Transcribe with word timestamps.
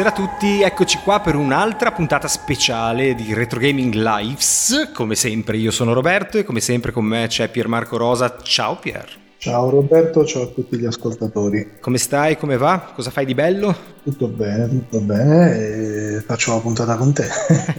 Buonasera 0.00 0.24
a 0.24 0.28
tutti, 0.28 0.62
eccoci 0.62 0.98
qua 1.04 1.20
per 1.20 1.34
un'altra 1.34 1.92
puntata 1.92 2.26
speciale 2.26 3.14
di 3.14 3.34
Retro 3.34 3.60
Gaming 3.60 3.92
Lives. 3.92 4.92
Come 4.94 5.14
sempre 5.14 5.58
io 5.58 5.70
sono 5.70 5.92
Roberto 5.92 6.38
e 6.38 6.42
come 6.42 6.60
sempre 6.60 6.90
con 6.90 7.04
me 7.04 7.26
c'è 7.28 7.50
Pier 7.50 7.68
Marco 7.68 7.98
Rosa. 7.98 8.38
Ciao 8.42 8.78
Pier. 8.78 9.06
Ciao 9.36 9.68
Roberto, 9.68 10.24
ciao 10.24 10.44
a 10.44 10.46
tutti 10.46 10.78
gli 10.78 10.86
ascoltatori. 10.86 11.72
Come 11.82 11.98
stai? 11.98 12.38
Come 12.38 12.56
va? 12.56 12.92
Cosa 12.94 13.10
fai 13.10 13.26
di 13.26 13.34
bello? 13.34 13.76
Tutto 14.02 14.28
bene, 14.28 14.70
tutto 14.70 15.00
bene. 15.00 16.24
Faccio 16.26 16.54
la 16.54 16.60
puntata 16.60 16.96
con 16.96 17.12
te. 17.12 17.26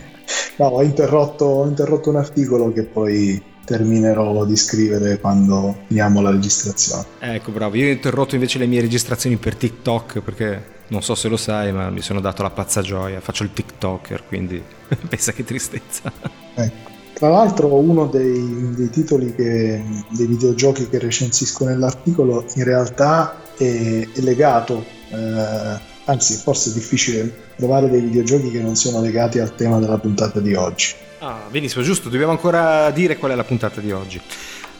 no, 0.58 0.66
ho 0.68 0.84
interrotto, 0.84 1.46
ho 1.46 1.66
interrotto 1.66 2.12
un 2.12 2.18
articolo 2.18 2.72
che 2.72 2.84
poi 2.84 3.42
terminerò 3.66 4.46
di 4.46 4.56
scrivere 4.56 5.20
quando 5.20 5.76
finiamo 5.88 6.22
la 6.22 6.30
registrazione. 6.30 7.04
Ecco, 7.18 7.50
bravo. 7.50 7.76
Io 7.78 7.88
ho 7.88 7.92
interrotto 7.92 8.36
invece 8.36 8.60
le 8.60 8.68
mie 8.68 8.82
registrazioni 8.82 9.38
per 9.38 9.56
TikTok 9.56 10.20
perché 10.20 10.80
non 10.92 11.02
so 11.02 11.16
se 11.16 11.30
lo 11.30 11.38
sai, 11.38 11.72
ma 11.72 11.90
mi 11.90 12.02
sono 12.02 12.20
dato 12.20 12.44
la 12.44 12.50
pazza 12.50 12.82
gioia. 12.82 13.22
Faccio 13.22 13.44
il 13.44 13.54
TikToker, 13.54 14.26
quindi 14.28 14.62
pensa 15.08 15.32
che 15.32 15.44
tristezza. 15.44 16.12
Ecco. 16.54 16.90
Tra 17.14 17.30
l'altro 17.30 17.76
uno 17.76 18.08
dei, 18.08 18.74
dei 18.76 18.90
titoli 18.90 19.34
che, 19.34 19.82
dei 20.10 20.26
videogiochi 20.26 20.90
che 20.90 21.00
recensisco 21.00 21.66
nell'articolo 21.66 22.46
in 22.56 22.64
realtà 22.64 23.42
è, 23.56 24.08
è 24.12 24.20
legato, 24.22 24.84
eh, 25.10 25.80
anzi 26.06 26.36
forse 26.36 26.72
è 26.72 26.74
difficile 26.74 27.50
trovare 27.56 27.90
dei 27.90 28.02
videogiochi 28.02 28.50
che 28.50 28.60
non 28.60 28.76
siano 28.76 29.02
legati 29.02 29.40
al 29.40 29.56
tema 29.56 29.78
della 29.80 30.00
puntata 30.00 30.40
di 30.40 30.56
oggi. 30.56 30.96
Ah, 31.20 31.42
benissimo, 31.50 31.84
giusto, 31.84 32.10
dobbiamo 32.10 32.32
ancora 32.32 32.90
dire 32.90 33.18
qual 33.18 33.32
è 33.32 33.36
la 33.36 33.44
puntata 33.44 33.80
di 33.80 33.92
oggi. 33.92 34.20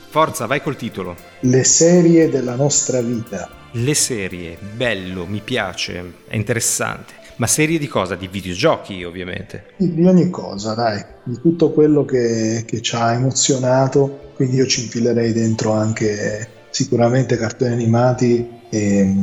Forza, 0.10 0.48
vai 0.48 0.62
col 0.62 0.76
titolo. 0.76 1.16
Le 1.42 1.64
serie 1.64 2.30
della 2.30 2.56
nostra 2.56 3.02
vita. 3.02 3.61
Le 3.74 3.94
serie, 3.94 4.58
bello, 4.76 5.26
mi 5.26 5.42
piace, 5.44 6.14
è 6.28 6.36
interessante. 6.36 7.14
Ma 7.38 7.48
serie 7.48 7.80
di 7.80 7.88
cosa? 7.88 8.16
Di 8.16 8.28
videogiochi, 8.28 9.04
ovviamente. 9.04 9.74
Di 9.78 10.06
ogni 10.06 10.30
cosa, 10.30 10.74
dai, 10.74 11.04
di 11.24 11.40
tutto 11.40 11.72
quello 11.72 12.04
che, 12.04 12.64
che 12.68 12.82
ci 12.82 12.96
ha 12.96 13.14
emozionato. 13.14 14.32
Quindi 14.36 14.58
io 14.58 14.68
ci 14.68 14.84
infilerei 14.84 15.32
dentro 15.32 15.72
anche 15.72 16.48
sicuramente 16.70 17.38
cartoni 17.38 17.72
animati 17.72 18.48
e, 18.70 19.16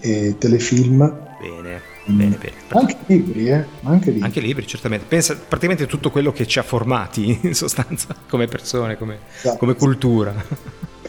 e 0.00 0.36
telefilm. 0.38 0.98
Bene, 1.40 1.80
bene, 2.04 2.36
bene. 2.36 2.56
Anche 2.68 2.96
libri, 3.06 3.48
eh? 3.48 3.64
Anche 3.84 4.10
libri. 4.10 4.24
Anche 4.24 4.40
libri, 4.40 4.66
certamente. 4.66 5.06
Pensa 5.08 5.34
praticamente 5.34 5.86
tutto 5.86 6.10
quello 6.10 6.30
che 6.30 6.46
ci 6.46 6.58
ha 6.58 6.62
formati 6.62 7.38
in 7.42 7.54
sostanza 7.54 8.14
come 8.28 8.46
persone, 8.46 8.98
come, 8.98 9.18
Esatto. 9.36 9.56
come 9.56 9.74
cultura. 9.74 10.34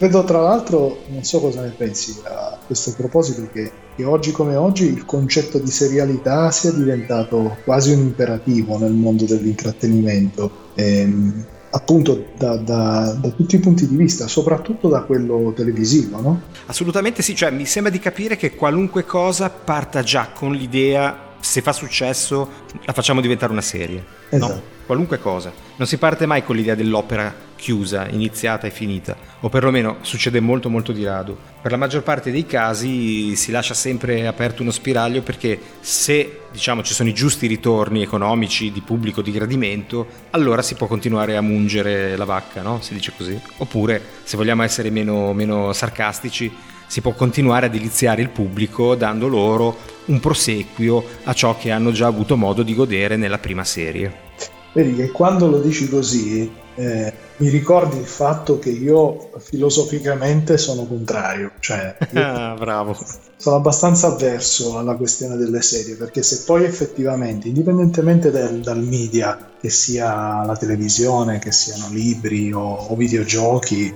Credo 0.00 0.24
tra 0.24 0.40
l'altro, 0.40 1.02
non 1.08 1.24
so 1.24 1.40
cosa 1.40 1.60
ne 1.60 1.74
pensi 1.76 2.22
a 2.24 2.56
questo 2.64 2.94
proposito, 2.96 3.46
che, 3.52 3.70
che 3.94 4.04
oggi 4.04 4.32
come 4.32 4.56
oggi 4.56 4.86
il 4.86 5.04
concetto 5.04 5.58
di 5.58 5.70
serialità 5.70 6.50
sia 6.50 6.72
diventato 6.72 7.58
quasi 7.64 7.92
un 7.92 7.98
imperativo 7.98 8.78
nel 8.78 8.92
mondo 8.92 9.26
dell'intrattenimento, 9.26 10.50
ehm, 10.72 11.44
appunto 11.72 12.28
da, 12.38 12.56
da- 12.56 13.14
da 13.20 13.28
tutti 13.28 13.56
i 13.56 13.58
punti 13.58 13.86
di 13.86 13.94
vista, 13.94 14.26
soprattutto 14.26 14.88
da 14.88 15.02
quello 15.02 15.52
televisivo, 15.54 16.18
no? 16.18 16.40
Assolutamente 16.64 17.20
sì, 17.20 17.34
cioè 17.34 17.50
mi 17.50 17.66
sembra 17.66 17.92
di 17.92 17.98
capire 17.98 18.36
che 18.36 18.54
qualunque 18.54 19.04
cosa 19.04 19.50
parta 19.50 20.02
già 20.02 20.30
con 20.32 20.52
l'idea, 20.52 21.34
se 21.40 21.60
fa 21.60 21.74
successo, 21.74 22.48
la 22.86 22.94
facciamo 22.94 23.20
diventare 23.20 23.52
una 23.52 23.60
serie. 23.60 24.02
Esatto. 24.30 24.52
No? 24.54 24.78
Qualunque 24.90 25.20
cosa. 25.20 25.52
Non 25.76 25.86
si 25.86 25.98
parte 25.98 26.26
mai 26.26 26.42
con 26.42 26.56
l'idea 26.56 26.74
dell'opera 26.74 27.32
chiusa, 27.54 28.08
iniziata 28.08 28.66
e 28.66 28.72
finita, 28.72 29.16
o 29.38 29.48
perlomeno 29.48 29.98
succede 30.00 30.40
molto 30.40 30.68
molto 30.68 30.90
di 30.90 31.04
rado. 31.04 31.38
Per 31.62 31.70
la 31.70 31.76
maggior 31.76 32.02
parte 32.02 32.32
dei 32.32 32.44
casi 32.44 33.36
si 33.36 33.52
lascia 33.52 33.72
sempre 33.72 34.26
aperto 34.26 34.62
uno 34.62 34.72
spiraglio 34.72 35.22
perché 35.22 35.56
se 35.78 36.40
diciamo 36.50 36.82
ci 36.82 36.92
sono 36.92 37.08
i 37.08 37.14
giusti 37.14 37.46
ritorni 37.46 38.02
economici 38.02 38.72
di 38.72 38.80
pubblico 38.80 39.22
di 39.22 39.30
gradimento, 39.30 40.08
allora 40.30 40.60
si 40.60 40.74
può 40.74 40.88
continuare 40.88 41.36
a 41.36 41.40
mungere 41.40 42.16
la 42.16 42.24
vacca, 42.24 42.60
no? 42.60 42.80
Si 42.80 42.92
dice 42.92 43.12
così. 43.16 43.40
Oppure, 43.58 44.02
se 44.24 44.36
vogliamo 44.36 44.64
essere 44.64 44.90
meno, 44.90 45.32
meno 45.32 45.72
sarcastici, 45.72 46.52
si 46.88 47.00
può 47.00 47.12
continuare 47.12 47.66
a 47.66 47.68
deliziare 47.68 48.22
il 48.22 48.30
pubblico 48.30 48.96
dando 48.96 49.28
loro 49.28 49.76
un 50.06 50.18
prosequio 50.18 51.04
a 51.22 51.32
ciò 51.32 51.56
che 51.56 51.70
hanno 51.70 51.92
già 51.92 52.08
avuto 52.08 52.36
modo 52.36 52.64
di 52.64 52.74
godere 52.74 53.14
nella 53.14 53.38
prima 53.38 53.62
serie. 53.62 54.29
Vedi 54.72 54.94
che 54.94 55.10
quando 55.10 55.48
lo 55.48 55.60
dici 55.60 55.88
così 55.88 56.50
eh, 56.76 57.12
mi 57.36 57.48
ricordi 57.48 57.98
il 57.98 58.06
fatto 58.06 58.58
che 58.58 58.70
io 58.70 59.30
filosoficamente 59.38 60.58
sono 60.58 60.86
contrario, 60.86 61.52
cioè 61.58 61.96
io 62.10 62.22
Ah, 62.22 62.54
bravo. 62.58 62.96
sono 63.36 63.56
abbastanza 63.56 64.08
avverso 64.08 64.78
alla 64.78 64.94
questione 64.96 65.36
delle 65.36 65.62
serie 65.62 65.96
perché 65.96 66.22
se 66.22 66.42
poi 66.44 66.64
effettivamente, 66.64 67.48
indipendentemente 67.48 68.30
dal, 68.30 68.60
dal 68.60 68.82
media, 68.82 69.52
che 69.60 69.70
sia 69.70 70.44
la 70.44 70.56
televisione, 70.56 71.38
che 71.38 71.50
siano 71.52 71.88
libri 71.90 72.52
o, 72.52 72.60
o 72.60 72.94
videogiochi, 72.96 73.92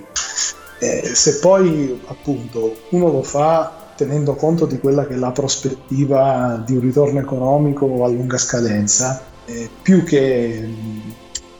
eh, 0.79 1.11
se 1.13 1.37
poi 1.39 2.01
appunto 2.07 2.75
uno 2.89 3.11
lo 3.11 3.23
fa 3.23 3.93
tenendo 3.95 4.35
conto 4.35 4.65
di 4.65 4.77
quella 4.79 5.07
che 5.07 5.13
è 5.13 5.17
la 5.17 5.31
prospettiva 5.31 6.61
di 6.65 6.73
un 6.73 6.81
ritorno 6.81 7.19
economico 7.19 8.03
a 8.03 8.07
lunga 8.09 8.37
scadenza, 8.37 9.21
eh, 9.45 9.69
più 9.81 10.03
che 10.03 10.69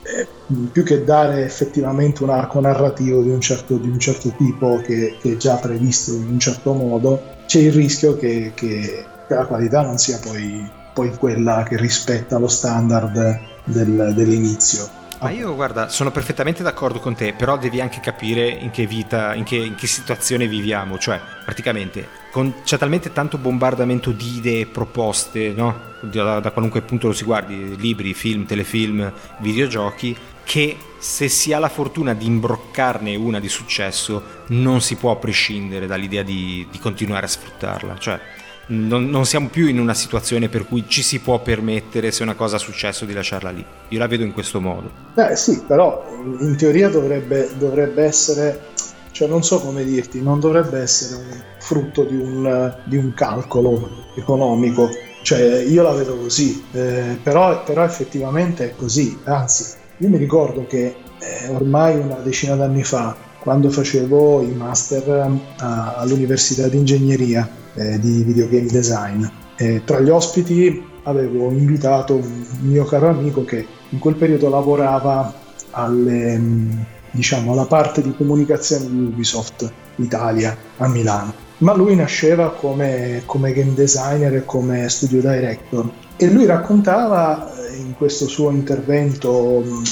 eh, 0.08 0.28
più 0.72 0.84
che 0.84 1.04
dare 1.04 1.44
effettivamente 1.44 2.22
un 2.24 2.30
arco 2.30 2.60
narrativo 2.60 3.22
di 3.24 3.30
un 3.30 3.42
certo, 3.42 3.78
di 3.78 3.90
un 3.90 3.98
certo 4.00 4.32
tipo 4.38 4.80
che, 4.86 5.18
che 5.20 5.34
è 5.34 5.38
già 5.38 5.56
previsto 5.56 6.14
in 6.14 6.28
un 6.30 6.40
certo 6.40 6.74
modo, 6.74 7.22
c'è 7.48 7.60
il 7.60 7.72
rischio 7.74 8.16
che, 8.16 8.52
che- 8.54 9.06
la 9.28 9.46
qualità 9.46 9.82
non 9.82 9.98
sia 9.98 10.20
poi, 10.20 10.70
poi 10.94 11.10
quella 11.18 11.66
che 11.68 11.78
rispetta 11.78 12.38
lo 12.38 12.48
standard 12.48 13.40
del- 13.64 14.14
dell'inizio. 14.16 14.88
Ma 15.20 15.32
io 15.32 15.56
guarda, 15.56 15.90
sono 15.90 16.12
perfettamente 16.12 16.62
d'accordo 16.62 17.00
con 17.00 17.16
te, 17.16 17.34
però 17.34 17.58
devi 17.58 17.82
anche 17.82 18.00
capire 18.00 18.48
in 18.48 18.70
che 18.70 18.86
vita, 18.86 19.34
in 19.34 19.44
che, 19.44 19.56
in 19.56 19.74
che 19.74 19.88
situazione 19.88 20.48
viviamo, 20.48 21.00
cioè 21.00 21.20
praticamente 21.44 22.08
con- 22.36 22.56
c'è 22.66 22.78
talmente 22.78 23.14
tanto 23.14 23.38
bombardamento 23.38 24.12
di 24.12 24.36
idee 24.36 24.66
proposte, 24.66 25.54
no? 25.56 25.94
Da, 26.02 26.42
da 26.42 26.52
qualunque 26.52 26.82
punto 26.82 27.08
lo 27.08 27.14
si 27.14 27.24
guardi, 27.24 27.78
libri, 27.78 28.14
film, 28.14 28.46
telefilm, 28.46 29.10
videogiochi, 29.40 30.14
che 30.44 30.76
se 30.98 31.30
si 31.30 31.54
ha 31.54 31.60
la 31.60 31.70
fortuna 31.70 32.14
di 32.14 32.26
imbroccarne 32.26 33.16
una 33.16 33.40
di 33.40 33.48
successo, 33.48 34.22
non 34.48 34.82
si 34.82 34.98
può 34.98 35.18
prescindere 35.18 35.88
dall'idea 35.88 36.24
di, 36.24 36.68
di 36.70 36.78
continuare 36.78 37.26
a 37.26 37.30
sfruttarla, 37.30 37.98
cioè 38.00 38.20
non, 38.68 39.10
non 39.10 39.26
siamo 39.26 39.50
più 39.50 39.68
in 39.68 39.80
una 39.80 39.94
situazione 39.94 40.50
per 40.50 40.66
cui 40.66 40.86
ci 40.88 41.04
si 41.04 41.20
può 41.20 41.40
permettere 41.40 42.12
se 42.12 42.24
una 42.24 42.34
cosa 42.34 42.56
ha 42.56 42.60
successo 42.60 43.06
di 43.06 43.14
lasciarla 43.14 43.50
lì. 43.52 43.64
Io 43.90 44.00
la 44.00 44.08
vedo 44.08 44.24
in 44.24 44.34
questo 44.34 44.60
modo. 44.60 44.90
Beh 45.14 45.36
sì, 45.36 45.64
però 45.66 46.06
in 46.40 46.56
teoria 46.58 46.90
dovrebbe, 46.90 47.50
dovrebbe 47.58 48.04
essere, 48.04 48.74
cioè 49.16 49.30
non 49.30 49.44
so 49.44 49.62
come 49.62 49.86
dirti, 49.86 50.22
non 50.22 50.42
dovrebbe 50.42 50.82
essere 50.82 51.16
un 51.16 51.42
frutto 51.58 52.04
di 52.04 52.18
un, 52.18 52.76
di 52.84 52.98
un 52.98 53.14
calcolo 53.14 53.90
economico. 54.14 54.90
Cioè 55.22 55.62
io 55.62 55.84
la 55.84 55.94
vedo 55.94 56.18
così, 56.18 56.62
eh, 56.74 57.18
però, 57.24 57.64
però 57.64 57.86
effettivamente 57.86 58.66
è 58.66 58.76
così. 58.76 59.18
Anzi, 59.24 59.74
io 60.00 60.10
mi 60.10 60.18
ricordo 60.18 60.66
che 60.68 60.98
eh, 61.20 61.48
ormai 61.48 61.98
una 61.98 62.16
decina 62.16 62.56
d'anni 62.56 62.84
fa, 62.84 63.16
quando 63.40 63.70
facevo 63.70 64.42
i 64.42 64.52
master 64.52 65.08
eh, 65.08 65.40
a- 65.60 65.94
all'università 65.96 66.68
di 66.68 66.76
ingegneria 66.76 67.50
eh, 67.76 67.98
di 68.02 68.22
videogame 68.22 68.68
design, 68.68 69.24
eh, 69.56 69.82
tra 69.86 70.02
gli 70.02 70.10
ospiti 70.10 70.86
avevo 71.04 71.52
invitato 71.52 72.16
un 72.16 72.46
mio 72.64 72.84
caro 72.84 73.08
amico 73.08 73.46
che 73.46 73.66
in 73.92 74.00
quel 74.00 74.16
periodo 74.16 74.50
lavorava 74.50 75.34
alle, 75.72 76.38
mh, 76.38 76.86
diciamo, 77.16 77.54
alla 77.54 77.66
parte 77.66 78.02
di 78.02 78.14
comunicazione 78.16 78.88
di 78.88 78.98
Ubisoft 78.98 79.72
Italia 79.96 80.56
a 80.78 80.88
Milano. 80.88 81.34
Ma 81.60 81.74
lui 81.74 81.96
nasceva 81.96 82.52
come, 82.52 83.24
come 83.26 83.54
game 83.54 83.74
designer 83.74 84.36
e 84.36 84.46
come 84.46 84.90
studio 84.90 85.22
director 85.22 85.90
e 86.18 86.30
lui 86.30 86.46
raccontava 86.46 87.50
eh, 87.50 87.78
in 87.78 87.94
questo 87.96 88.28
suo 88.28 88.52
intervento 88.52 89.64
mh, 89.64 89.84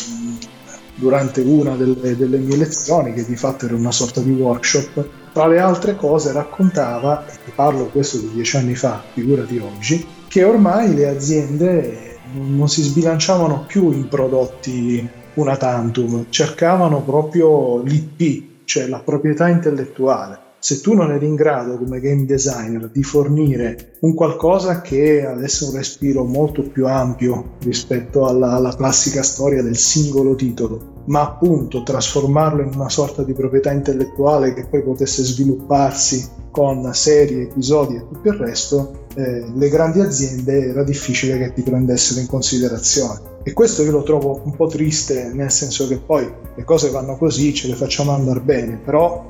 durante 0.96 1.42
una 1.42 1.75
delle, 1.75 2.16
delle 2.18 2.38
mie 2.38 2.58
lezioni, 2.58 3.14
che 3.14 3.25
di 3.25 3.36
fatto 3.36 3.66
era 3.66 3.75
una 3.75 3.92
sorta 3.92 4.20
di 4.20 4.31
workshop, 4.31 5.08
tra 5.34 5.48
le 5.48 5.60
altre 5.60 5.96
cose 5.96 6.31
raccontava, 6.31 7.25
e 7.25 7.52
parlo 7.56 7.88
questo 7.88 8.18
di 8.18 8.31
dieci 8.34 8.58
anni 8.58 8.75
fa, 8.75 9.02
figurati 9.14 9.58
oggi, 9.58 10.06
che 10.28 10.44
ormai 10.44 10.94
le 10.94 11.08
aziende 11.08 12.18
non 12.34 12.68
si 12.70 12.81
sbilanciavano 12.81 13.66
più 13.68 13.92
in 13.92 14.08
prodotti 14.08 15.08
una 15.36 15.58
tantum, 15.58 16.26
cercavano 16.30 17.02
proprio 17.02 17.82
l'IP, 17.82 18.66
cioè 18.66 18.88
la 18.88 19.00
proprietà 19.00 19.48
intellettuale. 19.48 20.43
Se 20.63 20.80
tu 20.80 20.94
non 20.94 21.12
eri 21.12 21.27
in 21.27 21.36
grado 21.36 21.77
come 21.77 22.00
game 22.00 22.24
designer 22.24 22.89
di 22.89 23.04
fornire 23.04 23.95
un 24.00 24.13
qualcosa 24.13 24.80
che 24.80 25.25
avesse 25.25 25.65
un 25.65 25.74
respiro 25.74 26.24
molto 26.24 26.62
più 26.62 26.88
ampio 26.88 27.56
rispetto 27.63 28.25
alla, 28.25 28.54
alla 28.54 28.74
classica 28.74 29.24
storia 29.24 29.62
del 29.62 29.75
singolo 29.75 30.36
titolo, 30.36 31.01
ma 31.07 31.19
appunto 31.19 31.83
trasformarlo 31.83 32.62
in 32.62 32.71
una 32.75 32.88
sorta 32.88 33.24
di 33.24 33.33
proprietà 33.33 33.74
intellettuale 33.74 34.54
che 34.54 34.65
poi 34.65 34.81
potesse 34.83 35.21
svilupparsi 35.24 36.30
con 36.50 36.94
serie, 36.94 37.42
episodi 37.42 37.95
e 37.95 38.07
tutto 38.07 38.30
il 38.30 38.36
resto, 38.36 39.07
eh, 39.15 39.44
le 39.54 39.68
grandi 39.68 40.00
aziende 40.00 40.69
era 40.69 40.86
difficile 40.86 41.38
che 41.39 41.51
ti 41.51 41.62
prendessero 41.62 42.21
in 42.21 42.27
considerazione. 42.27 43.19
E 43.44 43.51
questo 43.51 43.83
io 43.83 43.92
lo 43.92 44.04
trovo 44.04 44.39
un 44.45 44.56
po' 44.56 44.68
triste, 44.68 45.30
nel 45.33 45.51
senso 45.51 45.89
che 45.89 45.98
poi 45.98 46.25
le 46.56 46.63
cose 46.63 46.89
vanno 46.89 47.18
così, 47.18 47.54
ce 47.54 47.68
le 47.68 47.75
facciamo 47.75 48.12
andare 48.12 48.39
bene, 48.39 48.77
però 48.77 49.27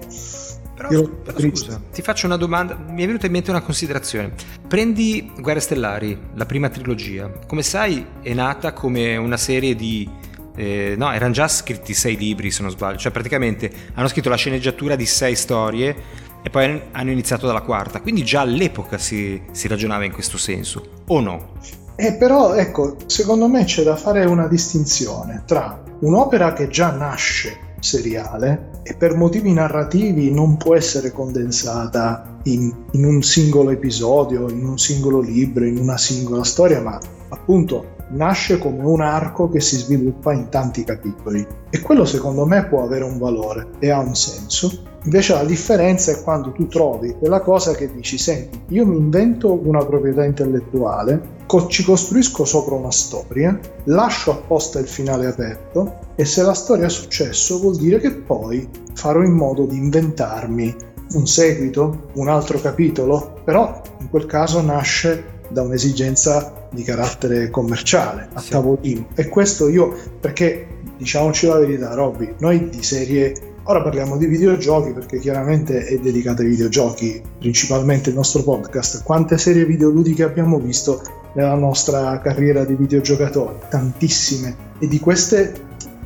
però, 0.76 1.08
però 1.08 1.40
scusa, 1.40 1.82
ti 1.92 2.02
faccio 2.02 2.26
una 2.26 2.38
domanda, 2.38 2.76
mi 2.76 3.04
è 3.04 3.06
venuta 3.06 3.26
in 3.26 3.32
mente 3.32 3.52
una 3.52 3.62
considerazione. 3.62 4.34
Prendi 4.68 5.32
Guerre 5.40 5.60
Stellari, 5.60 6.18
la 6.34 6.46
prima 6.46 6.70
trilogia, 6.70 7.32
come 7.48 7.64
sai 7.64 8.06
è 8.22 8.34
nata 8.34 8.74
come 8.74 9.16
una 9.18 9.38
serie 9.38 9.76
di... 9.76 10.10
Eh, 10.56 10.94
no, 10.96 11.12
erano 11.12 11.34
già 11.34 11.48
scritti 11.48 11.96
sei 11.96 12.16
libri 12.16 12.52
se 12.52 12.62
non 12.62 12.70
sbaglio, 12.70 12.98
cioè 12.98 13.12
praticamente 13.12 13.72
hanno 13.96 14.08
scritto 14.08 14.30
la 14.30 14.36
sceneggiatura 14.36 14.96
di 14.96 15.06
sei 15.08 15.36
storie 15.36 15.96
e 16.44 16.50
poi 16.50 16.80
hanno 16.92 17.10
iniziato 17.10 17.48
dalla 17.48 17.62
quarta, 17.62 18.02
quindi 18.02 18.24
già 18.24 18.42
all'epoca 18.42 18.98
si, 19.00 19.42
si 19.52 19.68
ragionava 19.68 20.06
in 20.06 20.12
questo 20.12 20.38
senso, 20.38 21.04
o 21.08 21.20
no? 21.22 21.54
Eh, 21.96 22.14
però 22.16 22.54
ecco, 22.54 22.98
secondo 23.06 23.48
me 23.48 23.64
c'è 23.64 23.84
da 23.84 23.96
fare 23.96 24.26
una 24.26 24.48
distinzione 24.48 25.44
tra 25.46 25.82
un'opera 26.02 26.54
che 26.54 26.68
già 26.68 26.92
nasce 26.92 27.73
seriale 27.84 28.70
e 28.84 28.96
per 28.96 29.16
motivi 29.16 29.52
narrativi 29.54 30.32
non 30.32 30.58
può 30.58 30.76
essere 30.76 31.12
condensata 31.12 32.40
in, 32.44 32.74
in, 32.92 33.06
un 33.06 33.22
singolo 33.22 33.70
episodio, 33.70 34.50
in 34.50 34.66
un 34.66 34.78
singolo 34.78 35.20
libro, 35.20 35.66
in 35.66 35.78
una 35.78 35.98
singola 35.98 36.44
storia, 36.44 36.82
ma 36.82 37.00
appunto 37.30 37.92
nasce 38.10 38.58
come 38.58 38.84
un 38.84 39.02
arco 39.02 39.50
che 39.50 39.60
si 39.60 39.78
sviluppa 39.78 40.34
in 40.34 40.50
tanti 40.50 40.84
capitoli 40.84 41.46
e 41.70 41.82
quello 41.82 42.06
secondo 42.06 42.46
me 42.46 42.66
può 42.66 42.84
avere 42.84 43.04
un 43.04 43.18
valore 43.18 43.68
e 43.80 43.90
ha 43.90 44.00
un 44.00 44.16
senso. 44.16 44.92
Invece 45.06 45.34
la 45.34 45.44
differenza 45.44 46.12
è 46.12 46.22
quando 46.22 46.54
tu 46.54 46.68
trovi 46.68 47.14
quella 47.20 47.42
cosa 47.42 47.74
che 47.74 47.92
dici, 47.94 48.18
senti, 48.18 48.62
io 48.70 48.86
mi 48.86 48.96
invento 48.96 49.60
una 49.68 49.84
proprietà 49.84 50.24
intellettuale, 50.24 51.42
co- 51.46 51.68
ci 51.68 51.84
costruisco 51.84 52.46
sopra 52.46 52.76
una 52.76 52.92
storia, 52.92 53.60
lascio 53.86 54.32
apposta 54.32 54.80
il 54.80 54.88
finale 54.88 55.26
aperto 55.28 56.03
e 56.16 56.26
se 56.26 56.44
la 56.44 56.54
storia 56.54 56.86
è 56.86 56.90
successo 56.90 57.60
vuol 57.60 57.78
dire 57.78 58.00
che 58.00 58.12
poi 58.12 58.68
farò 58.94 59.22
in 59.24 59.34
modo 59.34 59.66
di 59.66 59.78
inventarmi 59.78 60.76
un 61.14 61.28
seguito, 61.28 62.10
un 62.14 62.28
altro 62.28 62.60
capitolo, 62.60 63.42
però 63.44 63.82
in 64.00 64.10
quel 64.10 64.26
caso 64.26 64.62
nasce 64.62 65.42
da 65.50 65.62
un'esigenza 65.62 66.68
di 66.72 66.84
carattere 66.84 67.50
commerciale 67.50 68.30
a 68.34 68.40
sì. 68.40 68.50
tavolino. 68.50 69.08
E 69.16 69.28
questo 69.30 69.68
io, 69.68 69.96
perché 70.20 70.68
diciamoci 70.98 71.46
la 71.46 71.60
verità, 71.60 71.94
Robby, 71.94 72.34
noi 72.40 72.70
di 72.70 72.82
serie 72.82 73.52
Ora 73.68 73.82
parliamo 73.82 74.18
di 74.18 74.26
videogiochi 74.26 74.92
perché 74.92 75.20
chiaramente 75.20 75.86
è 75.86 75.98
dedicato 75.98 76.42
ai 76.42 76.50
videogiochi, 76.50 77.22
principalmente 77.40 78.10
il 78.10 78.16
nostro 78.16 78.44
podcast. 78.44 79.04
Quante 79.04 79.38
serie 79.38 79.66
videoludiche 79.66 80.24
abbiamo 80.24 80.60
visto 80.60 81.02
nella 81.36 81.56
nostra 81.56 82.20
carriera 82.20 82.66
di 82.66 82.76
videogiocatori? 82.76 83.56
Tantissime. 83.70 84.72
E 84.80 84.88
di 84.90 85.00
queste, 85.00 85.54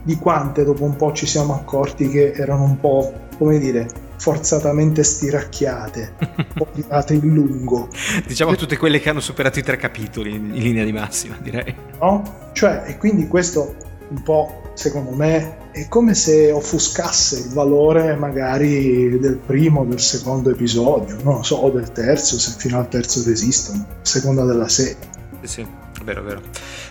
di 0.07 0.15
quante 0.15 0.63
dopo 0.63 0.86
un 0.86 0.95
po' 0.95 1.12
ci 1.12 1.25
siamo 1.25 1.54
accorti 1.54 2.07
che 2.07 2.31
erano 2.31 2.63
un 2.63 2.80
po', 2.80 3.12
come 3.38 3.59
dire, 3.59 3.89
forzatamente 4.15 5.04
stiracchiate, 5.04 6.13
tirate 6.74 7.13
in 7.13 7.33
lungo. 7.33 7.89
Diciamo 8.25 8.56
tutte 8.56 8.77
quelle 8.77 9.01
che 9.01 9.09
hanno 9.09 9.19
superato 9.19 9.59
i 9.59 9.63
tre 9.63 9.75
capitoli 9.75 10.33
in 10.33 10.54
linea 10.54 10.86
di 10.86 10.94
massima, 10.94 11.36
direi. 11.42 11.75
No? 12.00 12.24
Cioè, 12.54 12.83
e 12.88 12.98
quindi 12.98 13.27
questo 13.27 13.75
un 14.07 14.24
po', 14.24 14.71
secondo 14.75 15.12
me, 15.12 15.71
è 15.71 15.89
come 15.89 16.13
se 16.15 16.51
offuscasse 16.51 17.39
il 17.39 17.50
valore 17.50 18.15
magari 18.15 19.19
del 19.19 19.36
primo, 19.45 19.83
del 19.83 20.00
secondo 20.00 20.51
episodio, 20.51 21.18
non 21.21 21.36
lo 21.36 21.44
so, 21.44 21.57
o 21.57 21.69
del 21.69 21.92
terzo, 21.92 22.39
se 22.39 22.56
fino 22.57 22.77
al 22.77 22.88
terzo 22.88 23.21
resistono, 23.25 23.86
a 23.89 24.06
seconda 24.06 24.45
della 24.45 24.69
serie. 24.69 24.95
Sì, 25.42 25.68
vero, 26.04 26.24
vero. 26.24 26.42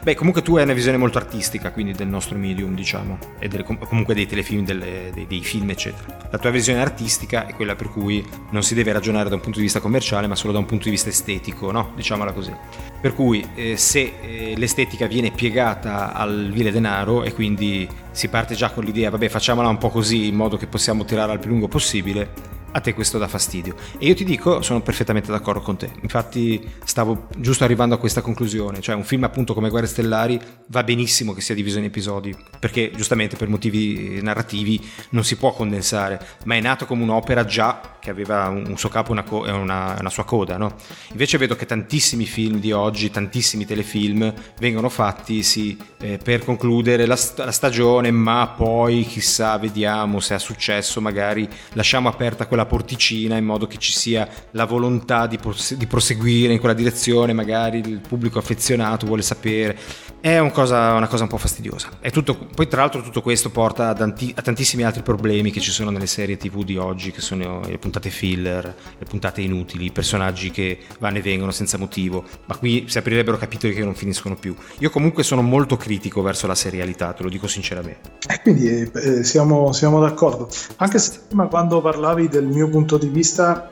Beh, 0.02 0.14
comunque 0.14 0.42
tu 0.42 0.56
hai 0.56 0.64
una 0.64 0.72
visione 0.72 0.96
molto 0.96 1.18
artistica, 1.18 1.70
quindi 1.72 1.92
del 1.92 2.08
nostro 2.08 2.36
medium, 2.36 2.74
diciamo, 2.74 3.18
e 3.38 3.48
delle, 3.48 3.64
comunque 3.64 4.14
dei 4.14 4.26
telefilm, 4.26 4.64
delle, 4.64 5.10
dei, 5.12 5.26
dei, 5.26 5.42
film, 5.42 5.70
eccetera. 5.70 6.28
La 6.30 6.38
tua 6.38 6.50
visione 6.50 6.80
artistica 6.80 7.46
è 7.46 7.54
quella 7.54 7.74
per 7.74 7.88
cui 7.88 8.24
non 8.50 8.62
si 8.62 8.74
deve 8.74 8.92
ragionare 8.92 9.28
da 9.28 9.34
un 9.34 9.40
punto 9.40 9.58
di 9.58 9.64
vista 9.64 9.80
commerciale, 9.80 10.26
ma 10.26 10.34
solo 10.34 10.52
da 10.52 10.58
un 10.58 10.66
punto 10.66 10.84
di 10.84 10.90
vista 10.90 11.08
estetico, 11.08 11.70
no? 11.70 11.92
Diciamola 11.94 12.32
così. 12.32 12.54
Per 13.00 13.14
cui 13.14 13.46
eh, 13.54 13.76
se 13.76 14.14
eh, 14.20 14.54
l'estetica 14.56 15.06
viene 15.06 15.30
piegata 15.30 16.12
al 16.12 16.50
vile 16.50 16.72
denaro 16.72 17.24
e 17.24 17.32
quindi 17.32 17.88
si 18.10 18.28
parte 18.28 18.54
già 18.54 18.70
con 18.70 18.84
l'idea, 18.84 19.10
vabbè, 19.10 19.28
facciamola 19.28 19.68
un 19.68 19.78
po' 19.78 19.90
così 19.90 20.28
in 20.28 20.34
modo 20.34 20.56
che 20.56 20.66
possiamo 20.66 21.04
tirare 21.04 21.32
al 21.32 21.38
più 21.38 21.50
lungo 21.50 21.68
possibile, 21.68 22.54
a 22.76 22.80
te 22.80 22.92
questo 22.92 23.16
dà 23.16 23.26
fastidio. 23.26 23.74
E 23.98 24.06
io 24.06 24.14
ti 24.14 24.24
dico, 24.24 24.60
sono 24.60 24.82
perfettamente 24.82 25.30
d'accordo 25.30 25.60
con 25.60 25.78
te. 25.78 25.90
Infatti 26.02 26.62
stavo 26.84 27.28
giusto 27.38 27.64
arrivando 27.64 27.94
a 27.94 27.98
questa 27.98 28.20
conclusione, 28.20 28.82
cioè 28.82 28.94
un 28.94 29.04
film 29.04 29.24
appunto 29.24 29.54
come 29.54 29.70
Guerre 29.70 29.86
Stellari 29.86 30.38
va 30.66 30.84
benissimo 30.84 31.32
che 31.32 31.40
sia 31.40 31.54
diviso 31.54 31.78
in 31.78 31.84
episodi, 31.84 32.36
perché 32.60 32.90
giustamente 32.94 33.36
per 33.36 33.48
motivi 33.48 34.20
narrativi 34.20 34.86
non 35.10 35.24
si 35.24 35.36
può 35.36 35.54
condensare, 35.54 36.20
ma 36.44 36.54
è 36.54 36.60
nato 36.60 36.84
come 36.84 37.02
un'opera 37.02 37.46
già 37.46 37.96
che 37.98 38.10
aveva 38.10 38.48
un 38.48 38.76
suo 38.76 38.88
capo 38.88 39.08
e 39.08 39.12
una, 39.12 39.22
co- 39.24 39.42
una, 39.42 39.96
una, 39.98 40.10
sua 40.10 40.24
coda, 40.24 40.56
no? 40.58 40.76
Invece 41.10 41.38
vedo 41.38 41.56
che 41.56 41.66
tantissimi 41.66 42.24
film 42.24 42.60
di 42.60 42.70
oggi, 42.70 43.10
tantissimi 43.10 43.64
telefilm 43.64 44.32
vengono 44.60 44.88
fatti 44.88 45.42
sì, 45.42 45.76
eh, 45.98 46.18
per 46.22 46.44
concludere 46.44 47.06
la, 47.06 47.16
st- 47.16 47.38
la 47.38 47.50
stagione, 47.50 48.10
ma 48.12 48.54
poi 48.56 49.04
chissà, 49.04 49.56
vediamo 49.58 50.20
se 50.20 50.34
ha 50.34 50.38
successo, 50.38 51.00
magari 51.00 51.48
lasciamo 51.72 52.08
aperta 52.08 52.46
quella 52.46 52.65
porticina 52.66 53.36
in 53.36 53.44
modo 53.44 53.66
che 53.66 53.78
ci 53.78 53.92
sia 53.92 54.28
la 54.52 54.64
volontà 54.64 55.26
di, 55.26 55.38
pros- 55.38 55.74
di 55.74 55.86
proseguire 55.86 56.52
in 56.52 56.58
quella 56.58 56.74
direzione, 56.74 57.32
magari 57.32 57.78
il 57.78 58.00
pubblico 58.06 58.38
affezionato 58.38 59.06
vuole 59.06 59.22
sapere. 59.22 59.78
È 60.20 60.38
un 60.38 60.50
cosa, 60.50 60.92
una 60.92 61.06
cosa 61.06 61.22
un 61.22 61.28
po' 61.28 61.38
fastidiosa. 61.38 61.90
Tutto, 62.10 62.36
poi 62.54 62.66
tra 62.68 62.80
l'altro 62.80 63.02
tutto 63.02 63.22
questo 63.22 63.50
porta 63.50 63.88
ad 63.88 64.00
anti- 64.00 64.32
a 64.36 64.42
tantissimi 64.42 64.82
altri 64.82 65.02
problemi 65.02 65.50
che 65.50 65.60
ci 65.60 65.70
sono 65.70 65.90
nelle 65.90 66.06
serie 66.06 66.36
tv 66.36 66.64
di 66.64 66.76
oggi, 66.76 67.12
che 67.12 67.20
sono 67.20 67.60
appunto 67.60 67.96
puntate 67.96 68.10
filler, 68.10 68.74
le 68.98 69.04
puntate 69.04 69.40
inutili, 69.40 69.90
personaggi 69.90 70.50
che 70.50 70.78
vanno 70.98 71.18
e 71.18 71.22
vengono 71.22 71.52
senza 71.52 71.78
motivo, 71.78 72.24
ma 72.46 72.56
qui 72.56 72.86
si 72.88 72.98
aprirebbero 72.98 73.36
capitoli 73.36 73.72
che 73.72 73.84
non 73.84 73.94
finiscono 73.94 74.34
più. 74.34 74.54
Io 74.80 74.90
comunque 74.90 75.22
sono 75.22 75.42
molto 75.42 75.76
critico 75.76 76.22
verso 76.22 76.46
la 76.46 76.54
serialità, 76.54 77.12
te 77.12 77.22
lo 77.22 77.28
dico 77.28 77.46
sinceramente. 77.46 78.14
E 78.28 78.40
quindi 78.42 78.68
eh, 78.68 79.24
siamo, 79.24 79.72
siamo 79.72 80.00
d'accordo. 80.00 80.48
Anche 80.76 80.98
se 80.98 81.20
prima 81.28 81.46
quando 81.46 81.80
parlavi 81.80 82.28
del 82.28 82.45
mio 82.48 82.68
punto 82.68 82.98
di 82.98 83.08
vista, 83.08 83.70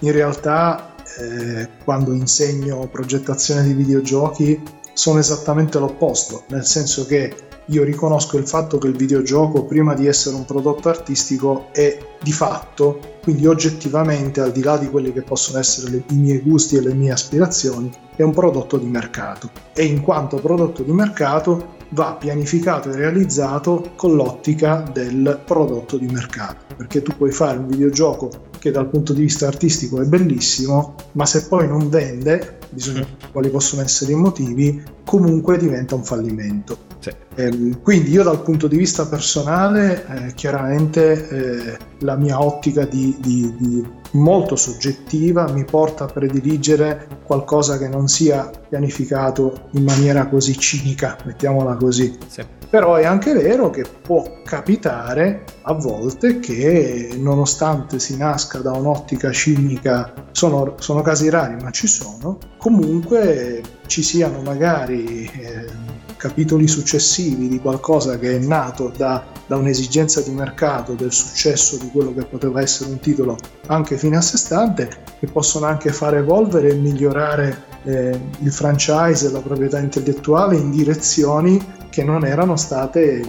in 0.00 0.12
realtà 0.12 0.94
eh, 1.18 1.68
quando 1.84 2.12
insegno 2.12 2.88
progettazione 2.88 3.62
di 3.62 3.72
videogiochi 3.72 4.60
sono 4.92 5.18
esattamente 5.18 5.78
l'opposto, 5.78 6.44
nel 6.48 6.64
senso 6.64 7.06
che 7.06 7.34
io 7.66 7.82
riconosco 7.82 8.38
il 8.38 8.46
fatto 8.46 8.78
che 8.78 8.86
il 8.86 8.96
videogioco 8.96 9.64
prima 9.64 9.94
di 9.94 10.06
essere 10.06 10.36
un 10.36 10.44
prodotto 10.44 10.88
artistico 10.88 11.66
è 11.72 11.98
di 12.22 12.32
fatto, 12.32 13.18
quindi 13.22 13.46
oggettivamente 13.46 14.40
al 14.40 14.52
di 14.52 14.62
là 14.62 14.76
di 14.76 14.88
quelli 14.88 15.12
che 15.12 15.22
possono 15.22 15.58
essere 15.58 15.90
le, 15.90 16.04
i 16.10 16.16
miei 16.16 16.40
gusti 16.40 16.76
e 16.76 16.80
le 16.80 16.94
mie 16.94 17.10
aspirazioni, 17.10 17.90
è 18.14 18.22
un 18.22 18.32
prodotto 18.32 18.76
di 18.76 18.86
mercato 18.86 19.50
e 19.74 19.84
in 19.84 20.00
quanto 20.00 20.36
prodotto 20.36 20.82
di 20.82 20.92
mercato 20.92 21.74
va 21.90 22.16
pianificato 22.18 22.90
e 22.90 22.96
realizzato 22.96 23.92
con 23.96 24.14
l'ottica 24.14 24.84
del 24.92 25.40
prodotto 25.44 25.96
di 25.96 26.06
mercato, 26.06 26.74
perché 26.76 27.02
tu 27.02 27.16
puoi 27.16 27.30
fare 27.30 27.58
un 27.58 27.66
videogioco 27.66 28.30
che 28.58 28.70
dal 28.70 28.88
punto 28.88 29.12
di 29.12 29.22
vista 29.22 29.46
artistico 29.46 30.00
è 30.00 30.04
bellissimo, 30.04 30.94
ma 31.12 31.26
se 31.26 31.46
poi 31.46 31.68
non 31.68 31.88
vende, 31.88 32.58
bisogna 32.70 33.06
mm. 33.06 33.30
quali 33.32 33.50
possono 33.50 33.82
essere 33.82 34.12
i 34.12 34.16
motivi, 34.16 34.82
comunque 35.04 35.56
diventa 35.58 35.94
un 35.94 36.04
fallimento. 36.04 36.94
Sì. 37.06 37.12
Eh, 37.36 37.76
quindi 37.82 38.10
io 38.10 38.24
dal 38.24 38.42
punto 38.42 38.66
di 38.66 38.76
vista 38.76 39.06
personale, 39.06 40.06
eh, 40.08 40.34
chiaramente 40.34 41.28
eh, 41.28 41.78
la 42.00 42.16
mia 42.16 42.42
ottica 42.42 42.84
di, 42.84 43.16
di, 43.20 43.54
di 43.56 43.88
molto 44.12 44.56
soggettiva 44.56 45.48
mi 45.52 45.64
porta 45.64 46.04
a 46.04 46.06
prediligere 46.08 47.06
qualcosa 47.24 47.78
che 47.78 47.86
non 47.86 48.08
sia 48.08 48.50
pianificato 48.68 49.68
in 49.72 49.84
maniera 49.84 50.26
così 50.26 50.58
cinica, 50.58 51.16
mettiamola 51.24 51.76
così. 51.76 52.18
Sì. 52.26 52.44
Però 52.68 52.96
è 52.96 53.04
anche 53.04 53.32
vero 53.32 53.70
che 53.70 53.84
può 54.02 54.40
capitare 54.44 55.44
a 55.62 55.74
volte 55.74 56.40
che 56.40 57.14
nonostante 57.16 58.00
si 58.00 58.16
nasca 58.16 58.58
da 58.58 58.72
un'ottica 58.72 59.30
cinica, 59.30 60.12
sono, 60.32 60.74
sono 60.80 61.02
casi 61.02 61.30
rari 61.30 61.54
ma 61.62 61.70
ci 61.70 61.86
sono, 61.86 62.38
comunque 62.58 63.62
ci 63.86 64.02
siano 64.02 64.40
magari... 64.42 65.30
Eh, 65.32 65.94
capitoli 66.16 66.66
successivi 66.66 67.48
di 67.48 67.60
qualcosa 67.60 68.18
che 68.18 68.36
è 68.36 68.38
nato 68.38 68.92
da, 68.96 69.24
da, 69.46 69.56
un'esigenza 69.56 70.20
di 70.22 70.30
mercato, 70.30 70.94
del 70.94 71.12
successo 71.12 71.76
di 71.76 71.90
quello 71.90 72.14
che 72.14 72.24
poteva 72.24 72.60
essere 72.60 72.90
un 72.90 72.98
titolo 73.00 73.36
anche 73.66 73.96
fine 73.96 74.16
a 74.16 74.20
sé 74.20 74.36
stante, 74.36 74.88
che 75.18 75.26
possono 75.26 75.66
anche 75.66 75.92
far 75.92 76.16
evolvere 76.16 76.70
e 76.70 76.74
migliorare 76.74 77.64
eh, 77.84 78.20
il 78.40 78.52
franchise 78.52 79.26
e 79.26 79.30
la 79.30 79.40
proprietà 79.40 79.78
intellettuale 79.78 80.56
in 80.56 80.70
direzioni 80.70 81.74
che 81.90 82.02
non 82.04 82.26
erano 82.26 82.56
state, 82.56 83.22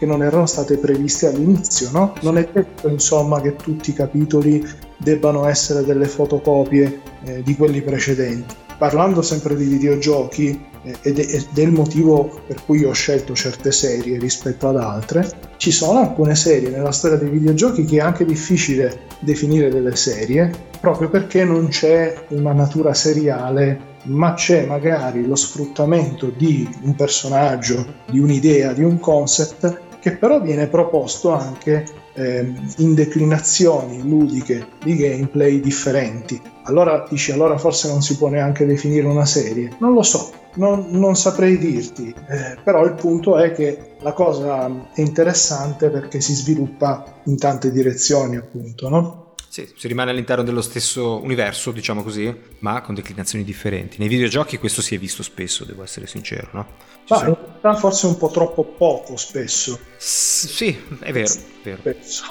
non 0.00 0.22
erano 0.22 0.46
state 0.46 0.76
previste 0.78 1.26
all'inizio. 1.26 1.90
No? 1.92 2.14
Non 2.22 2.38
è 2.38 2.48
detto 2.50 2.88
insomma 2.88 3.40
che 3.40 3.56
tutti 3.56 3.90
i 3.90 3.94
capitoli 3.94 4.66
debbano 4.96 5.46
essere 5.46 5.84
delle 5.84 6.06
fotocopie 6.06 7.00
eh, 7.24 7.42
di 7.42 7.56
quelli 7.56 7.82
precedenti. 7.82 8.54
Parlando 8.78 9.22
sempre 9.22 9.56
di 9.56 9.64
videogiochi, 9.64 10.72
ed 11.02 11.18
è 11.18 11.60
il 11.60 11.72
motivo 11.72 12.40
per 12.46 12.62
cui 12.64 12.84
ho 12.84 12.92
scelto 12.92 13.34
certe 13.34 13.72
serie 13.72 14.18
rispetto 14.18 14.68
ad 14.68 14.76
altre, 14.76 15.28
ci 15.56 15.70
sono 15.70 16.00
alcune 16.00 16.34
serie 16.34 16.68
nella 16.68 16.92
storia 16.92 17.16
dei 17.16 17.30
videogiochi 17.30 17.84
che 17.84 17.96
è 17.96 18.00
anche 18.00 18.24
difficile 18.24 19.06
definire 19.20 19.70
delle 19.70 19.96
serie, 19.96 20.52
proprio 20.80 21.08
perché 21.08 21.44
non 21.44 21.68
c'è 21.68 22.26
una 22.28 22.52
natura 22.52 22.92
seriale 22.92 23.92
ma 24.04 24.34
c'è 24.34 24.66
magari 24.66 25.26
lo 25.26 25.34
sfruttamento 25.34 26.30
di 26.36 26.68
un 26.82 26.94
personaggio, 26.94 27.86
di 28.10 28.18
un'idea, 28.18 28.72
di 28.72 28.84
un 28.84 28.98
concept 28.98 29.80
che 30.00 30.16
però 30.16 30.40
viene 30.42 30.66
proposto 30.66 31.32
anche 31.32 31.86
eh, 32.14 32.52
in 32.78 32.94
declinazioni 32.94 34.02
ludiche 34.02 34.66
di 34.82 34.96
gameplay 34.96 35.60
differenti. 35.60 36.40
Allora 36.64 37.06
dici, 37.08 37.32
allora 37.32 37.58
forse 37.58 37.88
non 37.88 38.02
si 38.02 38.16
può 38.16 38.28
neanche 38.28 38.66
definire 38.66 39.06
una 39.06 39.26
serie. 39.26 39.70
Non 39.78 39.92
lo 39.92 40.02
so, 40.02 40.32
non, 40.54 40.86
non 40.90 41.16
saprei 41.16 41.58
dirti, 41.58 42.14
eh, 42.28 42.56
però 42.62 42.84
il 42.84 42.94
punto 42.94 43.36
è 43.36 43.52
che 43.52 43.96
la 44.00 44.12
cosa 44.12 44.66
è 44.92 45.00
interessante 45.00 45.90
perché 45.90 46.20
si 46.20 46.34
sviluppa 46.34 47.20
in 47.24 47.38
tante 47.38 47.70
direzioni, 47.70 48.36
appunto, 48.36 48.88
no? 48.88 49.23
Sì, 49.54 49.70
si 49.76 49.86
rimane 49.86 50.10
all'interno 50.10 50.42
dello 50.42 50.60
stesso 50.60 51.22
universo, 51.22 51.70
diciamo 51.70 52.02
così, 52.02 52.28
ma 52.58 52.80
con 52.80 52.92
declinazioni 52.92 53.44
differenti. 53.44 53.98
Nei 54.00 54.08
videogiochi 54.08 54.58
questo 54.58 54.82
si 54.82 54.96
è 54.96 54.98
visto 54.98 55.22
spesso, 55.22 55.64
devo 55.64 55.84
essere 55.84 56.08
sincero, 56.08 56.48
no? 56.50 56.66
Ma 57.06 57.18
in 57.18 57.24
realtà 57.26 57.76
forse 57.76 58.06
un 58.06 58.16
po' 58.16 58.30
troppo 58.30 58.64
poco 58.64 59.16
spesso. 59.16 59.78
S- 59.96 60.48
sì, 60.48 60.76
è 60.98 61.12
vero, 61.12 61.32
vero. 61.62 61.82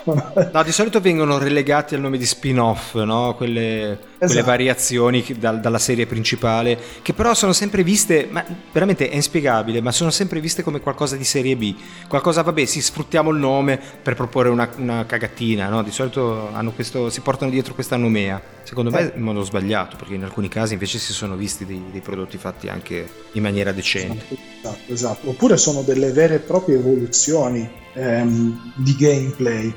No, 0.51 0.63
di 0.63 0.73
solito 0.73 0.99
vengono 0.99 1.37
relegati 1.37 1.95
al 1.95 2.01
nome 2.01 2.17
di 2.17 2.25
spin-off, 2.25 2.95
no? 2.95 3.35
Quelle, 3.35 3.97
esatto. 4.23 4.41
quelle 4.41 4.57
variazioni 4.57 5.25
da, 5.37 5.51
dalla 5.51 5.79
serie 5.79 6.05
principale, 6.05 6.77
che 7.01 7.13
però 7.13 7.33
sono 7.33 7.53
sempre 7.53 7.83
viste, 7.83 8.27
ma 8.29 8.43
veramente 8.71 9.09
è 9.09 9.15
inspiegabile, 9.15 9.81
ma 9.81 9.91
sono 9.91 10.09
sempre 10.09 10.39
viste 10.39 10.63
come 10.63 10.79
qualcosa 10.79 11.15
di 11.15 11.23
serie 11.23 11.55
B. 11.55 11.75
Qualcosa, 12.07 12.41
vabbè, 12.41 12.65
si 12.65 12.81
sfruttiamo 12.81 13.29
il 13.31 13.37
nome 13.37 13.79
per 14.01 14.15
proporre 14.15 14.49
una, 14.49 14.69
una 14.77 15.05
cagatina, 15.05 15.69
no? 15.69 15.83
Di 15.83 15.91
solito 15.91 16.51
questo, 16.73 17.09
si 17.09 17.21
portano 17.21 17.51
dietro 17.51 17.73
questa 17.73 17.97
nomea. 17.97 18.41
Secondo 18.63 18.89
eh. 18.91 19.03
me 19.03 19.13
in 19.15 19.21
modo 19.21 19.43
sbagliato, 19.43 19.95
perché 19.97 20.15
in 20.15 20.23
alcuni 20.23 20.47
casi 20.47 20.73
invece 20.73 20.97
si 20.97 21.13
sono 21.13 21.35
visti 21.35 21.65
dei, 21.65 21.81
dei 21.91 22.01
prodotti 22.01 22.37
fatti 22.37 22.69
anche 22.69 23.07
in 23.33 23.41
maniera 23.41 23.71
decente. 23.71 24.25
Esatto, 24.61 24.91
esatto. 24.91 25.29
Oppure 25.29 25.57
sono 25.57 25.81
delle 25.81 26.11
vere 26.11 26.35
e 26.35 26.39
proprie 26.39 26.77
evoluzioni 26.77 27.69
ehm, 27.93 28.73
di 28.75 28.95
gameplay, 28.95 29.73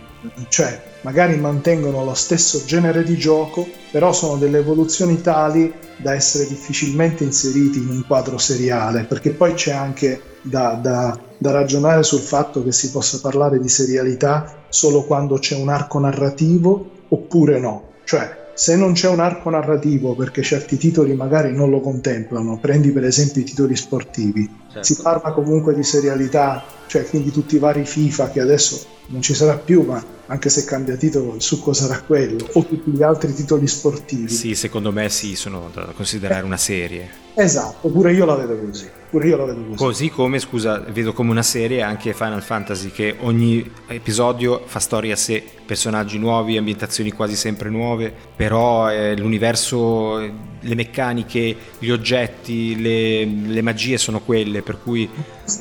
cioè 0.49 0.81
magari 1.03 1.37
mantengono 1.37 2.05
lo 2.05 2.15
stesso 2.15 2.65
genere 2.65 3.05
di 3.05 3.17
gioco, 3.17 3.67
però 3.91 4.13
sono 4.13 4.37
delle 4.37 4.59
evoluzioni 4.59 5.21
tali 5.21 5.73
da 5.97 6.15
essere 6.15 6.47
difficilmente 6.47 7.25
inseriti 7.25 7.79
in 7.79 7.89
un 7.89 8.05
quadro 8.07 8.39
seriale, 8.39 9.05
perché 9.05 9.31
poi 9.31 9.55
c'è 9.55 9.73
anche 9.73 10.21
da, 10.43 10.79
da, 10.81 11.19
da 11.39 11.51
ragionare 11.51 12.03
sul 12.03 12.21
fatto 12.21 12.63
che 12.63 12.73
si 12.73 12.91
possa 12.91 13.21
parlare 13.21 13.61
di 13.61 13.69
serialità 13.69 14.65
solo 14.69 15.05
quando 15.05 15.39
c'è 15.39 15.57
un 15.57 15.69
arco 15.69 15.99
narrativo 15.99 16.91
oppure 17.09 17.61
no. 17.61 17.91
Cioè, 18.05 18.45
se 18.55 18.75
non 18.75 18.95
c'è 18.95 19.09
un 19.09 19.21
arco 19.21 19.51
narrativo 19.51 20.15
perché 20.15 20.43
certi 20.43 20.77
titoli 20.77 21.15
magari 21.15 21.55
non 21.55 21.71
lo 21.71 21.81
contemplano, 21.81 22.59
prendi 22.59 22.91
per 22.91 23.05
esempio 23.05 23.43
i 23.43 23.45
titoli 23.45 23.77
sportivi, 23.77 24.49
certo. 24.73 24.83
si 24.83 25.01
parla 25.03 25.33
comunque 25.33 25.75
di 25.75 25.83
serialità, 25.83 26.65
cioè 26.87 27.05
quindi 27.05 27.31
tutti 27.31 27.57
i 27.57 27.59
vari 27.59 27.85
FIFA 27.85 28.31
che 28.31 28.41
adesso 28.41 28.95
non 29.09 29.23
ci 29.23 29.35
sarà 29.35 29.57
più, 29.57 29.83
ma 29.83 30.03
anche 30.27 30.49
se 30.49 30.65
cambia 30.65 30.97
titolo 30.97 31.35
il 31.35 31.43
succo 31.43 31.73
sarà 31.73 32.01
quello, 32.01 32.45
o 32.53 32.65
tutti 32.65 32.91
gli 32.91 33.03
altri 33.03 33.33
titoli 33.33 33.67
sportivi. 33.67 34.29
Sì, 34.29 34.55
secondo 34.55 34.91
me 34.91 35.09
sì, 35.09 35.37
sono 35.37 35.71
da 35.73 35.93
considerare 35.95 36.45
una 36.45 36.57
serie. 36.57 37.25
Esatto, 37.35 37.89
pure 37.89 38.13
io 38.13 38.25
la 38.25 38.35
vedo 38.35 38.59
così. 38.59 38.89
Pure 39.11 39.29
io 39.29 39.37
la 39.37 39.45
vedo 39.45 39.61
così. 39.61 39.77
Così 39.77 40.11
come, 40.11 40.39
scusa, 40.39 40.79
vedo 40.79 41.13
come 41.13 41.31
una 41.31 41.43
serie 41.43 41.83
anche 41.83 42.13
Final 42.13 42.43
Fantasy, 42.43 42.91
che 42.91 43.15
ogni 43.21 43.71
episodio 43.87 44.63
fa 44.65 44.81
storia 44.81 45.13
a 45.15 45.17
sé, 45.17 45.45
personaggi 45.65 46.19
nuovi, 46.19 46.57
ambientazioni 46.57 47.13
quasi 47.13 47.37
sempre 47.37 47.69
nuove, 47.71 48.13
però 48.35 48.91
eh, 48.91 49.17
l'universo, 49.17 50.19
le 50.19 50.75
meccaniche, 50.75 51.57
gli 51.79 51.91
oggetti, 51.91 52.81
le, 52.81 53.25
le 53.25 53.63
magie 53.63 53.99
sono 53.99 54.21
quelle, 54.21 54.63
per 54.63 54.81
cui... 54.83 55.09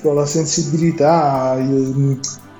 La 0.01 0.25
sensibilità, 0.25 1.55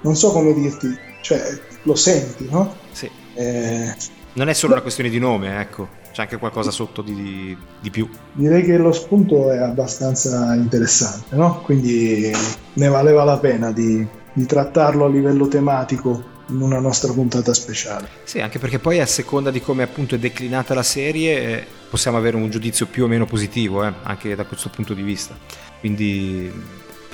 non 0.06 0.16
so 0.16 0.32
come 0.32 0.54
dirti, 0.54 0.96
cioè 1.22 1.42
lo 1.82 1.96
senti, 1.96 2.48
no? 2.50 2.76
Sì. 2.92 3.10
Eh... 3.34 3.94
Non 4.34 4.50
è 4.50 4.54
solo 4.54 4.74
una 4.74 4.82
questione 4.82 5.10
di 5.10 5.18
nome, 5.20 5.60
ecco 5.60 6.04
c'è 6.16 6.22
anche 6.22 6.38
qualcosa 6.38 6.72
sotto 6.72 7.02
di, 7.02 7.58
di, 7.82 7.90
più. 7.90 8.08
Direi 8.32 8.64
che 8.64 8.78
lo 8.78 8.94
spunto 8.94 9.52
è 9.52 9.58
abbastanza 9.58 10.56
interessante, 10.56 11.36
no? 11.36 11.60
quindi 11.60 12.32
ne 12.72 12.88
valeva 12.88 13.26
la 13.26 13.38
pena 13.38 13.74
di, 13.74 14.08
di 14.32 14.46
trattarlo 14.46 15.04
a 15.04 15.10
livello 15.10 15.50
tematico 15.50 16.24
in 16.48 16.62
una 16.62 16.80
nostra 16.80 17.12
puntata 17.12 17.54
speciale. 17.54 18.08
Sì, 18.24 18.40
anche 18.40 18.60
perché 18.60 18.80
poi 18.80 19.02
a 19.02 19.06
seconda 19.06 19.52
di 19.52 19.60
come 19.60 19.84
appunto 19.84 20.16
è 20.16 20.18
declinata 20.18 20.74
la 20.74 20.84
serie 20.84 21.38
eh, 21.38 21.66
possiamo 21.90 22.16
avere 22.16 22.38
un 22.38 22.50
giudizio 22.50 22.86
più 22.86 23.04
o 23.04 23.08
meno 23.08 23.26
positivo, 23.26 23.86
eh, 23.86 23.92
anche 24.04 24.36
da 24.36 24.46
questo 24.46 24.70
punto 24.70 24.94
di 24.94 25.02
vista. 25.02 25.38
Quindi 25.82 26.50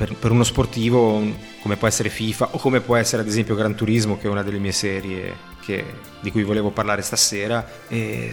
per, 0.01 0.15
per, 0.15 0.31
uno 0.31 0.43
sportivo 0.43 1.21
come 1.61 1.77
può 1.77 1.87
essere 1.87 2.09
FIFA 2.09 2.49
o 2.53 2.57
come 2.57 2.81
può 2.81 2.95
essere 2.95 3.21
ad 3.21 3.27
esempio 3.27 3.53
Gran 3.53 3.75
Turismo, 3.75 4.17
che 4.17 4.25
è 4.25 4.31
una 4.31 4.41
delle 4.41 4.57
mie 4.57 4.71
serie 4.71 5.35
che, 5.63 5.85
di 6.21 6.31
cui 6.31 6.41
volevo 6.41 6.71
parlare 6.71 7.03
stasera, 7.03 7.63
e 7.87 8.31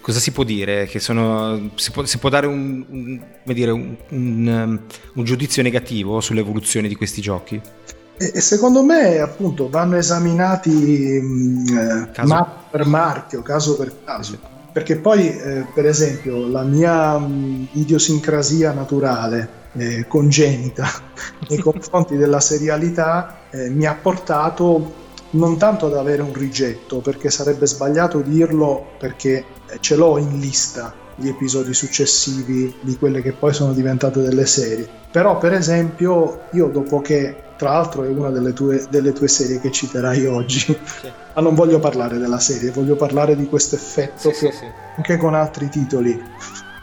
cosa 0.00 0.20
si 0.20 0.30
può 0.30 0.44
dire? 0.44 0.88
Sono, 1.00 1.70
si, 1.74 1.90
può, 1.90 2.04
si, 2.04 2.18
può, 2.18 2.28
dare 2.28 2.46
un, 2.46 2.84
un, 2.88 3.20
dire, 3.46 3.72
un, 3.72 3.96
um, 4.10 4.80
un, 5.14 5.24
giudizio 5.24 5.60
negativo 5.60 6.20
sull'evoluzione 6.20 6.86
di 6.86 6.94
questi 6.94 7.20
giochi? 7.20 7.60
E, 8.16 8.40
secondo 8.40 8.84
me 8.84 9.18
appunto 9.18 9.68
vanno 9.68 9.96
esaminati 9.96 10.70
mm, 11.20 11.66
marchio 12.26 12.66
per 12.70 12.86
marchio, 12.86 13.42
caso 13.42 13.76
per 13.76 13.92
caso. 14.04 14.38
Perché 14.70 14.96
poi, 14.96 15.36
eh, 15.36 15.66
per 15.74 15.86
esempio, 15.86 16.46
la 16.46 16.62
mia 16.62 17.18
mh, 17.18 17.26
mm, 17.26 17.64
idiosincrasia 17.72 18.70
naturale 18.70 19.58
eh, 19.78 20.06
congenita 20.06 20.86
nei 21.48 21.58
confronti 21.62 22.16
della 22.16 22.40
serialità 22.40 23.40
eh, 23.50 23.70
mi 23.70 23.86
ha 23.86 23.94
portato 23.94 25.06
non 25.30 25.58
tanto 25.58 25.86
ad 25.86 25.94
avere 25.94 26.22
un 26.22 26.32
rigetto, 26.32 27.00
perché 27.00 27.30
sarebbe 27.30 27.66
sbagliato 27.66 28.20
dirlo 28.20 28.92
perché 28.98 29.44
ce 29.80 29.96
l'ho 29.96 30.16
in 30.18 30.38
lista 30.38 30.94
gli 31.16 31.28
episodi 31.28 31.74
successivi 31.74 32.74
di 32.80 32.96
quelle 32.96 33.20
che 33.20 33.32
poi 33.32 33.52
sono 33.52 33.72
diventate 33.72 34.22
delle 34.22 34.46
serie. 34.46 34.88
Però, 35.10 35.36
per 35.36 35.52
esempio, 35.52 36.42
io 36.52 36.68
dopo 36.68 37.00
che, 37.00 37.34
tra 37.56 37.72
l'altro, 37.72 38.04
è 38.04 38.08
una 38.08 38.30
delle 38.30 38.52
tue, 38.52 38.86
delle 38.88 39.12
tue 39.12 39.26
serie 39.26 39.60
che 39.60 39.72
citerai 39.72 40.26
oggi, 40.26 40.58
sì. 40.60 41.10
ma 41.34 41.42
non 41.42 41.54
voglio 41.54 41.80
parlare 41.80 42.18
della 42.18 42.38
serie, 42.38 42.70
voglio 42.70 42.94
parlare 42.94 43.34
di 43.36 43.46
questo 43.46 43.74
effetto 43.74 44.32
sì, 44.32 44.46
che 44.46 44.52
sì, 44.52 44.64
anche 44.96 45.16
con 45.16 45.34
altri 45.34 45.68
titoli 45.68 46.22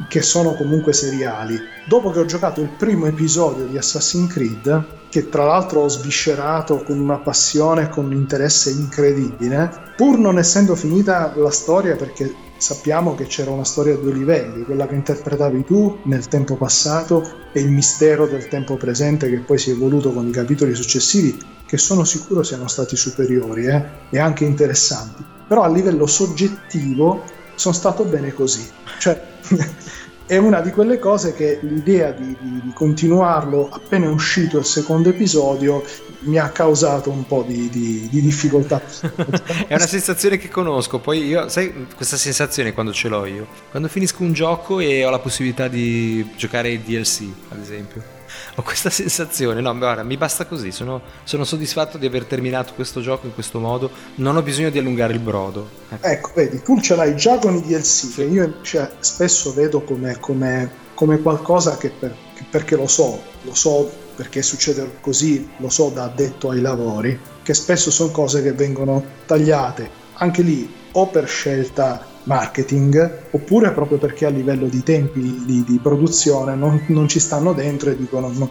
che 0.07 0.21
sono 0.21 0.53
comunque 0.55 0.93
seriali. 0.93 1.59
Dopo 1.87 2.11
che 2.11 2.19
ho 2.19 2.25
giocato 2.25 2.61
il 2.61 2.69
primo 2.69 3.05
episodio 3.05 3.65
di 3.65 3.77
Assassin's 3.77 4.31
Creed, 4.31 4.85
che 5.09 5.29
tra 5.29 5.45
l'altro 5.45 5.81
ho 5.81 5.87
sviscerato 5.87 6.83
con 6.83 6.99
una 6.99 7.17
passione 7.17 7.83
e 7.83 7.89
con 7.89 8.05
un 8.05 8.13
interesse 8.13 8.71
incredibile, 8.71 9.93
pur 9.95 10.17
non 10.17 10.37
essendo 10.37 10.75
finita 10.75 11.33
la 11.35 11.51
storia 11.51 11.95
perché 11.95 12.33
sappiamo 12.57 13.15
che 13.15 13.25
c'era 13.25 13.51
una 13.51 13.63
storia 13.63 13.93
a 13.93 13.97
due 13.97 14.13
livelli, 14.13 14.63
quella 14.63 14.87
che 14.87 14.95
interpretavi 14.95 15.63
tu 15.65 15.99
nel 16.03 16.27
tempo 16.27 16.55
passato 16.55 17.23
e 17.53 17.61
il 17.61 17.69
mistero 17.69 18.27
del 18.27 18.47
tempo 18.47 18.75
presente 18.75 19.29
che 19.29 19.39
poi 19.39 19.57
si 19.57 19.69
è 19.69 19.73
evoluto 19.73 20.11
con 20.11 20.27
i 20.27 20.31
capitoli 20.31 20.73
successivi, 20.75 21.37
che 21.65 21.77
sono 21.77 22.03
sicuro 22.03 22.43
siano 22.43 22.67
stati 22.67 22.95
superiori 22.95 23.65
eh, 23.67 23.85
e 24.09 24.19
anche 24.19 24.45
interessanti. 24.45 25.23
Però 25.47 25.61
a 25.61 25.69
livello 25.69 26.07
soggettivo 26.07 27.23
sono 27.55 27.73
stato 27.73 28.03
bene 28.03 28.33
così. 28.33 28.67
Cioè, 28.99 29.21
è 30.27 30.37
una 30.37 30.61
di 30.61 30.71
quelle 30.71 30.97
cose 30.97 31.33
che 31.33 31.59
l'idea 31.61 32.11
di, 32.11 32.35
di, 32.39 32.61
di, 32.63 32.73
continuarlo 32.73 33.69
appena 33.69 34.07
è 34.07 34.09
uscito 34.09 34.57
il 34.57 34.65
secondo 34.65 35.09
episodio 35.09 35.83
mi 36.21 36.39
ha 36.39 36.49
causato 36.49 37.11
un 37.11 37.27
po' 37.27 37.43
di, 37.47 37.69
di 37.69 38.09
difficoltà. 38.09 38.81
è 39.67 39.75
una 39.75 39.85
sensazione 39.85 40.37
che 40.37 40.49
conosco, 40.49 40.99
poi 40.99 41.25
io, 41.25 41.47
sai 41.49 41.87
questa 41.95 42.17
sensazione 42.17 42.73
quando 42.73 42.91
ce 42.91 43.07
l'ho 43.07 43.25
io? 43.25 43.47
Quando 43.69 43.87
finisco 43.87 44.23
un 44.23 44.33
gioco 44.33 44.79
e 44.79 45.05
ho 45.05 45.11
la 45.11 45.19
possibilità 45.19 45.67
di 45.67 46.27
giocare 46.35 46.71
il 46.71 46.79
DLC, 46.79 47.23
ad 47.49 47.59
esempio. 47.59 48.13
ho 48.55 48.61
questa 48.61 48.89
sensazione. 48.89 49.61
No, 49.61 49.77
guarda, 49.77 50.03
mi 50.03 50.17
basta 50.17 50.45
così. 50.45 50.71
Sono, 50.71 51.01
sono, 51.23 51.43
soddisfatto 51.43 51.97
di 51.97 52.05
aver 52.05 52.25
terminato 52.25 52.73
questo 52.73 53.01
gioco 53.01 53.25
in 53.25 53.33
questo 53.33 53.59
modo. 53.59 53.89
Non 54.15 54.35
ho 54.35 54.41
bisogno 54.41 54.69
di 54.69 54.79
allungare 54.79 55.13
il 55.13 55.19
brodo. 55.19 55.69
Ecco, 55.89 56.07
ecco 56.07 56.31
vedi, 56.35 56.61
tu 56.61 56.79
ce 56.79 56.95
l'hai 56.95 57.15
già 57.15 57.37
con 57.37 57.55
i 57.55 57.61
DLC, 57.61 57.83
sì. 57.83 58.13
che 58.13 58.23
io 58.23 58.43
invece 58.43 58.93
spesso 58.99 59.53
vedo 59.53 59.81
come, 59.81 60.19
come, 60.19 60.71
come 60.93 61.21
qualcosa 61.21 61.77
che, 61.77 61.89
per, 61.89 62.15
che 62.33 62.45
perché 62.49 62.75
lo 62.75 62.87
so, 62.87 63.21
lo 63.41 63.53
so 63.53 64.03
perché 64.15 64.41
succede 64.41 64.97
così, 65.01 65.49
lo 65.57 65.69
so 65.69 65.89
da 65.89 66.03
addetto 66.03 66.49
ai 66.49 66.61
lavori, 66.61 67.19
che 67.43 67.53
spesso 67.53 67.91
sono 67.91 68.11
cose 68.11 68.41
che 68.41 68.53
vengono 68.53 69.03
tagliate 69.25 70.03
anche 70.15 70.41
lì 70.41 70.73
o 70.93 71.07
per 71.07 71.27
scelta 71.27 72.05
marketing 72.25 73.27
oppure 73.31 73.71
proprio 73.71 73.97
perché 73.97 74.25
a 74.25 74.29
livello 74.29 74.67
di 74.67 74.83
tempi 74.83 75.43
di, 75.45 75.63
di 75.63 75.79
produzione 75.81 76.55
non, 76.55 76.83
non, 76.87 77.07
ci 77.07 77.19
stanno 77.19 77.53
dentro 77.53 77.89
e 77.89 77.97
dicono 77.97 78.29
no, 78.29 78.49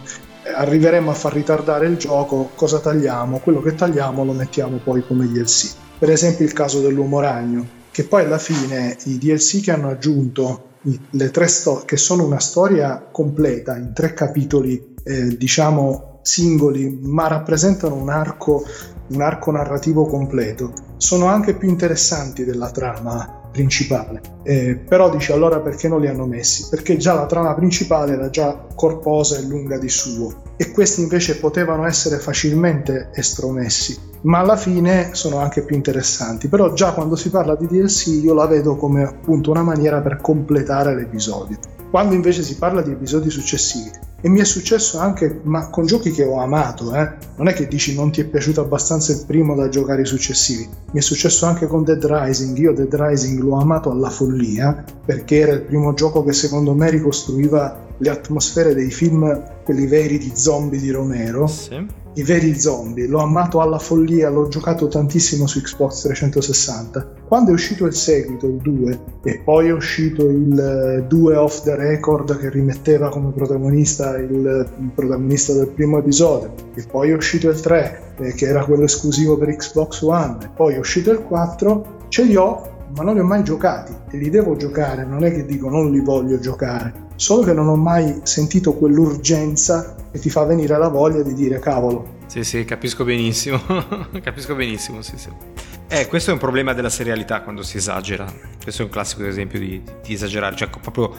arriveremo 0.55 1.09
a 1.09 1.13
far 1.13 1.33
ritardare 1.33 1.87
il 1.87 1.97
gioco, 1.97 2.51
cosa 2.55 2.79
tagliamo? 2.79 3.39
Quello 3.39 3.61
che 3.61 3.75
tagliamo 3.75 4.23
lo 4.23 4.33
mettiamo 4.33 4.79
poi 4.83 5.05
come 5.05 5.27
DLC. 5.27 5.73
Per 5.97 6.09
esempio 6.09 6.45
il 6.45 6.53
caso 6.53 6.81
dell'uomo 6.81 7.19
ragno, 7.19 7.65
che 7.91 8.03
poi 8.03 8.23
alla 8.23 8.37
fine 8.37 8.97
i 9.05 9.17
DLC 9.17 9.61
che 9.61 9.71
hanno 9.71 9.89
aggiunto 9.89 10.73
le 11.09 11.31
tre 11.31 11.47
storie, 11.47 11.85
che 11.85 11.97
sono 11.97 12.25
una 12.25 12.39
storia 12.39 13.07
completa 13.11 13.75
in 13.77 13.91
tre 13.93 14.13
capitoli, 14.13 14.95
eh, 15.03 15.37
diciamo 15.37 16.19
singoli, 16.21 16.99
ma 17.01 17.27
rappresentano 17.27 17.95
un 17.95 18.09
arco, 18.09 18.65
un 19.09 19.21
arco 19.21 19.51
narrativo 19.51 20.05
completo, 20.05 20.73
sono 20.97 21.27
anche 21.27 21.55
più 21.55 21.69
interessanti 21.69 22.43
della 22.43 22.71
trama 22.71 23.34
principale. 23.55 24.21
Eh, 24.43 24.75
però 24.75 25.09
dice 25.09 25.31
allora 25.31 25.59
perché 25.61 25.87
non 25.87 26.01
li 26.01 26.07
hanno 26.07 26.25
messi? 26.25 26.67
Perché 26.69 26.97
già 26.97 27.13
la 27.13 27.25
trama 27.25 27.55
principale 27.55 28.13
era 28.13 28.29
già 28.29 28.67
corposa 28.75 29.37
e 29.37 29.43
lunga 29.43 29.77
di 29.77 29.87
suo 29.87 30.43
e 30.57 30.71
questi 30.71 31.01
invece 31.01 31.37
potevano 31.37 31.85
essere 31.87 32.17
facilmente 32.17 33.11
estromessi, 33.13 33.97
ma 34.23 34.39
alla 34.39 34.57
fine 34.57 35.13
sono 35.13 35.37
anche 35.37 35.63
più 35.63 35.75
interessanti. 35.77 36.49
Però 36.49 36.73
già 36.73 36.91
quando 36.91 37.15
si 37.15 37.29
parla 37.29 37.55
di 37.55 37.67
DLC 37.67 38.07
io 38.23 38.33
la 38.33 38.45
vedo 38.45 38.75
come 38.75 39.03
appunto 39.03 39.51
una 39.51 39.63
maniera 39.63 40.01
per 40.01 40.19
completare 40.19 40.93
l'episodio. 40.93 41.57
Quando 41.89 42.13
invece 42.13 42.43
si 42.43 42.57
parla 42.57 42.81
di 42.81 42.91
episodi 42.91 43.29
successivi, 43.29 43.91
e 44.21 44.29
mi 44.29 44.39
è 44.39 44.43
successo 44.43 44.97
anche 44.99 45.41
ma 45.43 45.69
con 45.69 45.85
giochi 45.85 46.11
che 46.11 46.23
ho 46.23 46.39
amato, 46.39 46.93
eh? 46.95 47.13
non 47.37 47.47
è 47.47 47.53
che 47.53 47.67
dici 47.67 47.95
non 47.95 48.11
ti 48.11 48.21
è 48.21 48.25
piaciuto 48.25 48.61
abbastanza 48.61 49.11
il 49.11 49.23
primo 49.25 49.55
da 49.55 49.69
giocare 49.69 50.01
i 50.01 50.05
successivi, 50.05 50.67
mi 50.91 50.99
è 50.99 51.01
successo 51.01 51.45
anche 51.45 51.67
con 51.67 51.83
Dead 51.83 52.03
Rising, 52.03 52.57
io 52.57 52.73
Dead 52.73 52.93
Rising 52.93 53.39
l'ho 53.39 53.59
amato 53.59 53.91
alla 53.91 54.09
follia 54.09 54.83
perché 55.05 55.39
era 55.39 55.53
il 55.53 55.61
primo 55.61 55.93
gioco 55.93 56.23
che 56.23 56.33
secondo 56.33 56.73
me 56.73 56.89
ricostruiva 56.89 57.84
le 57.97 58.09
atmosfere 58.09 58.73
dei 58.73 58.91
film, 58.91 59.43
quelli 59.63 59.87
veri 59.87 60.17
di 60.17 60.31
zombie 60.33 60.79
di 60.79 60.91
Romero. 60.91 61.47
Sì 61.47 62.03
i 62.15 62.23
veri 62.23 62.57
zombie. 62.59 63.07
L'ho 63.07 63.19
amato 63.19 63.61
alla 63.61 63.79
follia, 63.79 64.29
l'ho 64.29 64.47
giocato 64.47 64.87
tantissimo 64.87 65.47
su 65.47 65.61
Xbox 65.61 66.01
360. 66.03 67.13
Quando 67.27 67.51
è 67.51 67.53
uscito 67.53 67.85
il 67.85 67.93
seguito, 67.93 68.47
il 68.47 68.57
2, 68.57 69.01
e 69.23 69.41
poi 69.43 69.67
è 69.67 69.73
uscito 69.73 70.27
il 70.29 71.05
2 71.07 71.33
eh, 71.33 71.37
off 71.37 71.63
the 71.63 71.75
record 71.75 72.37
che 72.37 72.49
rimetteva 72.49 73.09
come 73.09 73.31
protagonista 73.31 74.17
il, 74.17 74.29
il 74.79 74.91
protagonista 74.93 75.53
del 75.53 75.69
primo 75.69 75.97
episodio, 75.97 76.53
e 76.75 76.85
poi 76.89 77.09
è 77.09 77.15
uscito 77.15 77.49
il 77.49 77.59
3, 77.59 78.01
eh, 78.17 78.33
che 78.33 78.45
era 78.45 78.63
quello 78.63 78.83
esclusivo 78.83 79.37
per 79.37 79.53
Xbox 79.55 80.01
One, 80.01 80.37
e 80.43 80.49
poi 80.55 80.75
è 80.75 80.77
uscito 80.77 81.11
il 81.11 81.19
4, 81.19 82.03
ce 82.09 82.23
li 82.23 82.35
ho 82.35 82.73
ma 82.95 83.03
non 83.03 83.15
li 83.15 83.19
ho 83.19 83.25
mai 83.25 83.43
giocati 83.43 83.93
e 84.11 84.17
li 84.17 84.29
devo 84.29 84.55
giocare, 84.55 85.03
non 85.03 85.25
è 85.25 85.31
che 85.33 85.43
dico 85.43 85.69
non 85.69 85.91
li 85.91 85.99
voglio 85.99 86.39
giocare, 86.39 87.04
solo 87.15 87.43
che 87.43 87.53
non 87.53 87.67
ho 87.67 87.75
mai 87.75 88.21
sentito 88.23 88.73
quell'urgenza 88.73 89.95
che 90.11 90.19
ti 90.19 90.29
fa 90.29 90.43
venire 90.43 90.77
la 90.77 90.87
voglia 90.87 91.21
di 91.21 91.33
dire 91.33 91.59
cavolo. 91.59 92.13
Sì, 92.27 92.43
sì, 92.43 92.65
capisco 92.65 93.03
benissimo, 93.03 93.61
capisco 94.21 94.55
benissimo, 94.55 95.01
sì, 95.01 95.17
sì. 95.17 95.29
Eh, 95.87 96.07
questo 96.07 96.31
è 96.31 96.33
un 96.33 96.39
problema 96.39 96.73
della 96.73 96.89
serialità 96.89 97.41
quando 97.41 97.61
si 97.61 97.77
esagera. 97.77 98.25
Questo 98.61 98.81
è 98.81 98.85
un 98.85 98.91
classico 98.91 99.23
esempio 99.25 99.59
di, 99.59 99.81
di 100.03 100.13
esagerare, 100.13 100.55
cioè 100.55 100.69
proprio 100.69 101.13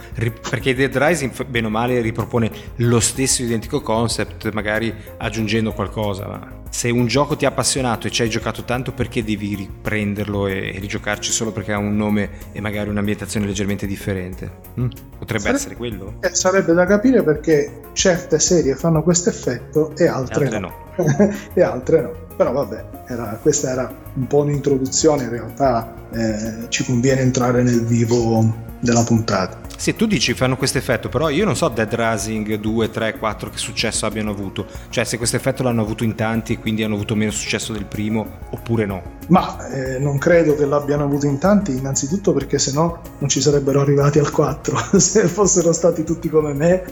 perché 0.51 0.75
Dead 0.75 0.95
Rising, 0.97 1.47
bene 1.47 1.69
o 1.69 1.71
male, 1.71 2.01
ripropone 2.01 2.51
lo 2.77 2.99
stesso 2.99 3.43
identico 3.43 3.81
concept, 3.81 4.51
magari 4.53 4.93
aggiungendo 5.19 5.73
qualcosa. 5.73 6.27
Ma 6.27 6.65
se 6.77 6.91
un 6.91 7.07
gioco 7.07 7.37
ti 7.37 7.47
ha 7.47 7.49
appassionato 7.49 8.07
e 8.07 8.11
ci 8.11 8.21
hai 8.21 8.29
giocato 8.29 8.63
tanto, 8.65 8.93
perché 8.93 9.25
devi 9.25 9.55
riprenderlo 9.55 10.47
e, 10.47 10.75
e 10.75 10.79
rigiocarci 10.79 11.33
solo 11.33 11.51
perché 11.51 11.73
ha 11.73 11.79
un 11.79 11.97
nome 11.97 12.29
e 12.53 12.61
magari 12.61 12.91
un'ambientazione 12.91 13.47
leggermente 13.47 13.87
differente? 13.87 14.51
Hm? 14.75 14.89
Potrebbe 15.19 15.41
sarebbe, 15.41 15.59
essere 15.59 15.77
quello? 15.77 16.19
Eh, 16.21 16.35
sarebbe 16.35 16.75
da 16.75 16.85
capire 16.85 17.23
perché 17.23 17.81
certe 17.95 18.39
serie 18.39 18.75
fanno 18.75 19.03
questo 19.03 19.31
effetto 19.31 19.97
e 19.97 20.07
altre, 20.07 20.43
e 20.43 20.45
altre 20.45 20.59
no. 20.59 20.73
no. 20.99 21.35
e 21.55 21.63
altre 21.63 22.01
no 22.03 22.26
però 22.37 22.53
vabbè, 22.53 22.85
era, 23.07 23.39
questa 23.41 23.71
era 23.71 23.95
un 24.15 24.27
po' 24.27 24.43
un'introduzione, 24.43 25.25
in 25.25 25.31
realtà 25.31 25.95
eh, 26.13 26.69
ci 26.69 26.85
conviene 26.85 27.23
entrare 27.23 27.63
nel 27.63 27.85
vivo 27.85 28.65
della 28.81 29.03
puntata. 29.03 29.65
Sì, 29.77 29.95
tu 29.95 30.07
dici 30.07 30.33
fanno 30.33 30.57
questo 30.57 30.79
effetto, 30.79 31.09
però 31.09 31.29
io 31.29 31.45
non 31.45 31.55
so 31.55 31.69
Dead 31.69 31.93
Rising 31.93 32.55
2, 32.55 32.91
3, 32.91 33.19
4 33.19 33.51
che 33.51 33.59
successo 33.59 34.07
abbiano 34.07 34.31
avuto. 34.31 34.67
Cioè 34.89 35.05
se 35.05 35.19
questo 35.19 35.37
effetto 35.37 35.63
l'hanno 35.63 35.83
avuto 35.83 36.03
in 36.03 36.15
tanti 36.15 36.55
e 36.55 36.59
quindi 36.59 36.83
hanno 36.83 36.95
avuto 36.95 37.15
meno 37.15 37.31
successo 37.31 37.73
del 37.73 37.85
primo, 37.85 38.39
oppure 38.51 38.87
no. 38.87 39.03
Ma 39.29 39.69
eh, 39.69 39.99
non 39.99 40.17
credo 40.17 40.55
che 40.55 40.65
l'abbiano 40.65 41.05
avuto 41.05 41.27
in 41.27 41.39
tanti, 41.39 41.77
innanzitutto 41.77 42.33
perché 42.33 42.59
se 42.59 42.73
no 42.73 43.01
non 43.19 43.29
ci 43.29 43.41
sarebbero 43.43 43.81
arrivati 43.81 44.19
al 44.19 44.31
4. 44.31 44.97
se 44.99 45.29
fossero 45.29 45.73
stati 45.73 46.05
tutti 46.05 46.31
come 46.31 46.55
me, 46.55 46.85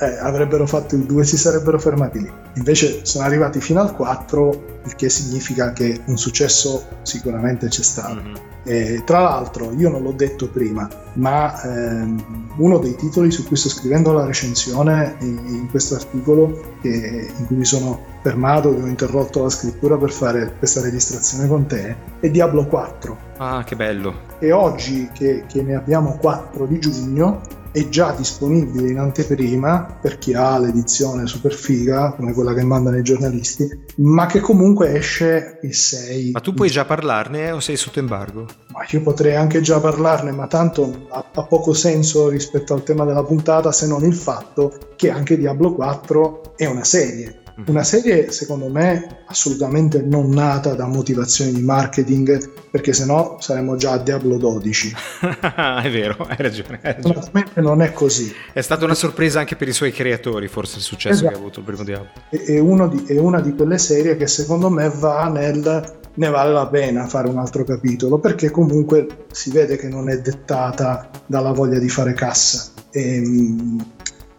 eh, 0.00 0.16
avrebbero 0.18 0.66
fatto 0.66 0.94
il 0.94 1.04
2 1.04 1.24
si 1.24 1.36
sarebbero 1.36 1.78
fermati 1.78 2.20
lì. 2.20 2.32
Invece 2.54 3.04
sono 3.04 3.24
arrivati 3.24 3.60
fino 3.60 3.80
al 3.80 3.94
4, 3.94 4.80
il 4.84 4.96
che 4.96 5.10
significa 5.10 5.72
che 5.72 6.00
un 6.06 6.16
successo 6.16 6.86
sicuramente 7.02 7.68
c'è 7.68 7.82
stato. 7.82 8.20
Mm-hmm. 8.22 8.34
E, 8.62 9.02
tra 9.04 9.20
l'altro, 9.20 9.72
io 9.72 9.90
non 9.90 10.02
l'ho 10.02 10.12
detto 10.12 10.48
prima, 10.48 10.88
ma 11.14 11.62
ehm, 11.62 12.52
uno 12.56 12.78
dei 12.78 12.94
titoli 12.96 13.30
su 13.30 13.46
cui 13.46 13.56
sto 13.56 13.68
scrivendo 13.68 14.12
la 14.12 14.24
recensione 14.24 15.16
in, 15.20 15.38
in 15.46 15.68
questo 15.70 15.94
articolo, 15.94 16.76
che, 16.80 17.30
in 17.36 17.46
cui 17.46 17.56
mi 17.56 17.64
sono 17.64 18.04
fermato, 18.22 18.74
che 18.74 18.82
ho 18.82 18.86
interrotto 18.86 19.42
la 19.42 19.50
scrittura 19.50 19.96
per 19.96 20.12
fare 20.12 20.54
questa 20.58 20.80
registrazione 20.80 21.46
con 21.46 21.66
te, 21.66 21.96
è 22.20 22.30
Diablo 22.30 22.66
4. 22.66 23.16
Ah, 23.38 23.64
che 23.64 23.76
bello! 23.76 24.28
E 24.38 24.52
oggi 24.52 25.08
che, 25.12 25.44
che 25.46 25.62
ne 25.62 25.74
abbiamo 25.74 26.16
4 26.18 26.66
di 26.66 26.78
giugno, 26.78 27.40
è 27.72 27.88
già 27.88 28.12
disponibile 28.12 28.90
in 28.90 28.98
anteprima 28.98 29.98
per 30.00 30.18
chi 30.18 30.34
ha 30.34 30.58
l'edizione 30.58 31.26
super 31.26 31.52
figa 31.52 32.12
come 32.16 32.32
quella 32.32 32.52
che 32.52 32.64
mandano 32.64 32.98
i 32.98 33.02
giornalisti 33.02 33.68
ma 33.96 34.26
che 34.26 34.40
comunque 34.40 34.94
esce 34.94 35.58
il 35.62 35.74
6 35.74 36.30
ma 36.32 36.40
tu 36.40 36.52
puoi 36.52 36.68
già 36.68 36.84
parlarne 36.84 37.52
o 37.52 37.60
sei 37.60 37.76
sotto 37.76 38.00
embargo? 38.00 38.46
ma 38.72 38.84
io 38.88 39.02
potrei 39.02 39.36
anche 39.36 39.60
già 39.60 39.78
parlarne 39.78 40.32
ma 40.32 40.46
tanto 40.46 41.06
ha, 41.10 41.24
ha 41.32 41.42
poco 41.44 41.72
senso 41.72 42.28
rispetto 42.28 42.74
al 42.74 42.82
tema 42.82 43.04
della 43.04 43.22
puntata 43.22 43.70
se 43.70 43.86
non 43.86 44.04
il 44.04 44.14
fatto 44.14 44.72
che 44.96 45.10
anche 45.10 45.38
Diablo 45.38 45.72
4 45.72 46.54
è 46.56 46.66
una 46.66 46.84
serie 46.84 47.42
una 47.66 47.82
serie, 47.82 48.30
secondo 48.30 48.68
me, 48.68 49.22
assolutamente 49.26 50.02
non 50.02 50.30
nata 50.30 50.74
da 50.74 50.86
motivazioni 50.86 51.52
di 51.52 51.62
marketing, 51.62 52.68
perché 52.70 52.92
sennò 52.92 53.38
saremmo 53.40 53.76
già 53.76 53.92
a 53.92 53.98
Diablo 53.98 54.36
12. 54.36 54.94
è 55.82 55.90
vero, 55.90 56.26
hai 56.28 56.36
ragione. 56.38 56.80
Hai 56.82 56.94
ragione. 56.94 57.46
non 57.56 57.82
è 57.82 57.92
così. 57.92 58.32
È 58.52 58.60
stata 58.60 58.84
una 58.84 58.94
sorpresa 58.94 59.40
anche 59.40 59.56
per 59.56 59.68
i 59.68 59.72
suoi 59.72 59.92
creatori, 59.92 60.48
forse 60.48 60.78
il 60.78 60.82
successo 60.82 61.14
esatto. 61.14 61.28
che 61.28 61.34
ha 61.34 61.38
avuto 61.38 61.58
il 61.60 61.64
primo 61.64 61.84
Diablo. 61.84 62.10
È, 62.28 62.36
è, 62.36 62.88
di, 62.88 63.04
è 63.06 63.18
una 63.18 63.40
di 63.40 63.54
quelle 63.54 63.78
serie 63.78 64.16
che 64.16 64.26
secondo 64.26 64.70
me 64.70 64.88
va 64.88 65.28
nel 65.28 65.98
ne 66.12 66.28
vale 66.28 66.52
la 66.52 66.66
pena 66.66 67.06
fare 67.06 67.28
un 67.28 67.38
altro 67.38 67.64
capitolo 67.64 68.18
perché 68.18 68.50
comunque 68.50 69.26
si 69.30 69.50
vede 69.50 69.76
che 69.76 69.88
non 69.88 70.10
è 70.10 70.20
dettata 70.20 71.08
dalla 71.26 71.52
voglia 71.52 71.78
di 71.78 71.88
fare 71.88 72.12
cassa. 72.14 72.72
E, 72.90 73.16
ehm, 73.16 73.84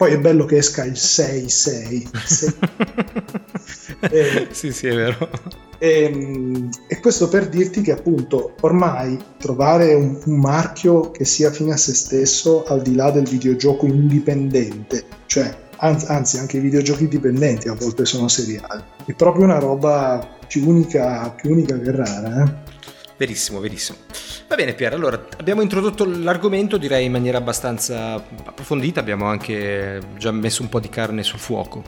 poi 0.01 0.13
è 0.13 0.17
bello 0.17 0.45
che 0.45 0.57
esca 0.57 0.83
il 0.83 0.93
6-6. 0.93 2.09
e, 4.09 4.47
sì, 4.49 4.71
sì, 4.71 4.87
è 4.87 4.95
vero. 4.95 5.29
E, 5.77 6.05
ehm, 6.05 6.69
e, 6.87 6.99
questo 6.99 7.29
per 7.29 7.47
dirti 7.47 7.81
che 7.81 7.91
appunto 7.91 8.55
ormai 8.61 9.15
trovare 9.37 9.93
un, 9.93 10.19
un, 10.25 10.39
marchio 10.39 11.11
che 11.11 11.23
sia 11.23 11.51
fine 11.51 11.73
a 11.73 11.77
se 11.77 11.93
stesso 11.93 12.63
al 12.63 12.81
di 12.81 12.95
là 12.95 13.11
del 13.11 13.27
videogioco 13.27 13.85
indipendente, 13.85 15.03
cioè 15.27 15.55
anzi 15.75 16.39
anche 16.39 16.57
i 16.57 16.61
videogiochi 16.61 17.07
dipendenti 17.07 17.67
a 17.67 17.75
volte 17.75 18.03
sono 18.05 18.27
seriali, 18.27 18.81
è 19.05 19.13
proprio 19.13 19.43
una 19.43 19.59
roba 19.59 20.27
più 20.47 20.67
unica, 20.67 21.29
più 21.29 21.51
unica 21.51 21.77
che 21.77 21.91
rara. 21.91 22.43
Eh? 22.43 22.70
Verissimo, 23.21 23.59
verissimo. 23.59 23.99
Va 24.47 24.55
bene 24.55 24.73
Pier, 24.73 24.93
allora 24.93 25.27
abbiamo 25.37 25.61
introdotto 25.61 26.05
l'argomento 26.05 26.77
direi 26.77 27.05
in 27.05 27.11
maniera 27.11 27.37
abbastanza 27.37 28.15
approfondita, 28.15 28.99
abbiamo 28.99 29.25
anche 29.25 30.01
già 30.17 30.31
messo 30.31 30.63
un 30.63 30.69
po' 30.69 30.79
di 30.79 30.89
carne 30.89 31.21
sul 31.21 31.37
fuoco. 31.37 31.83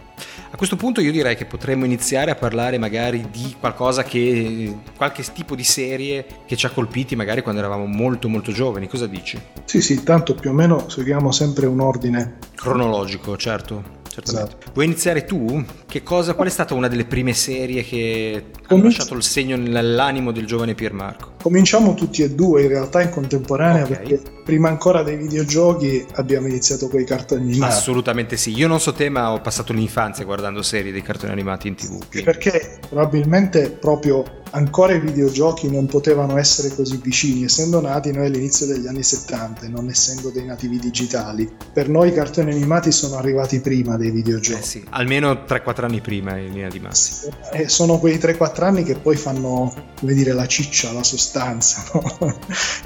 A 0.52 0.56
questo 0.56 0.76
punto 0.76 1.02
io 1.02 1.12
direi 1.12 1.36
che 1.36 1.46
potremmo 1.46 1.86
iniziare 1.86 2.30
a 2.30 2.36
parlare 2.36 2.78
magari 2.78 3.28
di 3.32 3.56
qualcosa 3.60 4.04
che, 4.04 4.78
qualche 4.96 5.24
tipo 5.34 5.56
di 5.56 5.64
serie 5.64 6.24
che 6.46 6.56
ci 6.56 6.68
ha 6.68 6.70
colpiti 6.70 7.16
magari 7.16 7.42
quando 7.42 7.62
eravamo 7.62 7.88
molto 7.88 8.30
molto 8.30 8.52
giovani, 8.52 8.88
cosa 8.88 9.08
dici? 9.08 9.42
Sì 9.66 9.82
sì, 9.82 10.04
tanto 10.04 10.36
più 10.36 10.52
o 10.52 10.54
meno 10.54 10.88
seguiamo 10.88 11.32
sempre 11.32 11.66
un 11.66 11.80
ordine 11.80 12.38
cronologico, 12.54 13.36
certo. 13.38 14.02
Certamente. 14.14 14.56
Esatto. 14.58 14.72
Vuoi 14.74 14.86
iniziare 14.86 15.26
tu? 15.26 15.66
Cosa, 16.04 16.34
qual 16.34 16.48
è 16.48 16.52
stata 16.52 16.74
una 16.74 16.88
delle 16.88 17.06
prime 17.06 17.34
serie 17.34 17.84
che 17.84 18.46
ha 18.68 18.76
lasciato 18.76 19.16
il 19.16 19.24
segno 19.24 19.56
nell'animo 19.56 20.32
del 20.32 20.46
giovane 20.46 20.76
Piermarco? 20.76 21.34
Cominciamo 21.42 21.94
tutti 21.94 22.22
e 22.22 22.32
due 22.32 22.64
in 22.64 22.68
realtà 22.68 23.02
in 23.02 23.10
contemporanea 23.10 23.84
okay. 23.84 23.96
perché 23.96 24.22
prima 24.44 24.70
ancora 24.70 25.04
dei 25.04 25.18
videogiochi 25.18 26.06
abbiamo 26.14 26.48
iniziato 26.48 26.88
con 26.90 27.00
i 27.00 27.06
cartoni 27.06 27.52
animati. 27.52 27.74
Assolutamente 27.74 28.38
sì, 28.38 28.56
io 28.56 28.68
non 28.68 28.80
so 28.80 28.94
te 28.94 29.10
ma 29.10 29.32
ho 29.32 29.42
passato 29.42 29.74
l'infanzia 29.74 30.26
guardando 30.26 30.62
serie 30.62 30.92
dei 30.92 31.02
cartoni 31.02 31.32
animati 31.32 31.68
in 31.68 31.76
tv. 31.76 31.98
Quindi. 32.10 32.24
Perché 32.24 32.80
probabilmente 32.88 33.70
proprio 33.70 34.42
ancora 34.54 34.94
i 34.94 35.00
videogiochi 35.00 35.70
non 35.70 35.86
potevano 35.86 36.38
essere 36.38 36.74
così 36.74 37.00
vicini, 37.02 37.44
essendo 37.44 37.82
nati 37.82 38.12
noi 38.12 38.28
all'inizio 38.28 38.66
degli 38.66 38.88
anni 38.88 39.04
70 39.04 39.66
e 39.66 39.70
non 39.70 39.90
essendo 39.90 40.30
dei 40.30 40.46
nativi 40.46 40.80
digitali. 40.80 41.52
Per 41.72 41.90
noi 41.90 42.10
i 42.10 42.14
cartoni 42.14 42.52
animati 42.52 42.92
sono 42.92 43.16
arrivati 43.16 43.60
prima 43.60 43.98
dei 43.98 44.12
videogiochi. 44.12 44.60
Eh 44.60 44.64
sì, 44.64 44.86
almeno 44.90 45.32
3-4 45.32 45.84
anni 45.84 46.02
prima 46.02 46.38
in 46.38 46.54
linea 46.54 46.70
di 46.70 46.80
massima. 46.80 47.36
E 47.52 47.68
sono 47.68 47.98
quei 47.98 48.18
3-4 48.18 48.64
anni 48.64 48.84
che 48.84 48.96
poi 48.96 49.16
fanno, 49.16 49.74
come 50.00 50.14
dire, 50.14 50.34
la 50.34 50.46
ciccia, 50.46 50.92
la 50.92 51.04
sostanza 51.04 51.84
no? 51.94 52.38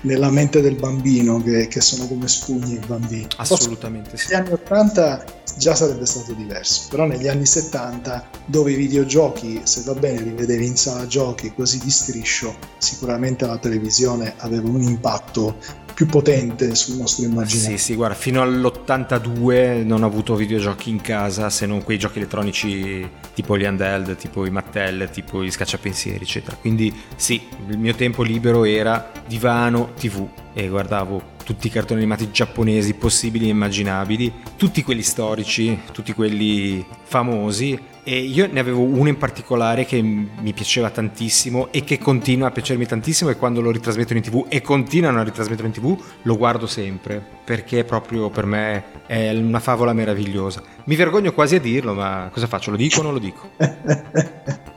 nella 0.02 0.30
mente 0.30 0.62
del 0.62 0.76
bambino, 0.76 1.42
che, 1.42 1.68
che, 1.68 1.82
sono 1.82 2.08
come 2.08 2.28
spugni 2.28 2.74
i 2.74 2.82
bambini. 2.86 3.28
Assolutamente 3.38 4.12
Forse, 4.12 4.28
sì. 4.28 4.34
Negli 4.34 4.42
anni 4.42 4.54
80 4.54 5.26
già 5.58 5.76
sarebbe 5.76 6.06
stato 6.06 6.34
diverso, 6.34 6.88
però 6.90 7.06
negli 7.06 7.28
anni 7.28 7.46
70 7.46 8.30
dove 8.46 8.72
i 8.72 8.76
videogiochi, 8.76 9.62
se 9.64 9.82
va 9.86 9.94
bene, 9.94 10.22
li 10.22 10.32
vedevi 10.32 10.66
in 10.66 10.78
sala 10.78 11.08
giochi 11.08 11.52
così 11.58 11.80
di 11.80 11.90
striscio, 11.90 12.56
sicuramente 12.78 13.48
la 13.48 13.58
televisione 13.58 14.36
aveva 14.38 14.70
un 14.70 14.82
impatto 14.82 15.58
più 15.98 16.06
potente 16.06 16.76
sul 16.76 16.98
nostro 16.98 17.26
immaginario. 17.26 17.76
Sì, 17.76 17.84
sì, 17.84 17.96
guarda, 17.96 18.14
fino 18.14 18.44
all'82 18.44 19.84
non 19.84 20.04
ho 20.04 20.06
avuto 20.06 20.36
videogiochi 20.36 20.92
in 20.92 21.02
casa 21.02 21.50
se 21.50 21.66
non 21.66 21.84
quei 21.84 21.98
giochi 21.98 22.20
elettronici 22.20 23.10
tipo 23.34 23.58
gli 23.58 23.66
handheld, 23.66 24.16
tipo 24.16 24.46
i 24.46 24.52
Mattel, 24.52 25.10
tipo 25.12 25.44
gli 25.44 25.50
scacciapensieri, 25.50 26.24
eccetera. 26.24 26.56
Quindi 26.56 26.94
sì, 27.16 27.42
il 27.68 27.80
mio 27.80 27.96
tempo 27.96 28.22
libero 28.22 28.64
era 28.64 29.12
divano, 29.26 29.94
tv 30.00 30.28
e 30.54 30.68
guardavo 30.68 31.36
tutti 31.44 31.66
i 31.66 31.72
cartoni 31.72 32.02
animati 32.02 32.30
giapponesi 32.30 32.94
possibili 32.94 33.48
e 33.48 33.50
immaginabili, 33.50 34.32
tutti 34.56 34.84
quelli 34.84 35.02
storici, 35.02 35.80
tutti 35.92 36.14
quelli 36.14 36.86
famosi 37.06 37.96
e 38.08 38.20
io 38.20 38.48
ne 38.50 38.62
avevo 38.62 38.84
uno 38.84 39.10
in 39.10 39.18
particolare 39.18 39.84
che 39.84 40.02
mi 40.02 40.54
piaceva 40.54 40.90
tantissimo 40.90 41.74
e 41.74 41.84
che 41.84 42.00
continua 42.00 42.48
a 42.48 42.52
piacermi 42.52 42.86
tantissimo 42.86 43.30
e 43.30 43.36
quando 43.36 43.60
lo 43.60 43.70
ritrasmettono 43.70 44.18
in 44.18 44.24
tv 44.24 44.46
e 44.48 44.62
continuano 44.62 45.20
a 45.20 45.24
ritrasmetterlo 45.24 45.68
in 45.68 45.74
tv 45.74 46.02
lo 46.22 46.38
guardo 46.38 46.68
sempre 46.68 47.22
perché 47.44 47.84
proprio 47.84 48.30
per 48.30 48.46
me 48.46 48.84
è 49.08 49.32
una 49.32 49.60
favola 49.60 49.92
meravigliosa. 49.92 50.64
Mi 50.86 50.96
vergogno 50.96 51.34
quasi 51.34 51.56
a 51.56 51.60
dirlo 51.60 51.94
ma 51.96 52.30
cosa 52.32 52.48
faccio? 52.48 52.72
Lo 52.72 52.78
dico 52.78 53.02
o 53.02 53.04
non 53.04 53.12
lo 53.12 53.20
dico? 53.20 53.50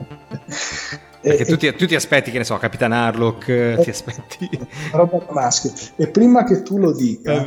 Perché 1.21 1.45
tu 1.45 1.55
ti, 1.55 1.73
tu 1.75 1.85
ti, 1.85 1.93
aspetti, 1.93 2.31
che 2.31 2.39
ne 2.39 2.43
so, 2.43 2.57
Capitan 2.57 2.91
Harlock, 2.91 3.47
eh, 3.47 3.77
ti 3.83 3.91
aspetti... 3.91 4.49
Roba 4.91 5.23
maschio. 5.29 5.71
E 5.95 6.07
prima 6.07 6.43
che 6.43 6.63
tu 6.63 6.79
lo 6.79 6.91
dica, 6.91 7.43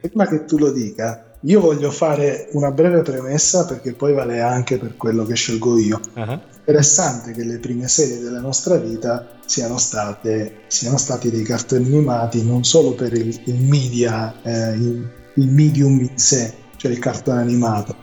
prima 0.00 0.26
che 0.26 0.44
tu 0.44 0.58
lo 0.58 0.72
dica, 0.72 1.31
io 1.44 1.60
voglio 1.60 1.90
fare 1.90 2.48
una 2.52 2.70
breve 2.70 3.02
premessa 3.02 3.64
perché 3.64 3.94
poi 3.94 4.12
vale 4.12 4.40
anche 4.40 4.78
per 4.78 4.96
quello 4.96 5.24
che 5.24 5.34
scelgo 5.34 5.78
io. 5.78 6.00
Uh-huh. 6.14 6.40
Interessante 6.58 7.32
che 7.32 7.44
le 7.44 7.58
prime 7.58 7.88
serie 7.88 8.20
della 8.20 8.40
nostra 8.40 8.76
vita 8.76 9.26
siano 9.44 9.78
state, 9.78 10.60
siano 10.68 10.96
stati 10.96 11.30
dei 11.30 11.42
cartoni 11.42 11.86
animati 11.86 12.44
non 12.44 12.62
solo 12.62 12.92
per 12.92 13.12
il, 13.12 13.40
il 13.44 13.62
media, 13.64 14.32
eh, 14.42 14.72
il, 14.74 15.10
il 15.34 15.48
medium 15.48 15.98
in 15.98 16.16
sé, 16.16 16.54
cioè 16.76 16.92
il 16.92 17.00
cartone 17.00 17.40
animato, 17.40 17.96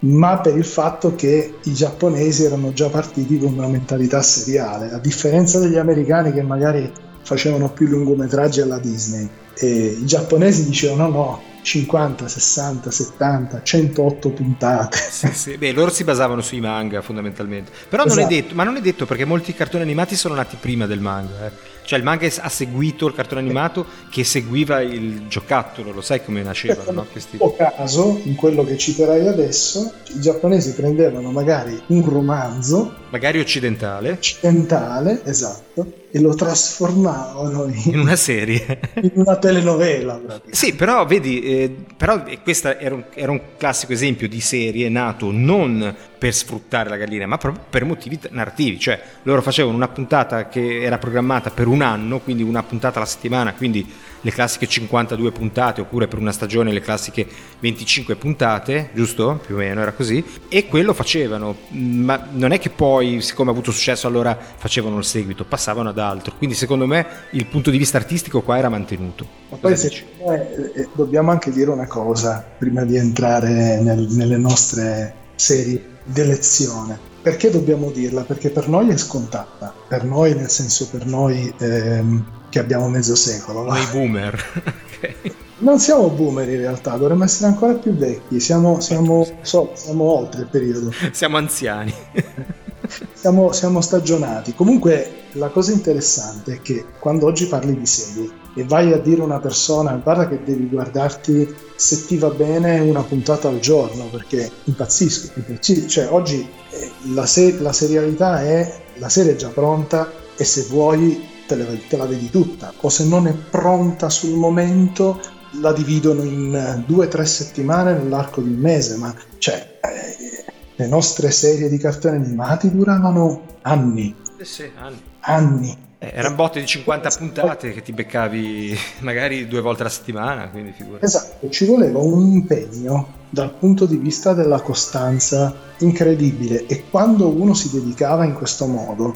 ma 0.00 0.40
per 0.40 0.56
il 0.56 0.64
fatto 0.64 1.14
che 1.14 1.56
i 1.62 1.72
giapponesi 1.74 2.44
erano 2.44 2.72
già 2.72 2.88
partiti 2.88 3.38
con 3.38 3.52
una 3.52 3.68
mentalità 3.68 4.22
seriale, 4.22 4.90
a 4.90 4.98
differenza 4.98 5.58
degli 5.58 5.76
americani 5.76 6.32
che 6.32 6.42
magari 6.42 6.90
facevano 7.22 7.70
più 7.70 7.88
lungometraggi 7.88 8.62
alla 8.62 8.78
Disney. 8.78 9.28
E 9.58 9.96
I 10.00 10.06
giapponesi 10.06 10.64
dicevano 10.64 11.08
no, 11.08 11.42
50, 11.66 12.28
60, 12.28 12.90
70, 12.92 13.62
108 13.64 14.30
puntate. 14.30 14.98
Sì, 15.10 15.28
sì. 15.32 15.56
Beh, 15.56 15.72
loro 15.72 15.90
si 15.90 16.04
basavano 16.04 16.40
sui 16.40 16.60
manga 16.60 17.02
fondamentalmente. 17.02 17.72
Però 17.88 18.04
esatto. 18.04 18.20
non 18.20 18.24
è 18.24 18.32
esatto. 18.32 18.42
detto, 18.42 18.54
ma 18.54 18.62
non 18.62 18.76
è 18.76 18.80
detto 18.80 19.04
perché 19.04 19.24
molti 19.24 19.52
cartoni 19.52 19.82
animati 19.82 20.14
sono 20.14 20.36
nati 20.36 20.56
prima 20.60 20.86
del 20.86 21.00
manga. 21.00 21.46
Eh. 21.46 21.74
Cioè 21.86 21.98
il 21.98 22.04
manga 22.04 22.26
ha 22.26 22.48
seguito 22.48 23.08
il 23.08 23.14
cartone 23.14 23.40
animato 23.40 23.84
che 24.10 24.22
seguiva 24.22 24.80
il 24.80 25.26
giocattolo, 25.26 25.90
lo 25.90 26.02
sai 26.02 26.22
come 26.24 26.42
nascevano, 26.42 26.90
no? 26.92 27.06
Questi... 27.10 27.38
In 27.40 27.52
caso, 27.56 28.20
in 28.22 28.36
quello 28.36 28.64
che 28.64 28.76
citerai 28.76 29.26
adesso, 29.26 29.92
i 30.14 30.20
giapponesi 30.20 30.72
prendevano 30.74 31.30
magari 31.30 31.80
un 31.86 32.08
romanzo, 32.08 32.92
magari 33.10 33.38
occidentale, 33.38 34.10
occidentale, 34.10 35.20
esatto, 35.24 36.05
e 36.10 36.20
lo 36.20 36.34
trasformavano 36.34 37.64
in, 37.66 37.82
in 37.92 37.98
una 37.98 38.16
serie, 38.16 38.80
in 39.02 39.12
una 39.14 39.36
telenovela. 39.36 40.40
Sì, 40.50 40.74
però 40.74 41.04
vedi, 41.04 41.40
eh, 41.40 41.74
però 41.96 42.22
questo 42.42 42.76
era 42.78 42.94
un, 42.94 43.04
era 43.14 43.30
un 43.30 43.40
classico 43.56 43.92
esempio 43.92 44.28
di 44.28 44.40
serie 44.40 44.88
nato 44.88 45.30
non 45.30 45.94
per 46.18 46.34
sfruttare 46.34 46.88
la 46.88 46.96
gallina, 46.96 47.26
ma 47.26 47.36
proprio 47.36 47.64
per 47.68 47.84
motivi 47.84 48.18
narrativi, 48.30 48.78
cioè 48.78 49.00
loro 49.24 49.42
facevano 49.42 49.76
una 49.76 49.88
puntata 49.88 50.48
che 50.48 50.82
era 50.82 50.98
programmata 50.98 51.50
per 51.50 51.66
un 51.66 51.82
anno, 51.82 52.20
quindi 52.20 52.42
una 52.42 52.62
puntata 52.62 52.98
alla 52.98 53.06
settimana, 53.06 53.52
quindi 53.52 53.86
le 54.26 54.32
classiche 54.32 54.66
52 54.66 55.30
puntate, 55.30 55.82
oppure 55.82 56.08
per 56.08 56.18
una 56.18 56.32
stagione 56.32 56.72
le 56.72 56.80
classiche 56.80 57.26
25 57.60 58.16
puntate, 58.16 58.90
giusto? 58.92 59.40
Più 59.44 59.54
o 59.54 59.58
meno 59.58 59.80
era 59.80 59.92
così, 59.92 60.24
e 60.48 60.66
quello 60.66 60.94
facevano, 60.94 61.56
ma 61.68 62.26
non 62.32 62.50
è 62.50 62.58
che 62.58 62.70
poi, 62.70 63.20
siccome 63.20 63.50
ha 63.50 63.52
avuto 63.52 63.70
successo, 63.70 64.08
allora 64.08 64.36
facevano 64.56 64.98
il 64.98 65.04
seguito, 65.04 65.44
passavano 65.44 65.90
ad 65.90 65.95
altro, 65.98 66.34
quindi 66.36 66.54
secondo 66.54 66.86
me 66.86 67.06
il 67.30 67.46
punto 67.46 67.70
di 67.70 67.78
vista 67.78 67.96
artistico 67.96 68.42
qua 68.42 68.58
era 68.58 68.68
mantenuto. 68.68 69.26
Ma 69.50 69.56
poi 69.58 69.76
se, 69.76 69.88
eh, 69.88 70.72
eh, 70.74 70.88
dobbiamo 70.94 71.30
anche 71.30 71.50
dire 71.50 71.70
una 71.70 71.86
cosa 71.86 72.44
prima 72.58 72.84
di 72.84 72.96
entrare 72.96 73.80
nel, 73.80 74.06
nelle 74.10 74.36
nostre 74.36 75.14
serie 75.34 75.94
d'elezione. 76.04 76.98
Perché 77.22 77.50
dobbiamo 77.50 77.90
dirla? 77.90 78.22
Perché 78.22 78.50
per 78.50 78.68
noi 78.68 78.88
è 78.88 78.96
scontata, 78.96 79.74
per 79.88 80.04
noi 80.04 80.34
nel 80.34 80.48
senso 80.48 80.88
per 80.88 81.06
noi 81.06 81.52
ehm, 81.58 82.24
che 82.50 82.58
abbiamo 82.60 82.88
mezzo 82.88 83.16
secolo. 83.16 83.64
Noi 83.64 83.84
boomer. 83.90 84.44
okay. 84.86 85.34
Non 85.58 85.80
siamo 85.80 86.08
boomer 86.10 86.48
in 86.48 86.58
realtà, 86.58 86.96
dovremmo 86.96 87.24
essere 87.24 87.48
ancora 87.48 87.72
più 87.74 87.92
vecchi, 87.96 88.38
siamo, 88.40 88.78
siamo, 88.80 89.26
so, 89.40 89.72
siamo 89.74 90.04
oltre 90.04 90.42
il 90.42 90.48
periodo. 90.48 90.92
Siamo 91.12 91.38
anziani. 91.38 91.92
siamo, 93.12 93.52
siamo 93.52 93.80
stagionati. 93.80 94.54
Comunque 94.54 95.24
la 95.32 95.48
cosa 95.48 95.72
interessante 95.72 96.54
è 96.54 96.62
che 96.62 96.84
quando 96.98 97.26
oggi 97.26 97.46
parli 97.46 97.78
di 97.78 97.86
serie 97.86 98.44
e 98.54 98.64
vai 98.64 98.92
a 98.92 98.98
dire 98.98 99.20
a 99.20 99.24
una 99.24 99.38
persona 99.38 99.92
guarda 100.02 100.28
che 100.28 100.42
devi 100.42 100.66
guardarti 100.66 101.54
se 101.76 102.06
ti 102.06 102.16
va 102.16 102.30
bene 102.30 102.80
una 102.80 103.02
puntata 103.02 103.48
al 103.48 103.60
giorno 103.60 104.04
perché 104.04 104.50
impazzisco, 104.64 105.32
impazzisco. 105.34 105.88
cioè 105.88 106.08
oggi 106.10 106.48
eh, 106.70 106.90
la, 107.12 107.26
se- 107.26 107.58
la, 107.60 107.72
serialità 107.72 108.42
è 108.42 108.80
la 108.94 109.10
serie 109.10 109.32
è 109.32 109.36
già 109.36 109.48
pronta 109.48 110.10
e 110.36 110.44
se 110.44 110.62
vuoi 110.70 111.22
te, 111.46 111.54
le, 111.54 111.86
te, 111.86 111.98
la 111.98 112.06
vedi 112.06 112.30
tutta 112.30 112.72
o 112.80 112.88
se 112.88 113.04
non 113.04 113.26
è 113.26 113.34
pronta 113.34 114.08
sul 114.08 114.38
momento 114.38 115.20
la 115.60 115.72
dividono 115.74 116.22
in 116.22 116.82
due 116.86 117.06
o 117.06 117.08
tre 117.08 117.26
settimane 117.26 117.92
nell'arco 117.92 118.40
di 118.40 118.48
un 118.48 118.58
mese 118.58 118.96
ma 118.96 119.14
cioè 119.36 119.78
eh, 119.82 120.44
le 120.76 120.86
nostre 120.86 121.30
serie 121.30 121.68
di 121.68 121.78
cartoni 121.78 122.16
animati 122.16 122.70
duravano 122.70 123.58
anni 123.62 124.14
eh 124.38 124.44
sì, 124.44 124.70
anni 124.78 125.14
anni. 125.26 125.76
Eh, 125.98 126.12
erano 126.14 126.34
botte 126.34 126.60
di 126.60 126.66
50 126.66 127.10
puntate 127.18 127.72
che 127.72 127.82
ti 127.82 127.92
beccavi 127.92 128.76
magari 129.00 129.46
due 129.46 129.60
volte 129.60 129.82
alla 129.82 129.90
settimana, 129.90 130.48
quindi 130.50 130.72
figurati. 130.72 131.04
Esatto, 131.04 131.48
ci 131.48 131.64
voleva 131.64 131.98
un 131.98 132.32
impegno 132.32 133.14
dal 133.30 133.52
punto 133.54 133.86
di 133.86 133.96
vista 133.96 134.32
della 134.34 134.60
costanza 134.60 135.54
incredibile 135.78 136.66
e 136.66 136.84
quando 136.90 137.28
uno 137.28 137.54
si 137.54 137.70
dedicava 137.70 138.24
in 138.24 138.34
questo 138.34 138.66
modo, 138.66 139.14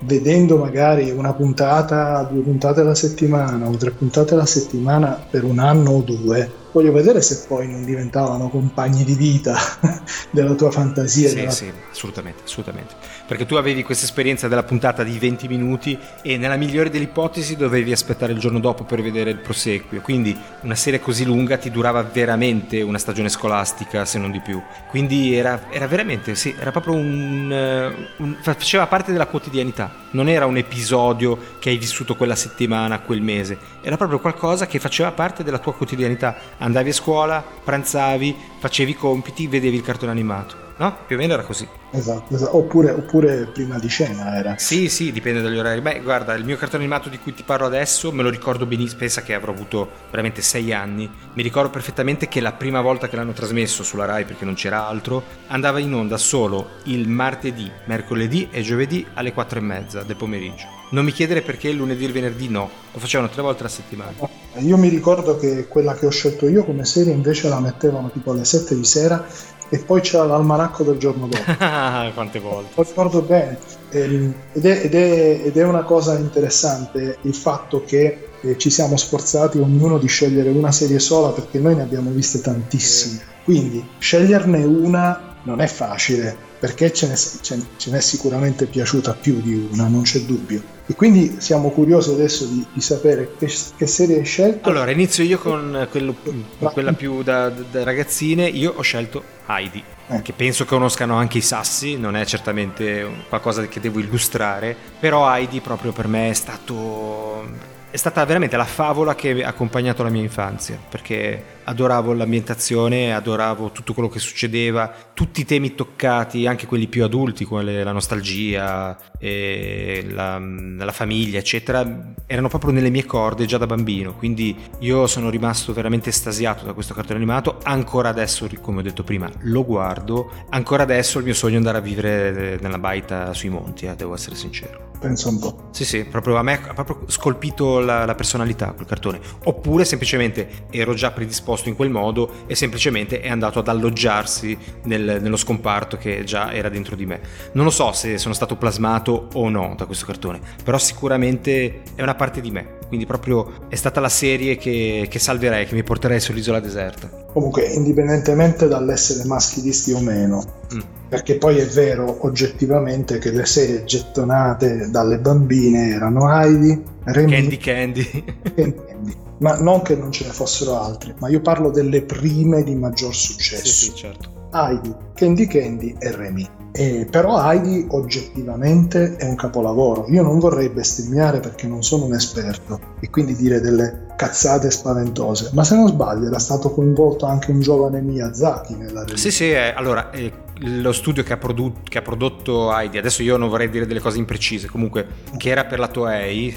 vedendo 0.00 0.56
magari 0.56 1.10
una 1.10 1.34
puntata, 1.34 2.22
due 2.22 2.42
puntate 2.42 2.80
alla 2.80 2.94
settimana 2.94 3.66
o 3.66 3.76
tre 3.76 3.90
puntate 3.90 4.34
alla 4.34 4.46
settimana 4.46 5.22
per 5.28 5.44
un 5.44 5.58
anno 5.58 5.90
o 5.90 6.00
due, 6.00 6.50
voglio 6.72 6.92
vedere 6.92 7.20
se 7.20 7.44
poi 7.46 7.68
non 7.68 7.84
diventavano 7.84 8.48
compagni 8.48 9.04
di 9.04 9.14
vita 9.14 9.58
della 10.30 10.54
tua 10.54 10.70
fantasia. 10.70 11.28
Sì, 11.28 11.34
della... 11.34 11.50
sì, 11.50 11.72
assolutamente, 11.90 12.42
assolutamente. 12.44 12.94
Perché 13.26 13.46
tu 13.46 13.54
avevi 13.54 13.82
questa 13.82 14.04
esperienza 14.04 14.48
della 14.48 14.62
puntata 14.62 15.02
di 15.02 15.18
20 15.18 15.48
minuti 15.48 15.98
e 16.22 16.36
nella 16.36 16.56
migliore 16.56 16.90
delle 16.90 17.04
ipotesi 17.04 17.56
dovevi 17.56 17.92
aspettare 17.92 18.32
il 18.32 18.38
giorno 18.38 18.58
dopo 18.60 18.84
per 18.84 19.02
vedere 19.02 19.30
il 19.30 19.38
proseguio. 19.38 20.00
Quindi 20.00 20.36
una 20.62 20.74
serie 20.74 21.00
così 21.00 21.24
lunga 21.24 21.56
ti 21.56 21.70
durava 21.70 22.02
veramente 22.02 22.82
una 22.82 22.98
stagione 22.98 23.28
scolastica, 23.28 24.04
se 24.04 24.18
non 24.18 24.30
di 24.30 24.40
più. 24.40 24.60
Quindi 24.88 25.34
era, 25.34 25.70
era 25.70 25.86
veramente, 25.86 26.34
sì, 26.34 26.54
era 26.58 26.70
proprio 26.70 26.94
un, 26.94 27.52
eh, 27.52 28.08
un, 28.16 28.36
faceva 28.40 28.86
parte 28.86 29.12
della 29.12 29.26
quotidianità. 29.26 30.08
Non 30.10 30.28
era 30.28 30.46
un 30.46 30.56
episodio 30.56 31.38
che 31.58 31.70
hai 31.70 31.76
vissuto 31.76 32.16
quella 32.16 32.34
settimana, 32.34 33.00
quel 33.00 33.22
mese. 33.22 33.56
Era 33.80 33.96
proprio 33.96 34.18
qualcosa 34.18 34.66
che 34.66 34.78
faceva 34.78 35.12
parte 35.12 35.44
della 35.44 35.58
tua 35.58 35.74
quotidianità 35.74 36.36
andavi 36.60 36.90
a 36.90 36.94
scuola, 36.94 37.44
pranzavi, 37.64 38.34
facevi 38.58 38.92
i 38.92 38.96
compiti, 38.96 39.46
vedevi 39.46 39.76
il 39.76 39.82
cartone 39.82 40.12
animato. 40.12 40.68
No? 40.80 40.96
Più 41.06 41.16
o 41.16 41.18
meno 41.18 41.34
era 41.34 41.42
così. 41.42 41.68
Esatto, 41.90 42.34
esatto. 42.34 42.56
Oppure, 42.56 42.90
oppure, 42.90 43.50
prima 43.52 43.78
di 43.78 43.88
cena 43.90 44.34
era. 44.38 44.56
Sì, 44.56 44.88
sì, 44.88 45.12
dipende 45.12 45.42
dagli 45.42 45.58
orari. 45.58 45.82
Beh, 45.82 46.00
guarda, 46.00 46.32
il 46.32 46.44
mio 46.46 46.56
cartone 46.56 46.84
animato 46.84 47.10
di 47.10 47.18
cui 47.18 47.34
ti 47.34 47.42
parlo 47.42 47.66
adesso 47.66 48.10
me 48.12 48.22
lo 48.22 48.30
ricordo 48.30 48.64
benissimo. 48.64 49.00
Pensa 49.00 49.20
che 49.20 49.34
avrò 49.34 49.52
avuto 49.52 49.90
veramente 50.08 50.40
sei 50.40 50.72
anni. 50.72 51.10
Mi 51.34 51.42
ricordo 51.42 51.68
perfettamente 51.68 52.28
che 52.28 52.40
la 52.40 52.52
prima 52.52 52.80
volta 52.80 53.10
che 53.10 53.16
l'hanno 53.16 53.32
trasmesso 53.32 53.82
sulla 53.82 54.06
Rai, 54.06 54.24
perché 54.24 54.46
non 54.46 54.54
c'era 54.54 54.86
altro, 54.86 55.22
andava 55.48 55.80
in 55.80 55.92
onda 55.92 56.16
solo 56.16 56.70
il 56.84 57.08
martedì, 57.08 57.70
mercoledì 57.84 58.48
e 58.50 58.62
giovedì 58.62 59.06
alle 59.12 59.34
quattro 59.34 59.58
e 59.58 59.62
mezza 59.62 60.02
del 60.02 60.16
pomeriggio. 60.16 60.79
Non 60.90 61.04
mi 61.04 61.12
chiedere 61.12 61.42
perché 61.42 61.70
lunedì 61.70 62.04
e 62.04 62.08
venerdì 62.08 62.48
no, 62.48 62.68
lo 62.92 62.98
facevano 62.98 63.30
tre 63.30 63.42
volte 63.42 63.60
alla 63.60 63.68
settimana. 63.68 64.12
Io 64.58 64.76
mi 64.76 64.88
ricordo 64.88 65.36
che 65.36 65.68
quella 65.68 65.94
che 65.94 66.06
ho 66.06 66.10
scelto 66.10 66.48
io 66.48 66.64
come 66.64 66.84
serie 66.84 67.12
invece 67.12 67.48
la 67.48 67.60
mettevano 67.60 68.10
tipo 68.10 68.32
alle 68.32 68.44
7 68.44 68.74
di 68.74 68.84
sera 68.84 69.24
e 69.68 69.78
poi 69.78 70.00
c'era 70.00 70.24
l'almanacco 70.24 70.82
del 70.82 70.98
giorno 70.98 71.28
dopo. 71.28 71.44
Quante 72.12 72.40
volte? 72.40 72.72
Lo 72.74 72.82
ricordo 72.82 73.22
bene. 73.22 73.58
Ehm, 73.90 74.34
ed 74.52 74.66
è, 74.66 74.80
ed, 74.82 74.94
è, 74.94 75.40
ed 75.44 75.56
è, 75.56 75.64
una 75.64 75.84
cosa 75.84 76.18
interessante 76.18 77.18
il 77.22 77.34
fatto 77.34 77.84
che 77.84 78.30
eh, 78.40 78.58
ci 78.58 78.68
siamo 78.68 78.96
sforzati 78.96 79.58
ognuno 79.58 79.96
di 79.98 80.08
scegliere 80.08 80.48
una 80.48 80.72
serie 80.72 80.98
sola 80.98 81.28
perché 81.28 81.60
noi 81.60 81.76
ne 81.76 81.82
abbiamo 81.82 82.10
viste 82.10 82.40
tantissime. 82.40 83.22
Quindi 83.44 83.86
sceglierne 83.98 84.64
una 84.64 85.29
non 85.42 85.60
è 85.60 85.66
facile 85.66 86.48
perché 86.60 86.92
ce 86.92 87.08
n'è, 87.08 87.14
ce, 87.16 87.90
n'è 87.90 88.00
sicuramente 88.00 88.66
piaciuta 88.66 89.14
più 89.14 89.40
di 89.40 89.68
una, 89.72 89.88
non 89.88 90.02
c'è 90.02 90.20
dubbio. 90.20 90.62
E 90.86 90.94
quindi 90.94 91.36
siamo 91.40 91.70
curiosi 91.70 92.10
adesso 92.10 92.44
di, 92.44 92.66
di 92.70 92.80
sapere 92.82 93.34
che, 93.38 93.50
che, 93.76 93.86
serie 93.86 94.18
hai 94.18 94.24
scelto. 94.26 94.68
Allora, 94.68 94.90
inizio 94.90 95.24
io 95.24 95.38
con, 95.38 95.88
quello, 95.90 96.14
con 96.22 96.72
quella 96.72 96.92
più 96.92 97.22
da, 97.22 97.48
da, 97.48 97.82
ragazzine. 97.82 98.46
Io 98.46 98.74
ho 98.76 98.82
scelto 98.82 99.22
Heidi, 99.46 99.82
eh. 100.08 100.20
che 100.20 100.34
penso 100.34 100.64
che 100.64 100.70
conoscano 100.70 101.14
anche 101.14 101.38
i 101.38 101.42
sassi, 101.42 101.96
non 101.96 102.14
è 102.14 102.26
certamente 102.26 103.24
qualcosa 103.30 103.66
che 103.66 103.80
devo 103.80 103.98
illustrare, 103.98 104.76
però 104.98 105.32
Heidi 105.32 105.60
proprio 105.60 105.92
per 105.92 106.08
me 106.08 106.28
è 106.28 106.34
stato 106.34 107.69
è 107.90 107.96
stata 107.96 108.24
veramente 108.24 108.56
la 108.56 108.64
favola 108.64 109.16
che 109.16 109.42
ha 109.42 109.48
accompagnato 109.48 110.04
la 110.04 110.10
mia 110.10 110.22
infanzia, 110.22 110.78
perché 110.88 111.58
adoravo 111.64 112.12
l'ambientazione, 112.12 113.14
adoravo 113.14 113.70
tutto 113.70 113.94
quello 113.94 114.08
che 114.08 114.20
succedeva, 114.20 114.92
tutti 115.12 115.40
i 115.40 115.44
temi 115.44 115.74
toccati, 115.74 116.46
anche 116.46 116.66
quelli 116.66 116.86
più 116.86 117.02
adulti, 117.02 117.44
come 117.44 117.82
la 117.82 117.92
nostalgia, 117.92 118.96
la, 119.18 120.38
la, 120.38 120.92
famiglia, 120.92 121.38
eccetera, 121.38 122.12
erano 122.26 122.48
proprio 122.48 122.72
nelle 122.72 122.90
mie 122.90 123.04
corde 123.04 123.44
già 123.44 123.58
da 123.58 123.66
bambino, 123.66 124.14
quindi 124.14 124.56
io 124.80 125.06
sono 125.08 125.28
rimasto 125.28 125.72
veramente 125.72 126.10
estasiato 126.10 126.64
da 126.64 126.72
questo 126.72 126.94
cartone 126.94 127.16
animato, 127.16 127.58
ancora 127.64 128.08
adesso, 128.08 128.48
come 128.60 128.80
ho 128.80 128.82
detto 128.82 129.02
prima, 129.02 129.28
lo 129.40 129.64
guardo, 129.64 130.30
ancora 130.50 130.84
adesso 130.84 131.18
il 131.18 131.24
mio 131.24 131.34
sogno 131.34 131.54
è 131.54 131.56
andare 131.56 131.78
a 131.78 131.82
vivere 131.82 132.58
nella 132.60 132.78
baita 132.78 133.34
sui 133.34 133.48
monti, 133.48 133.86
eh, 133.86 133.96
devo 133.96 134.14
essere 134.14 134.36
sincero. 134.36 134.88
Pensa 135.00 135.30
un 135.30 135.38
po'. 135.38 135.68
Sì, 135.70 135.86
sì, 135.86 136.04
proprio 136.04 136.36
a 136.36 136.42
me 136.42 136.60
ha 136.62 136.74
proprio 136.74 137.04
scolpito 137.06 137.79
la, 137.84 138.04
la, 138.04 138.14
personalità 138.14 138.72
quel 138.72 138.86
cartone. 138.86 139.20
Oppure 139.44 139.84
semplicemente 139.84 140.66
ero 140.70 140.94
già 140.94 141.10
predisposto 141.10 141.68
in 141.68 141.76
quel 141.76 141.90
modo 141.90 142.44
e 142.46 142.54
semplicemente 142.54 143.20
è 143.20 143.28
andato 143.28 143.58
ad 143.58 143.68
alloggiarsi 143.68 144.56
nel, 144.84 145.18
nello 145.20 145.36
scomparto 145.36 145.96
che 145.96 146.24
già 146.24 146.52
era 146.52 146.68
dentro 146.68 146.96
di 146.96 147.06
me. 147.06 147.20
Non 147.52 147.64
lo 147.64 147.70
so 147.70 147.92
se 147.92 148.18
sono 148.18 148.34
stato 148.34 148.56
plasmato 148.56 149.28
o 149.34 149.48
no 149.48 149.74
da 149.76 149.86
questo 149.86 150.06
cartone, 150.06 150.40
però 150.64 150.78
sicuramente 150.78 151.82
è 151.94 152.02
una 152.02 152.14
parte 152.14 152.40
di 152.40 152.50
me. 152.50 152.79
Quindi 152.90 153.06
proprio 153.06 153.68
è 153.68 153.76
stata 153.76 154.00
la 154.00 154.08
serie 154.08 154.56
che, 154.56 155.06
che 155.08 155.18
salverei, 155.20 155.64
che 155.64 155.76
mi 155.76 155.84
porterei 155.84 156.18
sull'isola 156.18 156.58
deserta. 156.58 157.08
Comunque, 157.32 157.62
indipendentemente 157.62 158.66
dall'essere 158.66 159.24
maschilisti 159.26 159.92
o 159.92 160.00
meno, 160.00 160.44
mm. 160.74 160.80
perché 161.08 161.36
poi 161.36 161.58
è 161.58 161.66
vero 161.66 162.26
oggettivamente 162.26 163.18
che 163.18 163.30
le 163.30 163.46
serie 163.46 163.84
gettonate 163.84 164.90
dalle 164.90 165.20
bambine 165.20 165.90
erano 165.90 166.36
Heidi, 166.36 166.82
Remy, 167.04 167.30
Candy 167.30 167.56
Candy. 167.58 168.24
Candy. 168.56 169.14
Ma 169.38 169.56
non 169.60 169.82
che 169.82 169.94
non 169.94 170.10
ce 170.10 170.24
ne 170.24 170.32
fossero 170.32 170.80
altre, 170.80 171.14
ma 171.20 171.28
io 171.28 171.40
parlo 171.40 171.70
delle 171.70 172.02
prime 172.02 172.64
di 172.64 172.74
maggior 172.74 173.14
successo. 173.14 173.66
Sì, 173.66 173.84
sì, 173.84 173.94
certo. 173.94 174.48
Heidi, 174.52 174.92
Candy 175.14 175.46
Candy 175.46 175.94
e 175.96 176.10
Remy. 176.10 176.50
Eh, 176.72 177.06
però 177.10 177.50
Heidi 177.50 177.86
oggettivamente 177.90 179.16
è 179.16 179.24
un 179.24 179.34
capolavoro. 179.34 180.06
Io 180.08 180.22
non 180.22 180.38
vorrei 180.38 180.68
bestemmiare 180.68 181.40
perché 181.40 181.66
non 181.66 181.82
sono 181.82 182.04
un 182.04 182.14
esperto 182.14 182.80
e 183.00 183.10
quindi 183.10 183.34
dire 183.34 183.60
delle 183.60 184.08
cazzate 184.16 184.70
spaventose, 184.70 185.50
ma 185.54 185.64
se 185.64 185.76
non 185.76 185.88
sbaglio 185.88 186.26
era 186.26 186.38
stato 186.38 186.70
coinvolto 186.70 187.24
anche 187.24 187.50
un 187.50 187.60
giovane 187.60 188.02
Miyazaki 188.02 188.74
nella 188.74 189.04
realizzazione. 189.04 189.18
Sì, 189.18 189.30
sì, 189.30 189.50
eh, 189.50 189.72
allora 189.74 190.10
eh, 190.10 190.30
lo 190.58 190.92
studio 190.92 191.22
che 191.22 191.32
ha, 191.32 191.38
produ- 191.38 191.88
che 191.88 191.98
ha, 191.98 192.02
prodotto 192.02 192.70
Heidi, 192.76 192.98
adesso 192.98 193.22
io 193.22 193.38
non 193.38 193.48
vorrei 193.48 193.70
dire 193.70 193.86
delle 193.86 194.00
cose 194.00 194.18
imprecise, 194.18 194.68
comunque 194.68 195.06
che 195.38 195.48
era 195.48 195.64
per 195.64 195.78
la 195.78 195.88
Toei, 195.88 196.54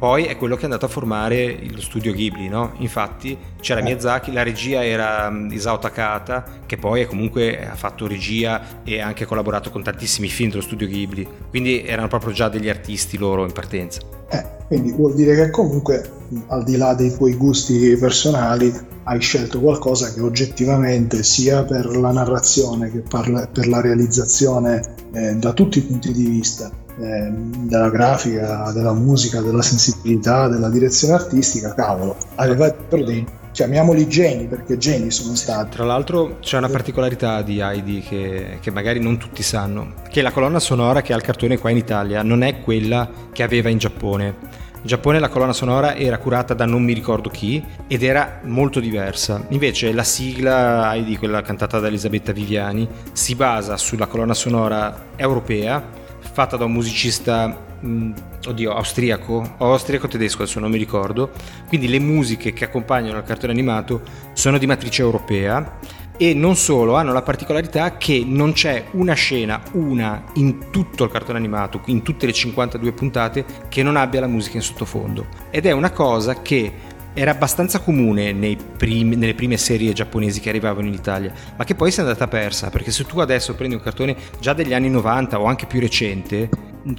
poi 0.00 0.24
è 0.24 0.38
quello 0.38 0.54
che 0.54 0.62
è 0.62 0.64
andato 0.64 0.86
a 0.86 0.88
formare 0.88 1.60
lo 1.70 1.80
studio 1.82 2.14
Ghibli, 2.14 2.48
no? 2.48 2.72
Infatti 2.78 3.36
c'era 3.60 3.80
eh. 3.80 3.82
Miyazaki, 3.82 4.32
la 4.32 4.42
regia 4.42 4.82
era 4.82 5.28
mm, 5.28 5.50
Isao 5.50 5.78
Takata, 5.78 6.42
che 6.64 6.78
poi 6.78 7.06
comunque 7.06 7.68
ha 7.68 7.74
fatto 7.74 8.06
regia 8.06 8.82
e 8.82 9.00
ha 9.00 9.06
anche 9.06 9.26
collaborato 9.26 9.70
con 9.70 9.82
tantissimi 9.82 10.28
film 10.28 10.48
dello 10.48 10.62
studio 10.62 10.86
Ghibli, 10.86 11.28
quindi 11.50 11.84
erano 11.84 12.08
proprio 12.08 12.32
già 12.32 12.48
degli 12.48 12.70
artisti 12.70 13.18
loro 13.18 13.44
in 13.44 13.52
partenza. 13.52 14.00
Eh, 14.30 14.42
quindi 14.68 14.90
vuol 14.92 15.14
dire 15.14 15.34
che 15.34 15.50
comunque, 15.50 16.10
al 16.46 16.64
di 16.64 16.78
là 16.78 16.94
dei 16.94 17.14
tuoi 17.14 17.34
gusti 17.34 17.94
personali, 18.00 18.72
hai 19.02 19.20
scelto 19.20 19.60
qualcosa 19.60 20.10
che 20.14 20.22
oggettivamente, 20.22 21.22
sia 21.22 21.62
per 21.64 21.94
la 21.94 22.10
narrazione 22.10 22.90
che 22.90 23.00
per 23.00 23.28
la 23.66 23.80
realizzazione 23.82 24.94
eh, 25.12 25.34
da 25.34 25.52
tutti 25.52 25.78
i 25.78 25.82
punti 25.82 26.12
di 26.12 26.24
vista, 26.24 26.70
eh, 27.00 27.30
della 27.32 27.88
grafica, 27.88 28.70
della 28.72 28.92
musica, 28.92 29.40
della 29.40 29.62
sensibilità, 29.62 30.48
della 30.48 30.68
direzione 30.68 31.14
artistica, 31.14 31.74
cavolo, 31.74 32.16
aveva 32.36 32.74
dei 32.88 33.26
chiamiamoli 33.52 34.06
geni 34.08 34.46
perché 34.46 34.76
geni 34.76 35.10
sono 35.10 35.34
stati. 35.34 35.70
Tra 35.76 35.84
l'altro 35.84 36.38
c'è 36.40 36.58
una 36.58 36.68
particolarità 36.68 37.42
di 37.42 37.60
Heidi 37.60 38.00
che, 38.00 38.58
che, 38.60 38.70
magari 38.70 39.00
non 39.00 39.16
tutti 39.16 39.42
sanno, 39.42 39.94
che 40.08 40.22
la 40.22 40.30
colonna 40.30 40.60
sonora 40.60 41.02
che 41.02 41.12
ha 41.12 41.16
il 41.16 41.22
cartone 41.22 41.58
qua 41.58 41.70
in 41.70 41.78
Italia 41.78 42.22
non 42.22 42.42
è 42.42 42.60
quella 42.60 43.08
che 43.32 43.42
aveva 43.42 43.68
in 43.68 43.78
Giappone. 43.78 44.58
In 44.82 44.86
Giappone 44.86 45.18
la 45.18 45.28
colonna 45.28 45.52
sonora 45.52 45.94
era 45.94 46.16
curata 46.16 46.54
da 46.54 46.64
non 46.64 46.82
mi 46.82 46.94
ricordo 46.94 47.28
chi 47.28 47.62
ed 47.86 48.02
era 48.02 48.40
molto 48.44 48.80
diversa. 48.80 49.44
Invece 49.48 49.92
la 49.92 50.04
sigla 50.04 50.94
Heidi, 50.94 51.18
quella 51.18 51.42
cantata 51.42 51.78
da 51.80 51.88
Elisabetta 51.88 52.32
Viviani, 52.32 52.88
si 53.12 53.34
basa 53.34 53.76
sulla 53.76 54.06
colonna 54.06 54.32
sonora 54.32 55.08
europea 55.16 55.99
fatta 56.32 56.56
da 56.56 56.64
un 56.64 56.72
musicista, 56.72 57.46
mh, 57.80 58.12
oddio, 58.46 58.72
austriaco, 58.72 59.54
o 59.58 59.72
austriaco-tedesco, 59.72 60.42
adesso 60.42 60.60
non 60.60 60.70
mi 60.70 60.78
ricordo. 60.78 61.30
Quindi 61.68 61.88
le 61.88 61.98
musiche 61.98 62.52
che 62.52 62.64
accompagnano 62.64 63.18
il 63.18 63.24
cartone 63.24 63.52
animato 63.52 64.02
sono 64.32 64.58
di 64.58 64.66
matrice 64.66 65.02
europea 65.02 65.78
e 66.16 66.34
non 66.34 66.54
solo, 66.54 66.96
hanno 66.96 67.14
la 67.14 67.22
particolarità 67.22 67.96
che 67.96 68.22
non 68.26 68.52
c'è 68.52 68.84
una 68.90 69.14
scena, 69.14 69.62
una 69.72 70.22
in 70.34 70.70
tutto 70.70 71.04
il 71.04 71.10
cartone 71.10 71.38
animato, 71.38 71.80
in 71.86 72.02
tutte 72.02 72.26
le 72.26 72.32
52 72.34 72.92
puntate, 72.92 73.44
che 73.70 73.82
non 73.82 73.96
abbia 73.96 74.20
la 74.20 74.26
musica 74.26 74.58
in 74.58 74.62
sottofondo. 74.62 75.26
Ed 75.48 75.64
è 75.64 75.70
una 75.70 75.92
cosa 75.92 76.42
che 76.42 76.72
era 77.14 77.32
abbastanza 77.32 77.80
comune 77.80 78.56
primi, 78.76 79.16
nelle 79.16 79.34
prime 79.34 79.56
serie 79.56 79.92
giapponesi 79.92 80.40
che 80.40 80.48
arrivavano 80.48 80.86
in 80.86 80.94
Italia, 80.94 81.32
ma 81.56 81.64
che 81.64 81.74
poi 81.74 81.90
si 81.90 82.00
è 82.00 82.02
andata 82.02 82.28
persa, 82.28 82.70
perché 82.70 82.90
se 82.90 83.04
tu 83.04 83.18
adesso 83.18 83.54
prendi 83.54 83.74
un 83.74 83.82
cartone 83.82 84.16
già 84.38 84.52
degli 84.52 84.74
anni 84.74 84.90
90 84.90 85.40
o 85.40 85.44
anche 85.44 85.66
più 85.66 85.80
recente, 85.80 86.48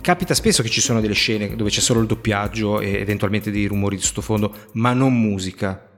capita 0.02 0.34
spesso 0.34 0.62
che 0.62 0.70
ci 0.70 0.82
sono 0.82 1.02
delle 1.02 1.14
scene 1.14 1.56
dove 1.56 1.70
c'è 1.70 1.80
solo 1.80 2.02
il 2.02 2.08
doppiaggio 2.08 2.80
e 2.80 3.00
eventualmente 3.00 3.52
dei 3.52 3.66
rumori 3.66 3.96
di 3.96 4.02
sottofondo, 4.02 4.54
ma 4.74 4.94
non 4.94 5.20
musica 5.20 5.90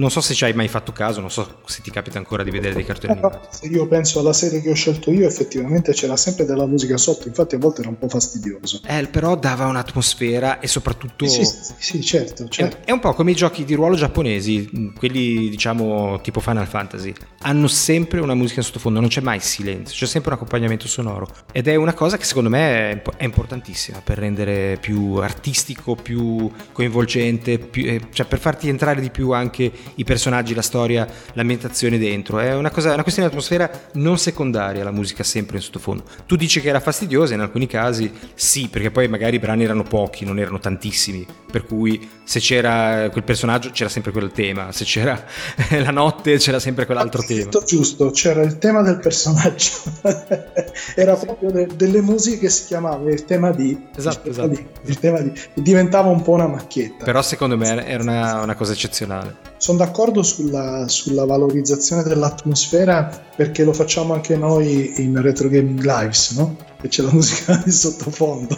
non 0.00 0.10
so 0.10 0.22
se 0.22 0.32
ci 0.32 0.44
hai 0.44 0.54
mai 0.54 0.66
fatto 0.66 0.92
caso, 0.92 1.20
non 1.20 1.30
so 1.30 1.60
se 1.66 1.82
ti 1.82 1.90
capita 1.90 2.16
ancora 2.16 2.42
di 2.42 2.50
vedere 2.50 2.74
dei 2.74 2.84
cartoni 2.84 3.12
animati. 3.12 3.48
Se 3.50 3.66
io 3.66 3.86
penso 3.86 4.18
alla 4.20 4.32
serie 4.32 4.62
che 4.62 4.70
ho 4.70 4.74
scelto 4.74 5.12
io, 5.12 5.26
effettivamente 5.26 5.92
c'era 5.92 6.16
sempre 6.16 6.46
della 6.46 6.66
musica 6.66 6.96
sotto, 6.96 7.28
infatti 7.28 7.54
a 7.54 7.58
volte 7.58 7.82
era 7.82 7.90
un 7.90 7.98
po' 7.98 8.08
fastidioso. 8.08 8.80
Eh, 8.86 9.06
però 9.08 9.36
dava 9.36 9.66
un'atmosfera 9.66 10.58
e 10.58 10.66
soprattutto... 10.66 11.26
Sì, 11.26 11.44
sì, 11.44 11.74
sì 11.78 12.02
certo, 12.02 12.48
certo. 12.48 12.78
È, 12.82 12.92
un 12.92 12.98
po' 12.98 13.12
come 13.12 13.32
i 13.32 13.34
giochi 13.34 13.64
di 13.64 13.74
ruolo 13.74 13.94
giapponesi, 13.94 14.90
quelli 14.96 15.50
diciamo 15.50 16.20
tipo 16.22 16.40
Final 16.40 16.66
Fantasy. 16.66 17.12
Hanno 17.42 17.68
sempre 17.68 18.20
una 18.20 18.34
musica 18.34 18.60
in 18.60 18.66
sottofondo, 18.66 19.00
non 19.00 19.10
c'è 19.10 19.20
mai 19.20 19.40
silenzio, 19.40 19.94
c'è 19.96 20.06
sempre 20.06 20.30
un 20.30 20.36
accompagnamento 20.36 20.88
sonoro. 20.88 21.28
Ed 21.52 21.68
è 21.68 21.74
una 21.74 21.92
cosa 21.92 22.16
che 22.16 22.24
secondo 22.24 22.48
me 22.48 23.02
è 23.02 23.24
importantissima 23.24 24.00
per 24.02 24.16
rendere 24.16 24.78
più 24.80 25.16
artistico, 25.16 25.94
più 25.94 26.50
coinvolgente, 26.72 27.58
più, 27.58 27.84
eh, 27.86 28.00
cioè 28.12 28.24
per 28.24 28.38
farti 28.38 28.68
entrare 28.70 29.02
di 29.02 29.10
più 29.10 29.32
anche 29.32 29.70
i 29.96 30.04
personaggi, 30.04 30.54
la 30.54 30.62
storia, 30.62 31.06
l'ambientazione 31.34 31.98
dentro. 31.98 32.38
È 32.38 32.54
una, 32.54 32.70
cosa, 32.70 32.92
una 32.92 33.02
questione 33.02 33.28
di 33.28 33.34
atmosfera 33.34 33.70
non 33.94 34.18
secondaria 34.18 34.84
la 34.84 34.90
musica 34.90 35.22
sempre 35.22 35.56
in 35.56 35.62
sottofondo. 35.62 36.04
Tu 36.26 36.36
dici 36.36 36.60
che 36.60 36.68
era 36.68 36.80
fastidiosa, 36.80 37.34
in 37.34 37.40
alcuni 37.40 37.66
casi 37.66 38.12
sì, 38.34 38.68
perché 38.68 38.90
poi 38.90 39.08
magari 39.08 39.36
i 39.36 39.38
brani 39.38 39.64
erano 39.64 39.82
pochi, 39.82 40.24
non 40.24 40.38
erano 40.38 40.58
tantissimi, 40.58 41.26
per 41.50 41.64
cui 41.64 42.08
se 42.24 42.40
c'era 42.40 43.08
quel 43.10 43.24
personaggio 43.24 43.70
c'era 43.70 43.88
sempre 43.88 44.12
quel 44.12 44.30
tema, 44.32 44.72
se 44.72 44.84
c'era 44.84 45.22
la 45.82 45.90
notte 45.90 46.36
c'era 46.38 46.58
sempre 46.58 46.86
quell'altro 46.86 47.22
tema. 47.22 47.50
Giusto, 47.64 48.10
c'era 48.10 48.42
il 48.42 48.58
tema 48.58 48.82
del 48.82 48.98
personaggio, 48.98 49.72
era 50.94 51.14
proprio 51.16 51.50
de- 51.50 51.68
delle 51.74 52.00
musiche 52.00 52.38
che 52.38 52.48
si 52.48 52.66
chiamava 52.66 53.10
il 53.10 53.24
tema 53.24 53.50
di... 53.50 53.78
Esatto, 53.96 54.28
il 54.28 54.32
esatto. 54.32 54.48
Di, 54.48 54.66
il 54.84 54.98
tema 54.98 55.20
di, 55.20 55.32
diventava 55.54 56.08
un 56.08 56.22
po' 56.22 56.32
una 56.32 56.46
macchietta. 56.46 57.04
Però 57.04 57.22
secondo 57.22 57.56
me 57.56 57.86
era 57.86 58.02
una, 58.02 58.42
una 58.42 58.54
cosa 58.54 58.72
eccezionale. 58.72 59.49
Sono 59.60 59.76
d'accordo 59.76 60.22
sulla, 60.22 60.88
sulla, 60.88 61.26
valorizzazione 61.26 62.02
dell'atmosfera 62.02 63.24
perché 63.36 63.62
lo 63.62 63.74
facciamo 63.74 64.14
anche 64.14 64.34
noi 64.34 64.94
in 65.02 65.20
Retro 65.20 65.50
Gaming 65.50 65.82
Lives, 65.82 66.30
no? 66.30 66.56
Che 66.80 66.88
c'è 66.88 67.02
la 67.02 67.12
musica 67.12 67.60
di 67.62 67.70
sottofondo. 67.70 68.56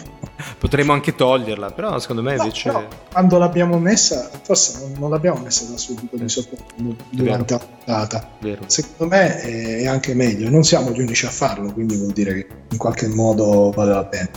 Potremmo 0.60 0.92
anche 0.92 1.16
toglierla, 1.16 1.72
però 1.72 1.98
secondo 1.98 2.22
me 2.22 2.36
invece... 2.36 2.70
No, 2.70 2.86
quando 3.10 3.36
l'abbiamo 3.38 3.80
messa, 3.80 4.30
forse 4.44 4.78
non, 4.78 4.92
non 4.96 5.10
l'abbiamo 5.10 5.40
messa 5.40 5.64
da 5.68 5.76
subito 5.76 6.16
di 6.16 6.28
sottofondo 6.28 6.94
durante 7.10 7.54
la 7.54 7.58
puntata. 7.58 8.28
Secondo 8.66 9.16
me 9.16 9.40
è 9.40 9.86
anche 9.88 10.14
meglio, 10.14 10.48
non 10.50 10.62
siamo 10.62 10.92
gli 10.92 11.00
unici 11.00 11.26
a 11.26 11.30
farlo, 11.30 11.72
quindi 11.72 11.96
vuol 11.96 12.12
dire 12.12 12.32
che 12.32 12.46
in 12.70 12.78
qualche 12.78 13.08
modo 13.08 13.72
vale 13.74 13.92
la 13.92 14.04
pena 14.04 14.30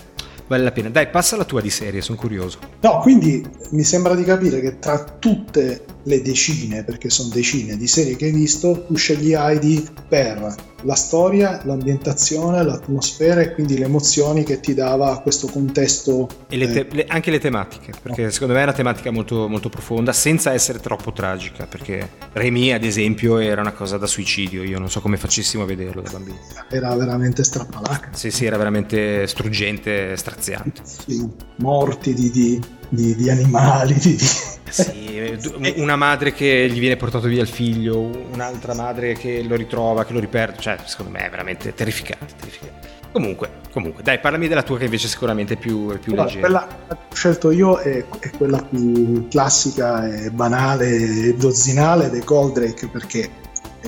vale 0.47 0.63
la 0.63 0.71
pena. 0.71 0.89
Dai, 0.89 1.09
passa 1.09 1.35
la 1.35 1.43
tua 1.43 1.61
di 1.61 1.69
serie, 1.69 2.01
sono 2.01 2.17
curioso. 2.17 2.57
No, 2.81 2.99
quindi 3.01 3.47
mi 3.69 3.83
sembra 3.83 4.15
di 4.15 4.23
capire 4.23 4.61
che 4.61 4.79
tra 4.79 5.03
tutte 5.03 5.93
le 6.05 6.21
decine, 6.21 6.83
perché 6.83 7.09
sono 7.09 7.29
decine 7.29 7.77
di 7.77 7.87
serie 7.87 8.15
che 8.15 8.25
hai 8.25 8.31
visto, 8.31 8.85
tu 8.87 8.95
scegli 8.95 9.33
Heidi 9.33 9.87
per 10.07 10.73
la 10.83 10.95
storia, 10.95 11.61
l'ambientazione, 11.63 12.63
l'atmosfera 12.63 13.41
e 13.41 13.53
quindi 13.53 13.77
le 13.77 13.85
emozioni 13.85 14.43
che 14.43 14.59
ti 14.59 14.73
dava 14.73 15.19
questo 15.21 15.47
contesto. 15.47 16.29
E 16.47 16.57
le 16.57 16.71
te- 16.71 16.79
eh... 16.79 16.87
le, 16.91 17.05
anche 17.07 17.31
le 17.31 17.39
tematiche, 17.39 17.91
perché 18.01 18.23
no. 18.23 18.29
secondo 18.29 18.53
me 18.53 18.59
è 18.59 18.63
una 18.63 18.73
tematica 18.73 19.09
molto, 19.09 19.47
molto 19.47 19.69
profonda, 19.69 20.13
senza 20.13 20.53
essere 20.53 20.79
troppo 20.79 21.11
tragica, 21.11 21.65
perché 21.65 22.07
Remy, 22.33 22.71
ad 22.71 22.83
esempio, 22.83 23.39
era 23.39 23.61
una 23.61 23.73
cosa 23.73 23.97
da 23.97 24.07
suicidio, 24.07 24.63
io 24.63 24.77
non 24.77 24.89
so 24.89 25.01
come 25.01 25.17
facessimo 25.17 25.63
a 25.63 25.65
vederlo 25.65 26.01
da 26.01 26.11
bambino. 26.11 26.37
Era 26.69 26.95
veramente 26.95 27.43
strappalaca. 27.43 28.09
Sì, 28.13 28.29
sì, 28.29 28.45
era 28.45 28.57
veramente 28.57 29.25
struggente, 29.25 30.15
straziante. 30.15 30.81
Sì, 30.83 31.27
morti 31.57 32.13
di, 32.13 32.29
di, 32.29 32.61
di, 32.95 33.15
di 33.15 33.29
animali, 33.29 33.93
di... 33.95 34.17
Sì, 34.67 35.37
una 35.77 35.95
madre 35.95 36.33
che 36.33 36.67
gli 36.69 36.79
viene 36.79 36.97
portato 36.97 37.27
via 37.27 37.41
il 37.41 37.47
figlio, 37.47 38.27
un'altra 38.33 38.73
madre 38.73 39.13
che 39.13 39.41
lo 39.43 39.55
ritrova, 39.55 40.03
che 40.03 40.11
lo 40.11 40.19
riperde, 40.19 40.59
cioè 40.59 40.77
secondo 40.83 41.11
me 41.11 41.27
è 41.27 41.29
veramente 41.29 41.73
terrificante, 41.73 42.33
terrificante. 42.37 42.87
Comunque, 43.15 43.49
comunque, 43.71 44.03
dai, 44.03 44.19
parlami 44.19 44.49
della 44.49 44.63
tua 44.63 44.77
che 44.77 44.83
invece 44.83 45.07
sicuramente 45.07 45.53
è 45.53 45.57
più, 45.57 45.89
è 45.91 45.97
più 45.99 46.11
allora, 46.11 46.25
leggera. 46.25 46.47
Quella 46.47 46.67
che 46.67 46.93
ho 46.93 47.15
scelto 47.15 47.51
io 47.51 47.77
è, 47.77 48.03
è, 48.19 48.29
quella 48.31 48.61
più 48.61 49.27
classica 49.29 50.05
e 50.13 50.31
banale 50.31 50.87
e 50.89 51.35
dozzinale 51.35 52.09
dei 52.09 52.23
Goldrake 52.25 52.87
perché 52.87 53.29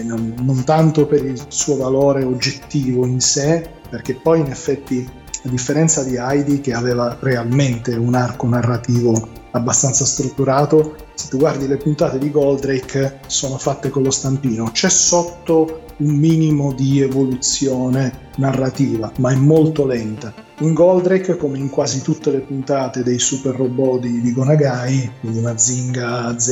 non, 0.03 0.33
non 0.37 0.63
tanto 0.63 1.05
per 1.07 1.25
il 1.25 1.43
suo 1.49 1.75
valore 1.75 2.23
oggettivo 2.23 3.05
in 3.05 3.19
sé, 3.19 3.67
perché 3.89 4.13
poi 4.13 4.39
in 4.39 4.47
effetti 4.47 5.09
a 5.47 5.49
differenza 5.49 6.03
di 6.03 6.17
Heidi 6.17 6.59
che 6.59 6.73
aveva 6.73 7.17
realmente 7.21 7.95
un 7.95 8.13
arco 8.13 8.47
narrativo 8.47 9.45
abbastanza 9.51 10.05
strutturato, 10.05 10.95
se 11.15 11.29
tu 11.29 11.37
guardi 11.37 11.67
le 11.67 11.77
puntate 11.77 12.19
di 12.19 12.29
Goldrake 12.29 13.21
sono 13.25 13.57
fatte 13.57 13.89
con 13.89 14.03
lo 14.03 14.11
stampino, 14.11 14.69
c'è 14.71 14.89
sotto 14.89 15.85
un 15.97 16.15
minimo 16.15 16.73
di 16.73 17.01
evoluzione 17.01 18.25
narrativa, 18.35 19.11
ma 19.17 19.31
è 19.31 19.35
molto 19.35 19.85
lenta. 19.85 20.31
In 20.59 20.73
Goldrake, 20.73 21.37
come 21.37 21.57
in 21.57 21.69
quasi 21.69 22.01
tutte 22.01 22.29
le 22.29 22.39
puntate 22.39 23.01
dei 23.03 23.17
super 23.17 23.55
robot 23.55 24.01
di, 24.01 24.21
di 24.21 24.33
Gonagai, 24.33 25.11
quindi 25.21 25.39
Mazinga, 25.39 26.37
Z, 26.37 26.49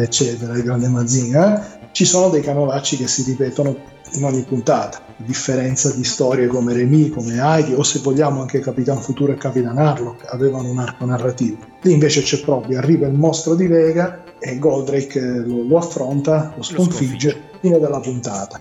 eccetera, 0.00 0.54
il 0.54 0.62
grande 0.62 0.88
Mazinga, 0.88 1.78
ci 1.92 2.04
sono 2.04 2.28
dei 2.28 2.42
canovacci 2.42 2.96
che 2.96 3.08
si 3.08 3.22
ripetono 3.22 3.92
in 4.12 4.24
ogni 4.24 4.42
puntata, 4.42 4.98
a 4.98 5.22
differenza 5.24 5.92
di 5.92 6.04
storie 6.04 6.46
come 6.46 6.72
Remy, 6.72 7.08
come 7.10 7.40
Heidi 7.40 7.74
o 7.74 7.82
se 7.82 8.00
vogliamo 8.00 8.40
anche 8.40 8.60
Capitan 8.60 9.00
Futuro 9.00 9.32
e 9.32 9.36
Capitan 9.36 9.78
Harlock 9.78 10.32
avevano 10.32 10.70
un 10.70 10.78
arco 10.78 11.04
narrativo. 11.04 11.58
Lì 11.82 11.92
invece 11.92 12.22
c'è 12.22 12.40
proprio, 12.40 12.78
arriva 12.78 13.06
il 13.06 13.14
mostro 13.14 13.54
di 13.54 13.66
Vega 13.66 14.22
e 14.38 14.58
Goldrake 14.58 15.20
lo, 15.20 15.62
lo 15.62 15.78
affronta, 15.78 16.52
lo 16.56 16.62
sconfigge, 16.62 17.50
fine 17.60 17.78
della 17.78 18.00
puntata. 18.00 18.58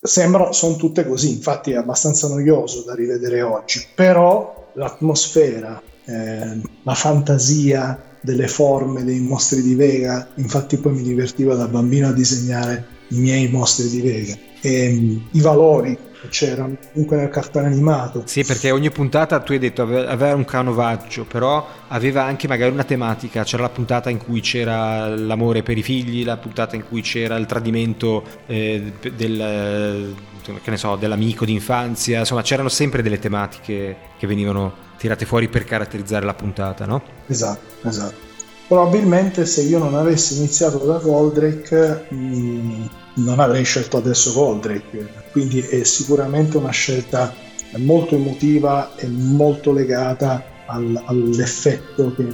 Sembra, 0.00 0.52
sono 0.52 0.76
tutte 0.76 1.06
così, 1.06 1.32
infatti 1.32 1.72
è 1.72 1.76
abbastanza 1.76 2.28
noioso 2.28 2.82
da 2.84 2.94
rivedere 2.94 3.42
oggi, 3.42 3.84
però 3.94 4.70
l'atmosfera, 4.74 5.82
eh, 6.04 6.60
la 6.82 6.94
fantasia 6.94 8.00
delle 8.20 8.46
forme 8.46 9.04
dei 9.04 9.20
mostri 9.20 9.62
di 9.62 9.74
Vega, 9.74 10.28
infatti 10.36 10.76
poi 10.76 10.92
mi 10.92 11.02
divertiva 11.02 11.54
da 11.54 11.66
bambino 11.66 12.08
a 12.08 12.12
disegnare 12.12 12.86
i 13.08 13.18
miei 13.18 13.48
mostri 13.48 13.88
di 13.88 14.00
Vega 14.00 14.45
e 14.60 14.88
um, 14.88 15.28
i 15.32 15.40
valori 15.40 15.96
che 16.20 16.28
c'erano 16.28 16.76
comunque 16.92 17.16
nel 17.16 17.28
cartone 17.28 17.66
animato. 17.66 18.22
Sì, 18.26 18.44
perché 18.44 18.70
ogni 18.70 18.90
puntata 18.90 19.40
tu 19.40 19.52
hai 19.52 19.58
detto 19.58 19.82
aveva 19.82 20.34
un 20.34 20.44
canovaggio, 20.44 21.24
però 21.24 21.66
aveva 21.88 22.24
anche 22.24 22.48
magari 22.48 22.72
una 22.72 22.84
tematica. 22.84 23.44
C'era 23.44 23.62
la 23.62 23.68
puntata 23.68 24.10
in 24.10 24.18
cui 24.18 24.40
c'era 24.40 25.08
l'amore 25.14 25.62
per 25.62 25.76
i 25.76 25.82
figli, 25.82 26.24
la 26.24 26.36
puntata 26.36 26.76
in 26.76 26.84
cui 26.88 27.02
c'era 27.02 27.36
il 27.36 27.46
tradimento 27.46 28.24
eh, 28.46 28.92
del, 29.14 30.14
che 30.62 30.70
ne 30.70 30.76
so, 30.76 30.96
dell'amico 30.96 31.44
d'infanzia. 31.44 32.20
Insomma, 32.20 32.42
c'erano 32.42 32.68
sempre 32.68 33.02
delle 33.02 33.18
tematiche 33.18 33.96
che 34.18 34.26
venivano 34.26 34.84
tirate 34.96 35.26
fuori 35.26 35.48
per 35.48 35.64
caratterizzare 35.64 36.24
la 36.24 36.34
puntata, 36.34 36.86
no? 36.86 37.02
Esatto, 37.26 37.88
esatto. 37.88 38.24
Probabilmente 38.66 39.46
se 39.46 39.62
io 39.62 39.78
non 39.78 39.94
avessi 39.94 40.38
iniziato 40.38 40.78
da 40.78 40.98
Goldrake 40.98 42.06
mh, 42.08 42.88
non 43.16 43.40
avrei 43.40 43.64
scelto 43.64 43.96
adesso 43.96 44.32
Goldrake, 44.32 45.08
quindi 45.32 45.60
è 45.60 45.84
sicuramente 45.84 46.56
una 46.56 46.70
scelta 46.70 47.34
molto 47.76 48.14
emotiva 48.14 48.94
e 48.96 49.06
molto 49.06 49.72
legata 49.72 50.44
al, 50.66 51.00
all'effetto 51.04 52.14
che 52.14 52.26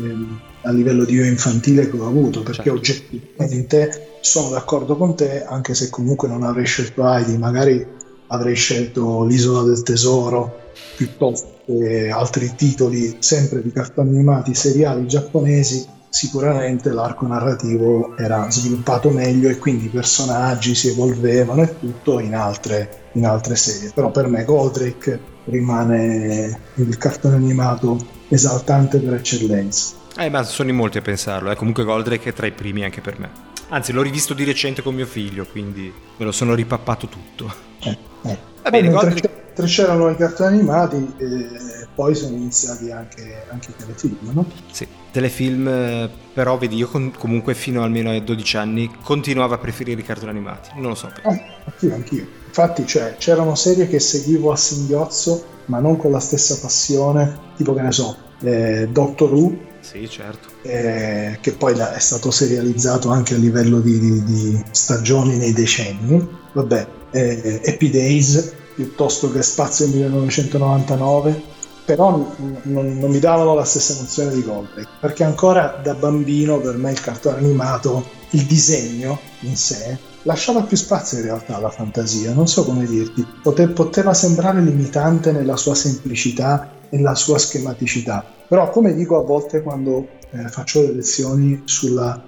a 0.64 0.70
livello 0.70 1.04
di 1.04 1.14
io 1.14 1.24
infantile 1.24 1.90
che 1.90 1.96
ho 1.96 2.06
avuto, 2.06 2.42
perché 2.42 2.62
certo. 2.62 2.78
oggettivamente 2.78 4.18
sono 4.20 4.50
d'accordo 4.50 4.96
con 4.96 5.16
te, 5.16 5.44
anche 5.44 5.74
se 5.74 5.90
comunque 5.90 6.28
non 6.28 6.42
avrei 6.42 6.66
scelto 6.66 7.06
Heidi, 7.06 7.36
magari 7.36 7.84
avrei 8.28 8.54
scelto 8.54 9.24
l'Isola 9.24 9.62
del 9.62 9.82
Tesoro 9.82 10.60
piuttosto 10.96 11.60
che 11.66 12.10
altri 12.10 12.52
titoli 12.54 13.16
sempre 13.18 13.62
di 13.62 13.72
cartoni 13.72 14.10
animati 14.10 14.54
seriali 14.54 15.06
giapponesi 15.06 15.84
sicuramente 16.12 16.90
l'arco 16.90 17.26
narrativo 17.26 18.14
era 18.18 18.50
sviluppato 18.50 19.08
meglio 19.08 19.48
e 19.48 19.56
quindi 19.56 19.86
i 19.86 19.88
personaggi 19.88 20.74
si 20.74 20.88
evolvevano 20.88 21.62
e 21.62 21.78
tutto 21.78 22.20
in 22.20 22.34
altre, 22.34 23.08
in 23.12 23.24
altre 23.24 23.56
serie. 23.56 23.90
Però 23.94 24.10
per 24.10 24.26
me 24.26 24.44
Goldrake 24.44 25.18
rimane 25.46 26.60
il 26.74 26.98
cartone 26.98 27.36
animato 27.36 27.98
esaltante 28.28 28.98
per 28.98 29.14
eccellenza. 29.14 29.94
Eh, 30.18 30.28
ma 30.28 30.42
sono 30.42 30.68
in 30.68 30.76
molti 30.76 30.98
a 30.98 31.02
pensarlo, 31.02 31.50
eh. 31.50 31.56
comunque 31.56 31.84
Goldrake 31.84 32.28
è 32.28 32.32
tra 32.34 32.46
i 32.46 32.52
primi 32.52 32.84
anche 32.84 33.00
per 33.00 33.18
me. 33.18 33.30
Anzi, 33.70 33.92
l'ho 33.92 34.02
rivisto 34.02 34.34
di 34.34 34.44
recente 34.44 34.82
con 34.82 34.94
mio 34.94 35.06
figlio, 35.06 35.46
quindi 35.46 35.90
me 36.18 36.24
lo 36.26 36.32
sono 36.32 36.54
ripappato 36.54 37.08
tutto. 37.08 37.50
Eh, 37.80 37.98
eh. 38.24 38.38
Va 38.62 38.68
bene, 38.68 38.90
Goldrake... 38.90 39.30
mentre 39.46 39.66
c'erano 39.66 40.10
i 40.10 40.16
cartoni 40.16 40.58
animati, 40.58 41.14
eh, 41.16 41.81
poi 41.94 42.14
sono 42.14 42.36
iniziati 42.36 42.90
anche, 42.90 43.44
anche 43.50 43.70
i 43.70 43.74
telefilm, 43.76 44.30
no? 44.32 44.46
Sì 44.70 44.86
telefilm, 45.12 45.68
eh, 45.68 46.10
però 46.32 46.58
vedi, 46.58 46.74
io 46.74 46.88
con, 46.88 47.12
comunque 47.16 47.54
fino 47.54 47.82
almeno 47.82 48.10
ai 48.10 48.24
12 48.24 48.56
anni 48.56 48.90
continuavo 49.02 49.54
a 49.54 49.58
preferire 49.58 50.00
i 50.00 50.04
cartoni 50.04 50.30
animati, 50.30 50.70
non 50.74 50.88
lo 50.88 50.94
so 50.96 51.06
perché. 51.06 51.28
Eh, 51.28 51.44
anch'io, 51.64 51.94
anch'io. 51.94 52.26
Infatti 52.46 52.86
cioè, 52.86 53.14
c'erano 53.18 53.54
serie 53.54 53.86
che 53.86 54.00
seguivo 54.00 54.50
a 54.50 54.56
singhiozzo, 54.56 55.44
ma 55.66 55.78
non 55.78 55.96
con 55.96 56.10
la 56.10 56.20
stessa 56.20 56.58
passione, 56.58 57.38
tipo 57.56 57.74
che 57.74 57.82
ne 57.82 57.92
so, 57.92 58.16
eh, 58.40 58.88
Doctor 58.90 59.32
Who. 59.32 59.70
Sì, 59.80 60.08
certo. 60.08 60.48
Eh, 60.62 61.38
che 61.40 61.52
poi 61.52 61.74
è 61.78 61.98
stato 61.98 62.30
serializzato 62.30 63.10
anche 63.10 63.34
a 63.34 63.38
livello 63.38 63.80
di, 63.80 63.98
di, 63.98 64.24
di 64.24 64.64
stagioni 64.70 65.36
nei 65.36 65.52
decenni. 65.52 66.26
Vabbè, 66.52 66.86
eh, 67.10 67.60
Happy 67.66 67.90
Days, 67.90 68.52
piuttosto 68.74 69.30
che 69.30 69.42
Spazio 69.42 69.86
1999 69.88 71.50
però 71.84 72.10
non, 72.10 72.96
non, 72.98 73.10
mi 73.10 73.18
davano 73.18 73.54
la 73.54 73.64
stessa 73.64 73.94
emozione 73.94 74.32
di 74.32 74.42
Goldrake 74.42 74.88
perché 75.00 75.24
ancora 75.24 75.80
da 75.82 75.94
bambino 75.94 76.58
per 76.58 76.76
me 76.76 76.90
il 76.90 77.00
cartone 77.00 77.38
animato 77.38 78.04
il 78.30 78.44
disegno 78.44 79.18
in 79.40 79.56
sé 79.56 79.98
lasciava 80.22 80.62
più 80.62 80.76
spazio 80.76 81.18
in 81.18 81.24
realtà 81.24 81.56
alla 81.56 81.70
fantasia. 81.70 82.32
Non 82.32 82.46
so 82.46 82.64
come 82.64 82.86
dirti 82.86 83.26
Pote, 83.42 83.68
poteva 83.68 84.14
sembrare 84.14 84.60
limitante 84.60 85.32
nella 85.32 85.56
sua 85.56 85.74
semplicità 85.74 86.70
e 86.88 86.96
nella 86.96 87.14
sua 87.14 87.38
schematicità 87.38 88.24
però 88.52 88.68
come 88.68 88.92
dico 88.92 89.18
a 89.18 89.22
volte 89.22 89.62
quando 89.62 90.06
eh, 90.30 90.46
faccio 90.48 90.82
le 90.82 90.92
lezioni 90.92 91.62
sulla 91.64 92.22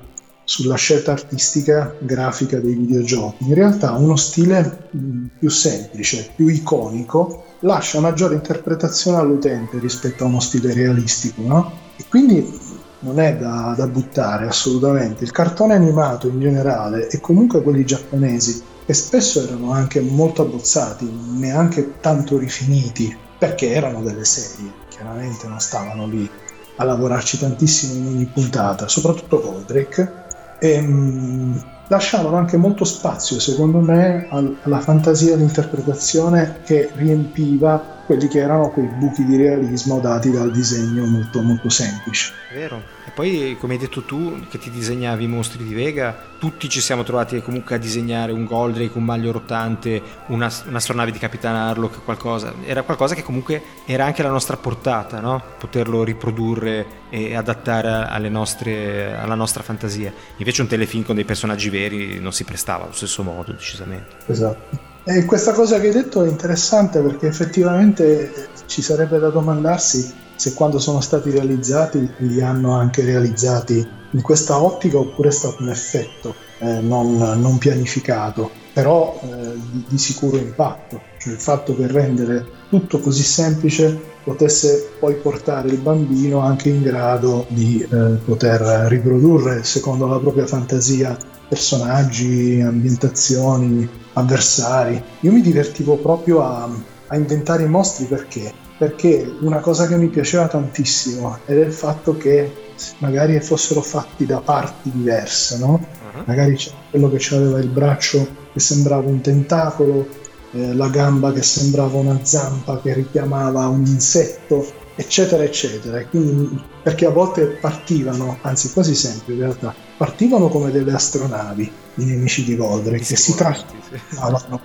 sulla 0.44 0.76
scelta 0.76 1.12
artistica 1.12 1.94
grafica 1.98 2.58
dei 2.58 2.74
videogiochi. 2.74 3.44
In 3.48 3.54
realtà 3.54 3.92
uno 3.92 4.16
stile 4.16 4.88
mm, 4.96 5.26
più 5.38 5.48
semplice, 5.48 6.30
più 6.34 6.48
iconico, 6.48 7.44
lascia 7.60 8.00
maggiore 8.00 8.34
interpretazione 8.34 9.18
all'utente 9.18 9.78
rispetto 9.78 10.24
a 10.24 10.26
uno 10.26 10.40
stile 10.40 10.72
realistico, 10.72 11.42
no? 11.42 11.72
E 11.96 12.04
quindi 12.08 12.60
non 13.00 13.20
è 13.20 13.36
da, 13.36 13.74
da 13.76 13.86
buttare 13.86 14.46
assolutamente. 14.46 15.24
Il 15.24 15.30
cartone 15.30 15.74
animato 15.74 16.28
in 16.28 16.40
generale 16.40 17.08
e 17.08 17.20
comunque 17.20 17.62
quelli 17.62 17.84
giapponesi, 17.84 18.62
che 18.84 18.94
spesso 18.94 19.42
erano 19.42 19.72
anche 19.72 20.00
molto 20.00 20.42
abbozzati, 20.42 21.10
neanche 21.36 22.00
tanto 22.00 22.38
rifiniti, 22.38 23.16
perché 23.38 23.72
erano 23.72 24.02
delle 24.02 24.24
serie, 24.24 24.72
chiaramente 24.88 25.46
non 25.46 25.60
stavano 25.60 26.06
lì 26.06 26.28
a 26.76 26.84
lavorarci 26.84 27.38
tantissimo 27.38 27.94
in 27.94 28.06
ogni 28.06 28.26
puntata, 28.26 28.88
soprattutto 28.88 29.40
Goldrake. 29.40 30.22
E, 30.58 30.70
ehm, 30.70 31.62
lasciavano 31.88 32.36
anche 32.36 32.56
molto 32.56 32.84
spazio, 32.84 33.38
secondo 33.38 33.78
me, 33.78 34.26
alla 34.30 34.80
fantasia 34.80 35.30
e 35.30 35.34
all'interpretazione 35.34 36.60
che 36.64 36.90
riempiva 36.94 37.93
quelli 38.04 38.28
che 38.28 38.38
erano 38.38 38.70
quei 38.70 38.86
buchi 38.86 39.24
di 39.24 39.36
realismo 39.36 39.98
dati 39.98 40.30
dal 40.30 40.50
disegno 40.50 41.04
molto 41.06 41.42
molto 41.42 41.68
semplice. 41.68 42.32
Vero. 42.52 42.82
E 43.06 43.10
poi, 43.10 43.56
come 43.58 43.74
hai 43.74 43.78
detto 43.78 44.02
tu, 44.02 44.46
che 44.48 44.58
ti 44.58 44.70
disegnavi 44.70 45.24
i 45.24 45.28
mostri 45.28 45.64
di 45.64 45.74
Vega, 45.74 46.16
tutti 46.38 46.68
ci 46.68 46.80
siamo 46.80 47.02
trovati 47.02 47.40
comunque 47.42 47.74
a 47.74 47.78
disegnare 47.78 48.32
un 48.32 48.44
Goldrake, 48.44 48.96
un 48.96 49.04
maglio 49.04 49.32
rotante, 49.32 50.00
una, 50.28 50.50
un'astronave 50.66 51.10
di 51.10 51.18
Capitan 51.18 51.54
Harlock, 51.54 52.04
qualcosa. 52.04 52.54
Era 52.64 52.82
qualcosa 52.82 53.14
che 53.14 53.22
comunque 53.22 53.62
era 53.86 54.04
anche 54.04 54.22
alla 54.22 54.30
nostra 54.30 54.56
portata, 54.56 55.20
no? 55.20 55.42
Poterlo 55.58 56.04
riprodurre 56.04 56.86
e 57.10 57.34
adattare 57.34 58.28
nostre, 58.28 59.16
alla 59.16 59.34
nostra 59.34 59.62
fantasia. 59.62 60.12
Invece 60.36 60.62
un 60.62 60.68
telefilm 60.68 61.04
con 61.04 61.14
dei 61.14 61.24
personaggi 61.24 61.70
veri 61.70 62.20
non 62.20 62.32
si 62.32 62.44
prestava 62.44 62.84
allo 62.84 62.94
stesso 62.94 63.22
modo, 63.22 63.52
decisamente. 63.52 64.16
Esatto. 64.26 64.93
E 65.06 65.26
questa 65.26 65.52
cosa 65.52 65.78
che 65.78 65.88
hai 65.88 65.92
detto 65.92 66.24
è 66.24 66.28
interessante 66.28 67.00
perché 67.00 67.26
effettivamente 67.26 68.48
ci 68.64 68.80
sarebbe 68.80 69.18
da 69.18 69.28
domandarsi 69.28 70.12
se 70.34 70.54
quando 70.54 70.78
sono 70.78 71.02
stati 71.02 71.30
realizzati 71.30 72.10
li 72.18 72.40
hanno 72.40 72.72
anche 72.72 73.04
realizzati 73.04 73.86
in 74.10 74.22
questa 74.22 74.62
ottica 74.62 74.98
oppure 74.98 75.28
è 75.28 75.32
stato 75.32 75.62
un 75.62 75.68
effetto 75.68 76.34
eh, 76.58 76.80
non, 76.80 77.18
non, 77.18 77.58
pianificato, 77.58 78.50
però 78.74 79.18
eh, 79.22 79.54
di, 79.70 79.84
di, 79.88 79.98
sicuro 79.98 80.36
impatto, 80.36 81.00
cioè 81.18 81.32
il 81.32 81.38
fatto 81.38 81.76
che 81.76 81.86
rendere 81.86 82.44
tutto 82.68 82.98
così 82.98 83.22
semplice 83.22 83.96
potesse 84.24 84.90
poi 84.98 85.14
portare 85.14 85.68
il 85.68 85.78
bambino 85.78 86.40
anche 86.40 86.70
in 86.70 86.82
grado 86.82 87.46
di 87.48 87.80
eh, 87.80 87.96
poter 88.24 88.60
riprodurre 88.88 89.62
secondo 89.62 90.06
la 90.06 90.18
propria 90.18 90.46
fantasia 90.46 91.16
personaggi, 91.48 92.60
ambientazioni, 92.60 93.88
avversari. 94.14 95.00
Io 95.20 95.30
mi 95.30 95.40
divertivo 95.40 95.96
proprio 95.96 96.42
a, 96.42 96.68
a 97.06 97.16
inventare 97.16 97.62
i 97.62 97.68
mostri 97.68 98.06
perché? 98.06 98.52
Perché 98.76 99.36
una 99.40 99.60
cosa 99.60 99.86
che 99.86 99.96
mi 99.96 100.08
piaceva 100.08 100.48
tantissimo 100.48 101.38
era 101.44 101.64
il 101.64 101.72
fatto 101.72 102.16
che 102.16 102.63
magari 102.98 103.40
fossero 103.40 103.80
fatti 103.80 104.26
da 104.26 104.40
parti 104.40 104.90
diverse, 104.92 105.58
no? 105.58 105.72
Uh-huh. 105.72 106.22
Magari 106.26 106.56
c'era 106.56 106.76
quello 106.90 107.10
che 107.10 107.34
aveva 107.34 107.58
il 107.58 107.68
braccio 107.68 108.26
che 108.52 108.60
sembrava 108.60 109.08
un 109.08 109.20
tentacolo, 109.20 110.06
eh, 110.52 110.74
la 110.74 110.88
gamba 110.88 111.32
che 111.32 111.42
sembrava 111.42 111.98
una 111.98 112.20
zampa 112.22 112.80
che 112.80 112.94
richiamava 112.94 113.66
un 113.66 113.84
insetto, 113.84 114.64
eccetera, 114.94 115.42
eccetera. 115.42 116.04
Quindi, 116.06 116.62
perché 116.82 117.06
a 117.06 117.10
volte 117.10 117.46
partivano, 117.46 118.38
anzi 118.42 118.72
quasi 118.72 118.94
sempre 118.94 119.34
in 119.34 119.40
realtà, 119.40 119.74
partivano 119.96 120.48
come 120.48 120.70
delle 120.70 120.92
astronavi 120.92 121.72
i 121.96 122.04
nemici 122.04 122.44
di 122.44 122.56
Goldrake 122.56 123.04
che 123.04 123.16
si 123.16 123.34
trasformavano. 123.34 124.60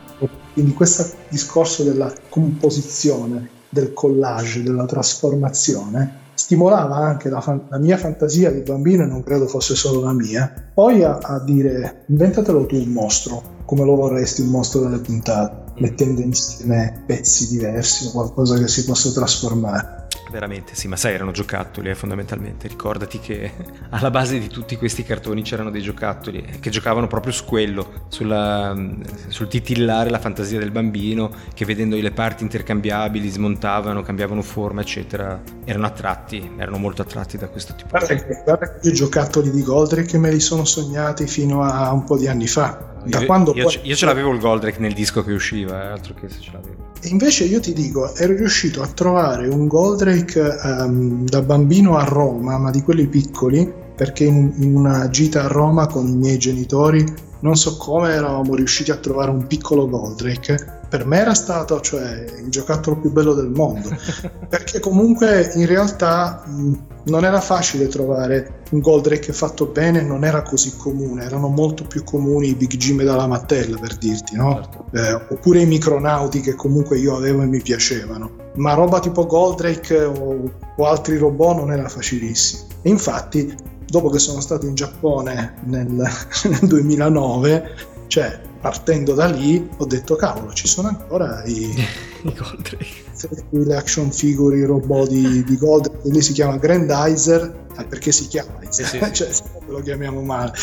Quindi 0.54 0.74
questo 0.74 1.10
discorso 1.30 1.84
della 1.84 2.14
composizione, 2.30 3.50
del 3.70 3.94
collage, 3.94 4.64
della 4.64 4.86
trasformazione 4.86 6.28
stimolava 6.50 6.96
anche 6.96 7.30
la, 7.30 7.42
fan- 7.42 7.68
la, 7.70 7.78
mia 7.78 7.96
fantasia 7.96 8.50
di 8.50 8.62
bambino 8.62 9.04
e 9.04 9.06
non 9.06 9.22
credo 9.22 9.46
fosse 9.46 9.76
solo 9.76 10.02
la 10.02 10.14
mia, 10.14 10.52
poi 10.74 11.04
a, 11.04 11.20
a 11.22 11.40
dire 11.44 12.06
inventatelo 12.08 12.66
tu 12.66 12.76
un 12.76 12.88
mostro, 12.88 13.58
come 13.66 13.86
lo 13.86 13.96
vorresti 13.96 14.42
un 14.42 14.48
mostro 14.48 14.82
delle 14.82 14.98
puntate, 14.98 15.74
mettendo 15.80 16.22
insieme 16.22 17.04
pezzi 17.06 17.50
diversi 17.50 18.08
o 18.08 18.12
qualcosa 18.12 18.58
che 18.58 18.68
si 18.68 18.84
possa 18.84 19.12
trasformare. 19.12 20.08
Veramente, 20.32 20.76
sì, 20.76 20.88
ma 20.88 20.96
sai, 20.96 21.14
erano 21.14 21.32
giocattoli 21.32 21.90
eh, 21.90 21.96
fondamentalmente. 21.96 22.68
Ricordati 22.68 23.20
che 23.20 23.52
alla 23.90 24.12
base 24.12 24.40
di 24.40 24.48
tutti 24.48 24.76
questi 24.76 25.04
cartoni 25.04 25.42
c'erano 25.42 25.72
dei 25.72 25.82
giocattoli 25.82 26.44
eh, 26.46 26.60
che 26.60 26.70
giocavano 26.70 27.08
proprio 27.08 27.34
su 27.34 27.46
quello, 27.46 28.06
sulla, 28.10 28.74
mm, 28.74 29.02
sul 29.28 29.48
titillare 29.48 30.10
la 30.10 30.20
fantasia 30.20 30.60
del 30.60 30.72
bambino, 30.72 31.32
che 31.54 31.66
vedendo 31.66 31.96
le 31.96 32.12
parti 32.12 32.44
intercambiabili 32.44 33.28
smontavano, 33.30 34.02
cambiavano 34.02 34.42
forma, 34.42 34.82
eccetera. 34.82 35.42
Erano 35.66 35.86
attratti, 35.86 36.52
erano 36.58 36.78
molto 36.78 37.02
attratti 37.02 37.38
da 37.38 37.48
questo 37.48 37.76
tipo 37.76 37.90
guarda 37.90 38.14
di 38.14 38.24
guarda 38.44 38.80
che 38.80 38.90
i 38.90 38.94
giocattoli 38.94 39.52
di 39.52 39.64
Goldrake 39.64 40.18
me 40.18 40.32
li 40.32 40.40
sono 40.40 40.66
sognati 40.66 41.28
fino 41.28 41.64
a 41.64 41.92
un 41.92 42.04
po' 42.04 42.18
di 42.18 42.28
anni 42.28 42.48
fa. 42.48 42.88
Da 43.04 43.20
io, 43.20 43.26
quando 43.26 43.54
io, 43.56 43.64
poi... 43.64 43.80
io 43.84 43.96
ce 43.96 44.06
l'avevo 44.06 44.32
il 44.32 44.40
Goldrake 44.40 44.80
nel 44.80 44.94
disco 44.94 45.24
che 45.24 45.32
usciva, 45.32 45.84
eh, 45.84 45.88
altro 45.88 46.14
che 46.14 46.30
se 46.30 46.42
ce 46.42 46.52
l'avevo. 46.52 46.88
E 47.02 47.08
invece 47.08 47.46
io 47.46 47.62
ti 47.62 47.72
dico, 47.72 48.14
ero 48.16 48.36
riuscito 48.36 48.82
a 48.82 48.88
trovare 48.88 49.48
un 49.48 49.68
Goldrake 49.68 50.19
um, 50.62 51.26
da 51.26 51.42
bambino 51.42 51.98
a 51.98 52.04
Roma, 52.04 52.58
ma 52.58 52.72
di 52.72 52.82
quelli 52.82 53.08
piccoli, 53.08 53.72
perché 53.96 54.26
in, 54.26 54.54
in 54.58 54.76
una 54.76 55.10
gita 55.10 55.44
a 55.44 55.48
Roma 55.48 55.88
con 55.88 56.08
i 56.08 56.16
miei 56.16 56.38
genitori, 56.38 57.04
non 57.42 57.56
so 57.56 57.78
come 57.78 58.10
eravamo 58.10 58.56
riusciti 58.56 58.92
a 58.92 58.98
trovare 58.98 59.32
un 59.32 59.48
piccolo 59.48 59.88
Goldrake 59.88 60.79
per 60.90 61.06
me 61.06 61.20
era 61.20 61.36
stato 61.36 61.80
cioè, 61.82 62.26
il 62.42 62.50
giocattolo 62.50 62.98
più 62.98 63.12
bello 63.12 63.34
del 63.34 63.50
mondo 63.50 63.90
perché 64.50 64.80
comunque 64.80 65.52
in 65.54 65.68
realtà 65.68 66.44
mh, 66.46 66.74
non 67.06 67.24
era 67.24 67.40
facile 67.40 67.88
trovare 67.88 68.64
un 68.72 68.80
Goldrake 68.80 69.32
fatto 69.32 69.68
bene 69.68 70.02
non 70.02 70.26
era 70.26 70.42
così 70.42 70.76
comune 70.76 71.24
erano 71.24 71.48
molto 71.48 71.84
più 71.84 72.04
comuni 72.04 72.50
i 72.50 72.56
Big 72.56 72.76
Jim 72.76 73.04
dalla 73.04 73.28
Mattel 73.28 73.80
per 73.80 73.96
dirti 73.98 74.36
no? 74.36 74.56
Certo. 74.56 74.86
Eh, 74.92 75.14
oppure 75.34 75.62
i 75.62 75.66
Micronauti 75.66 76.42
che 76.42 76.56
comunque 76.56 76.98
io 76.98 77.16
avevo 77.16 77.44
e 77.44 77.46
mi 77.46 77.62
piacevano 77.62 78.32
ma 78.56 78.74
roba 78.74 79.00
tipo 79.00 79.26
Goldrake 79.28 80.04
o, 80.04 80.52
o 80.76 80.86
altri 80.86 81.18
robot 81.18 81.58
non 81.58 81.72
era 81.72 81.88
facilissimo 81.88 82.64
e 82.82 82.90
infatti 82.90 83.56
dopo 83.86 84.10
che 84.10 84.20
sono 84.20 84.40
stato 84.40 84.66
in 84.66 84.74
Giappone 84.74 85.56
nel, 85.66 85.88
nel 86.50 86.68
2009 86.68 87.76
cioè 88.08 88.48
partendo 88.60 89.14
da 89.14 89.26
lì 89.28 89.70
ho 89.78 89.86
detto 89.86 90.16
cavolo 90.16 90.52
ci 90.54 90.68
sono 90.68 90.90
ancora 90.90 91.44
i, 91.46 91.74
I 92.24 92.34
Goldrake. 92.34 93.08
Le 93.50 93.76
action 93.76 94.12
figure 94.12 94.58
i 94.58 94.64
robot 94.64 95.10
di, 95.10 95.44
di 95.44 95.58
Goldrake 95.58 96.10
lì 96.10 96.22
si 96.22 96.34
chiama 96.34 96.58
Grandizer. 96.58 97.68
Eh, 97.78 97.84
perché 97.86 98.12
si 98.12 98.28
chiama 98.28 98.60
sì, 98.70 98.84
sì, 98.84 99.00
cioè, 99.12 99.30
lo 99.68 99.82
chiamiamo 99.82 100.22
male. 100.22 100.54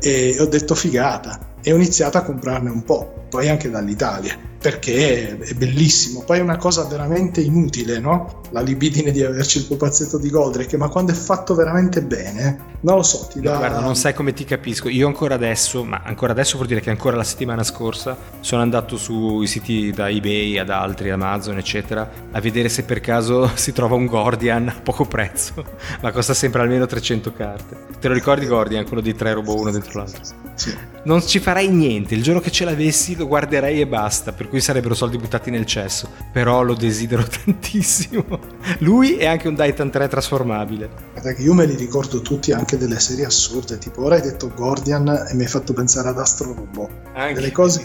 E 0.00 0.36
ho 0.38 0.46
detto 0.46 0.74
figata. 0.74 1.38
E 1.62 1.72
ho 1.72 1.76
iniziato 1.76 2.18
a 2.18 2.22
comprarne 2.22 2.70
un 2.70 2.82
po' 2.82 3.26
poi 3.28 3.48
anche 3.48 3.70
dall'Italia 3.70 4.50
perché 4.62 5.38
è 5.38 5.54
bellissimo. 5.54 6.22
Poi 6.22 6.38
è 6.38 6.40
una 6.40 6.56
cosa 6.56 6.84
veramente 6.84 7.40
inutile, 7.40 7.98
no? 7.98 8.40
La 8.50 8.60
libidine 8.60 9.10
di 9.10 9.22
averci 9.22 9.58
il 9.58 9.64
pupazzetto 9.64 10.18
di 10.18 10.30
Goldrake, 10.30 10.76
ma 10.76 10.88
quando 10.88 11.10
è 11.10 11.14
fatto 11.14 11.54
veramente 11.54 12.00
bene, 12.00 12.70
non 12.82 12.96
lo 12.96 13.02
so, 13.02 13.26
ti 13.30 13.40
dà... 13.40 13.52
No, 13.52 13.58
guarda, 13.58 13.80
non 13.80 13.96
sai 13.96 14.14
come 14.14 14.32
ti 14.32 14.44
capisco. 14.44 14.88
Io 14.88 15.06
ancora 15.06 15.34
adesso, 15.34 15.82
ma 15.84 16.02
ancora 16.04 16.32
adesso 16.32 16.56
vuol 16.56 16.68
dire 16.68 16.80
che 16.80 16.90
ancora 16.90 17.16
la 17.16 17.24
settimana 17.24 17.64
scorsa 17.64 18.16
sono 18.40 18.62
andato 18.62 18.96
sui 18.96 19.46
siti 19.48 19.90
da 19.90 20.08
eBay 20.08 20.58
ad 20.58 20.70
altri, 20.70 21.10
Amazon, 21.10 21.58
eccetera, 21.58 22.08
a 22.30 22.40
vedere 22.40 22.68
se 22.68 22.84
per 22.84 23.00
caso 23.00 23.50
si 23.56 23.72
trova 23.72 23.96
un 23.96 24.06
Guardian 24.06 24.68
a 24.68 24.80
poco 24.80 25.06
prezzo, 25.06 25.64
ma 26.00 26.12
costa 26.12 26.34
sempre 26.34 26.62
almeno 26.62 26.86
300 26.86 27.32
carte. 27.32 27.76
Te 27.98 28.06
lo 28.06 28.14
ricordi 28.14 28.46
Guardian, 28.46 28.84
quello 28.84 29.02
di 29.02 29.14
tre 29.14 29.32
robot 29.32 29.58
uno 29.58 29.70
dentro 29.72 29.98
l'altro? 29.98 30.20
Sì. 30.54 30.76
Non 31.04 31.20
ci 31.26 31.40
farei 31.40 31.68
niente, 31.68 32.14
il 32.14 32.22
giorno 32.22 32.40
che 32.40 32.52
ce 32.52 32.64
l'avessi 32.64 33.16
lo 33.16 33.26
guarderei 33.26 33.80
e 33.80 33.86
basta, 33.86 34.32
per 34.32 34.48
cui 34.52 34.60
sarebbero 34.60 34.92
soldi 34.92 35.16
buttati 35.16 35.50
nel 35.50 35.64
cesso, 35.64 36.10
però 36.30 36.60
lo 36.60 36.74
desidero 36.74 37.24
tantissimo. 37.42 38.38
Lui 38.80 39.16
è 39.16 39.24
anche 39.24 39.48
un 39.48 39.56
Titan 39.56 39.90
3 39.90 40.08
trasformabile. 40.08 40.90
Guarda 41.12 41.32
che 41.32 41.40
io 41.40 41.54
me 41.54 41.64
li 41.64 41.74
ricordo 41.74 42.20
tutti 42.20 42.52
anche 42.52 42.76
delle 42.76 43.00
serie 43.00 43.24
assurde, 43.24 43.78
tipo 43.78 44.02
ora 44.02 44.16
hai 44.16 44.20
detto 44.20 44.52
Guardian 44.54 45.08
e 45.08 45.34
mi 45.34 45.44
hai 45.44 45.48
fatto 45.48 45.72
pensare 45.72 46.10
ad 46.10 46.18
Astro 46.18 46.52
Robot. 46.52 46.90
Anche 47.14 47.32
delle 47.32 47.50
cose, 47.50 47.82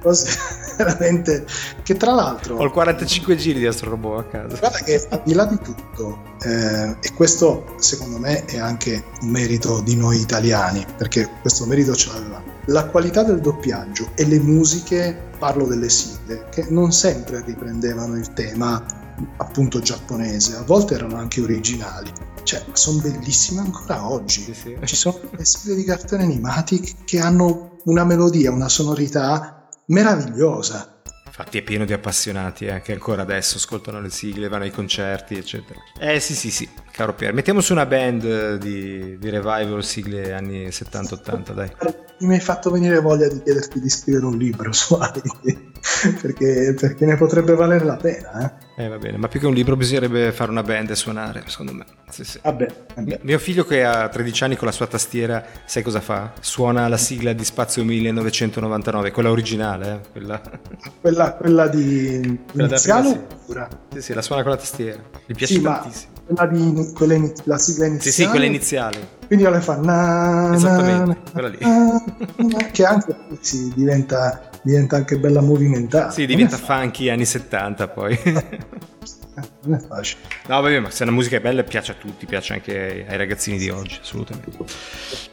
cose 0.00 0.28
veramente 0.78 1.44
che 1.82 1.96
tra 1.96 2.12
l'altro 2.12 2.56
ho 2.56 2.64
il 2.64 2.70
45 2.70 3.34
giri 3.34 3.58
di 3.58 3.66
Astro 3.66 3.90
Robot 3.90 4.18
a 4.20 4.24
casa. 4.26 4.56
Guarda 4.58 4.78
che 4.78 5.08
al 5.10 5.22
di 5.24 5.34
là 5.34 5.44
di 5.46 5.58
tutto 5.58 6.22
eh, 6.44 6.94
e 7.00 7.12
questo 7.16 7.74
secondo 7.78 8.18
me 8.18 8.44
è 8.44 8.58
anche 8.58 9.02
un 9.22 9.28
merito 9.28 9.80
di 9.80 9.96
noi 9.96 10.20
italiani, 10.20 10.86
perché 10.96 11.28
questo 11.40 11.66
merito 11.66 11.96
ce 11.96 12.12
l'avevamo 12.12 12.59
la 12.70 12.86
qualità 12.86 13.22
del 13.24 13.40
doppiaggio 13.40 14.10
e 14.14 14.26
le 14.26 14.38
musiche, 14.38 15.28
parlo 15.38 15.66
delle 15.66 15.88
sigle, 15.88 16.46
che 16.50 16.66
non 16.70 16.92
sempre 16.92 17.42
riprendevano 17.44 18.16
il 18.16 18.32
tema 18.32 18.84
appunto 19.36 19.80
giapponese, 19.80 20.56
a 20.56 20.62
volte 20.62 20.94
erano 20.94 21.16
anche 21.16 21.40
originali. 21.40 22.10
cioè, 22.44 22.64
sono 22.72 23.00
bellissime 23.00 23.60
ancora 23.60 24.08
oggi. 24.08 24.42
Sì, 24.42 24.54
sì. 24.54 24.76
Ci 24.84 24.96
sono 24.96 25.20
le 25.36 25.44
sigle 25.44 25.76
di 25.76 25.84
cartoni 25.84 26.22
animati 26.22 26.96
che 27.04 27.20
hanno 27.20 27.78
una 27.84 28.04
melodia, 28.04 28.50
una 28.50 28.68
sonorità 28.68 29.68
meravigliosa. 29.86 31.00
Infatti 31.26 31.58
è 31.58 31.62
pieno 31.62 31.84
di 31.84 31.92
appassionati 31.92 32.66
eh, 32.66 32.80
che 32.82 32.92
ancora 32.92 33.22
adesso 33.22 33.56
ascoltano 33.56 34.00
le 34.00 34.10
sigle, 34.10 34.48
vanno 34.48 34.64
ai 34.64 34.70
concerti, 34.70 35.36
eccetera. 35.36 35.80
Eh 35.98 36.20
sì, 36.20 36.34
sì, 36.34 36.50
sì, 36.50 36.68
caro 37.00 37.14
Pier. 37.14 37.32
Mettiamo 37.32 37.62
su 37.62 37.72
una 37.72 37.86
band 37.86 38.56
di, 38.56 39.16
di 39.18 39.30
revival 39.30 39.82
sigle 39.82 40.34
anni 40.34 40.66
70-80, 40.66 41.54
dai. 41.54 41.72
Mi 42.20 42.34
hai 42.34 42.40
fatto 42.40 42.70
venire 42.70 43.00
voglia 43.00 43.26
di 43.28 43.40
chiederti 43.42 43.80
di 43.80 43.88
scrivere 43.88 44.26
un 44.26 44.36
libro 44.36 44.70
su 44.74 44.98
Heidi, 45.00 45.72
perché, 46.20 46.74
perché 46.78 47.06
ne 47.06 47.16
potrebbe 47.16 47.54
valere 47.54 47.86
la 47.86 47.96
pena, 47.96 48.44
eh? 48.44 48.84
Eh, 48.84 48.88
va 48.88 48.96
bene, 48.96 49.18
ma 49.18 49.28
più 49.28 49.40
che 49.40 49.46
un 49.46 49.52
libro 49.52 49.76
bisognerebbe 49.76 50.32
fare 50.32 50.50
una 50.50 50.62
band 50.62 50.88
e 50.90 50.94
suonare, 50.94 51.42
secondo 51.46 51.74
me. 51.74 51.84
Sì, 52.08 52.24
sì. 52.24 52.40
Vabbè, 52.42 52.66
vabbè. 52.94 53.20
Mio 53.22 53.38
figlio 53.38 53.64
che 53.64 53.84
ha 53.84 54.08
13 54.08 54.44
anni 54.44 54.56
con 54.56 54.66
la 54.66 54.72
sua 54.72 54.86
tastiera, 54.86 55.44
sai 55.66 55.82
cosa 55.82 56.00
fa? 56.00 56.32
Suona 56.40 56.88
la 56.88 56.96
sigla 56.96 57.34
di 57.34 57.44
Spazio 57.44 57.84
1999, 57.84 59.10
quella 59.10 59.30
originale, 59.30 59.92
eh? 59.92 60.10
quella... 60.12 60.40
quella... 61.00 61.34
quella 61.34 61.68
di 61.68 62.40
quella 62.50 62.68
iniziale 62.68 63.08
oppure? 63.08 63.68
Sì, 63.92 64.00
sì, 64.00 64.14
la 64.14 64.22
suona 64.22 64.42
con 64.42 64.52
la 64.52 64.56
tastiera. 64.56 65.02
Mi 65.26 65.34
piace 65.34 65.54
sì, 65.54 65.60
tantissimo. 65.60 66.12
Quella 66.24 66.46
di 66.46 66.89
quella 66.92 67.14
in... 67.14 67.32
la 67.44 67.58
sigla 67.58 67.86
iniziale. 67.86 68.12
Sì, 68.12 68.22
sì, 68.22 68.28
quella 68.28 68.44
iniziale. 68.44 69.18
Quindi 69.26 69.44
io 69.44 69.50
le 69.50 69.60
fa 69.60 69.76
na, 69.76 70.52
Esattamente, 70.54 71.06
na, 71.06 71.30
quella 71.32 71.48
lì. 71.48 71.58
Na, 71.60 72.70
che 72.72 72.84
anche 72.84 73.16
sì, 73.40 73.72
diventa 73.74 74.50
diventa 74.62 74.96
anche 74.96 75.18
bella 75.18 75.40
movimentata. 75.40 76.10
Sì, 76.10 76.26
diventa 76.26 76.56
funky 76.56 77.08
anni 77.08 77.24
70 77.24 77.88
poi. 77.88 78.18
non 79.62 79.78
è 79.78 79.80
facile. 79.80 80.20
No, 80.46 80.60
vabbè, 80.60 80.78
ma 80.80 80.90
se 80.90 81.04
la 81.04 81.10
musica 81.10 81.36
è 81.36 81.40
bella 81.40 81.62
piace 81.62 81.92
a 81.92 81.94
tutti, 81.94 82.26
piace 82.26 82.54
anche 82.54 83.06
ai 83.08 83.16
ragazzini 83.16 83.58
di 83.58 83.70
oggi, 83.70 83.98
assolutamente. 84.00 84.50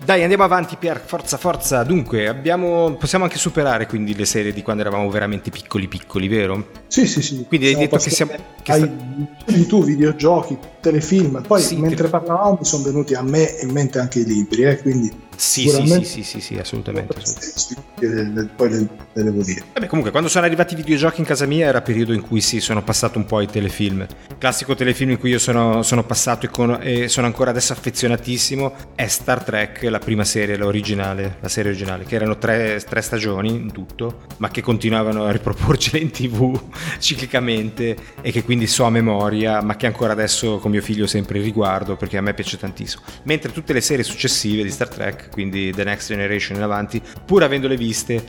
Dai, 0.04 0.22
andiamo 0.22 0.44
avanti, 0.44 0.76
Pier, 0.78 1.00
forza, 1.00 1.38
forza. 1.38 1.84
Dunque, 1.84 2.28
abbiamo, 2.28 2.96
possiamo 3.00 3.24
anche 3.24 3.38
superare 3.38 3.88
quindi 3.88 4.16
le 4.16 4.26
serie 4.26 4.54
di 4.54 4.62
quando 4.62 4.82
eravamo 4.82 5.10
veramente 5.10 5.50
piccoli, 5.50 5.88
piccoli, 5.88 6.28
vero? 6.28 6.70
Sì, 6.88 7.08
sì, 7.08 7.22
sì. 7.22 7.46
Quindi 7.48 7.68
hai 7.68 7.76
detto 7.76 7.98
che 7.98 8.10
siamo... 8.10 8.34
Che 8.62 8.72
hai, 8.72 8.82
sta... 8.82 9.66
tu, 9.68 9.84
videogiochi, 9.84 10.58
telefilm, 10.80 11.42
poi 11.46 11.62
sì, 11.62 11.78
mentre 11.78 12.06
te... 12.06 12.10
parlavamo 12.10 12.58
mi 12.60 12.66
sono 12.66 12.84
venuti 12.84 13.14
a 13.14 13.22
me 13.22 13.58
in 13.62 13.72
mente 13.72 14.00
anche 14.00 14.20
i 14.20 14.26
libri, 14.26 14.64
eh, 14.64 14.82
quindi 14.82 15.26
sì, 15.38 15.70
sì, 15.70 16.04
sì, 16.04 16.24
sì, 16.24 16.42
sì, 16.42 16.58
assolutamente. 16.58 17.16
assolutamente. 17.16 18.50
Poi 18.56 18.70
le, 18.70 18.88
devo 19.14 19.44
dire. 19.44 19.64
Vabbè, 19.74 19.86
comunque, 19.86 20.10
quando 20.12 20.30
sono 20.30 20.46
arrivati 20.46 20.74
i 20.74 20.78
videogiochi 20.78 21.20
in 21.20 21.28
casa 21.28 21.46
mia 21.46 21.68
era 21.68 21.82
periodo 21.82 22.14
in 22.14 22.22
cui 22.22 22.42
sì, 22.42 22.60
sono 22.60 22.84
passato 22.84 23.20
un 23.20 23.26
po' 23.26 23.38
ai 23.38 23.46
telefilm. 23.46 24.02
Il 24.02 24.38
classico 24.40 24.74
telefilm 24.74 25.12
in 25.12 25.20
cui 25.20 25.30
io 25.30 25.40
sono, 25.40 25.84
sono 25.84 26.04
passato 26.04 26.48
e, 26.48 26.50
con, 26.50 26.80
e, 26.82 27.08
sono 27.08 27.28
ancora 27.28 27.52
adesso 27.52 27.74
affezionatissimo 27.74 28.74
è 28.96 29.08
Star 29.08 29.44
Trek, 29.44 29.84
la 29.84 30.00
prima 30.00 30.24
serie, 30.24 30.58
l'originale, 30.58 31.38
la 31.40 31.50
serie 31.50 31.70
originale, 31.70 32.04
che 32.06 32.16
erano 32.16 32.38
tre, 32.40 32.82
tre 32.88 33.02
stagioni 33.02 33.50
in 33.50 33.72
tutto, 33.72 34.24
ma 34.38 34.50
che 34.50 34.62
continuavano 34.62 35.26
a 35.26 35.32
riproporcele 35.32 36.00
in 36.00 36.10
tv 36.10 36.60
ciclicamente 36.98 37.96
e 38.22 38.32
che 38.32 38.44
quindi 38.44 38.66
so 38.66 38.86
a 38.86 38.90
memoria, 38.90 39.62
ma 39.62 39.76
che 39.76 39.86
ancora 39.86 40.14
adesso 40.14 40.58
con 40.58 40.72
mio 40.72 40.82
figlio 40.82 41.06
sempre 41.06 41.40
riguardo 41.40 41.96
perché 41.96 42.18
a 42.18 42.22
me 42.22 42.34
piace 42.34 42.58
tantissimo. 42.58 43.04
Mentre 43.24 43.52
tutte 43.52 43.74
le 43.74 43.82
serie 43.82 44.04
successive 44.04 44.64
di 44.64 44.72
Star 44.72 44.90
Trek 44.90 45.27
quindi 45.30 45.72
The 45.72 45.84
Next 45.84 46.08
Generation 46.08 46.58
in 46.58 46.64
avanti, 46.64 47.02
pur 47.26 47.44
avendole 47.44 47.76
viste, 47.76 48.24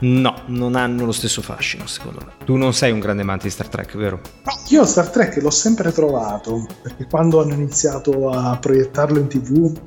no, 0.00 0.42
non 0.46 0.74
hanno 0.74 1.04
lo 1.04 1.12
stesso 1.12 1.42
fascino 1.42 1.86
secondo 1.86 2.20
me. 2.24 2.32
Tu 2.44 2.56
non 2.56 2.72
sei 2.72 2.92
un 2.92 3.00
grande 3.00 3.22
amante 3.22 3.44
di 3.44 3.50
Star 3.50 3.68
Trek, 3.68 3.96
vero? 3.96 4.20
No, 4.44 4.52
io 4.68 4.84
Star 4.84 5.08
Trek 5.10 5.36
l'ho 5.36 5.50
sempre 5.50 5.92
trovato, 5.92 6.66
perché 6.82 7.06
quando 7.06 7.40
hanno 7.40 7.54
iniziato 7.54 8.30
a 8.30 8.56
proiettarlo 8.58 9.18
in 9.18 9.28
tv 9.28 9.78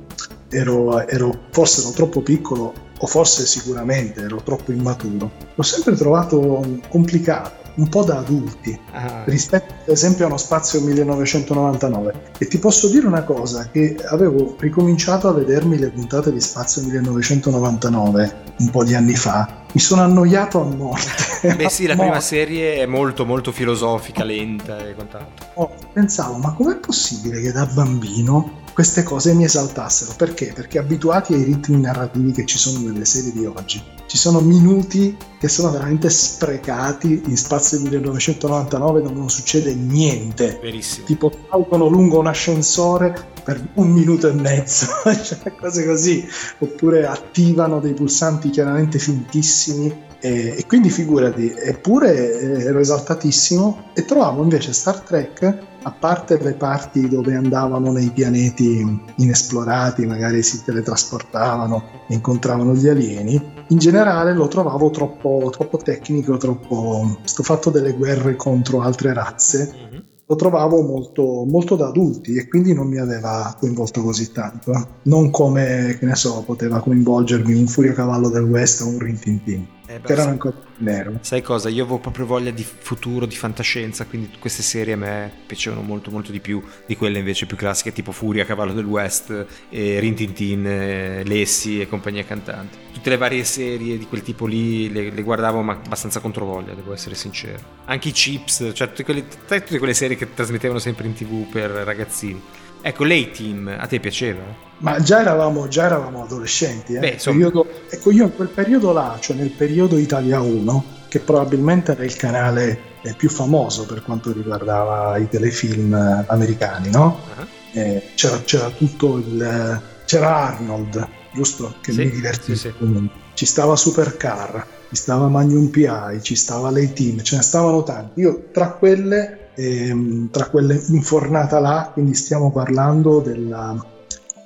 ero, 0.50 1.06
ero 1.06 1.46
forse 1.50 1.82
ero 1.82 1.90
troppo 1.90 2.22
piccolo 2.22 2.86
o 2.98 3.06
forse 3.06 3.46
sicuramente 3.46 4.22
ero 4.22 4.42
troppo 4.42 4.72
immaturo. 4.72 5.30
L'ho 5.54 5.62
sempre 5.62 5.94
trovato 5.94 6.80
complicato 6.88 7.66
un 7.78 7.88
po' 7.88 8.04
da 8.04 8.18
adulti 8.18 8.78
ah. 8.92 9.22
rispetto 9.24 9.72
ad 9.72 9.88
esempio 9.88 10.24
a 10.24 10.28
uno 10.28 10.36
spazio 10.36 10.80
1999 10.80 12.32
e 12.38 12.46
ti 12.46 12.58
posso 12.58 12.88
dire 12.88 13.06
una 13.06 13.22
cosa 13.22 13.68
che 13.70 13.96
avevo 14.08 14.56
ricominciato 14.58 15.28
a 15.28 15.32
vedermi 15.32 15.78
le 15.78 15.88
puntate 15.90 16.32
di 16.32 16.40
spazio 16.40 16.82
1999 16.82 18.42
un 18.58 18.70
po' 18.70 18.84
di 18.84 18.94
anni 18.94 19.14
fa. 19.14 19.56
Mi 19.70 19.80
sono 19.80 20.02
annoiato 20.02 20.60
a 20.60 20.64
morte. 20.64 21.54
Beh 21.54 21.68
sì 21.70 21.86
la 21.86 21.94
prima 21.94 22.20
serie 22.20 22.76
è 22.78 22.86
molto 22.86 23.24
molto 23.24 23.52
filosofica 23.52 24.24
lenta 24.24 24.84
e 24.84 24.94
quant'altro. 24.94 25.46
Oh, 25.54 25.74
pensavo 25.92 26.36
ma 26.38 26.52
com'è 26.52 26.76
possibile 26.76 27.40
che 27.40 27.52
da 27.52 27.66
bambino 27.66 28.66
queste 28.78 29.02
cose 29.02 29.34
mi 29.34 29.42
esaltassero. 29.42 30.12
Perché? 30.16 30.52
Perché 30.54 30.78
abituati 30.78 31.34
ai 31.34 31.42
ritmi 31.42 31.80
narrativi 31.80 32.30
che 32.30 32.46
ci 32.46 32.58
sono 32.58 32.78
nelle 32.78 33.04
serie 33.04 33.32
di 33.32 33.44
oggi, 33.44 33.82
ci 34.06 34.16
sono 34.16 34.38
minuti 34.38 35.16
che 35.36 35.48
sono 35.48 35.72
veramente 35.72 36.08
sprecati 36.08 37.22
in 37.26 37.36
spazio 37.36 37.80
1999 37.80 39.02
dove 39.02 39.14
non 39.14 39.28
succede 39.28 39.74
niente. 39.74 40.60
Verissimo. 40.62 41.06
Tipo 41.06 41.32
salgono 41.50 41.88
lungo 41.88 42.20
un 42.20 42.28
ascensore 42.28 43.30
per 43.42 43.60
un 43.74 43.90
minuto 43.90 44.28
e 44.28 44.32
mezzo, 44.34 44.86
cioè 45.24 45.52
cose 45.60 45.84
così. 45.84 46.24
Oppure 46.58 47.04
attivano 47.04 47.80
dei 47.80 47.94
pulsanti 47.94 48.48
chiaramente 48.50 49.00
fintissimi 49.00 50.06
e, 50.20 50.56
e, 50.58 50.66
quindi 50.66 50.90
figurati, 50.90 51.52
eppure 51.56 52.40
eh, 52.40 52.64
ero 52.64 52.80
esaltatissimo 52.80 53.90
e 53.94 54.04
trovavo 54.04 54.42
invece 54.42 54.72
Star 54.72 55.00
Trek 55.00 55.66
a 55.82 55.92
parte 55.92 56.38
le 56.42 56.54
parti 56.54 57.08
dove 57.08 57.34
andavano 57.34 57.92
nei 57.92 58.10
pianeti 58.10 59.00
inesplorati, 59.16 60.06
magari 60.06 60.42
si 60.42 60.62
teletrasportavano 60.64 61.84
e 62.08 62.14
incontravano 62.14 62.74
gli 62.74 62.88
alieni, 62.88 63.40
in 63.68 63.78
generale 63.78 64.34
lo 64.34 64.48
trovavo 64.48 64.90
troppo, 64.90 65.50
troppo 65.50 65.78
tecnico, 65.78 66.36
troppo... 66.36 67.18
sto 67.24 67.42
fatto 67.42 67.70
delle 67.70 67.92
guerre 67.92 68.36
contro 68.36 68.80
altre 68.80 69.12
razze. 69.12 69.72
Mm-hmm 69.74 70.06
lo 70.30 70.36
trovavo 70.36 70.82
molto, 70.82 71.46
molto, 71.48 71.74
da 71.74 71.86
adulti 71.86 72.34
e 72.34 72.48
quindi 72.48 72.74
non 72.74 72.86
mi 72.86 72.98
aveva 72.98 73.56
coinvolto 73.58 74.02
così 74.02 74.30
tanto. 74.30 74.74
Eh. 74.74 74.86
Non 75.04 75.30
come, 75.30 75.96
che 75.98 76.04
ne 76.04 76.16
so, 76.16 76.42
poteva 76.44 76.80
coinvolgermi 76.80 77.54
un 77.54 77.66
Furio 77.66 77.94
Cavallo 77.94 78.28
del 78.28 78.42
West 78.42 78.82
o 78.82 78.88
un 78.88 78.98
Rintintin 78.98 79.66
eh, 79.88 80.00
erano 80.06 80.30
ancora 80.30 80.54
nero. 80.76 81.18
Sai 81.22 81.40
cosa? 81.40 81.70
Io 81.70 81.82
avevo 81.82 81.98
proprio 81.98 82.26
voglia 82.26 82.50
di 82.50 82.62
futuro, 82.62 83.24
di 83.24 83.34
fantascienza, 83.34 84.04
quindi 84.04 84.30
queste 84.38 84.62
serie 84.62 84.92
a 84.92 84.96
me 84.98 85.32
piacevano 85.46 85.80
molto 85.80 86.10
molto 86.10 86.30
di 86.30 86.40
più 86.40 86.62
di 86.86 86.94
quelle 86.94 87.18
invece 87.18 87.46
più 87.46 87.56
classiche 87.56 87.92
tipo 87.92 88.12
Furia, 88.12 88.44
Cavallo 88.44 88.74
del 88.74 88.84
West, 88.84 89.46
e 89.70 89.98
Rin 89.98 90.14
Tin 90.14 90.32
Tin, 90.34 90.66
eh, 90.66 91.24
Lessi 91.24 91.80
e 91.80 91.88
compagnia 91.88 92.24
cantante. 92.24 92.76
Tutte 92.92 93.08
le 93.08 93.16
varie 93.16 93.44
serie 93.44 93.96
di 93.96 94.06
quel 94.06 94.22
tipo 94.22 94.44
lì 94.44 94.92
le, 94.92 95.10
le 95.10 95.22
guardavo 95.22 95.62
ma 95.62 95.72
abbastanza 95.72 96.20
controvoglia, 96.20 96.74
devo 96.74 96.92
essere 96.92 97.14
sincero. 97.14 97.58
Anche 97.86 98.08
i 98.08 98.12
Chips, 98.12 98.72
cioè 98.74 98.88
tutte 98.88 99.04
quelle, 99.04 99.26
tutte 99.26 99.78
quelle 99.78 99.94
serie 99.94 100.16
che 100.16 100.34
trasmettevano 100.34 100.78
sempre 100.78 101.06
in 101.06 101.14
tv 101.14 101.48
per 101.48 101.70
ragazzini. 101.70 102.42
Ecco, 102.80 103.04
l'A-Team 103.04 103.76
a 103.78 103.86
te 103.86 104.00
piaceva? 104.00 104.66
Ma 104.78 105.00
già 105.00 105.20
eravamo, 105.20 105.66
già 105.68 105.86
eravamo 105.86 106.22
adolescenti. 106.22 106.94
Eh? 106.94 107.00
Beh, 107.00 107.18
periodo, 107.22 107.66
ecco, 107.88 108.10
io 108.10 108.24
in 108.24 108.34
quel 108.34 108.48
periodo 108.48 108.92
là, 108.92 109.16
cioè 109.20 109.36
nel 109.36 109.50
periodo 109.50 109.98
Italia 109.98 110.40
1, 110.40 110.84
che 111.08 111.18
probabilmente 111.18 111.92
era 111.92 112.04
il 112.04 112.14
canale 112.14 112.78
eh, 113.02 113.14
più 113.14 113.28
famoso 113.28 113.86
per 113.86 114.02
quanto 114.02 114.32
riguardava 114.32 115.16
i 115.18 115.28
telefilm 115.28 115.94
eh, 115.94 116.24
americani, 116.28 116.90
no? 116.90 117.20
Uh-huh. 117.36 117.46
Eh, 117.72 118.10
c'era, 118.14 118.40
c'era, 118.42 118.70
tutto 118.70 119.16
il... 119.16 119.82
c'era 120.04 120.36
Arnold, 120.36 121.08
giusto? 121.34 121.74
Che 121.80 121.92
sì, 121.92 122.04
mi 122.04 122.10
divertiva. 122.10 122.56
Sì, 122.56 122.72
sì. 122.78 123.10
Ci 123.34 123.46
stava 123.46 123.76
Supercar, 123.76 124.66
ci 124.88 124.96
stava 124.96 125.28
Magnum 125.28 125.68
PI, 125.68 126.22
ci 126.22 126.34
stava 126.34 126.70
l'A-Team, 126.70 127.22
ce 127.22 127.36
ne 127.36 127.42
stavano 127.42 127.82
tanti. 127.82 128.20
Io 128.20 128.48
tra 128.52 128.70
quelle 128.70 129.47
ehm, 129.58 130.30
tra 130.30 130.48
quelle 130.48 130.80
infornata 130.88 131.58
là, 131.58 131.90
quindi 131.92 132.14
stiamo 132.14 132.52
parlando 132.52 133.18
della, 133.18 133.74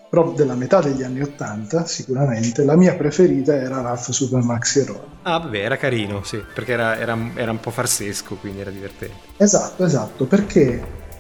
proprio 0.09 0.35
della 0.35 0.55
metà 0.55 0.81
degli 0.81 1.03
anni 1.03 1.21
80 1.21 1.85
sicuramente, 1.85 2.65
la 2.65 2.77
mia 2.77 2.95
preferita 2.95 3.55
era 3.55 3.83
Ralph 3.83 4.11
Super 4.11 4.43
Maxi 4.43 4.81
Eroe. 4.81 5.01
Ah 5.23 5.39
vabbè, 5.39 5.59
era 5.59 5.77
carino, 5.77 6.23
sì, 6.25 6.43
perché 6.55 6.73
era, 6.73 6.99
era, 6.99 7.17
era 7.35 7.51
un 7.51 7.61
po' 7.61 7.71
farsesco, 7.71 8.37
quindi 8.37 8.61
era 8.61 8.71
divertente. 8.71 9.15
Esatto, 9.37 9.85
esatto, 9.85 10.25
perché 10.25 10.61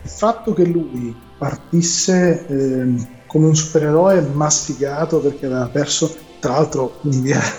il 0.03 0.11
fatto 0.11 0.55
che 0.55 0.64
lui 0.64 1.14
partisse 1.38 2.47
eh, 2.47 3.20
come 3.26 3.47
un 3.47 3.55
supereroe 3.55 4.20
ma 4.32 4.49
sfigato 4.49 5.20
perché 5.20 5.47
aveva 5.47 5.68
perso 5.68 6.14
tra 6.43 6.55
l'altro 6.55 6.99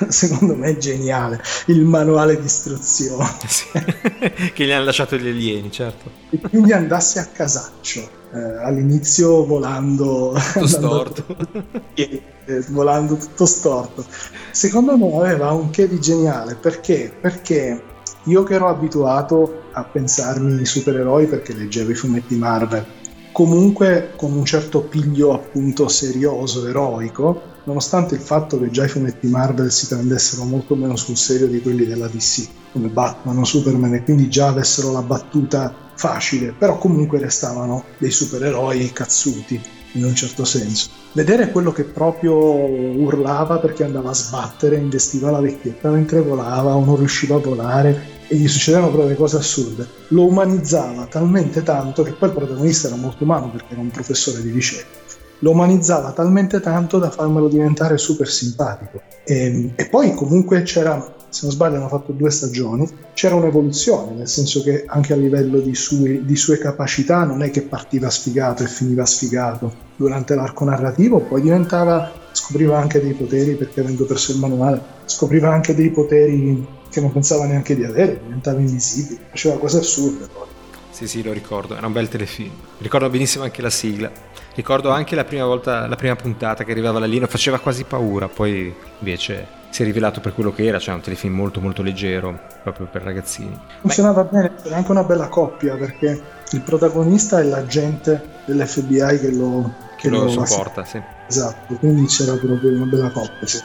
secondo 0.10 0.56
me 0.56 0.72
è 0.72 0.78
geniale 0.78 1.42
il 1.68 1.86
manuale 1.86 2.38
di 2.38 2.46
istruzione. 2.46 3.32
Sì, 3.48 3.70
che 4.54 4.66
gli 4.66 4.72
hanno 4.72 4.84
lasciato 4.84 5.16
gli 5.16 5.30
alieni 5.30 5.72
certo. 5.72 6.12
E 6.30 6.38
quindi 6.38 6.74
andasse 6.74 7.20
a 7.20 7.28
casaccio 7.28 8.02
eh, 8.34 8.38
all'inizio 8.38 9.46
volando 9.46 10.36
tutto 10.52 10.68
storto. 10.68 11.26
eh, 11.96 12.22
volando 12.68 13.16
tutto 13.16 13.46
storto. 13.46 14.04
Secondo 14.52 14.98
me 14.98 15.16
aveva 15.16 15.52
un 15.52 15.70
che 15.70 15.88
di 15.88 16.02
geniale 16.02 16.56
perché? 16.56 17.14
perché 17.22 17.82
io 18.24 18.44
che 18.44 18.54
ero 18.54 18.68
abituato 18.68 19.62
a 19.72 19.86
pensarmi 19.86 20.66
supereroi 20.66 21.28
perché 21.28 21.54
leggevo 21.54 21.92
i 21.92 21.96
fumetti 21.96 22.36
Marvel 22.36 22.86
comunque 23.32 24.12
con 24.18 24.34
un 24.34 24.44
certo 24.44 24.82
piglio 24.82 25.34
appunto 25.34 25.88
serioso, 25.88 26.68
eroico, 26.68 27.53
nonostante 27.66 28.16
il 28.16 28.22
fatto 28.22 28.60
che 28.60 28.70
già 28.70 28.86
i 28.86 28.90
fumetti 28.90 29.28
Marvel 29.28 29.72
si 29.72 29.88
prendessero 29.88 30.44
molto 30.44 30.76
meno 30.76 30.96
sul 30.96 31.18
serio 31.18 31.48
di 31.48 31.62
quelli 31.62 31.86
della 31.86 32.08
DC, 32.08 32.48
come 32.72 32.88
Batman 32.88 33.38
o 33.38 33.44
Superman, 33.44 33.94
e 33.94 34.04
quindi 34.04 34.30
già 34.30 34.48
avessero 34.48 34.92
la 34.92 35.02
battuta 35.02 35.74
facile, 35.96 36.54
però 36.58 36.78
comunque 36.78 37.20
restavano 37.20 37.84
dei 37.98 38.12
supereroi 38.12 38.92
cazzuti 38.92 39.62
in 39.94 40.06
un 40.06 40.16
certo 40.16 40.44
senso. 40.44 40.90
Vedere 41.12 41.52
quello 41.52 41.72
che 41.72 41.84
proprio 41.84 42.34
urlava 42.36 43.60
perché 43.60 43.84
andava 43.84 44.10
a 44.10 44.16
sbattere, 44.16 44.78
investiva 44.78 45.30
la 45.30 45.40
vecchietta 45.40 45.90
mentre 45.90 46.22
volava 46.22 46.76
o 46.76 46.84
non 46.84 46.98
riusciva 46.98 47.36
a 47.36 47.40
volare 47.40 48.12
e 48.28 48.36
gli 48.36 48.48
succedevano 48.48 48.92
proprio 48.92 49.16
cose 49.16 49.38
assurde. 49.38 49.88
Lo 50.10 50.26
umanizzava 50.26 51.06
talmente 51.06 51.62
tanto 51.62 52.02
che 52.02 52.14
poi 52.14 52.30
il 52.30 52.36
protagonista 52.36 52.88
era 52.88 52.96
molto 52.96 53.24
umano 53.24 53.52
perché 53.52 53.74
era 53.74 53.82
un 53.82 53.92
professore 53.92 54.42
di 54.42 54.52
liceo. 54.52 55.02
Lo 55.44 55.52
umanizzava 55.52 56.12
talmente 56.12 56.60
tanto 56.62 56.98
da 56.98 57.10
farmelo 57.10 57.50
diventare 57.50 57.98
super 57.98 58.28
simpatico. 58.28 59.02
E, 59.26 59.74
e 59.76 59.86
poi 59.88 60.14
comunque 60.14 60.64
c'era 60.64 61.14
se 61.34 61.46
non 61.46 61.52
sbaglio 61.52 61.78
hanno 61.78 61.88
fatto 61.88 62.12
due 62.12 62.30
stagioni, 62.30 62.88
c'era 63.16 63.34
un'evoluzione, 63.34 64.14
nel 64.14 64.28
senso 64.28 64.62
che 64.62 64.84
anche 64.86 65.14
a 65.14 65.16
livello 65.16 65.60
di, 65.60 65.74
sue, 65.74 66.24
di 66.24 66.36
sue 66.36 66.60
capacità 66.60 67.24
non 67.24 67.42
è 67.42 67.50
che 67.50 67.64
partiva 67.64 68.08
sfigato 68.12 68.62
e 68.62 68.68
finiva 68.68 69.04
sfigato 69.04 69.74
durante 69.96 70.36
l'arco 70.36 70.64
narrativo, 70.64 71.22
poi 71.22 71.42
diventava, 71.42 72.12
scopriva 72.32 72.78
anche 72.78 73.02
dei 73.02 73.14
poteri, 73.14 73.56
perché 73.56 73.80
avendo 73.80 74.06
perso 74.06 74.32
il 74.32 74.38
manuale, 74.38 74.80
scopriva 75.06 75.52
anche 75.52 75.74
dei 75.74 75.90
poteri 75.90 76.68
che 76.88 77.02
non 77.02 77.12
pensava 77.12 77.46
neanche 77.46 77.76
di 77.76 77.84
avere, 77.84 78.20
diventava 78.22 78.60
invisibile, 78.60 79.22
faceva 79.32 79.58
cose 79.58 79.80
assurde 79.80 80.28
poi. 80.32 80.53
Sì, 80.94 81.08
sì, 81.08 81.24
lo 81.24 81.34
ricordo, 81.34 81.76
era 81.76 81.88
un 81.88 81.92
bel 81.92 82.08
telefilm. 82.08 82.52
Ricordo 82.78 83.10
benissimo 83.10 83.44
anche 83.44 83.64
la 83.64 83.72
sigla. 83.72 84.12
Ricordo 84.54 84.92
anche 84.92 85.16
la 85.16 85.24
prima 85.24 85.44
volta, 85.44 85.88
la 85.88 85.96
prima 85.96 86.16
puntata 86.16 86.64
che 86.64 86.72
arrivava 86.72 87.00
là 87.00 87.08
lì, 87.08 87.20
faceva 87.22 87.58
quasi 87.58 87.84
paura, 87.84 88.28
poi 88.28 88.72
invece 89.00 89.48
si 89.72 89.82
è 89.82 89.86
rivelato 89.86 90.22
per 90.22 90.36
quello 90.36 90.54
che 90.54 90.68
era, 90.68 90.78
cioè 90.78 90.94
un 90.94 91.02
telefilm 91.02 91.34
molto 91.34 91.60
molto 91.60 91.82
leggero, 91.82 92.40
proprio 92.62 92.86
per 92.86 93.02
ragazzini. 93.02 93.60
Funzionava 93.82 94.24
Beh. 94.24 94.30
bene, 94.30 94.52
era 94.64 94.76
anche 94.76 94.92
una 94.92 95.04
bella 95.04 95.30
coppia 95.30 95.76
perché 95.76 96.22
il 96.52 96.62
protagonista 96.62 97.40
è 97.40 97.44
l'agente 97.44 98.22
dell'FBI 98.46 99.20
che 99.20 99.32
lo, 99.32 99.74
che 99.98 100.10
lo, 100.10 100.26
lo 100.26 100.46
supporta, 100.46 100.86
sì. 100.86 101.02
Esatto, 101.28 101.74
quindi 101.74 102.06
c'era 102.06 102.36
proprio 102.36 102.70
una 102.70 102.86
bella 102.86 103.10
coppia. 103.10 103.48
Sì. 103.48 103.62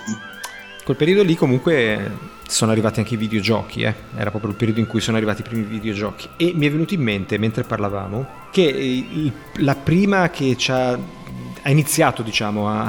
Quel 0.89 1.01
periodo 1.01 1.23
lì 1.23 1.35
comunque 1.35 2.13
sono 2.49 2.71
arrivati 2.71 3.01
anche 3.01 3.13
i 3.13 3.19
videogiochi, 3.19 3.83
eh? 3.83 3.95
era 4.17 4.31
proprio 4.31 4.53
il 4.53 4.57
periodo 4.57 4.81
in 4.81 4.87
cui 4.87 5.03
sono 5.03 5.19
arrivati 5.19 5.43
i 5.43 5.45
primi 5.45 5.65
videogiochi 5.65 6.31
e 6.39 6.53
mi 6.55 6.67
è 6.67 6.71
venuto 6.71 6.95
in 6.95 7.03
mente 7.03 7.37
mentre 7.37 7.63
parlavamo 7.63 8.27
che 8.51 9.31
la 9.57 9.75
prima 9.75 10.31
che 10.31 10.57
ci 10.57 10.71
ha, 10.71 10.93
ha 10.93 11.71
iniziato 11.71 12.23
diciamo 12.23 12.71
a, 12.71 12.87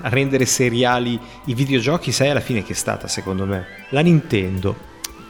a 0.00 0.08
rendere 0.08 0.46
seriali 0.46 1.16
i 1.44 1.54
videogiochi, 1.54 2.10
sai 2.10 2.30
alla 2.30 2.40
fine 2.40 2.64
che 2.64 2.72
è 2.72 2.74
stata 2.74 3.06
secondo 3.06 3.46
me? 3.46 3.66
La 3.90 4.00
Nintendo. 4.00 4.74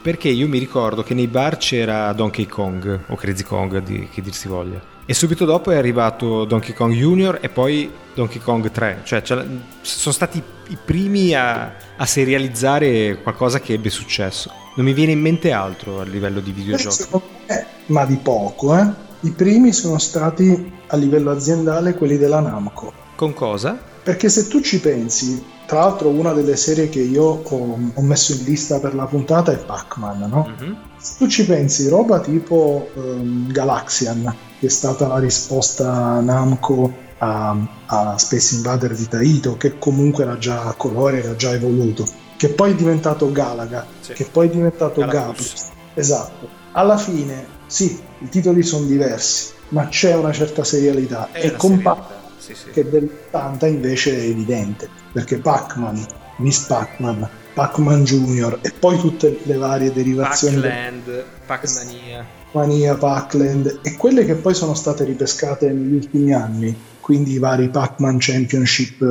Perché 0.01 0.29
io 0.29 0.47
mi 0.47 0.57
ricordo 0.57 1.03
che 1.03 1.13
nei 1.13 1.27
bar 1.27 1.57
c'era 1.57 2.11
Donkey 2.13 2.47
Kong, 2.47 3.01
o 3.05 3.15
Crazy 3.17 3.43
Kong, 3.43 3.83
di, 3.83 4.09
che 4.11 4.23
dir 4.23 4.33
si 4.33 4.47
voglia. 4.47 4.81
E 5.05 5.13
subito 5.13 5.45
dopo 5.45 5.69
è 5.69 5.75
arrivato 5.75 6.45
Donkey 6.45 6.73
Kong 6.73 6.91
Junior 6.91 7.37
e 7.39 7.49
poi 7.49 7.91
Donkey 8.15 8.41
Kong 8.41 8.71
3. 8.71 9.01
Cioè, 9.03 9.21
cioè 9.21 9.45
sono 9.81 10.13
stati 10.13 10.41
i 10.69 10.77
primi 10.83 11.33
a, 11.33 11.75
a, 11.97 12.05
serializzare 12.05 13.21
qualcosa 13.21 13.59
che 13.59 13.73
ebbe 13.73 13.89
successo. 13.89 14.51
Non 14.75 14.85
mi 14.85 14.93
viene 14.93 15.11
in 15.11 15.19
mente 15.19 15.51
altro 15.51 15.99
a 15.99 16.03
livello 16.03 16.39
di 16.39 16.51
videogiochi. 16.51 17.03
Eh, 17.47 17.65
ma 17.87 18.05
di 18.05 18.17
poco, 18.17 18.77
eh? 18.77 18.87
I 19.21 19.31
primi 19.31 19.73
sono 19.73 19.97
stati 19.97 20.71
a 20.87 20.95
livello 20.95 21.31
aziendale 21.31 21.95
quelli 21.95 22.17
della 22.17 22.39
Namco. 22.39 22.93
Con 23.15 23.33
cosa? 23.33 23.77
Perché 24.01 24.29
se 24.29 24.47
tu 24.47 24.61
ci 24.61 24.79
pensi, 24.79 25.43
tra 25.65 25.79
l'altro 25.81 26.09
una 26.09 26.33
delle 26.33 26.55
serie 26.55 26.87
che 26.87 27.01
io 27.01 27.41
ho, 27.43 27.79
ho 27.93 28.01
messo 28.01 28.33
in 28.33 28.43
lista 28.43 28.79
per 28.79 28.95
la 28.95 29.05
puntata 29.05 29.51
è 29.51 29.57
Pac-Man, 29.57 30.29
no? 30.29 30.47
Mm-hmm. 30.49 30.73
Se 30.97 31.17
tu 31.17 31.27
ci 31.27 31.45
pensi, 31.45 31.89
roba 31.89 32.19
tipo 32.19 32.89
um, 32.93 33.51
Galaxian, 33.51 34.33
che 34.59 34.67
è 34.67 34.69
stata 34.69 35.07
la 35.07 35.19
risposta 35.19 36.19
Namco 36.21 37.07
a, 37.19 37.55
a, 37.85 38.17
Space 38.17 38.55
Invader 38.55 38.95
di 38.95 39.07
Taito, 39.07 39.57
che 39.57 39.77
comunque 39.77 40.23
era 40.23 40.37
già 40.37 40.63
a 40.63 40.73
colore, 40.73 41.23
era 41.23 41.35
già 41.35 41.53
evoluto, 41.53 42.05
che 42.37 42.49
poi 42.49 42.71
è 42.71 42.75
diventato 42.75 43.31
Galaga, 43.31 43.85
sì. 43.99 44.13
che 44.13 44.25
poi 44.25 44.47
è 44.47 44.51
diventato 44.51 45.05
Gapus. 45.05 45.67
Esatto. 45.93 46.47
Alla 46.73 46.97
fine, 46.97 47.45
sì, 47.67 47.99
i 48.19 48.29
titoli 48.29 48.63
sono 48.63 48.85
diversi, 48.85 49.51
ma 49.69 49.87
c'è 49.87 50.15
una 50.15 50.31
certa 50.31 50.63
serialità. 50.63 51.29
È 51.31 51.45
e 51.45 51.55
con 51.55 51.81
Pac 51.81 52.17
sì, 52.37 52.55
sì. 52.55 52.69
che 52.71 52.89
dell'80 52.89 53.67
invece 53.67 54.17
è 54.17 54.23
evidente, 54.23 54.89
perché 55.11 55.37
Pac-Man, 55.37 56.05
Miss 56.37 56.65
Pac-Man, 56.65 57.29
Pac-Man 57.53 58.03
Junior 58.03 58.57
e 58.61 58.71
poi 58.71 58.97
tutte 58.97 59.39
le 59.43 59.57
varie 59.57 59.91
derivazioni. 59.91 60.55
Pac-Land, 60.55 61.25
Pac-Mania. 61.45 62.25
Mania, 62.51 62.95
Pac-Land 62.95 63.81
e 63.83 63.95
quelle 63.95 64.25
che 64.25 64.35
poi 64.35 64.55
sono 64.55 64.73
state 64.73 65.03
ripescate 65.03 65.71
negli 65.71 65.93
ultimi 65.93 66.33
anni, 66.33 66.75
quindi 67.09 67.33
i 67.33 67.39
vari 67.39 67.69
Pac-Man 67.69 68.17
Championship 68.19 69.01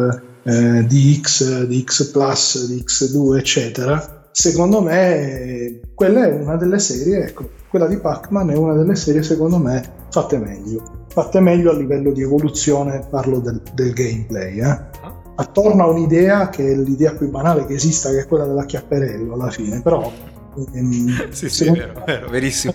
eh, 0.45 0.85
DX, 0.85 1.65
DX 1.65 2.11
Plus, 2.13 2.71
DX2, 2.71 3.39
eccetera. 3.39 4.29
Secondo 4.31 4.81
me 4.81 5.81
quella 5.97 6.29
è 6.29 6.33
una 6.33 6.55
delle 6.55 6.79
serie, 6.79 7.25
ecco, 7.25 7.51
quella 7.69 7.89
di 7.89 7.99
Pac-Man 7.99 8.51
è 8.51 8.57
una 8.57 8.75
delle 8.75 8.95
serie 8.95 9.25
secondo 9.25 9.59
me 9.59 9.83
fatte 10.11 10.39
meglio 10.39 11.07
fatte 11.09 11.41
meglio 11.41 11.73
a 11.73 11.75
livello 11.75 12.13
di 12.13 12.23
evoluzione, 12.23 13.05
parlo 13.11 13.41
del, 13.41 13.61
del 13.75 13.93
gameplay. 13.93 14.61
Eh. 14.61 14.79
Attorno 15.35 15.83
a 15.83 15.87
un'idea 15.89 16.51
che 16.51 16.71
è 16.71 16.77
l'idea 16.77 17.15
più 17.15 17.29
banale 17.29 17.67
che 17.67 17.75
esista, 17.75 18.11
che 18.11 18.21
è 18.21 18.27
quella 18.29 18.47
dell'acchiapperello 18.47 19.35
alla 19.35 19.51
fine, 19.51 19.83
però... 19.83 20.13
Ehm, 20.73 21.31
sì, 21.35 21.49
sì, 21.49 21.65
è 21.65 21.73
vero, 21.73 22.05
vero, 22.07 22.29
verissimo. 22.29 22.75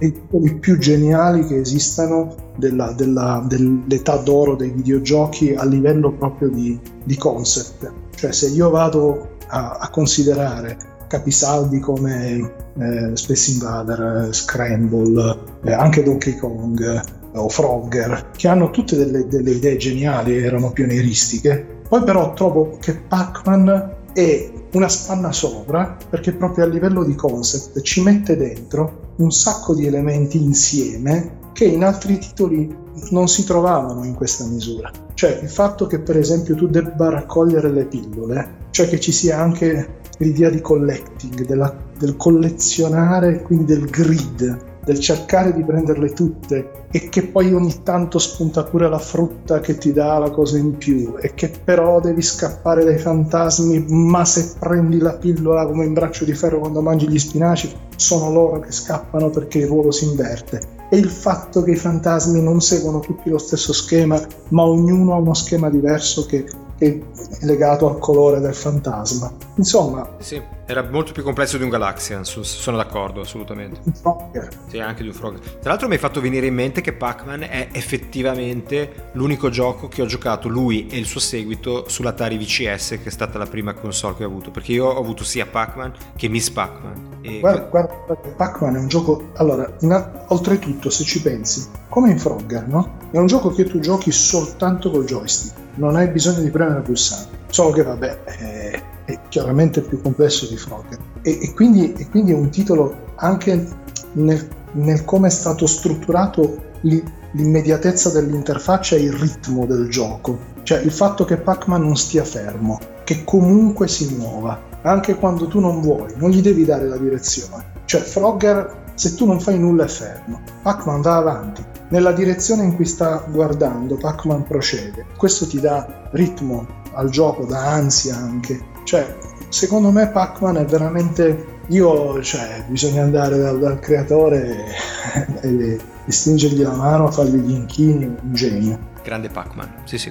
I 0.00 0.12
titoli 0.12 0.54
più 0.58 0.78
geniali 0.78 1.44
che 1.44 1.58
esistano 1.60 2.34
della, 2.56 2.92
della, 2.92 3.44
dell'età 3.48 4.16
d'oro 4.16 4.54
dei 4.54 4.70
videogiochi 4.70 5.54
a 5.54 5.64
livello 5.64 6.12
proprio 6.12 6.50
di, 6.50 6.78
di 7.04 7.16
concept. 7.16 7.92
Cioè 8.14 8.32
se 8.32 8.48
io 8.48 8.70
vado 8.70 9.36
a, 9.48 9.78
a 9.80 9.90
considerare 9.90 10.76
capisaldi 11.08 11.80
come 11.80 12.52
eh, 12.78 13.10
Space 13.14 13.52
Invader, 13.52 14.28
Scramble, 14.30 15.38
eh, 15.64 15.72
anche 15.72 16.02
Donkey 16.02 16.36
Kong, 16.36 17.02
o 17.34 17.48
Frogger, 17.48 18.30
che 18.36 18.48
hanno 18.48 18.70
tutte 18.70 18.96
delle, 18.96 19.26
delle 19.26 19.50
idee 19.50 19.76
geniali, 19.76 20.36
erano 20.36 20.70
pionieristiche. 20.70 21.76
Poi 21.88 22.02
però 22.02 22.32
trovo 22.34 22.76
che 22.80 22.94
Pac-Man 22.94 23.96
è 24.12 24.50
una 24.72 24.88
spanna 24.88 25.32
sopra 25.32 25.96
perché 26.08 26.32
proprio 26.32 26.64
a 26.64 26.68
livello 26.68 27.04
di 27.04 27.14
concept 27.14 27.80
ci 27.82 28.02
mette 28.02 28.36
dentro 28.36 29.14
un 29.16 29.30
sacco 29.30 29.74
di 29.74 29.86
elementi 29.86 30.42
insieme 30.42 31.36
che 31.52 31.64
in 31.64 31.82
altri 31.82 32.18
titoli 32.18 32.72
non 33.10 33.28
si 33.28 33.44
trovavano 33.44 34.04
in 34.04 34.14
questa 34.14 34.44
misura. 34.46 34.90
Cioè 35.14 35.40
il 35.42 35.48
fatto 35.48 35.86
che 35.86 35.98
per 35.98 36.16
esempio 36.16 36.54
tu 36.54 36.68
debba 36.68 37.10
raccogliere 37.10 37.70
le 37.70 37.84
pillole, 37.86 38.66
cioè 38.70 38.88
che 38.88 39.00
ci 39.00 39.10
sia 39.12 39.40
anche 39.40 39.96
l'idea 40.18 40.50
di 40.50 40.60
collecting, 40.60 41.44
della, 41.46 41.74
del 41.98 42.16
collezionare, 42.16 43.42
quindi 43.42 43.64
del 43.64 43.86
grid, 43.86 44.67
del 44.88 45.00
cercare 45.00 45.52
di 45.52 45.62
prenderle 45.62 46.14
tutte 46.14 46.86
e 46.90 47.10
che 47.10 47.26
poi 47.26 47.52
ogni 47.52 47.82
tanto 47.82 48.18
spunta 48.18 48.64
pure 48.64 48.88
la 48.88 48.98
frutta 48.98 49.60
che 49.60 49.76
ti 49.76 49.92
dà 49.92 50.16
la 50.16 50.30
cosa 50.30 50.56
in 50.56 50.78
più 50.78 51.14
e 51.20 51.34
che 51.34 51.52
però 51.62 52.00
devi 52.00 52.22
scappare 52.22 52.84
dai 52.84 52.96
fantasmi 52.96 53.84
ma 53.88 54.24
se 54.24 54.54
prendi 54.58 54.96
la 54.96 55.12
pillola 55.12 55.66
come 55.66 55.84
in 55.84 55.92
braccio 55.92 56.24
di 56.24 56.32
ferro 56.32 56.60
quando 56.60 56.80
mangi 56.80 57.06
gli 57.06 57.18
spinaci 57.18 57.70
sono 57.96 58.32
loro 58.32 58.60
che 58.60 58.72
scappano 58.72 59.28
perché 59.28 59.58
il 59.58 59.66
ruolo 59.66 59.90
si 59.90 60.06
inverte 60.06 60.76
e 60.88 60.96
il 60.96 61.10
fatto 61.10 61.62
che 61.62 61.72
i 61.72 61.76
fantasmi 61.76 62.40
non 62.40 62.62
seguono 62.62 63.00
tutti 63.00 63.28
lo 63.28 63.36
stesso 63.36 63.74
schema 63.74 64.18
ma 64.48 64.62
ognuno 64.62 65.12
ha 65.12 65.18
uno 65.18 65.34
schema 65.34 65.68
diverso 65.68 66.24
che 66.24 66.46
è 66.78 66.98
legato 67.40 67.90
al 67.90 67.98
colore 67.98 68.40
del 68.40 68.54
fantasma. 68.54 69.30
Insomma, 69.56 70.08
sì, 70.18 70.40
era 70.68 70.82
molto 70.82 71.12
più 71.12 71.22
complesso 71.22 71.56
di 71.56 71.62
un 71.62 71.70
Galaxian, 71.70 72.26
sono 72.26 72.76
d'accordo, 72.76 73.22
assolutamente. 73.22 73.80
Un 73.84 73.94
Frogger. 73.94 74.48
Sì, 74.66 74.78
anche 74.78 75.00
di 75.00 75.08
un 75.08 75.14
Frogger. 75.14 75.40
Tra 75.40 75.70
l'altro 75.70 75.88
mi 75.88 75.94
hai 75.94 75.98
fatto 75.98 76.20
venire 76.20 76.44
in 76.44 76.52
mente 76.52 76.82
che 76.82 76.92
Pac-Man 76.92 77.42
è 77.44 77.68
effettivamente 77.72 79.10
l'unico 79.12 79.48
gioco 79.48 79.88
che 79.88 80.02
ho 80.02 80.04
giocato 80.04 80.46
lui 80.46 80.86
e 80.88 80.98
il 80.98 81.06
suo 81.06 81.20
seguito 81.20 81.88
sull'Atari 81.88 82.36
VCS, 82.36 82.98
che 83.02 83.04
è 83.04 83.10
stata 83.10 83.38
la 83.38 83.46
prima 83.46 83.72
console 83.72 84.14
che 84.16 84.24
ho 84.24 84.26
avuto, 84.26 84.50
perché 84.50 84.72
io 84.72 84.84
ho 84.84 84.98
avuto 84.98 85.24
sia 85.24 85.46
Pac-Man 85.46 85.94
che 86.14 86.28
Miss 86.28 86.50
Pac-Man. 86.50 87.20
E... 87.22 87.40
Guarda, 87.40 87.62
guarda, 87.62 87.94
Pac-Man 88.36 88.76
è 88.76 88.78
un 88.78 88.88
gioco, 88.88 89.30
allora, 89.36 89.74
in, 89.80 90.24
oltretutto 90.26 90.90
se 90.90 91.04
ci 91.04 91.22
pensi, 91.22 91.66
come 91.88 92.10
in 92.10 92.18
Frogger, 92.18 92.68
no? 92.68 92.98
È 93.10 93.16
un 93.16 93.26
gioco 93.26 93.52
che 93.52 93.64
tu 93.64 93.80
giochi 93.80 94.12
soltanto 94.12 94.90
col 94.90 95.06
joystick 95.06 95.66
non 95.76 95.96
hai 95.96 96.08
bisogno 96.08 96.40
di 96.40 96.50
premere 96.50 96.78
il 96.78 96.84
pulsante. 96.84 97.36
Solo 97.48 97.70
che 97.70 97.82
vabbè, 97.82 98.24
è, 98.24 98.82
è 99.08 99.18
chiaramente 99.30 99.80
più 99.80 100.02
complesso 100.02 100.46
di 100.46 100.58
Frogger. 100.58 100.98
E, 101.22 101.38
e, 101.40 101.54
quindi, 101.54 101.94
e, 101.94 102.10
quindi, 102.10 102.32
è 102.32 102.34
un 102.34 102.50
titolo 102.50 103.14
anche 103.14 103.66
nel, 104.12 104.46
nel 104.72 105.04
come 105.06 105.28
è 105.28 105.30
stato 105.30 105.66
strutturato 105.66 106.66
l'immediatezza 106.82 108.10
dell'interfaccia 108.10 108.96
e 108.96 109.00
il 109.00 109.14
ritmo 109.14 109.64
del 109.64 109.88
gioco. 109.88 110.56
Cioè 110.62 110.80
il 110.80 110.92
fatto 110.92 111.24
che 111.24 111.38
Pac-Man 111.38 111.80
non 111.80 111.96
stia 111.96 112.22
fermo, 112.22 112.78
che 113.04 113.24
comunque 113.24 113.88
si 113.88 114.14
muova, 114.14 114.60
anche 114.82 115.14
quando 115.14 115.48
tu 115.48 115.58
non 115.58 115.80
vuoi, 115.80 116.12
non 116.16 116.28
gli 116.28 116.42
devi 116.42 116.66
dare 116.66 116.86
la 116.86 116.98
direzione. 116.98 117.76
Cioè 117.86 118.02
Frogger, 118.02 118.92
se 118.92 119.14
tu 119.14 119.24
non 119.24 119.40
fai 119.40 119.58
nulla 119.58 119.84
è 119.84 119.88
fermo, 119.88 120.42
Pac-Man 120.60 121.00
va 121.00 121.16
avanti. 121.16 121.64
Nella 121.88 122.12
direzione 122.12 122.64
in 122.64 122.76
cui 122.76 122.84
sta 122.84 123.24
guardando, 123.30 123.96
Pac-Man 123.96 124.44
procede. 124.44 125.06
Questo 125.16 125.46
ti 125.46 125.58
dà 125.58 126.10
ritmo 126.10 126.66
al 126.92 127.08
gioco, 127.08 127.46
dà 127.46 127.70
ansia 127.70 128.14
anche. 128.16 128.76
Cioè, 128.88 129.18
secondo 129.50 129.90
me 129.90 130.08
Pac-Man 130.08 130.56
è 130.56 130.64
veramente 130.64 131.58
io, 131.66 132.22
cioè, 132.22 132.64
bisogna 132.68 133.02
andare 133.02 133.36
dal, 133.36 133.58
dal 133.58 133.78
creatore 133.80 134.64
e, 135.42 135.78
e, 136.06 136.10
stringergli 136.10 136.62
la 136.62 136.72
mano, 136.72 137.10
fargli 137.10 137.36
gli 137.36 137.50
inchini, 137.50 138.06
un 138.06 138.32
genio. 138.32 138.78
Grande 139.02 139.28
Pac-Man, 139.28 139.82
sì 139.84 139.98
sì. 139.98 140.10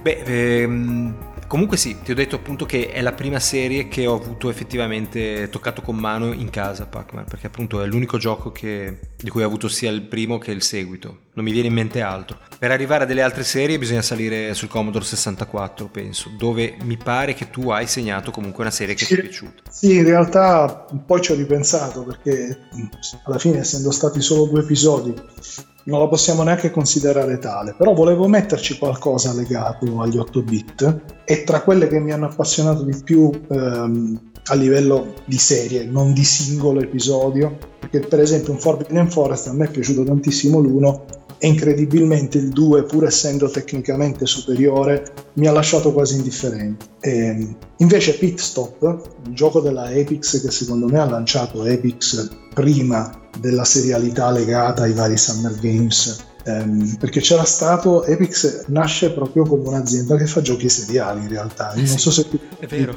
Beh, 0.00 0.22
ehm, 0.24 1.14
Comunque 1.46 1.76
sì, 1.76 2.00
ti 2.02 2.12
ho 2.12 2.14
detto 2.14 2.36
appunto 2.36 2.64
che 2.64 2.90
è 2.90 3.02
la 3.02 3.12
prima 3.12 3.38
serie 3.38 3.88
che 3.88 4.06
ho 4.06 4.14
avuto 4.14 4.48
effettivamente 4.48 5.50
toccato 5.50 5.82
con 5.82 5.94
mano 5.94 6.32
in 6.32 6.48
casa 6.48 6.86
Pac-Man, 6.86 7.26
perché 7.26 7.48
appunto 7.48 7.82
è 7.82 7.86
l'unico 7.86 8.16
gioco 8.16 8.50
che, 8.50 8.98
di 9.24 9.30
cui 9.30 9.42
ho 9.42 9.46
avuto 9.46 9.68
sia 9.68 9.90
il 9.90 10.02
primo 10.02 10.36
che 10.36 10.50
il 10.50 10.60
seguito, 10.60 11.20
non 11.32 11.46
mi 11.46 11.50
viene 11.50 11.68
in 11.68 11.72
mente 11.72 12.02
altro. 12.02 12.36
Per 12.58 12.70
arrivare 12.70 13.04
a 13.04 13.06
delle 13.06 13.22
altre 13.22 13.42
serie 13.42 13.78
bisogna 13.78 14.02
salire 14.02 14.52
sul 14.52 14.68
Commodore 14.68 15.06
64, 15.06 15.88
penso, 15.88 16.30
dove 16.36 16.76
mi 16.82 16.98
pare 16.98 17.32
che 17.32 17.48
tu 17.48 17.70
hai 17.70 17.86
segnato 17.86 18.30
comunque 18.30 18.64
una 18.64 18.70
serie 18.70 18.94
che 18.94 19.06
sì, 19.06 19.14
ti 19.14 19.20
è 19.20 19.22
piaciuta. 19.22 19.62
Sì, 19.70 19.94
in 19.94 20.04
realtà 20.04 20.84
poi 21.06 21.22
ci 21.22 21.32
ho 21.32 21.36
ripensato 21.36 22.02
perché 22.02 22.68
alla 23.24 23.38
fine 23.38 23.60
essendo 23.60 23.90
stati 23.92 24.20
solo 24.20 24.44
due 24.44 24.60
episodi 24.60 25.14
non 25.84 26.00
la 26.00 26.06
possiamo 26.06 26.42
neanche 26.42 26.70
considerare 26.70 27.38
tale, 27.38 27.74
però 27.78 27.94
volevo 27.94 28.28
metterci 28.28 28.76
qualcosa 28.76 29.32
legato 29.32 30.02
agli 30.02 30.18
8 30.18 30.42
bit 30.42 31.00
e 31.24 31.44
tra 31.44 31.62
quelle 31.62 31.86
che 31.86 31.98
mi 31.98 32.12
hanno 32.12 32.26
appassionato 32.26 32.82
di 32.82 32.94
più 33.02 33.30
ehm, 33.48 34.32
a 34.48 34.54
livello 34.54 35.14
di 35.24 35.38
serie, 35.38 35.84
non 35.84 36.12
di 36.12 36.24
singolo 36.24 36.80
episodio, 36.80 37.72
perché 37.88 38.06
per 38.06 38.20
esempio 38.20 38.52
un 38.52 38.58
Forbidden 38.58 39.10
Forest 39.10 39.48
a 39.48 39.52
me 39.52 39.66
è 39.66 39.70
piaciuto 39.70 40.04
tantissimo 40.04 40.58
l'uno 40.60 41.04
e 41.38 41.48
incredibilmente 41.48 42.38
il 42.38 42.48
2, 42.50 42.84
pur 42.84 43.04
essendo 43.04 43.50
tecnicamente 43.50 44.24
superiore, 44.24 45.12
mi 45.34 45.46
ha 45.46 45.52
lasciato 45.52 45.92
quasi 45.92 46.16
indifferente. 46.16 46.86
E 47.00 47.10
ehm, 47.10 47.56
invece 47.78 48.16
Pit 48.16 48.38
Stop, 48.38 49.10
il 49.26 49.34
gioco 49.34 49.60
della 49.60 49.90
Epix 49.90 50.40
che 50.40 50.50
secondo 50.50 50.86
me 50.86 50.98
ha 50.98 51.04
lanciato 51.04 51.64
Epix 51.64 52.28
prima 52.54 53.20
della 53.38 53.64
serialità 53.64 54.30
legata 54.30 54.84
ai 54.84 54.92
vari 54.92 55.16
Summer 55.18 55.54
Games. 55.60 56.32
Um, 56.46 56.96
perché 56.98 57.20
c'era 57.20 57.44
stato 57.44 58.04
Epix 58.04 58.66
nasce 58.66 59.12
proprio 59.12 59.44
come 59.44 59.66
un'azienda 59.66 60.14
che 60.16 60.26
fa 60.26 60.42
giochi 60.42 60.68
seriali 60.68 61.22
in 61.22 61.28
realtà 61.28 61.72
eh 61.72 61.78
non 61.78 61.96
so 61.96 62.10
se 62.10 62.28
tu 62.28 62.38
è 62.58 62.66
vero 62.66 62.94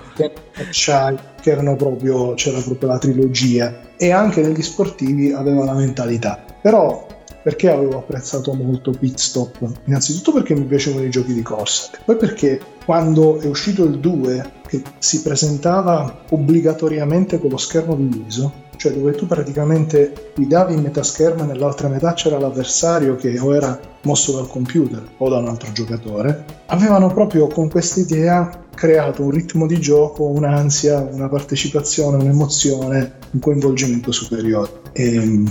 che 1.48 1.54
erano 1.54 1.78
proprio 1.78 2.34
c'era 2.34 2.60
proprio 2.60 2.90
la 2.90 2.98
trilogia 2.98 3.80
e 3.96 4.12
anche 4.12 4.42
negli 4.42 4.62
sportivi 4.62 5.32
aveva 5.32 5.64
la 5.64 5.74
mentalità 5.74 6.44
però 6.62 7.08
perché 7.42 7.70
avevo 7.70 8.00
apprezzato 8.00 8.54
molto 8.54 8.92
Pit 8.92 9.18
Stop? 9.18 9.66
Innanzitutto 9.86 10.34
perché 10.34 10.54
mi 10.54 10.66
piacevano 10.66 11.06
i 11.06 11.10
giochi 11.10 11.34
di 11.34 11.42
corsa, 11.42 11.92
poi 12.04 12.18
perché 12.18 12.60
quando 12.84 13.40
è 13.40 13.46
uscito 13.46 13.86
il 13.86 14.00
2, 14.00 14.52
che 14.68 14.82
si 14.98 15.22
presentava 15.22 16.24
obbligatoriamente 16.32 17.40
con 17.40 17.52
lo 17.52 17.56
schermo 17.56 17.96
diviso, 17.96 18.52
cioè 18.78 18.94
dove 18.94 19.12
tu 19.12 19.28
praticamente 19.28 20.32
guidavi 20.36 20.74
in 20.74 20.82
metà 20.82 21.04
schermo 21.04 21.44
e 21.44 21.48
nell'altra 21.48 21.88
metà 21.88 22.14
c'era 22.14 22.40
l'avversario 22.40 23.16
che 23.16 23.38
o 23.40 23.54
era 23.54 23.80
mosso 24.04 24.34
dal 24.34 24.48
computer 24.48 25.04
o 25.18 25.30
da 25.30 25.38
un 25.38 25.48
altro 25.48 25.72
giocatore, 25.74 26.46
avevano 26.68 27.08
proprio 27.08 27.48
con 27.48 27.70
questa 27.70 28.00
idea 28.00 28.66
creato 28.74 29.24
un 29.24 29.32
ritmo 29.32 29.66
di 29.66 29.80
gioco, 29.80 30.26
un'ansia, 30.26 31.10
una 31.12 31.28
partecipazione, 31.28 32.18
un'emozione, 32.18 33.14
un 33.32 33.40
coinvolgimento 33.40 34.12
superiore. 34.12 34.70
E, 34.94 35.44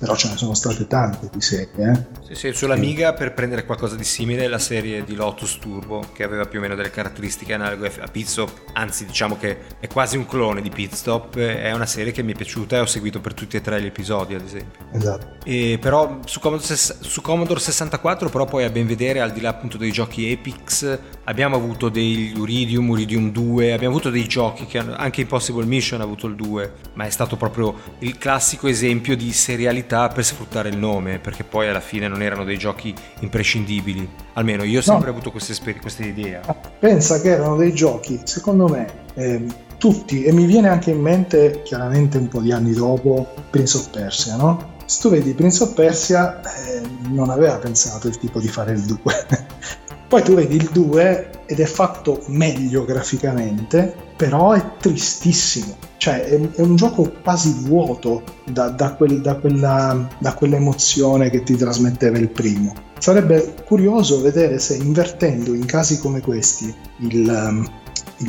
però 0.00 0.16
ce 0.16 0.28
ne 0.30 0.36
sono 0.38 0.54
state 0.54 0.86
tante 0.86 1.28
di 1.30 1.42
serie. 1.42 1.68
Eh? 1.76 2.06
Sì, 2.28 2.34
sì, 2.34 2.52
sull'Amiga 2.54 3.12
per 3.12 3.34
prendere 3.34 3.66
qualcosa 3.66 3.96
di 3.96 4.04
simile 4.04 4.48
la 4.48 4.58
serie 4.58 5.04
di 5.04 5.14
Lotus 5.14 5.58
Turbo 5.58 6.02
che 6.14 6.24
aveva 6.24 6.46
più 6.46 6.58
o 6.58 6.62
meno 6.62 6.74
delle 6.74 6.88
caratteristiche 6.88 7.52
analoghe 7.52 7.92
a 8.00 8.06
Pitstop, 8.06 8.50
anzi 8.72 9.04
diciamo 9.04 9.36
che 9.36 9.58
è 9.78 9.86
quasi 9.88 10.16
un 10.16 10.24
clone 10.24 10.62
di 10.62 10.70
Pitstop, 10.70 11.36
è 11.36 11.70
una 11.72 11.84
serie 11.84 12.12
che 12.12 12.22
mi 12.22 12.32
è 12.32 12.34
piaciuta 12.34 12.76
e 12.76 12.80
ho 12.80 12.86
seguito 12.86 13.20
per 13.20 13.34
tutti 13.34 13.58
e 13.58 13.60
tre 13.60 13.82
gli 13.82 13.86
episodi 13.86 14.34
ad 14.34 14.40
esempio. 14.40 14.86
Esatto. 14.90 15.36
E 15.44 15.76
però 15.78 16.20
su 16.24 16.40
Commodore, 16.40 16.76
su 16.76 17.20
Commodore 17.20 17.60
64 17.60 18.30
però 18.30 18.46
poi 18.46 18.64
a 18.64 18.70
ben 18.70 18.86
vedere 18.86 19.20
al 19.20 19.32
di 19.32 19.42
là 19.42 19.50
appunto 19.50 19.76
dei 19.76 19.92
giochi 19.92 20.30
Epix 20.30 20.98
abbiamo 21.24 21.56
avuto 21.56 21.90
degli 21.90 22.32
Uridium, 22.38 22.88
Uridium 22.88 23.30
2, 23.30 23.74
abbiamo 23.74 23.92
avuto 23.92 24.08
dei 24.08 24.26
giochi 24.26 24.64
che 24.64 24.78
hanno, 24.78 24.94
anche 24.96 25.20
Impossible 25.20 25.66
Mission 25.66 26.00
ha 26.00 26.04
avuto 26.04 26.26
il 26.26 26.36
2, 26.36 26.72
ma 26.94 27.04
è 27.04 27.10
stato 27.10 27.36
proprio 27.36 27.74
il 27.98 28.16
classico 28.16 28.66
esempio 28.66 29.14
di 29.14 29.30
serialità 29.34 29.89
qualità 29.90 30.08
per 30.08 30.24
sfruttare 30.24 30.68
il 30.68 30.76
nome, 30.76 31.18
perché 31.18 31.42
poi 31.42 31.68
alla 31.68 31.80
fine 31.80 32.06
non 32.06 32.22
erano 32.22 32.44
dei 32.44 32.56
giochi 32.56 32.94
imprescindibili. 33.20 34.08
Almeno 34.34 34.62
io 34.62 34.78
ho 34.78 34.82
sempre 34.82 35.06
no. 35.06 35.12
avuto 35.12 35.30
questa, 35.32 35.52
questa, 35.80 36.04
idea. 36.04 36.40
Pensa 36.78 37.20
che 37.20 37.30
erano 37.30 37.56
dei 37.56 37.74
giochi, 37.74 38.20
secondo 38.24 38.68
me, 38.68 38.86
eh, 39.14 39.44
tutti, 39.78 40.22
e 40.22 40.32
mi 40.32 40.46
viene 40.46 40.68
anche 40.68 40.90
in 40.90 41.00
mente, 41.00 41.62
chiaramente 41.64 42.18
un 42.18 42.28
po' 42.28 42.40
di 42.40 42.52
anni 42.52 42.72
dopo, 42.72 43.34
Prince 43.50 43.76
of 43.76 43.90
Persia, 43.90 44.36
no? 44.36 44.78
Se 44.86 45.00
tu 45.00 45.10
vedi 45.10 45.34
Prince 45.34 45.62
of 45.62 45.74
Persia, 45.74 46.40
eh, 46.40 46.82
non 47.08 47.30
aveva 47.30 47.56
pensato 47.56 48.08
il 48.08 48.18
tipo 48.18 48.38
di 48.38 48.48
fare 48.48 48.72
il 48.72 48.82
2. 48.82 48.98
Poi 50.08 50.22
tu 50.22 50.34
vedi 50.34 50.56
il 50.56 50.68
2 50.72 51.30
ed 51.46 51.60
è 51.60 51.64
fatto 51.64 52.22
meglio 52.26 52.84
graficamente, 52.84 53.94
però 54.16 54.52
è 54.52 54.62
tristissimo. 54.78 55.89
Cioè 56.00 56.22
è, 56.24 56.40
è 56.52 56.60
un 56.62 56.76
gioco 56.76 57.12
quasi 57.22 57.54
vuoto 57.58 58.22
da, 58.46 58.70
da, 58.70 58.94
quel, 58.94 59.20
da, 59.20 59.36
quella, 59.36 60.08
da 60.18 60.32
quell'emozione 60.32 61.28
che 61.28 61.42
ti 61.42 61.56
trasmetteva 61.56 62.16
il 62.16 62.30
primo. 62.30 62.72
Sarebbe 62.98 63.52
curioso 63.66 64.22
vedere 64.22 64.58
se 64.60 64.76
invertendo 64.76 65.52
in 65.52 65.66
casi 65.66 65.98
come 65.98 66.22
questi 66.22 66.74
il, 67.00 67.28
um, 67.28 67.70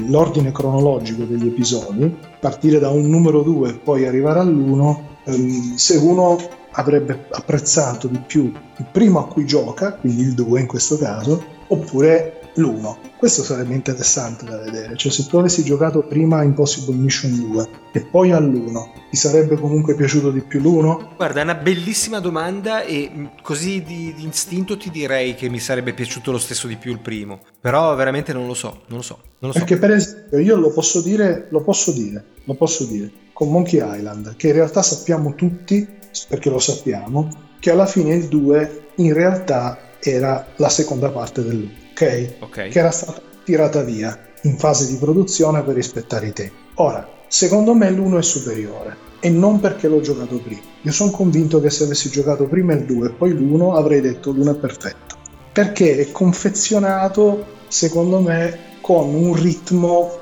l'ordine 0.09 0.51
cronologico 0.51 1.23
degli 1.23 1.47
episodi, 1.47 2.13
partire 2.41 2.77
da 2.77 2.89
un 2.89 3.09
numero 3.09 3.41
2 3.41 3.69
e 3.69 3.73
poi 3.75 4.05
arrivare 4.05 4.39
all'1, 4.39 4.81
um, 4.81 4.97
ehm, 5.23 5.75
se 5.75 5.95
uno 5.95 6.37
avrebbe 6.71 7.27
apprezzato 7.31 8.09
di 8.09 8.19
più 8.27 8.51
il 8.79 8.85
primo 8.91 9.19
a 9.19 9.27
cui 9.27 9.45
gioca, 9.45 9.93
quindi 9.93 10.23
il 10.23 10.33
2 10.33 10.59
in 10.59 10.67
questo 10.67 10.97
caso, 10.97 11.41
oppure 11.67 12.40
l'1. 12.55 12.97
Questo 13.17 13.43
sarebbe 13.43 13.73
interessante 13.73 14.45
da 14.45 14.57
vedere, 14.57 14.95
cioè 14.97 15.11
se 15.11 15.27
tu 15.27 15.37
avessi 15.37 15.63
giocato 15.63 16.03
prima 16.03 16.43
Impossible 16.43 16.95
Mission 16.95 17.51
2 17.51 17.69
e 17.93 18.05
poi 18.05 18.31
all'1, 18.31 19.09
ti 19.09 19.17
sarebbe 19.17 19.57
comunque 19.57 19.95
piaciuto 19.95 20.31
di 20.31 20.41
più 20.41 20.59
l'1? 20.59 21.15
Guarda, 21.15 21.41
è 21.41 21.43
una 21.43 21.55
bellissima 21.55 22.19
domanda 22.19 22.83
e 22.83 23.29
così 23.41 23.83
di, 23.83 24.13
di, 24.15 24.27
istinto 24.27 24.77
ti 24.77 24.89
direi 24.89 25.35
che 25.35 25.49
mi 25.49 25.59
sarebbe 25.59 25.93
piaciuto 25.93 26.31
lo 26.31 26.39
stesso 26.39 26.67
di 26.67 26.77
più 26.77 26.91
il 26.91 26.99
primo, 26.99 27.39
però 27.59 27.93
veramente 27.95 28.33
non 28.33 28.47
lo 28.47 28.53
so, 28.53 28.81
non 28.87 28.97
lo 28.97 29.03
so. 29.03 29.19
Non 29.39 29.51
lo 29.51 29.57
so. 29.57 29.59
Perché 29.59 29.77
per 29.77 29.91
esempio 29.91 30.39
io 30.39 30.55
lo 30.55 30.71
posso 30.71 31.01
dire, 31.01 31.47
lo 31.49 31.61
posso 31.61 31.91
dire, 31.91 32.23
lo 32.43 32.53
posso 32.53 32.85
dire, 32.85 33.11
con 33.33 33.49
Monkey 33.49 33.81
Island, 33.83 34.35
che 34.35 34.47
in 34.47 34.53
realtà 34.53 34.81
sappiamo 34.81 35.33
tutti, 35.35 35.87
perché 36.27 36.49
lo 36.49 36.59
sappiamo, 36.59 37.27
che 37.59 37.71
alla 37.71 37.85
fine 37.85 38.15
il 38.15 38.27
2 38.27 38.89
in 38.95 39.13
realtà 39.13 39.77
era 39.99 40.47
la 40.57 40.69
seconda 40.69 41.09
parte 41.09 41.43
dell'1, 41.43 41.80
okay? 42.05 42.35
ok? 42.39 42.67
Che 42.69 42.79
era 42.79 42.91
stata 42.91 43.21
tirata 43.43 43.81
via 43.81 44.17
in 44.43 44.57
fase 44.57 44.87
di 44.87 44.95
produzione 44.97 45.61
per 45.63 45.75
rispettare 45.75 46.27
i 46.27 46.33
tempi. 46.33 46.55
Ora, 46.75 47.07
secondo 47.27 47.73
me 47.73 47.89
l'1 47.91 48.17
è 48.17 48.23
superiore 48.23 49.09
e 49.19 49.29
non 49.29 49.59
perché 49.59 49.87
l'ho 49.87 50.01
giocato 50.01 50.39
prima. 50.39 50.61
Io 50.81 50.91
sono 50.91 51.11
convinto 51.11 51.61
che 51.61 51.69
se 51.69 51.83
avessi 51.83 52.09
giocato 52.09 52.45
prima 52.45 52.73
il 52.73 52.85
2 52.85 53.07
e 53.07 53.11
poi 53.11 53.33
l'1 53.33 53.75
avrei 53.75 54.01
detto 54.01 54.31
l'1 54.31 54.55
è 54.55 54.55
perfetto. 54.55 55.15
Perché 55.51 55.97
è 55.97 56.11
confezionato, 56.11 57.45
secondo 57.67 58.19
me, 58.19 58.57
con 58.81 59.13
un 59.13 59.35
ritmo 59.35 60.17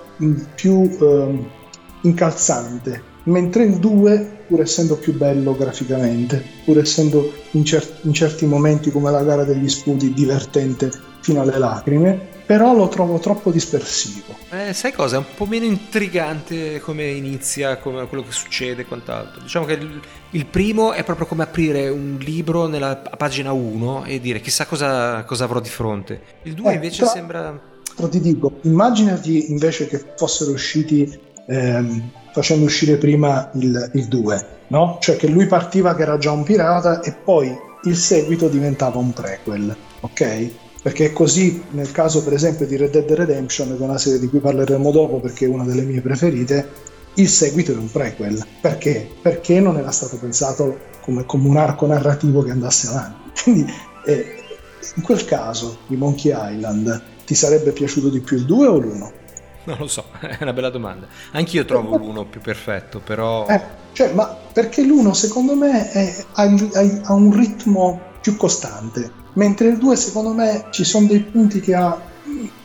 più 0.55 0.97
eh, 0.99 1.45
incalzante, 2.01 3.03
mentre 3.23 3.63
il 3.63 3.77
2 3.77 4.37
pur 4.47 4.61
essendo 4.61 4.97
più 4.97 5.15
bello 5.15 5.55
graficamente, 5.55 6.43
pur 6.65 6.79
essendo 6.79 7.31
in, 7.51 7.63
cer- 7.63 7.99
in 8.01 8.13
certi 8.13 8.47
momenti 8.47 8.89
come 8.89 9.11
la 9.11 9.23
gara 9.23 9.43
degli 9.43 9.69
scudi 9.69 10.11
divertente 10.13 10.91
fino 11.21 11.41
alle 11.41 11.57
lacrime, 11.57 12.37
però 12.49 12.73
lo 12.73 12.87
trovo 12.87 13.19
troppo 13.19 13.51
dispersivo. 13.51 14.35
Eh, 14.49 14.73
sai 14.73 14.91
cosa? 14.91 15.17
È 15.17 15.19
un 15.19 15.25
po' 15.35 15.45
meno 15.45 15.65
intrigante 15.65 16.79
come 16.79 17.05
inizia, 17.05 17.77
come 17.77 18.07
quello 18.07 18.23
che 18.23 18.31
succede 18.31 18.81
e 18.81 18.85
quant'altro. 18.85 19.41
Diciamo 19.41 19.65
che 19.65 19.73
il, 19.73 20.01
il, 20.31 20.45
primo 20.47 20.93
è 20.93 21.03
proprio 21.03 21.27
come 21.27 21.43
aprire 21.43 21.89
un 21.89 22.17
libro 22.19 22.65
nella 22.65 22.95
pagina 22.95 23.51
1 23.51 24.05
e 24.05 24.19
dire 24.19 24.39
chissà 24.41 24.65
cosa, 24.65 25.23
cosa 25.25 25.43
avrò 25.43 25.59
di 25.59 25.69
fronte. 25.69 26.21
Il 26.41 26.55
2 26.55 26.71
eh, 26.71 26.73
invece 26.73 27.03
tra, 27.03 27.11
sembra... 27.11 27.61
Però 27.95 28.07
ti 28.07 28.19
dico, 28.19 28.57
immaginati 28.61 29.51
invece 29.51 29.85
che 29.85 30.03
fossero 30.15 30.49
usciti 30.49 31.19
ehm, 31.45 32.09
facendo 32.31 32.65
uscire 32.65 32.97
prima 32.97 33.51
il, 33.55 33.91
il 33.93 34.07
2, 34.07 34.47
no? 34.69 34.97
Cioè 34.99 35.17
che 35.17 35.27
lui 35.27 35.45
partiva 35.45 35.93
che 35.93 36.01
era 36.01 36.17
già 36.17 36.31
un 36.31 36.41
pirata 36.41 37.01
e 37.01 37.13
poi 37.13 37.55
il 37.83 37.95
seguito 37.95 38.47
diventava 38.47 38.97
un 38.97 39.13
prequel, 39.13 39.75
ok? 39.99 40.51
Perché 40.81 41.07
è 41.07 41.13
così 41.13 41.61
nel 41.71 41.91
caso 41.91 42.23
per 42.23 42.33
esempio 42.33 42.65
di 42.65 42.77
Red 42.77 42.91
Dead 42.91 43.11
Redemption, 43.11 43.75
che 43.75 43.83
è 43.83 43.85
una 43.85 43.97
serie 43.97 44.19
di 44.19 44.27
cui 44.27 44.39
parleremo 44.39 44.91
dopo 44.91 45.19
perché 45.19 45.45
è 45.45 45.49
una 45.49 45.65
delle 45.65 45.81
mie 45.81 46.01
preferite, 46.01 46.69
il 47.15 47.27
seguito 47.27 47.73
è 47.73 47.75
un 47.75 47.91
prequel. 47.91 48.45
Perché? 48.61 49.09
Perché 49.21 49.59
non 49.59 49.77
era 49.77 49.91
stato 49.91 50.17
pensato 50.17 50.77
come, 51.01 51.25
come 51.25 51.47
un 51.47 51.57
arco 51.57 51.85
narrativo 51.85 52.41
che 52.43 52.51
andasse 52.51 52.87
avanti. 52.87 53.17
Quindi 53.43 53.73
eh, 54.05 54.43
in 54.95 55.03
quel 55.03 55.25
caso 55.25 55.79
di 55.87 55.95
Monkey 55.95 56.31
Island 56.33 57.01
ti 57.25 57.35
sarebbe 57.35 57.71
piaciuto 57.71 58.09
di 58.09 58.21
più 58.21 58.37
il 58.37 58.45
2 58.45 58.67
o 58.67 58.77
l'1? 58.77 59.11
Non 59.65 59.77
lo 59.77 59.87
so, 59.87 60.05
è 60.19 60.37
una 60.41 60.53
bella 60.53 60.69
domanda. 60.69 61.07
Anch'io 61.31 61.65
trovo 61.65 61.97
l'uno 61.97 62.25
più 62.25 62.41
perfetto, 62.41 62.99
però... 62.99 63.45
Eh, 63.47 63.61
cioè, 63.91 64.13
ma 64.13 64.25
perché 64.25 64.83
l'uno 64.83 65.13
secondo 65.13 65.55
me 65.55 65.91
è, 65.91 66.25
ha, 66.33 66.43
ha, 66.43 67.13
un 67.13 67.35
ritmo 67.35 67.99
più 68.21 68.35
costante, 68.35 69.11
mentre 69.39 69.69
il 69.69 69.77
2 69.77 69.95
secondo 69.95 70.33
me 70.33 70.65
ci 70.71 70.83
sono 70.83 71.07
dei 71.07 71.21
punti 71.21 71.61
che 71.61 71.73
ha... 71.73 71.97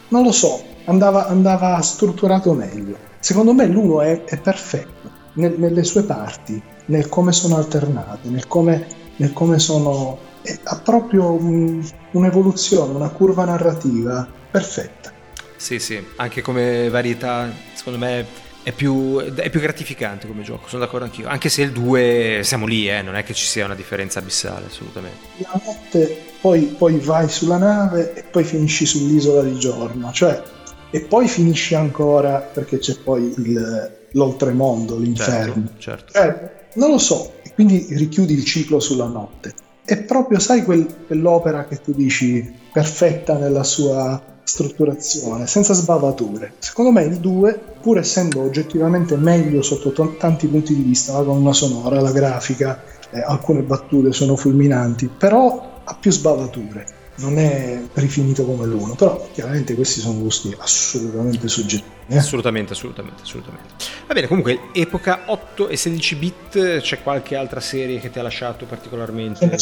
non 0.08 0.24
lo 0.24 0.32
so, 0.32 0.60
andava, 0.86 1.28
andava 1.28 1.80
strutturato 1.80 2.52
meglio. 2.52 2.98
Secondo 3.20 3.54
me 3.54 3.66
l'uno 3.66 4.00
è, 4.00 4.24
è 4.24 4.38
perfetto 4.40 5.08
nel, 5.34 5.54
nelle 5.56 5.84
sue 5.84 6.02
parti, 6.02 6.60
nel 6.86 7.08
come 7.08 7.30
sono 7.30 7.56
alternate, 7.56 8.28
nel 8.28 8.48
come, 8.48 8.86
nel 9.16 9.32
come 9.32 9.60
sono... 9.60 10.18
ha 10.64 10.80
proprio 10.80 11.30
un, 11.30 11.80
un'evoluzione, 12.10 12.92
una 12.92 13.10
curva 13.10 13.44
narrativa 13.44 14.26
perfetta. 14.50 15.12
Sì, 15.56 15.78
sì, 15.78 16.04
anche 16.16 16.42
come 16.42 16.88
varietà, 16.90 17.48
secondo 17.72 18.00
me 18.00 18.26
è 18.64 18.72
più, 18.72 19.18
è 19.18 19.50
più, 19.50 19.60
gratificante 19.60 20.26
come 20.26 20.42
gioco, 20.42 20.66
sono 20.68 20.82
d'accordo 20.82 21.04
anch'io. 21.04 21.28
Anche 21.28 21.50
se 21.50 21.62
il 21.62 21.70
2 21.70 22.40
siamo 22.42 22.64
lì, 22.64 22.88
eh, 22.88 23.02
non 23.02 23.14
è 23.14 23.22
che 23.22 23.34
ci 23.34 23.44
sia 23.44 23.66
una 23.66 23.74
differenza 23.74 24.20
abissale, 24.20 24.66
assolutamente. 24.66 25.18
La 25.36 25.60
notte 25.62 26.22
poi, 26.40 26.62
poi, 26.62 26.98
vai 26.98 27.28
sulla 27.28 27.58
nave 27.58 28.14
e 28.14 28.22
poi 28.22 28.42
finisci 28.42 28.86
sull'isola 28.86 29.42
di 29.42 29.58
giorno, 29.58 30.10
cioè, 30.12 30.42
e 30.90 31.00
poi 31.00 31.28
finisci 31.28 31.74
ancora 31.74 32.38
perché 32.38 32.78
c'è 32.78 32.96
poi 32.96 33.34
il, 33.36 33.90
l'oltremondo, 34.12 34.96
l'inferno. 34.96 35.66
Certo, 35.78 36.12
certo. 36.12 36.12
Cioè, 36.12 36.50
non 36.74 36.90
lo 36.90 36.98
so, 36.98 37.34
e 37.42 37.52
quindi 37.52 37.86
richiudi 37.90 38.32
il 38.32 38.44
ciclo 38.44 38.80
sulla 38.80 39.06
notte. 39.06 39.52
È 39.84 39.98
proprio, 39.98 40.38
sai, 40.38 40.64
quel, 40.64 40.86
quell'opera 41.06 41.66
che 41.66 41.82
tu 41.82 41.92
dici 41.92 42.50
perfetta 42.72 43.36
nella 43.36 43.62
sua 43.62 44.32
strutturazione, 44.44 45.46
senza 45.46 45.72
sbavature. 45.72 46.54
Secondo 46.58 46.92
me 46.92 47.02
il 47.04 47.16
2, 47.16 47.58
pur 47.80 47.98
essendo 47.98 48.42
oggettivamente 48.42 49.16
meglio 49.16 49.62
sotto 49.62 49.92
t- 49.92 50.16
tanti 50.18 50.46
punti 50.46 50.74
di 50.74 50.82
vista, 50.82 51.12
la 51.14 51.24
colonna 51.24 51.52
sonora, 51.52 52.00
la 52.00 52.12
grafica, 52.12 52.82
eh, 53.10 53.20
alcune 53.20 53.62
battute 53.62 54.12
sono 54.12 54.36
fulminanti, 54.36 55.08
però 55.08 55.80
ha 55.82 55.96
più 55.98 56.10
sbavature. 56.10 56.86
Non 57.16 57.38
è 57.38 57.80
rifinito 57.94 58.44
come 58.44 58.66
l'1, 58.66 58.96
però 58.96 59.28
chiaramente 59.32 59.74
questi 59.74 60.00
sono 60.00 60.18
gusti 60.18 60.54
assolutamente 60.58 61.46
soggettivi. 61.48 61.92
Eh? 62.08 62.18
Assolutamente, 62.18 62.72
assolutamente, 62.72 63.22
assolutamente. 63.22 63.68
Va 64.06 64.14
bene, 64.14 64.26
comunque, 64.26 64.58
epoca 64.72 65.22
8 65.26 65.68
e 65.68 65.76
16 65.76 66.14
bit, 66.16 66.80
c'è 66.80 67.02
qualche 67.02 67.36
altra 67.36 67.60
serie 67.60 68.00
che 68.00 68.10
ti 68.10 68.18
ha 68.18 68.22
lasciato 68.22 68.66
particolarmente? 68.66 69.56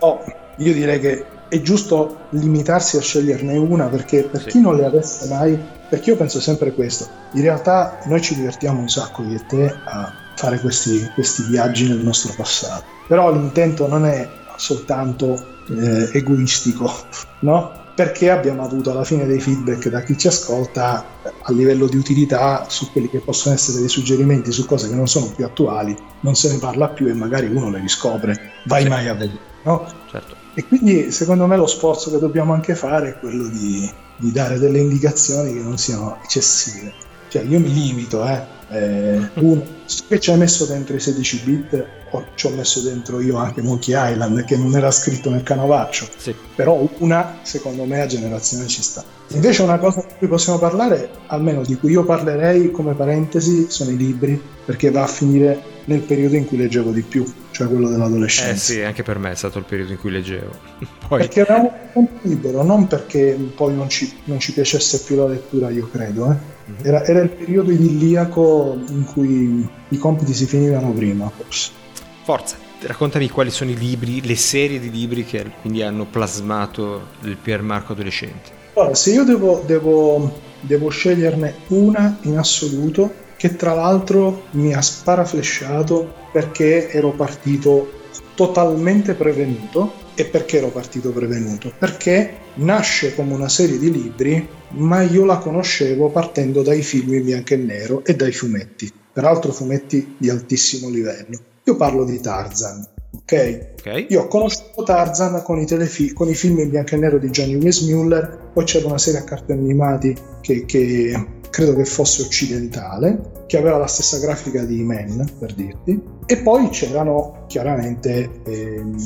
Oh, 0.00 0.24
io 0.56 0.72
direi 0.72 0.98
che 0.98 1.24
è 1.48 1.60
giusto 1.60 2.26
limitarsi 2.30 2.96
a 2.96 3.00
sceglierne 3.00 3.56
una 3.56 3.86
perché 3.86 4.22
per 4.24 4.42
sì. 4.42 4.48
chi 4.48 4.60
non 4.60 4.76
le 4.76 4.84
avesse 4.84 5.28
mai, 5.28 5.58
perché 5.88 6.10
io 6.10 6.16
penso 6.16 6.40
sempre 6.40 6.72
questo, 6.72 7.08
in 7.32 7.42
realtà 7.42 7.98
noi 8.06 8.20
ci 8.20 8.34
divertiamo 8.34 8.80
un 8.80 8.88
sacco 8.88 9.22
io 9.22 9.36
e 9.36 9.46
te 9.46 9.66
a 9.66 10.12
fare 10.36 10.58
questi, 10.58 11.08
questi 11.14 11.42
viaggi 11.44 11.86
nel 11.86 11.98
nostro 11.98 12.32
passato, 12.36 12.84
però 13.06 13.30
l'intento 13.32 13.86
non 13.86 14.04
è 14.04 14.28
soltanto 14.56 15.42
eh, 15.68 16.10
egoistico, 16.12 16.90
no? 17.40 17.82
Perché 17.94 18.30
abbiamo 18.30 18.64
avuto 18.64 18.90
alla 18.90 19.04
fine 19.04 19.24
dei 19.24 19.38
feedback 19.38 19.88
da 19.88 20.02
chi 20.02 20.18
ci 20.18 20.26
ascolta 20.26 21.04
a 21.42 21.52
livello 21.52 21.86
di 21.86 21.96
utilità 21.96 22.66
su 22.68 22.90
quelli 22.90 23.08
che 23.08 23.20
possono 23.20 23.54
essere 23.54 23.78
dei 23.78 23.88
suggerimenti 23.88 24.50
su 24.50 24.66
cose 24.66 24.88
che 24.88 24.94
non 24.96 25.06
sono 25.06 25.26
più 25.26 25.44
attuali, 25.44 25.96
non 26.20 26.34
se 26.34 26.50
ne 26.50 26.58
parla 26.58 26.88
più 26.88 27.06
e 27.06 27.14
magari 27.14 27.46
uno 27.46 27.70
le 27.70 27.78
riscopre, 27.78 28.52
vai 28.64 28.82
sì. 28.82 28.88
mai 28.88 29.08
a 29.08 29.14
vedere, 29.14 29.38
no? 29.62 29.86
Certo. 30.10 30.42
E 30.54 30.64
quindi 30.64 31.10
secondo 31.10 31.46
me 31.46 31.56
lo 31.56 31.66
sforzo 31.66 32.10
che 32.10 32.18
dobbiamo 32.18 32.52
anche 32.52 32.76
fare 32.76 33.08
è 33.10 33.18
quello 33.18 33.48
di, 33.48 33.90
di 34.16 34.30
dare 34.30 34.58
delle 34.58 34.78
indicazioni 34.78 35.52
che 35.52 35.60
non 35.60 35.76
siano 35.78 36.18
eccessive. 36.22 36.92
Cioè 37.28 37.42
io 37.42 37.58
mi 37.58 37.72
limito, 37.72 38.24
eh, 38.24 38.40
eh, 38.70 39.28
uno, 39.40 39.64
che 40.08 40.20
ci 40.20 40.30
hai 40.30 40.38
messo 40.38 40.64
dentro 40.66 40.94
i 40.94 41.00
16 41.00 41.40
bit, 41.44 41.86
o 42.14 42.24
ci 42.34 42.46
ho 42.46 42.50
messo 42.50 42.80
dentro 42.80 43.20
io 43.20 43.36
anche 43.36 43.60
Monkey 43.60 43.94
Island, 44.12 44.44
che 44.44 44.56
non 44.56 44.74
era 44.76 44.90
scritto 44.90 45.30
nel 45.30 45.42
canovaccio, 45.42 46.06
sì. 46.16 46.34
però 46.54 46.88
una, 46.98 47.38
secondo 47.42 47.84
me, 47.84 48.00
a 48.00 48.06
generazione 48.06 48.66
ci 48.66 48.82
sta. 48.82 49.04
Invece 49.28 49.62
una 49.62 49.78
cosa 49.78 50.04
di 50.06 50.14
cui 50.18 50.28
possiamo 50.28 50.58
parlare, 50.58 51.10
almeno 51.26 51.62
di 51.62 51.76
cui 51.76 51.90
io 51.90 52.04
parlerei 52.04 52.70
come 52.70 52.94
parentesi, 52.94 53.66
sono 53.68 53.90
i 53.90 53.96
libri, 53.96 54.40
perché 54.64 54.90
va 54.90 55.02
a 55.02 55.06
finire 55.06 55.72
nel 55.86 56.00
periodo 56.00 56.36
in 56.36 56.46
cui 56.46 56.56
leggevo 56.56 56.90
di 56.90 57.02
più, 57.02 57.24
cioè 57.50 57.66
quello 57.68 57.88
dell'adolescenza. 57.88 58.52
Eh 58.52 58.56
sì, 58.56 58.80
anche 58.82 59.02
per 59.02 59.18
me 59.18 59.32
è 59.32 59.34
stato 59.34 59.58
il 59.58 59.64
periodo 59.64 59.92
in 59.92 59.98
cui 59.98 60.10
leggevo. 60.10 60.50
Poi... 61.08 61.20
Perché 61.20 61.40
eravamo 61.40 61.72
un 61.94 62.08
libero, 62.22 62.62
non 62.62 62.86
perché 62.86 63.36
poi 63.54 63.74
non 63.74 63.88
ci, 63.90 64.10
non 64.24 64.38
ci, 64.38 64.52
piacesse 64.52 65.00
più 65.00 65.16
la 65.16 65.26
lettura, 65.26 65.68
io 65.68 65.88
credo. 65.90 66.30
Eh. 66.30 66.36
Mm-hmm. 66.70 66.86
Era, 66.86 67.04
era, 67.04 67.20
il 67.20 67.28
periodo 67.28 67.70
idilliaco 67.70 68.78
in 68.88 69.04
cui 69.04 69.68
i 69.88 69.98
compiti 69.98 70.32
si 70.32 70.46
finivano 70.46 70.92
prima, 70.92 71.28
forse. 71.28 71.82
Forza, 72.24 72.56
raccontami 72.80 73.28
quali 73.28 73.50
sono 73.50 73.68
i 73.68 73.76
libri, 73.76 74.24
le 74.24 74.34
serie 74.34 74.80
di 74.80 74.90
libri 74.90 75.26
che 75.26 75.44
quindi 75.60 75.82
hanno 75.82 76.06
plasmato 76.06 77.08
il 77.24 77.36
Pier 77.36 77.60
Marco 77.60 77.92
adolescente. 77.92 78.50
Allora, 78.72 78.94
se 78.94 79.12
io 79.12 79.24
devo, 79.24 79.62
devo, 79.66 80.40
devo 80.60 80.88
sceglierne 80.88 81.54
una 81.68 82.16
in 82.22 82.38
assoluto, 82.38 83.12
che 83.36 83.56
tra 83.56 83.74
l'altro 83.74 84.44
mi 84.52 84.72
ha 84.72 84.80
sparaflesciato 84.80 86.14
perché 86.32 86.88
ero 86.90 87.10
partito 87.10 87.92
totalmente 88.34 89.12
prevenuto. 89.12 89.92
E 90.14 90.24
perché 90.24 90.58
ero 90.58 90.68
partito 90.68 91.10
prevenuto? 91.10 91.72
Perché 91.78 92.38
nasce 92.54 93.14
come 93.14 93.34
una 93.34 93.50
serie 93.50 93.78
di 93.78 93.90
libri, 93.90 94.48
ma 94.68 95.02
io 95.02 95.26
la 95.26 95.36
conoscevo 95.36 96.08
partendo 96.08 96.62
dai 96.62 96.82
film 96.82 97.12
in 97.12 97.24
bianco 97.24 97.52
e 97.52 97.56
nero 97.56 98.02
e 98.02 98.14
dai 98.16 98.32
fumetti, 98.32 98.90
peraltro 99.12 99.52
fumetti 99.52 100.14
di 100.16 100.30
altissimo 100.30 100.88
livello. 100.88 101.52
Io 101.66 101.76
parlo 101.76 102.04
di 102.04 102.20
Tarzan, 102.20 102.86
ok? 103.16 103.76
okay. 103.78 104.06
Io 104.10 104.24
ho 104.24 104.28
conosciuto 104.28 104.82
Tarzan 104.82 105.42
con 105.42 105.58
i, 105.58 105.64
telefi- 105.64 106.12
con 106.12 106.28
i 106.28 106.34
film 106.34 106.58
in 106.58 106.68
bianco 106.68 106.94
e 106.94 106.98
nero 106.98 107.18
di 107.18 107.30
Johnny 107.30 107.54
Weissmuller, 107.54 108.50
poi 108.52 108.64
c'era 108.64 108.86
una 108.86 108.98
serie 108.98 109.20
a 109.20 109.24
cartoni 109.24 109.60
animati 109.60 110.14
che, 110.42 110.66
che 110.66 111.26
credo 111.48 111.74
che 111.74 111.86
fosse 111.86 112.20
occidentale, 112.20 113.44
che 113.46 113.56
aveva 113.56 113.78
la 113.78 113.86
stessa 113.86 114.18
grafica 114.18 114.62
di 114.62 114.82
Man, 114.82 115.26
per 115.38 115.54
dirti, 115.54 115.98
e 116.26 116.36
poi 116.42 116.68
c'erano 116.68 117.44
chiaramente 117.46 118.42
ehm, 118.44 118.96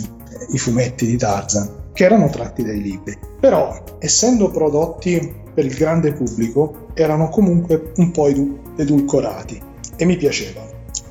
i 0.51 0.59
fumetti 0.59 1.07
di 1.07 1.17
Tarzan, 1.17 1.91
che 1.93 2.05
erano 2.05 2.29
tratti 2.29 2.65
dai 2.65 2.83
libri. 2.83 3.17
Però, 3.39 3.85
essendo 4.01 4.51
prodotti 4.51 5.33
per 5.55 5.65
il 5.65 5.75
grande 5.77 6.13
pubblico, 6.13 6.89
erano 6.95 7.29
comunque 7.29 7.93
un 7.99 8.11
po' 8.11 8.27
edulcorati 8.77 9.63
e 9.95 10.05
mi 10.05 10.17
piacevano. 10.17 10.67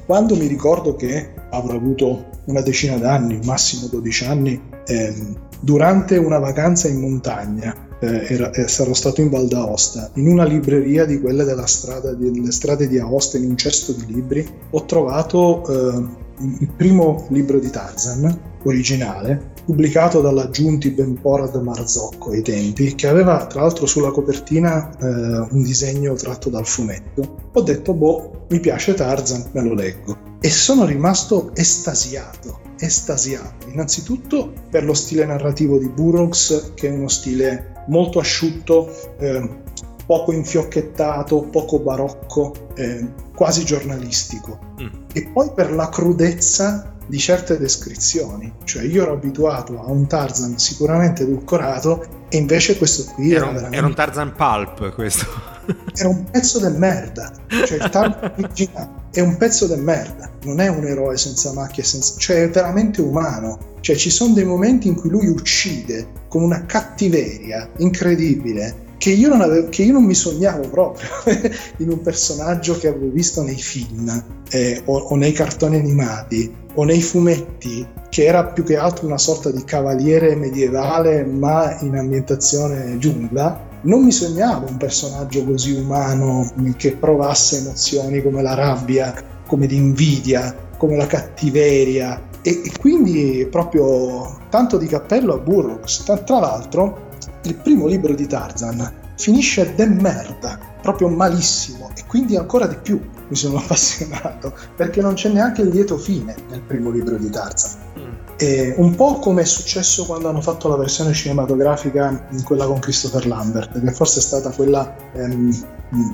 Quando 0.05 0.35
mi 0.35 0.47
ricordo 0.47 0.95
che 0.95 1.35
avrò 1.49 1.75
avuto 1.75 2.29
una 2.45 2.61
decina 2.61 2.97
d'anni, 2.97 3.39
massimo 3.43 3.87
12 3.87 4.25
anni, 4.25 4.61
ehm, 4.85 5.35
durante 5.59 6.17
una 6.17 6.39
vacanza 6.39 6.87
in 6.87 6.99
montagna 6.99 7.75
eh, 7.99 8.25
era, 8.29 8.51
eh, 8.51 8.67
sarò 8.67 8.93
stato 8.93 9.21
in 9.21 9.29
Val 9.29 9.47
d'Aosta, 9.47 10.11
in 10.15 10.27
una 10.27 10.45
libreria 10.45 11.05
di 11.05 11.19
quelle 11.19 11.43
della 11.43 11.65
strada, 11.65 12.13
delle 12.13 12.51
strade 12.51 12.87
di 12.87 12.99
Aosta, 12.99 13.37
in 13.37 13.49
un 13.49 13.57
cesto 13.57 13.93
di 13.93 14.13
libri, 14.13 14.47
ho 14.69 14.85
trovato 14.85 15.65
eh, 15.67 16.05
il 16.39 16.69
primo 16.75 17.25
libro 17.29 17.59
di 17.59 17.69
Tarzan, 17.69 18.39
originale, 18.63 19.55
pubblicato 19.67 20.21
dalla 20.21 20.49
Giunti 20.49 20.91
Benporad 20.91 21.53
Marzocco 21.55 22.31
ai 22.31 22.41
tempi, 22.41 22.95
che 22.95 23.07
aveva 23.07 23.45
tra 23.47 23.63
l'altro 23.63 23.85
sulla 23.85 24.11
copertina 24.11 24.89
eh, 24.97 25.05
un 25.51 25.61
disegno 25.61 26.13
tratto 26.13 26.49
dal 26.49 26.65
fumetto. 26.65 27.49
Ho 27.51 27.61
detto, 27.61 27.93
boh, 27.93 28.45
mi 28.47 28.61
piace 28.61 28.93
Tarzan, 28.93 29.49
me 29.51 29.61
lo 29.61 29.73
leggo. 29.73 30.17
E 30.39 30.49
sono 30.49 30.85
rimasto 30.85 31.51
estasiato, 31.53 32.61
estasiato. 32.79 33.67
Innanzitutto 33.67 34.53
per 34.69 34.85
lo 34.85 34.93
stile 34.93 35.25
narrativo 35.25 35.77
di 35.77 35.89
Burroughs, 35.89 36.71
che 36.73 36.87
è 36.87 36.91
uno 36.91 37.09
stile 37.09 37.83
molto 37.87 38.19
asciutto, 38.19 38.89
eh, 39.19 39.65
poco 40.07 40.31
infiocchettato, 40.31 41.43
poco 41.51 41.79
barocco, 41.79 42.69
eh, 42.75 43.05
quasi 43.35 43.65
giornalistico. 43.65 44.57
Mm. 44.81 44.87
E 45.13 45.29
poi 45.31 45.51
per 45.53 45.71
la 45.73 45.89
crudezza 45.89 46.95
di 47.05 47.17
certe 47.19 47.57
descrizioni, 47.57 48.51
cioè 48.63 48.83
io 48.83 49.03
ero 49.03 49.13
abituato 49.13 49.79
a 49.79 49.91
un 49.91 50.07
Tarzan 50.07 50.57
sicuramente 50.57 51.23
edulcorato 51.23 52.05
e 52.29 52.37
invece 52.37 52.77
questo 52.77 53.11
qui 53.13 53.31
era, 53.31 53.45
era, 53.45 53.53
veramente... 53.53 53.77
era 53.77 53.87
un 53.87 53.93
Tarzan 53.93 54.33
pulp 54.33 54.93
questo. 54.93 55.25
era 55.95 56.09
un 56.09 56.23
pezzo 56.29 56.65
di 56.65 56.77
merda. 56.77 57.31
Cioè, 57.47 57.83
il 57.83 57.89
Tarzan 57.89 58.31
originale 58.37 58.89
è 59.11 59.19
un 59.21 59.37
pezzo 59.37 59.67
di 59.73 59.81
merda, 59.81 60.29
non 60.43 60.59
è 60.59 60.67
un 60.67 60.85
eroe 60.85 61.17
senza 61.17 61.53
macchie, 61.53 61.83
senza... 61.83 62.17
cioè 62.17 62.43
è 62.43 62.49
veramente 62.49 63.01
umano. 63.01 63.75
Cioè 63.79 63.95
ci 63.95 64.09
sono 64.09 64.33
dei 64.33 64.45
momenti 64.45 64.87
in 64.87 64.95
cui 64.95 65.09
lui 65.09 65.27
uccide 65.27 66.07
con 66.27 66.43
una 66.43 66.65
cattiveria 66.65 67.69
incredibile 67.77 68.85
che 69.07 69.13
io 69.13 69.29
non, 69.29 69.39
avevo, 69.39 69.69
che 69.69 69.83
io 69.83 69.93
non 69.93 70.03
mi 70.03 70.13
sognavo 70.13 70.67
proprio 70.67 71.07
in 71.79 71.89
un 71.89 72.01
personaggio 72.01 72.77
che 72.77 72.89
avevo 72.89 73.09
visto 73.09 73.41
nei 73.41 73.55
film 73.55 74.21
eh, 74.49 74.81
o, 74.83 74.97
o 74.97 75.15
nei 75.15 75.31
cartoni 75.31 75.77
animati 75.77 76.53
o 76.73 76.83
nei 76.83 77.01
fumetti 77.01 77.87
che 78.09 78.25
era 78.25 78.43
più 78.47 78.65
che 78.65 78.75
altro 78.75 79.05
una 79.05 79.17
sorta 79.17 79.49
di 79.49 79.63
cavaliere 79.63 80.35
medievale 80.35 81.23
ma 81.23 81.77
in 81.79 81.95
ambientazione 81.95 82.97
giungla 82.97 83.65
non 83.83 84.03
mi 84.03 84.11
sognavo 84.11 84.67
un 84.67 84.75
personaggio 84.75 85.45
così 85.45 85.71
umano 85.71 86.51
che 86.75 86.91
provasse 86.91 87.59
emozioni 87.59 88.21
come 88.21 88.41
la 88.41 88.55
rabbia, 88.55 89.13
come 89.45 89.67
l'invidia, 89.67 90.53
come 90.75 90.97
la 90.97 91.07
cattiveria 91.07 92.21
e, 92.41 92.61
e 92.65 92.71
quindi 92.77 93.47
proprio 93.49 94.37
tanto 94.49 94.77
di 94.77 94.87
cappello 94.87 95.35
a 95.35 95.37
Burroughs. 95.37 96.03
Tra, 96.03 96.17
tra 96.17 96.39
l'altro 96.39 97.06
il 97.43 97.55
primo 97.55 97.87
libro 97.87 98.13
di 98.13 98.27
Tarzan 98.27 99.05
finisce 99.15 99.73
de 99.75 99.85
merda, 99.87 100.59
proprio 100.81 101.09
malissimo 101.09 101.89
e 101.95 102.03
quindi 102.07 102.35
ancora 102.35 102.67
di 102.67 102.77
più 102.81 102.99
mi 103.27 103.35
sono 103.35 103.57
appassionato 103.59 104.53
perché 104.75 105.01
non 105.01 105.15
c'è 105.15 105.29
neanche 105.29 105.61
il 105.61 105.69
lieto 105.69 105.97
fine 105.97 106.35
nel 106.49 106.61
primo 106.61 106.89
libro 106.89 107.17
di 107.17 107.29
Tarzan. 107.29 107.79
Mm. 107.99 108.03
E 108.39 108.75
un 108.77 108.93
po' 108.93 109.17
come 109.17 109.41
è 109.41 109.45
successo 109.45 110.05
quando 110.05 110.29
hanno 110.29 110.41
fatto 110.41 110.67
la 110.67 110.75
versione 110.75 111.11
cinematografica, 111.13 112.27
quella 112.43 112.67
con 112.67 112.79
Christopher 112.79 113.25
Lambert, 113.25 113.81
che 113.81 113.91
forse 113.91 114.19
è 114.19 114.21
stata 114.21 114.51
quella 114.51 114.95
ehm, 115.13 115.51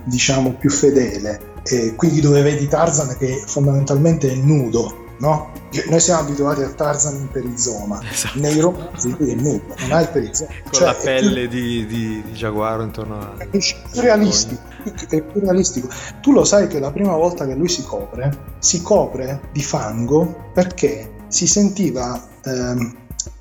diciamo 0.06 0.54
più 0.54 0.70
fedele. 0.70 1.52
E 1.64 1.96
quindi 1.96 2.22
dove 2.22 2.42
vedi 2.42 2.68
Tarzan 2.68 3.18
che 3.18 3.44
fondamentalmente 3.46 4.32
è 4.32 4.36
nudo, 4.36 5.03
no? 5.20 5.52
Noi 5.90 6.00
siamo 6.00 6.22
abituati 6.22 6.62
a 6.62 6.70
Tarzan 6.70 7.16
in 7.16 7.30
perizoma, 7.30 8.00
esatto. 8.10 8.40
nei 8.40 8.60
romanzi 8.60 9.16
lui 9.18 9.32
è 9.32 9.36
nudo, 9.36 9.76
non 9.80 9.92
ha 9.92 10.02
il 10.02 10.10
perizoma. 10.10 10.52
Con 10.64 10.72
cioè, 10.72 10.86
la 10.86 10.94
pelle 10.94 11.48
più... 11.48 11.60
di, 11.60 11.86
di, 11.86 12.24
di, 12.26 12.34
giaguaro 12.34 12.84
intorno 12.84 13.20
a... 13.20 13.36
È 13.38 13.48
più 13.48 13.62
realistico, 13.96 14.62
è 15.10 15.22
più 15.22 15.42
realistico. 15.42 15.90
Tu 16.22 16.32
lo 16.32 16.44
sai 16.44 16.68
che 16.68 16.80
la 16.80 16.92
prima 16.92 17.16
volta 17.16 17.46
che 17.46 17.56
lui 17.56 17.68
si 17.68 17.84
copre, 17.84 18.56
si 18.60 18.82
copre 18.82 19.42
di 19.52 19.62
fango 19.62 20.52
perché 20.54 21.12
si 21.28 21.48
sentiva 21.48 22.22
ehm, 22.44 22.96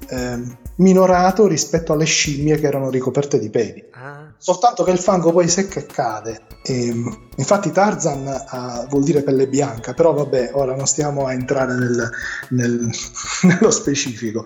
ehm, 0.09 0.57
minorato 0.77 1.47
rispetto 1.47 1.93
alle 1.93 2.05
scimmie 2.05 2.59
che 2.59 2.67
erano 2.67 2.91
ricoperte 2.91 3.39
di 3.39 3.51
peli. 3.51 3.85
Ah. 3.93 4.22
Soltanto 4.43 4.83
che 4.83 4.91
il 4.91 4.99
fango 4.99 5.31
poi 5.31 5.47
secca 5.47 5.79
e 5.79 5.87
cade. 5.87 6.41
E, 6.65 6.93
infatti 7.37 7.71
Tarzan 7.71 8.27
ha, 8.27 8.85
vuol 8.91 9.05
dire 9.05 9.23
pelle 9.23 9.47
bianca, 9.47 9.95
però 9.95 10.13
vabbè, 10.13 10.51
ora 10.55 10.75
non 10.75 10.89
stiamo 10.89 11.27
a 11.27 11.33
entrare 11.33 11.77
nel, 11.77 12.11
nel, 12.49 12.91
nello 13.43 13.71
specifico. 13.71 14.45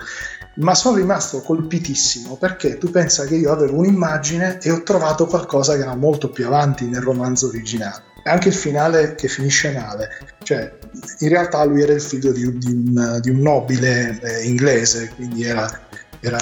Ma 0.57 0.75
sono 0.75 0.97
rimasto 0.97 1.41
colpitissimo 1.41 2.37
perché 2.37 2.77
tu 2.77 2.91
pensa 2.91 3.25
che 3.25 3.37
io 3.37 3.51
avevo 3.51 3.79
un'immagine 3.79 4.59
e 4.61 4.71
ho 4.71 4.83
trovato 4.83 5.25
qualcosa 5.25 5.77
che 5.77 5.81
era 5.81 5.97
molto 5.97 6.29
più 6.29 6.45
avanti 6.45 6.85
nel 6.85 7.01
romanzo 7.01 7.47
originale. 7.47 8.03
Anche 8.25 8.49
il 8.49 8.55
finale 8.55 9.15
che 9.15 9.29
finisce 9.29 9.73
male, 9.73 10.11
cioè 10.43 10.77
in 11.21 11.29
realtà 11.31 11.65
lui 11.65 11.81
era 11.81 11.95
il 11.95 12.03
figlio 12.03 12.33
di, 12.33 12.59
di, 12.59 12.71
un, 12.71 13.19
di 13.23 13.31
un, 13.31 13.39
nobile 13.39 14.21
eh, 14.21 14.45
inglese, 14.45 15.11
quindi 15.17 15.45
era 15.45 15.85
era 16.21 16.39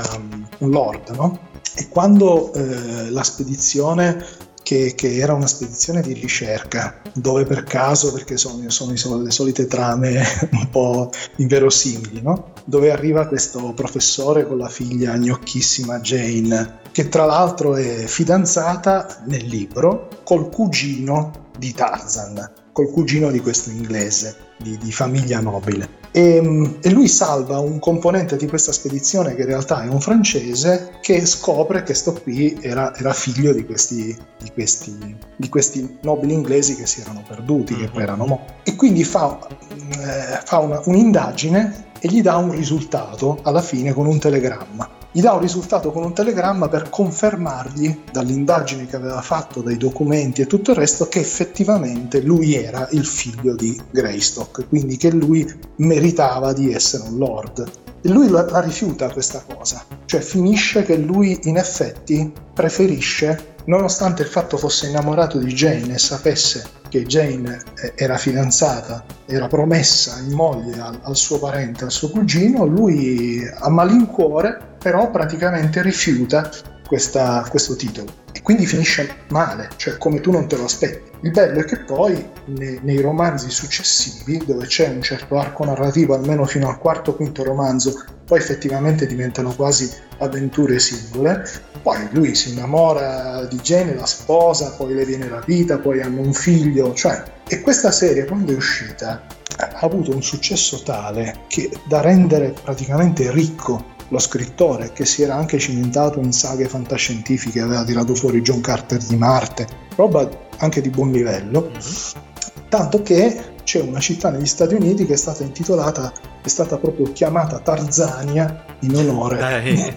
un 0.58 0.70
lord, 0.70 1.10
no? 1.10 1.52
E 1.76 1.88
quando 1.88 2.52
eh, 2.52 3.10
la 3.10 3.22
spedizione, 3.22 4.24
che, 4.62 4.94
che, 4.94 5.16
era 5.16 5.34
una 5.34 5.46
spedizione 5.46 6.00
di 6.00 6.14
ricerca, 6.14 7.02
dove 7.12 7.44
per 7.44 7.64
caso, 7.64 8.12
perché 8.12 8.36
sono, 8.36 8.68
sono 8.70 9.20
le 9.20 9.30
solite 9.30 9.66
trame 9.66 10.22
un 10.52 10.68
po' 10.70 11.10
inverosimili, 11.36 12.22
no? 12.22 12.52
Dove 12.64 12.90
arriva 12.90 13.26
questo 13.26 13.72
professore 13.74 14.46
con 14.46 14.58
la 14.58 14.68
figlia 14.68 15.16
gnocchissima 15.16 16.00
Jane, 16.00 16.80
che 16.92 17.08
tra 17.08 17.26
l'altro 17.26 17.74
è 17.76 18.04
fidanzata 18.06 19.22
nel 19.26 19.44
libro 19.44 20.08
col 20.24 20.48
cugino 20.48 21.50
di 21.58 21.72
Tarzan, 21.72 22.52
col 22.72 22.90
cugino 22.90 23.30
di 23.30 23.40
questo 23.40 23.70
inglese, 23.70 24.36
di, 24.58 24.78
di 24.78 24.92
famiglia 24.92 25.40
nobile. 25.40 26.03
E, 26.16 26.78
e, 26.80 26.90
lui 26.90 27.08
salva 27.08 27.58
un 27.58 27.80
componente 27.80 28.36
di 28.36 28.46
questa 28.46 28.70
spedizione 28.70 29.34
che 29.34 29.40
in 29.40 29.48
realtà 29.48 29.82
è 29.82 29.88
un 29.88 30.00
francese 30.00 30.98
che 31.00 31.26
scopre 31.26 31.82
che 31.82 31.92
sto 31.92 32.12
qui 32.12 32.56
era, 32.60 32.94
era 32.94 33.12
figlio 33.12 33.52
di 33.52 33.66
questi, 33.66 34.16
di, 34.40 34.50
questi, 34.52 35.16
di 35.34 35.48
questi, 35.48 35.98
nobili 36.02 36.32
inglesi 36.32 36.76
che 36.76 36.86
si 36.86 37.00
erano 37.00 37.24
perduti, 37.26 37.74
che 37.74 37.88
poi 37.88 37.96
mhm. 37.96 38.02
erano 38.02 38.26
morti. 38.26 38.52
E 38.62 38.76
quindi 38.76 39.02
fa, 39.02 39.40
eh, 39.48 40.40
fa 40.44 40.58
una, 40.58 40.80
un'indagine 40.84 41.86
e 41.98 42.06
gli 42.06 42.22
dà 42.22 42.36
un 42.36 42.52
risultato 42.52 43.40
alla 43.42 43.60
fine 43.60 43.92
con 43.92 44.06
un 44.06 44.20
telegramma 44.20 45.02
gli 45.16 45.20
dà 45.20 45.32
un 45.32 45.40
risultato 45.40 45.92
con 45.92 46.02
un 46.02 46.12
telegramma 46.12 46.68
per 46.68 46.90
confermargli 46.90 48.00
dall'indagine 48.10 48.88
che 48.88 48.96
aveva 48.96 49.22
fatto, 49.22 49.60
dai 49.60 49.76
documenti 49.76 50.40
e 50.40 50.48
tutto 50.48 50.72
il 50.72 50.76
resto, 50.76 51.06
che 51.06 51.20
effettivamente 51.20 52.20
lui 52.20 52.56
era 52.56 52.88
il 52.90 53.06
figlio 53.06 53.54
di 53.54 53.80
Greystock, 53.92 54.66
quindi 54.68 54.96
che 54.96 55.12
lui 55.12 55.48
meritava 55.76 56.52
di 56.52 56.72
essere 56.72 57.04
un 57.04 57.18
lord. 57.18 57.70
E 58.02 58.08
lui 58.08 58.28
la, 58.28 58.60
rifiuta 58.60 59.08
questa 59.08 59.44
cosa, 59.46 59.84
cioè 60.04 60.20
finisce 60.20 60.82
che 60.82 60.96
lui 60.96 61.38
in 61.44 61.58
effetti 61.58 62.32
preferisce, 62.52 63.53
nonostante 63.66 64.22
il 64.22 64.28
fatto 64.28 64.56
fosse 64.56 64.88
innamorato 64.88 65.38
di 65.38 65.52
Jane 65.52 65.94
e 65.94 65.98
sapesse 65.98 66.64
che 66.88 67.04
Jane 67.04 67.60
eh, 67.76 67.92
era 67.96 68.16
fidanzata, 68.16 69.04
era 69.26 69.46
promessa 69.46 70.18
in 70.18 70.32
moglie 70.32 70.80
al, 70.80 70.98
al 71.02 71.16
suo 71.16 71.38
parente, 71.38 71.84
al 71.84 71.92
suo 71.92 72.10
cugino, 72.10 72.64
lui 72.64 73.42
a 73.46 73.68
malincuore 73.68 74.76
però 74.78 75.10
praticamente 75.10 75.82
rifiuta 75.82 76.50
questa, 76.86 77.46
questo 77.48 77.74
titolo 77.76 78.23
quindi 78.44 78.66
finisce 78.66 79.08
male, 79.30 79.70
cioè 79.76 79.96
come 79.96 80.20
tu 80.20 80.30
non 80.30 80.46
te 80.46 80.56
lo 80.56 80.64
aspetti. 80.64 81.10
Il 81.22 81.30
bello 81.30 81.60
è 81.60 81.64
che 81.64 81.78
poi 81.78 82.28
nei, 82.48 82.78
nei 82.82 83.00
romanzi 83.00 83.48
successivi, 83.48 84.42
dove 84.44 84.66
c'è 84.66 84.88
un 84.88 85.00
certo 85.00 85.38
arco 85.38 85.64
narrativo, 85.64 86.14
almeno 86.14 86.44
fino 86.44 86.68
al 86.68 86.78
quarto 86.78 87.12
o 87.12 87.14
quinto 87.14 87.42
romanzo, 87.42 88.04
poi 88.26 88.38
effettivamente 88.38 89.06
diventano 89.06 89.54
quasi 89.54 89.90
avventure 90.18 90.78
singole. 90.78 91.42
Poi 91.80 92.06
lui 92.10 92.34
si 92.34 92.50
innamora 92.50 93.46
di 93.46 93.56
Jane, 93.56 93.94
la 93.94 94.04
sposa, 94.04 94.74
poi 94.76 94.92
le 94.92 95.06
viene 95.06 95.26
rapita, 95.26 95.78
poi 95.78 96.02
hanno 96.02 96.20
un 96.20 96.34
figlio, 96.34 96.92
cioè... 96.92 97.22
E 97.48 97.62
questa 97.62 97.90
serie 97.90 98.26
quando 98.26 98.52
è 98.52 98.56
uscita 98.56 99.24
ha 99.56 99.78
avuto 99.80 100.10
un 100.10 100.22
successo 100.22 100.82
tale 100.82 101.40
che 101.46 101.70
da 101.86 102.02
rendere 102.02 102.54
praticamente 102.62 103.30
ricco 103.30 103.92
lo 104.08 104.18
scrittore 104.18 104.92
che 104.92 105.04
si 105.04 105.22
era 105.22 105.34
anche 105.34 105.58
cimentato 105.58 106.20
in 106.20 106.32
saghe 106.32 106.68
fantascientifiche, 106.68 107.60
aveva 107.60 107.84
tirato 107.84 108.14
fuori 108.14 108.42
John 108.42 108.60
Carter 108.60 109.02
di 109.02 109.16
Marte, 109.16 109.66
roba 109.96 110.28
anche 110.58 110.80
di 110.80 110.90
buon 110.90 111.10
livello, 111.10 111.68
mm-hmm. 111.70 112.32
Tanto 112.68 113.02
che 113.02 113.52
c'è 113.64 113.80
una 113.80 113.98
città 113.98 114.30
negli 114.30 114.46
Stati 114.46 114.74
Uniti 114.74 115.06
che 115.06 115.14
è 115.14 115.16
stata 115.16 115.42
intitolata, 115.42 116.12
è 116.42 116.48
stata 116.48 116.76
proprio 116.76 117.10
chiamata 117.12 117.58
Tarzania 117.58 118.64
in 118.80 118.94
onore. 118.94 119.94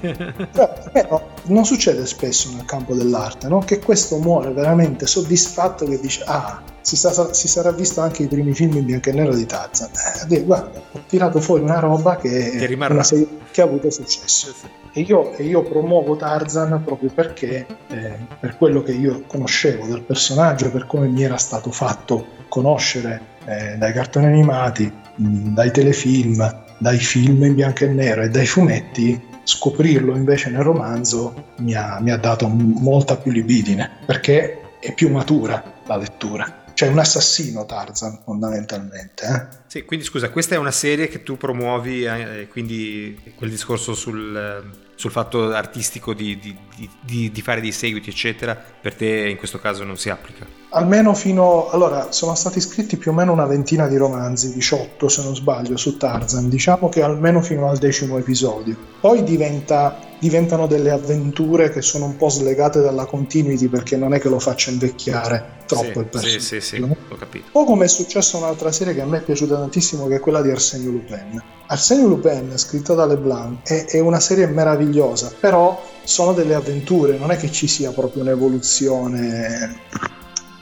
no, 1.10 1.22
non 1.48 1.66
succede 1.66 2.06
spesso 2.06 2.50
nel 2.56 2.66
campo 2.66 2.95
dell'arte, 2.95 3.48
no? 3.48 3.60
che 3.60 3.80
questo 3.80 4.18
muore 4.18 4.52
veramente 4.52 5.06
soddisfatto 5.06 5.86
che 5.86 6.00
dice 6.00 6.24
ah, 6.26 6.62
si, 6.82 6.95
sa, 6.95 7.34
si, 7.34 7.48
sarà 7.50 7.72
visto 7.72 8.00
anche 8.00 8.24
i 8.24 8.28
primi 8.28 8.54
film 8.54 8.78
in 8.78 8.86
bianco 8.86 9.10
e 9.10 9.14
nero 9.14 9.36
di 9.36 9.45
Tarzan. 9.45 9.89
Eh, 10.30 10.43
guarda, 10.43 10.82
ho 10.91 11.04
tirato 11.06 11.41
fuori 11.41 11.64
una 11.64 11.80
roba 11.80 12.16
che, 12.16 12.30
che, 12.30 13.04
serie, 13.04 13.28
che 13.52 13.62
ha 13.62 13.66
avuto 13.66 13.89
successo. 13.89 14.54
E 14.93 15.02
io, 15.02 15.34
e 15.34 15.43
io, 15.43 15.62
promuovo 15.64 16.16
Tarzan 16.16 16.82
proprio 16.84 17.12
perché, 17.14 17.68
eh, 17.89 18.18
per 18.39 18.58
quello 18.58 18.82
che 18.82 18.93
io 18.93 19.24
conoscevo 19.28 19.86
del 19.86 20.02
personaggio, 20.02 20.72
per 20.72 20.88
come 20.88 21.08
mi 21.08 21.24
era 21.24 21.38
stato 21.38 21.72
fatto 21.72 22.36
conoscere 22.48 23.22
eh, 23.45 23.76
dai 23.78 23.93
cartoni 23.93 24.26
animati, 24.26 24.91
dai 25.16 25.72
telefilm, 25.72 26.64
dai 26.78 26.98
film 26.98 27.43
in 27.43 27.56
bianco 27.56 27.86
e 27.86 27.88
nero 27.88 28.22
e 28.22 28.30
dai 28.30 28.45
fumetti, 28.45 29.20
scoprirlo 29.43 30.16
invece 30.16 30.50
nel 30.50 30.62
romanzo 30.62 31.54
mi 31.58 31.74
ha, 31.74 32.00
mi 32.02 32.12
ha 32.12 32.18
dato 32.18 32.48
molta 32.48 33.16
più 33.16 33.32
libidine 33.32 33.89
perché 34.06 34.80
è 34.80 34.93
più 34.93 35.10
matura 35.10 35.64
la 35.86 35.95
lettura 35.95 36.66
cioè 36.78 36.89
un 36.89 37.00
assassino 37.00 37.66
Tarzan 37.66 38.20
fondamentalmente. 38.24 39.26
Eh? 39.26 39.58
Sì, 39.66 39.84
quindi 39.84 40.06
scusa, 40.06 40.30
questa 40.30 40.54
è 40.54 40.60
una 40.60 40.70
serie 40.70 41.08
che 41.08 41.24
tu 41.24 41.36
promuovi, 41.36 42.04
eh, 42.04 42.48
quindi 42.52 43.20
quel 43.34 43.50
discorso 43.50 43.95
sul, 43.95 44.76
sul 44.93 45.10
fatto 45.10 45.52
artistico 45.54 46.14
di, 46.14 46.38
di, 46.38 46.56
di, 47.02 47.32
di, 47.32 47.41
fare 47.41 47.62
dei 47.62 47.72
seguiti, 47.72 48.12
eccetera, 48.12 48.56
per 48.56 48.93
te 48.93 49.28
in 49.28 49.38
questo 49.38 49.58
caso 49.58 49.84
non 49.84 49.98
si 49.98 50.12
applica? 50.12 50.57
Almeno 50.70 51.13
fino 51.13 51.70
allora 51.70 52.11
sono 52.11 52.36
stati 52.36 52.59
scritti 52.59 52.97
più 52.97 53.11
o 53.11 53.13
meno 53.13 53.32
una 53.32 53.45
ventina 53.45 53.88
di 53.88 53.95
romanzi 53.95 54.53
18 54.53 55.07
se 55.07 55.24
non 55.24 55.36
sbaglio 55.36 55.78
su 55.78 55.97
Tarzan. 55.97 56.49
Diciamo 56.49 56.89
che 56.89 57.01
almeno 57.01 57.41
fino 57.41 57.70
al 57.70 57.78
decimo 57.78 58.18
episodio. 58.18 58.76
Poi 58.99 59.24
diventa, 59.24 59.97
diventano 60.20 60.68
delle 60.68 60.91
avventure 60.91 61.70
che 61.70 61.82
sono 61.82 62.05
un 62.05 62.18
po' 62.18 62.30
slegate 62.30 62.82
dalla 62.82 63.05
continuity 63.05 63.68
perché 63.68 63.95
non 63.95 64.13
è 64.13 64.20
che 64.20 64.30
lo 64.30 64.39
faccia 64.39 64.72
invecchiare 64.72 65.55
troppo 65.68 65.84
sì, 65.84 65.97
il 65.99 66.05
personaggio. 66.05 66.39
sì, 66.39 66.45
sì, 66.45 66.61
sì, 66.61 66.78
l'ho 66.80 66.95
capito. 67.18 67.45
Po' 67.51 67.63
come 67.63 67.86
è 67.86 67.88
successo 67.88 68.38
un'altra 68.38 68.72
serie 68.72 68.93
che 68.93 69.01
a 69.01 69.05
me 69.05 69.20
è 69.20 69.22
piaciuta 69.22 69.55
tantissimo 69.55 70.07
che 70.07 70.15
è 70.15 70.20
quella 70.20 70.41
di 70.41 70.49
Arsenio 70.49 70.91
Lupin. 70.91 71.41
Arsenio 71.68 72.07
Lupin 72.07 72.53
scritta 72.55 72.93
da 72.93 73.05
Leblanc 73.05 73.68
è, 73.68 73.86
è 73.86 73.99
una 73.99 74.20
serie 74.20 74.47
meravigliosa 74.47 75.32
però 75.38 75.82
sono 76.03 76.32
delle 76.32 76.55
avventure 76.55 77.18
non 77.18 77.32
è 77.32 77.36
che 77.36 77.51
ci 77.51 77.68
sia 77.68 77.91
proprio 77.91 78.22
un'evoluzione 78.22 79.76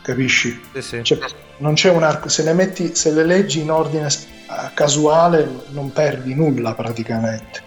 capisci? 0.06 0.62
Sì, 0.74 0.82
sì. 0.82 1.04
Cioè, 1.04 1.20
non 1.58 1.74
c'è 1.74 1.90
un 1.90 2.04
arco, 2.04 2.30
se 2.30 2.44
le, 2.44 2.54
metti, 2.54 2.96
se 2.96 3.12
le 3.12 3.26
leggi 3.26 3.62
in 3.62 3.72
ordine 3.72 4.08
casuale 4.74 5.64
non 5.70 5.92
perdi 5.92 6.36
nulla 6.36 6.76
praticamente. 6.76 7.64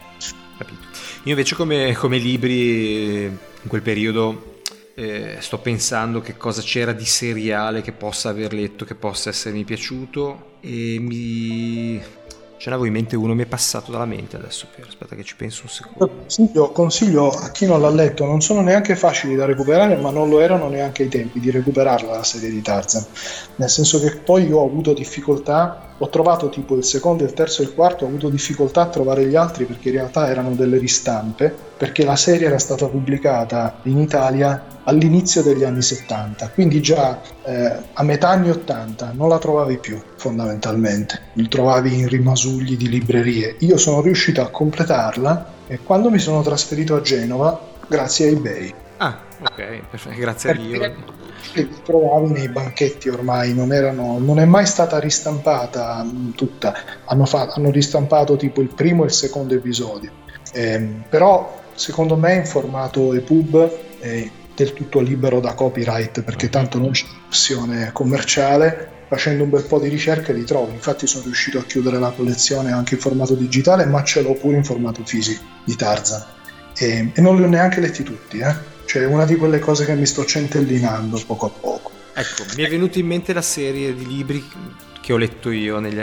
Capito. 0.57 0.87
Io 1.25 1.31
invece 1.31 1.55
come, 1.55 1.93
come 1.95 2.19
libri 2.19 3.25
in 3.25 3.67
quel 3.67 3.83
periodo 3.83 4.61
eh, 4.95 5.37
sto 5.41 5.59
pensando 5.59 6.21
che 6.21 6.37
cosa 6.37 6.63
c'era 6.63 6.93
di 6.93 7.05
seriale 7.05 7.83
che 7.83 7.93
possa 7.93 8.29
aver 8.29 8.53
letto, 8.53 8.85
che 8.85 8.95
possa 8.95 9.31
essermi 9.31 9.65
piaciuto 9.65 10.57
e 10.61 10.99
mi 11.01 12.01
Ce 12.59 12.71
n'avevo 12.71 12.87
in 12.87 12.93
mente 12.93 13.15
uno, 13.15 13.35
mi 13.35 13.45
è 13.45 13.47
passato 13.47 13.93
dalla 13.93 14.05
mente 14.05 14.35
adesso, 14.35 14.67
Piero. 14.75 14.89
Aspetta 14.91 15.15
che 15.15 15.23
ci 15.23 15.37
penso 15.37 15.63
un 15.63 15.69
secondo. 15.69 16.09
Consiglio, 16.09 16.73
consiglio, 16.73 17.31
a 17.31 17.51
chi 17.51 17.67
non 17.67 17.81
l'ha 17.81 17.89
letto, 17.89 18.25
non 18.25 18.41
sono 18.41 18.63
neanche 18.63 18.97
facili 18.97 19.37
da 19.37 19.45
recuperare, 19.45 19.97
ma 19.97 20.11
non 20.11 20.29
lo 20.29 20.41
erano 20.41 20.69
neanche 20.69 21.05
ai 21.05 21.09
tempi 21.09 21.39
di 21.39 21.53
recuperarla 21.53 22.17
la 22.17 22.25
serie 22.25 22.51
di 22.51 22.61
Tarzan. 22.61 23.07
Nel 23.57 23.71
senso 23.71 24.01
che 24.01 24.17
poi 24.17 24.49
io 24.49 24.59
ho 24.59 24.67
avuto 24.67 24.93
difficoltà, 24.93 25.88
ho 25.99 26.09
trovato 26.09 26.49
tipo 26.49 26.77
il 26.77 26.85
secondo, 26.85 27.25
il 27.25 27.33
terzo 27.33 27.63
e 27.63 27.65
il 27.65 27.75
quarto, 27.75 28.05
ho 28.05 28.09
avuto 28.09 28.29
difficoltà 28.29 28.83
a 28.83 28.87
trovare 28.89 29.27
gli 29.27 29.35
altri 29.35 29.65
perché 29.65 29.89
in 29.89 29.97
realtà 29.97 30.29
erano 30.29 30.51
delle 30.55 30.79
ristampe, 30.79 31.53
perché 31.77 32.05
la 32.05 32.17
serie 32.17 32.47
era 32.47 32.59
stata 32.59 32.87
pubblicata 32.87 33.81
in 33.83 33.99
Italia 33.99 34.81
all'inizio 34.85 35.43
degli 35.43 35.65
anni 35.65 35.83
70, 35.83 36.51
quindi 36.51 36.81
già 36.81 37.21
eh, 37.45 37.77
a 37.93 38.03
metà 38.03 38.31
anni 38.31 38.51
80 38.51 39.13
non 39.15 39.29
la 39.29 39.39
trovavi 39.39 39.79
più 39.79 40.01
fondamentalmente, 40.17 41.21
li 41.35 41.49
trovavi 41.49 41.99
in 41.99 42.09
rimasugli 42.09 42.77
di 42.77 42.89
librerie. 42.89 43.57
Io 43.59 43.77
sono 43.77 44.01
riuscito 44.01 44.41
a 44.41 44.49
completarla 44.49 45.57
e 45.67 45.81
quando 45.83 46.11
mi 46.11 46.19
sono 46.19 46.43
trasferito 46.43 46.95
a 46.95 47.01
Genova, 47.01 47.61
grazie 47.87 48.29
a 48.29 48.31
eBay. 48.31 48.75
Ah, 48.99 49.19
ok, 49.43 50.17
grazie 50.17 50.51
a 50.51 50.55
Dio. 50.55 51.27
Li 51.53 51.69
trovavi 51.83 52.33
nei 52.33 52.49
banchetti 52.49 53.09
ormai, 53.09 53.55
non, 53.55 53.73
erano, 53.73 54.19
non 54.19 54.39
è 54.39 54.45
mai 54.45 54.67
stata 54.67 54.99
ristampata 54.99 56.07
tutta, 56.35 56.75
hanno, 57.05 57.25
fatto, 57.25 57.55
hanno 57.59 57.71
ristampato 57.71 58.37
tipo 58.37 58.61
il 58.61 58.73
primo 58.75 59.03
e 59.03 59.07
il 59.07 59.13
secondo 59.13 59.55
episodio, 59.55 60.11
eh, 60.53 60.81
però 61.09 61.61
secondo 61.75 62.17
me 62.17 62.35
in 62.35 62.47
formato 62.47 63.15
EPUB 63.15 63.71
eh, 64.01 64.31
del 64.55 64.73
tutto 64.75 65.01
libero 65.01 65.39
da 65.41 65.55
copyright 65.55 66.23
perché 66.23 66.49
tanto 66.49 66.79
non 66.79 66.91
c'è 66.91 67.07
opzione 67.27 67.91
commerciale. 67.93 68.97
Facendo 69.09 69.45
un 69.45 69.49
bel 69.49 69.65
po' 69.65 69.79
di 69.79 69.89
ricerche 69.89 70.35
li 70.35 70.45
trovo. 70.45 70.71
Infatti 70.71 71.07
sono 71.07 71.25
riuscito 71.25 71.59
a 71.59 71.65
chiudere 71.65 71.99
la 71.99 72.11
collezione 72.11 72.73
anche 72.73 72.97
in 72.97 73.01
formato 73.01 73.35
digitale 73.35 73.87
ma 73.87 74.05
ce 74.05 74.21
l'ho 74.21 74.35
pure 74.35 74.57
in 74.57 74.65
formato 74.65 75.03
fisico 75.03 75.43
di 75.65 75.75
Tarzan. 75.75 76.23
E, 76.77 77.11
e 77.15 77.21
non 77.23 77.37
li 77.37 77.43
ho 77.43 77.47
neanche 77.47 77.81
letti 77.81 78.03
tutti 78.03 78.39
eh? 78.39 78.55
Cioè 78.89 79.03
è 79.03 79.07
una 79.07 79.25
di 79.25 79.37
quelle 79.37 79.59
cose 79.59 79.85
che 79.85 79.95
mi 79.95 80.07
sto 80.07 80.25
centellinando 80.25 81.21
poco 81.27 81.47
a 81.47 81.51
poco 81.51 81.91
ecco 82.15 82.45
mi 82.57 82.65
è 82.65 82.69
venuta 82.69 82.99
in 82.99 83.07
mente 83.07 83.33
la 83.33 83.43
serie 83.43 83.95
di 83.95 84.07
libri 84.07 84.45
che 85.01 85.13
ho 85.13 85.17
letto 85.17 85.51
io 85.51 85.77
anni, 85.77 85.95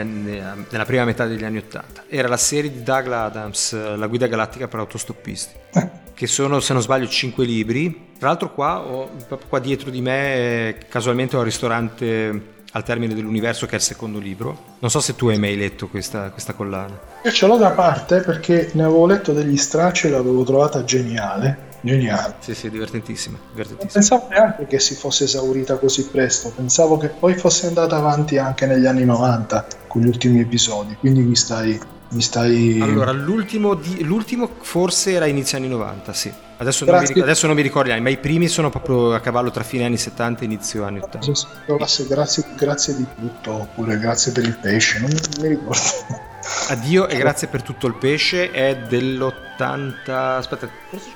nella 0.69 0.85
prima 0.85 1.03
metà 1.03 1.25
degli 1.25 1.43
anni 1.43 1.57
Ottanta 1.57 2.03
era 2.07 2.27
la 2.27 2.37
serie 2.37 2.71
di 2.71 2.81
Douglas 2.83 3.25
Adams 3.25 3.97
La 3.97 4.07
guida 4.07 4.27
galattica 4.27 4.67
per 4.67 4.79
autostoppisti 4.79 5.53
eh 5.73 6.03
che 6.15 6.27
sono 6.27 6.61
se 6.61 6.73
non 6.73 6.81
sbaglio 6.81 7.07
5 7.07 7.45
libri. 7.45 8.13
Tra 8.17 8.29
l'altro 8.29 8.53
qua, 8.53 8.79
ho, 8.79 9.09
qua 9.47 9.59
dietro 9.59 9.91
di 9.91 10.01
me 10.01 10.77
casualmente 10.87 11.35
ho 11.35 11.39
il 11.39 11.45
ristorante 11.45 12.53
al 12.71 12.83
termine 12.83 13.13
dell'universo 13.13 13.65
che 13.65 13.73
è 13.73 13.75
il 13.75 13.81
secondo 13.81 14.17
libro. 14.17 14.75
Non 14.79 14.89
so 14.89 15.01
se 15.01 15.15
tu 15.15 15.27
hai 15.27 15.37
mai 15.37 15.57
letto 15.57 15.87
questa, 15.87 16.29
questa 16.31 16.53
collana. 16.53 16.97
Io 17.23 17.31
ce 17.31 17.45
l'ho 17.45 17.57
da 17.57 17.71
parte 17.71 18.21
perché 18.21 18.71
ne 18.73 18.83
avevo 18.83 19.05
letto 19.05 19.33
degli 19.33 19.57
stracci 19.57 20.07
e 20.07 20.09
l'avevo 20.09 20.43
trovata 20.43 20.83
geniale. 20.83 21.73
Geniale. 21.85 22.35
Sì, 22.39 22.55
sì, 22.55 22.69
divertentissima. 22.71 23.37
divertentissima. 23.51 24.01
Non 24.01 24.09
pensavo 24.09 24.27
neanche 24.29 24.65
che 24.65 24.79
si 24.79 24.95
fosse 24.95 25.25
esaurita 25.25 25.77
così 25.77 26.07
presto, 26.07 26.51
pensavo 26.55 26.97
che 26.97 27.09
poi 27.09 27.35
fosse 27.35 27.67
andata 27.67 27.95
avanti 27.95 28.39
anche 28.39 28.65
negli 28.65 28.87
anni 28.87 29.05
90 29.05 29.67
con 29.87 30.01
gli 30.01 30.07
ultimi 30.07 30.39
episodi, 30.39 30.95
quindi 30.99 31.21
mi 31.21 31.35
stai 31.35 31.79
mi 32.07 32.21
stai... 32.21 32.79
Allora, 32.81 33.11
l'ultimo, 33.11 33.73
di, 33.73 34.03
l'ultimo 34.03 34.49
forse 34.61 35.11
era 35.11 35.25
inizio 35.25 35.57
anni 35.57 35.67
90, 35.67 36.13
sì. 36.13 36.31
Adesso 36.57 36.85
non, 36.85 37.03
mi, 37.03 37.21
adesso 37.21 37.47
non, 37.47 37.55
mi, 37.55 37.61
ricordo 37.61 37.99
ma 37.99 38.09
i 38.09 38.17
primi 38.17 38.47
sono 38.47 38.69
proprio 38.69 39.13
a 39.13 39.19
cavallo 39.19 39.51
tra 39.51 39.63
fine 39.63 39.83
anni 39.83 39.97
70 39.97 40.41
e 40.41 40.45
inizio 40.45 40.85
anni 40.85 40.99
80. 40.99 41.31
Grazie, 41.65 42.07
grazie, 42.07 42.45
grazie 42.55 42.95
di 42.95 43.05
tutto, 43.19 43.51
oppure 43.51 43.99
grazie 43.99 44.31
per 44.31 44.45
il 44.45 44.57
pesce, 44.57 44.99
non 44.99 45.09
mi 45.41 45.47
ricordo. 45.47 46.33
Addio 46.69 47.07
e 47.07 47.17
grazie 47.17 47.47
per 47.47 47.61
tutto 47.63 47.87
il 47.87 47.95
pesce 47.95 48.51
è 48.51 48.77
dell'80 48.77 50.09
aspetta 50.09 50.69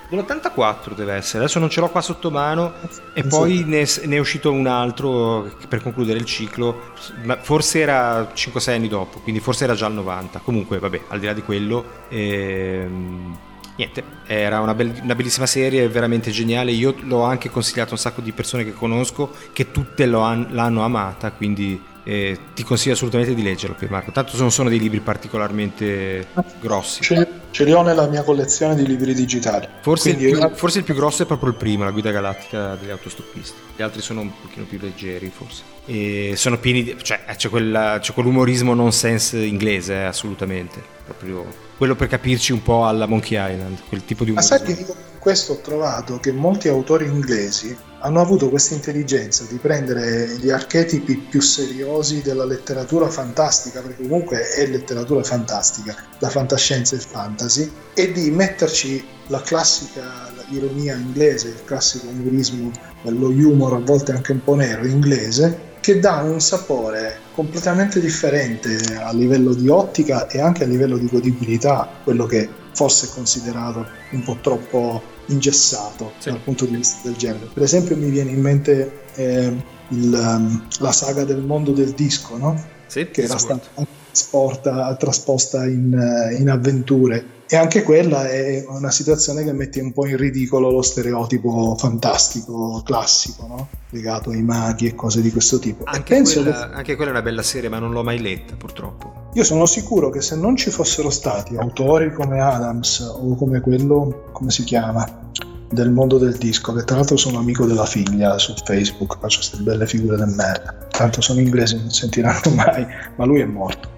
dell'84 0.10 0.96
deve 0.96 1.14
essere 1.14 1.44
adesso 1.44 1.60
non 1.60 1.70
ce 1.70 1.80
l'ho 1.80 1.90
qua 1.90 2.02
sotto 2.02 2.32
mano 2.32 2.74
e 3.14 3.24
poi 3.24 3.64
ne 3.64 3.82
è, 3.82 4.06
ne 4.06 4.16
è 4.16 4.20
uscito 4.20 4.52
un 4.52 4.66
altro 4.68 5.52
per 5.68 5.82
concludere 5.82 6.18
il 6.18 6.26
ciclo 6.26 6.94
ma 7.24 7.38
forse 7.38 7.80
era 7.80 8.32
5-6 8.34 8.72
anni 8.72 8.88
dopo 8.88 9.20
quindi 9.20 9.40
forse 9.40 9.66
era 9.66 9.76
già 9.76 9.88
il 9.88 9.94
90 9.94 10.40
comunque 10.40 10.80
vabbè 10.80 11.02
al 11.10 11.20
di 11.20 11.26
là 11.26 11.34
di 11.34 11.42
quello 11.42 11.86
ehm, 12.10 13.38
niente 13.76 14.04
era 14.26 14.60
una, 14.60 14.74
be- 14.74 15.00
una, 15.02 15.16
bellissima 15.16 15.46
serie 15.46 15.88
veramente 15.88 16.30
geniale. 16.32 16.72
Io 16.72 16.94
l'ho 17.00 17.24
anche 17.24 17.50
consigliato 17.50 17.92
a 17.92 17.94
un 17.94 18.00
sacco 18.00 18.22
di 18.22 18.32
persone 18.32 18.64
che 18.64 18.74
conosco 18.74 19.34
che 19.54 19.72
tutte 19.72 20.04
han- 20.04 20.48
l'hanno 20.52 20.84
amata 20.84 21.32
quindi 21.32 21.82
eh, 22.10 22.40
ti 22.56 22.64
consiglio 22.64 22.96
assolutamente 22.96 23.36
di 23.36 23.44
leggerlo 23.44 23.76
Marco. 23.88 24.12
Tanto 24.12 24.36
non 24.38 24.52
sono 24.52 24.68
dei 24.68 24.80
libri 24.80 25.00
particolarmente 25.00 26.26
grossi. 26.60 27.04
Ce, 27.04 27.28
ce 27.52 27.64
li 27.64 27.72
ho 27.72 27.84
nella 27.84 28.08
mia 28.08 28.24
collezione 28.24 28.74
di 28.74 28.84
libri 28.84 29.14
digitali. 29.14 29.68
Forse 29.82 30.10
il, 30.10 30.16
più, 30.16 30.50
forse 30.56 30.80
il, 30.80 30.86
più, 30.86 30.96
grosso 30.96 31.22
è 31.22 31.26
proprio 31.28 31.50
il 31.50 31.56
primo 31.56 31.84
la 31.84 31.92
guida 31.92 32.10
galattica 32.10 32.74
degli 32.74 32.90
autostoppisti. 32.90 33.60
Gli 33.76 33.84
altri 33.84 34.02
sono 34.02 34.22
un 34.22 34.32
pochino 34.42 34.66
più 34.66 34.80
leggeri 34.82 35.30
forse. 35.30 35.62
E 35.86 36.34
sono 36.36 36.58
pieni 36.58 36.84
di 36.84 36.98
cioè 37.00 37.24
c'è, 37.36 37.50
quella, 37.50 38.00
c'è 38.02 38.12
quell'umorismo 38.12 38.74
nonsense 38.74 39.38
inglese 39.38 39.94
eh, 39.94 40.04
assolutamente. 40.06 40.82
Proprio 41.06 41.46
quello 41.78 41.96
per 41.96 42.08
capirci 42.08 42.54
un 42.54 42.64
po' 42.64 42.88
alla 42.88 43.06
Monkey 43.06 43.38
Island 43.38 43.78
quel 43.88 44.04
tipo 44.04 44.24
di 44.24 44.32
umorismo 44.32 44.58
ma 44.58 44.66
sai 44.66 44.76
che 44.76 44.82
io 44.82 44.96
questo 45.20 45.54
ho 45.54 45.60
trovato 45.62 46.20
che 46.20 46.32
molti 46.32 46.68
autori 46.68 47.06
inglesi 47.06 47.76
hanno 48.02 48.22
avuto 48.22 48.50
questa 48.50 48.74
intelligenza 48.74 49.46
di 49.50 49.58
prendere 49.58 50.38
gli 50.38 50.50
archetipi 50.50 51.18
più 51.18 51.42
seriosi 51.42 52.22
della 52.22 52.46
letteratura 52.46 53.10
fantastica, 53.10 53.82
perché 53.82 54.04
comunque 54.04 54.50
è 54.50 54.66
letteratura 54.68 55.24
fantastica, 55.24 55.96
la 56.20 56.30
fantascienza 56.30 56.96
e 56.96 57.00
il 57.00 57.04
fantasy, 57.04 57.72
e 57.94 58.12
di 58.12 58.32
metterci 58.32 59.06
la 59.28 59.42
classica 59.42 60.32
ironia 60.50 60.96
inglese, 60.96 61.50
il 61.50 61.64
classico 61.66 62.08
umorismo, 62.08 62.72
lo 63.04 63.28
humor 63.28 63.74
a 63.74 63.80
volte 63.80 64.12
anche 64.12 64.32
un 64.32 64.44
po' 64.44 64.56
nero 64.56 64.86
inglese, 64.86 65.68
che 65.80 66.00
dà 66.00 66.18
un 66.18 66.42
sapore 66.42 67.20
completamente 67.34 68.00
differente 68.00 68.78
a 68.96 69.14
livello 69.14 69.54
di 69.54 69.70
ottica 69.70 70.28
e 70.28 70.40
anche 70.40 70.64
a 70.64 70.68
livello 70.68 70.98
di 70.98 71.08
godibilità, 71.08 71.90
quello 72.04 72.26
che 72.26 72.50
forse 72.74 73.08
è 73.08 73.10
considerato 73.14 73.88
un 74.12 74.24
po' 74.24 74.38
troppo 74.42 75.02
ingessato 75.30 76.14
sì. 76.20 76.30
dal 76.30 76.40
punto 76.40 76.66
di 76.66 76.76
vista 76.76 77.08
del 77.08 77.18
genere. 77.18 77.48
Per 77.54 77.64
esempio 77.64 77.96
mi 77.96 78.10
viene 78.10 78.32
in 78.32 78.42
mente 78.42 79.04
eh, 79.16 79.54
il, 79.90 80.14
um, 80.14 80.68
la 80.80 80.92
saga 80.92 81.24
del 81.24 81.42
mondo 81.42 81.72
del 81.72 81.92
disco, 81.92 82.38
no? 82.38 82.62
sì, 82.88 83.10
che 83.10 83.24
era 83.24 83.38
stata 83.38 83.68
trasporta, 84.12 84.96
trasposta 84.96 85.66
in, 85.66 85.94
eh, 85.94 86.36
in 86.36 86.50
avventure 86.50 87.38
e 87.52 87.56
anche 87.56 87.82
quella 87.82 88.30
è 88.30 88.64
una 88.68 88.92
situazione 88.92 89.44
che 89.44 89.52
mette 89.54 89.82
un 89.82 89.92
po' 89.92 90.06
in 90.06 90.18
ridicolo 90.18 90.70
lo 90.70 90.84
stereotipo 90.84 91.76
fantastico, 91.76 92.84
classico, 92.86 93.48
no? 93.48 93.68
legato 93.90 94.30
ai 94.30 94.44
maghi 94.44 94.86
e 94.86 94.94
cose 94.94 95.20
di 95.20 95.32
questo 95.32 95.58
tipo. 95.58 95.84
Anche 95.86 96.22
quella, 96.22 96.70
che... 96.70 96.76
anche 96.76 96.96
quella, 96.96 97.10
è 97.10 97.14
una 97.14 97.24
bella 97.24 97.42
serie, 97.42 97.68
ma 97.68 97.80
non 97.80 97.92
l'ho 97.92 98.04
mai 98.04 98.22
letta 98.22 98.54
purtroppo. 98.56 99.32
Io 99.34 99.44
sono 99.44 99.66
sicuro 99.66 100.12
che 100.12 100.22
se 100.22 100.36
non 100.36 100.56
ci 100.58 100.70
fossero 100.70 101.10
stati 101.10 101.56
autori 101.58 102.14
come 102.14 102.40
Adams 102.40 103.00
o 103.00 103.34
come 103.34 103.62
quello, 103.62 104.30
come 104.32 104.52
si 104.52 104.64
chiama, 104.64 105.32
del 105.72 105.90
mondo 105.90 106.20
del 106.20 106.38
disco, 106.38 106.72
che 106.74 106.84
tra 106.84 106.98
l'altro 106.98 107.18
sono 107.18 107.40
amico 107.40 107.66
della 107.66 107.88
figlia 107.88 108.38
su 108.38 108.54
Facebook, 108.64 109.18
faccio 109.20 109.38
queste 109.38 109.58
belle 109.58 109.88
figure 109.88 110.18
del 110.18 110.30
merda. 110.36 110.88
Tanto 110.92 111.20
sono 111.22 111.40
inglesi, 111.40 111.78
non 111.78 111.90
sentiranno 111.90 112.42
mai, 112.54 112.86
ma 113.16 113.26
lui 113.26 113.40
è 113.40 113.46
morto. 113.46 113.90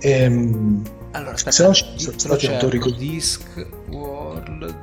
Ehm, 0.00 0.82
Allora, 1.16 1.32
aspetta, 1.32 1.56
se 1.56 1.62
no, 1.62 1.72
se 1.72 2.28
no 2.28 2.36
c'è 2.36 2.58
Discworld 2.98 4.76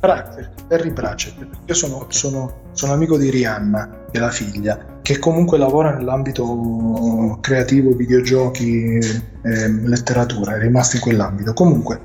Pratchett, 0.00 0.66
Terry 0.66 0.92
Pratchett. 0.92 1.36
Io 1.66 1.74
sono, 1.74 1.98
okay. 1.98 2.10
sono, 2.10 2.70
sono, 2.72 2.92
amico 2.92 3.16
di 3.16 3.30
Rihanna, 3.30 4.06
che 4.10 4.18
è 4.18 4.20
la 4.20 4.30
figlia, 4.32 4.98
che 5.02 5.20
comunque 5.20 5.56
lavora 5.56 5.94
nell'ambito 5.94 7.38
creativo, 7.40 7.92
videogiochi, 7.92 8.98
eh, 8.98 9.68
letteratura, 9.68 10.56
è 10.56 10.58
rimasto 10.58 10.96
in 10.96 11.02
quell'ambito. 11.02 11.52
Comunque, 11.52 12.00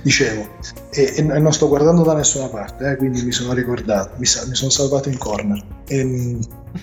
dicevo, 0.00 0.56
e, 0.90 1.14
e 1.18 1.22
non 1.22 1.52
sto 1.52 1.68
guardando 1.68 2.02
da 2.02 2.14
nessuna 2.14 2.48
parte, 2.48 2.92
eh, 2.92 2.96
quindi 2.96 3.22
mi 3.22 3.32
sono 3.32 3.52
ricordato, 3.52 4.12
mi, 4.14 4.20
mi 4.20 4.54
sono 4.54 4.70
salvato 4.70 5.10
in 5.10 5.18
corner. 5.18 5.62
E, 5.86 5.98
ehm, 5.98 6.40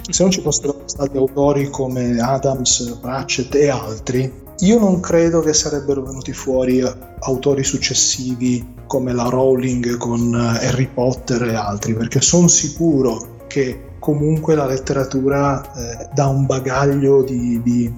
se 0.08 0.22
non 0.22 0.32
ci 0.32 0.42
fossero 0.42 0.84
stati 0.86 1.18
autori 1.18 1.72
come 1.72 2.20
Adams, 2.20 3.00
Pratchett 3.02 3.56
e 3.56 3.70
altri, 3.70 4.46
io 4.60 4.80
non 4.80 5.00
credo 5.00 5.42
che 5.42 5.54
sarebbero 5.54 6.02
venuti 6.02 6.34
fuori 6.34 6.84
autori 7.20 7.64
successivi 7.64 8.76
come 8.88 9.14
la 9.14 9.26
Rowling 9.26 9.98
con 9.98 10.34
eh, 10.34 10.66
Harry 10.66 10.88
Potter 10.92 11.44
e 11.44 11.56
altri, 11.56 11.94
perché 11.94 12.22
sono 12.22 12.48
sicuro 12.48 13.46
che 13.48 13.88
comunque 14.00 14.56
la 14.56 14.66
letteratura 14.66 15.62
eh, 15.74 16.10
dà 16.14 16.28
un 16.28 16.46
bagaglio 16.46 17.24
di, 17.24 17.62
di, 17.62 17.94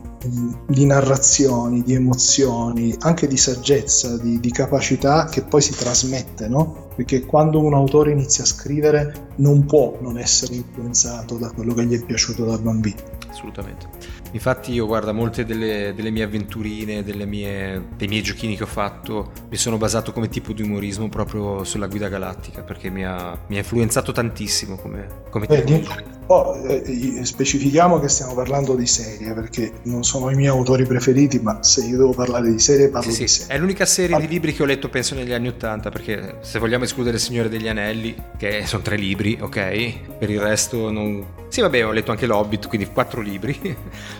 di, 0.67 0.85
narrazioni, 0.85 1.83
di 1.83 1.93
emozioni, 1.93 2.95
anche 2.99 3.27
di 3.27 3.37
saggezza, 3.37 4.17
di, 4.17 4.39
di 4.39 4.51
capacità 4.51 5.25
che 5.25 5.43
poi 5.43 5.61
si 5.61 5.73
trasmette, 5.73 6.47
no? 6.47 6.87
Perché 6.95 7.25
quando 7.25 7.61
un 7.61 7.73
autore 7.73 8.11
inizia 8.11 8.43
a 8.43 8.47
scrivere 8.47 9.29
non 9.35 9.65
può 9.65 9.97
non 10.01 10.17
essere 10.17 10.55
influenzato 10.55 11.37
da 11.37 11.51
quello 11.51 11.73
che 11.73 11.85
gli 11.85 11.97
è 11.97 12.03
piaciuto 12.03 12.43
da 12.43 12.57
bambino. 12.57 12.97
Assolutamente. 13.29 13.87
Infatti 14.31 14.71
io 14.71 14.85
guarda 14.85 15.11
molte 15.11 15.45
delle, 15.45 15.93
delle 15.95 16.09
mie 16.11 16.23
avventurine, 16.23 17.03
mie, 17.25 17.87
dei 17.95 18.07
miei 18.07 18.21
giochini 18.21 18.55
che 18.55 18.63
ho 18.63 18.67
fatto, 18.67 19.31
mi 19.49 19.57
sono 19.57 19.77
basato 19.77 20.11
come 20.11 20.29
tipo 20.29 20.53
di 20.53 20.61
umorismo 20.61 21.09
proprio 21.09 21.63
sulla 21.63 21.87
guida 21.87 22.09
galattica 22.09 22.61
perché 22.61 22.89
mi 22.89 23.05
ha, 23.05 23.37
mi 23.47 23.55
ha 23.55 23.59
influenzato 23.59 24.11
tantissimo 24.11 24.75
come, 24.75 25.23
come 25.29 25.47
tipo 25.47 25.61
di 25.63 25.87
oh, 26.29 26.55
eh, 26.67 27.25
specifichiamo 27.25 27.99
che 27.99 28.07
stiamo 28.07 28.33
parlando 28.35 28.75
di 28.75 28.85
serie 28.85 29.33
perché 29.33 29.71
non 29.83 30.03
sono 30.03 30.29
i 30.29 30.35
miei 30.35 30.49
autori 30.49 30.85
preferiti 30.85 31.39
ma 31.39 31.61
se 31.63 31.85
io 31.85 31.97
devo 31.97 32.13
parlare 32.13 32.51
di 32.51 32.59
serie 32.59 32.89
parlo 32.89 33.11
sì, 33.11 33.21
di 33.21 33.27
sì. 33.27 33.39
serie. 33.41 33.55
È 33.55 33.59
l'unica 33.59 33.85
serie 33.85 34.15
ah. 34.15 34.19
di 34.19 34.27
libri 34.27 34.53
che 34.53 34.63
ho 34.63 34.65
letto 34.65 34.89
penso 34.89 35.15
negli 35.15 35.33
anni 35.33 35.47
Ottanta 35.47 35.89
perché 35.89 36.37
se 36.41 36.59
vogliamo 36.59 36.83
escludere 36.83 37.17
Il 37.17 37.21
Signore 37.21 37.49
degli 37.49 37.67
Anelli 37.67 38.15
che 38.37 38.65
sono 38.65 38.83
tre 38.83 38.95
libri, 38.95 39.37
ok? 39.41 40.17
Per 40.17 40.29
il 40.29 40.39
resto 40.39 40.91
non... 40.91 41.37
Sì 41.49 41.61
vabbè 41.61 41.85
ho 41.85 41.91
letto 41.91 42.11
anche 42.11 42.27
L'Hobbit 42.27 42.67
quindi 42.67 42.87
quattro 42.91 43.21
libri 43.21 43.75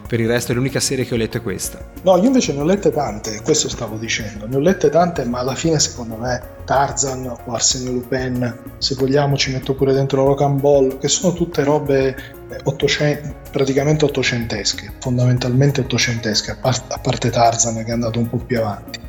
per 0.08 0.20
il 0.20 0.28
resto 0.28 0.54
l'unica 0.54 0.80
serie 0.80 1.06
che 1.06 1.14
ho 1.14 1.18
letto 1.18 1.38
è 1.38 1.42
questa. 1.42 1.80
No, 2.04 2.18
io 2.18 2.26
invece 2.28 2.54
ne 2.54 2.62
ho 2.62 2.64
lette 2.64 2.92
tante, 2.92 3.42
questo 3.44 3.70
stavo 3.70 3.98
dicendo, 3.98 4.48
ne 4.48 4.56
ho 4.56 4.60
lette 4.60 4.90
tante, 4.90 5.26
ma 5.26 5.40
alla 5.40 5.56
fine 5.56 5.80
secondo 5.80 6.16
me 6.16 6.42
Tarzan 6.66 7.26
o 7.28 7.54
Arsenio 7.54 7.92
Lupin, 7.92 8.58
se 8.78 8.96
vogliamo 8.96 9.36
ci 9.38 9.52
metto 9.52 9.74
pure 9.74 9.94
dentro 9.94 10.26
Rock 10.26 10.48
Ball, 10.60 10.98
che 11.00 11.08
sono 11.08 11.34
tutte 11.34 11.64
robe 11.64 12.16
800, 12.64 13.28
eh, 13.28 13.36
praticamente 13.52 14.06
ottocentesche, 14.06 14.94
fondamentalmente 15.00 15.82
ottocentesche, 15.82 16.52
a, 16.52 16.56
part- 16.56 16.92
a 16.92 17.00
parte 17.00 17.30
Tarzan 17.30 17.76
che 17.84 17.90
è 17.90 17.94
andato 17.94 18.20
un 18.20 18.30
po' 18.30 18.38
più 18.38 18.60
avanti. 18.60 19.00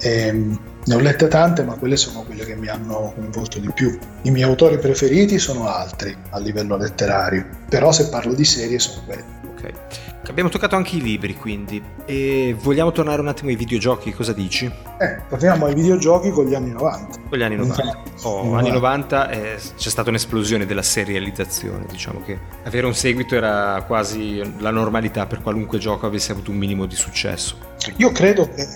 Ehm, 0.00 0.58
ne 0.86 0.94
ho 0.94 0.98
lette 0.98 1.28
tante, 1.28 1.62
ma 1.62 1.74
quelle 1.76 1.96
sono 1.96 2.22
quelle 2.22 2.44
che 2.44 2.54
mi 2.56 2.68
hanno 2.68 3.12
coinvolto 3.14 3.58
di 3.58 3.70
più. 3.72 3.98
I 4.22 4.30
miei 4.30 4.46
autori 4.46 4.78
preferiti 4.78 5.38
sono 5.38 5.66
altri 5.66 6.14
a 6.30 6.38
livello 6.38 6.76
letterario, 6.76 7.46
però 7.68 7.90
se 7.90 8.08
parlo 8.08 8.34
di 8.34 8.44
serie 8.44 8.78
sono 8.78 9.02
quelli. 9.06 9.24
Ok. 9.64 10.28
Abbiamo 10.28 10.48
toccato 10.48 10.76
anche 10.76 10.96
i 10.96 11.00
libri, 11.00 11.36
quindi. 11.36 11.82
E 12.06 12.56
vogliamo 12.58 12.92
tornare 12.92 13.20
un 13.20 13.28
attimo 13.28 13.50
ai 13.50 13.56
videogiochi, 13.56 14.12
cosa 14.12 14.32
dici? 14.32 14.66
Eh, 14.98 15.22
torniamo 15.28 15.66
ai 15.66 15.74
videogiochi 15.74 16.30
con 16.30 16.46
gli 16.46 16.54
anni 16.54 16.70
90. 16.70 17.18
Con 17.28 17.38
gli 17.38 17.42
anni 17.42 17.56
90. 17.56 18.02
Oh, 18.22 18.54
anni 18.54 18.70
90 18.70 19.30
eh, 19.30 19.58
c'è 19.76 19.88
stata 19.90 20.08
un'esplosione 20.08 20.66
della 20.66 20.82
serializzazione, 20.82 21.84
diciamo 21.90 22.22
che 22.22 22.38
avere 22.64 22.86
un 22.86 22.94
seguito 22.94 23.34
era 23.34 23.82
quasi 23.86 24.42
la 24.58 24.70
normalità 24.70 25.26
per 25.26 25.42
qualunque 25.42 25.78
gioco 25.78 26.06
avesse 26.06 26.32
avuto 26.32 26.50
un 26.50 26.56
minimo 26.56 26.86
di 26.86 26.96
successo. 26.96 27.58
Io 27.96 28.10
credo 28.12 28.48
che 28.48 28.66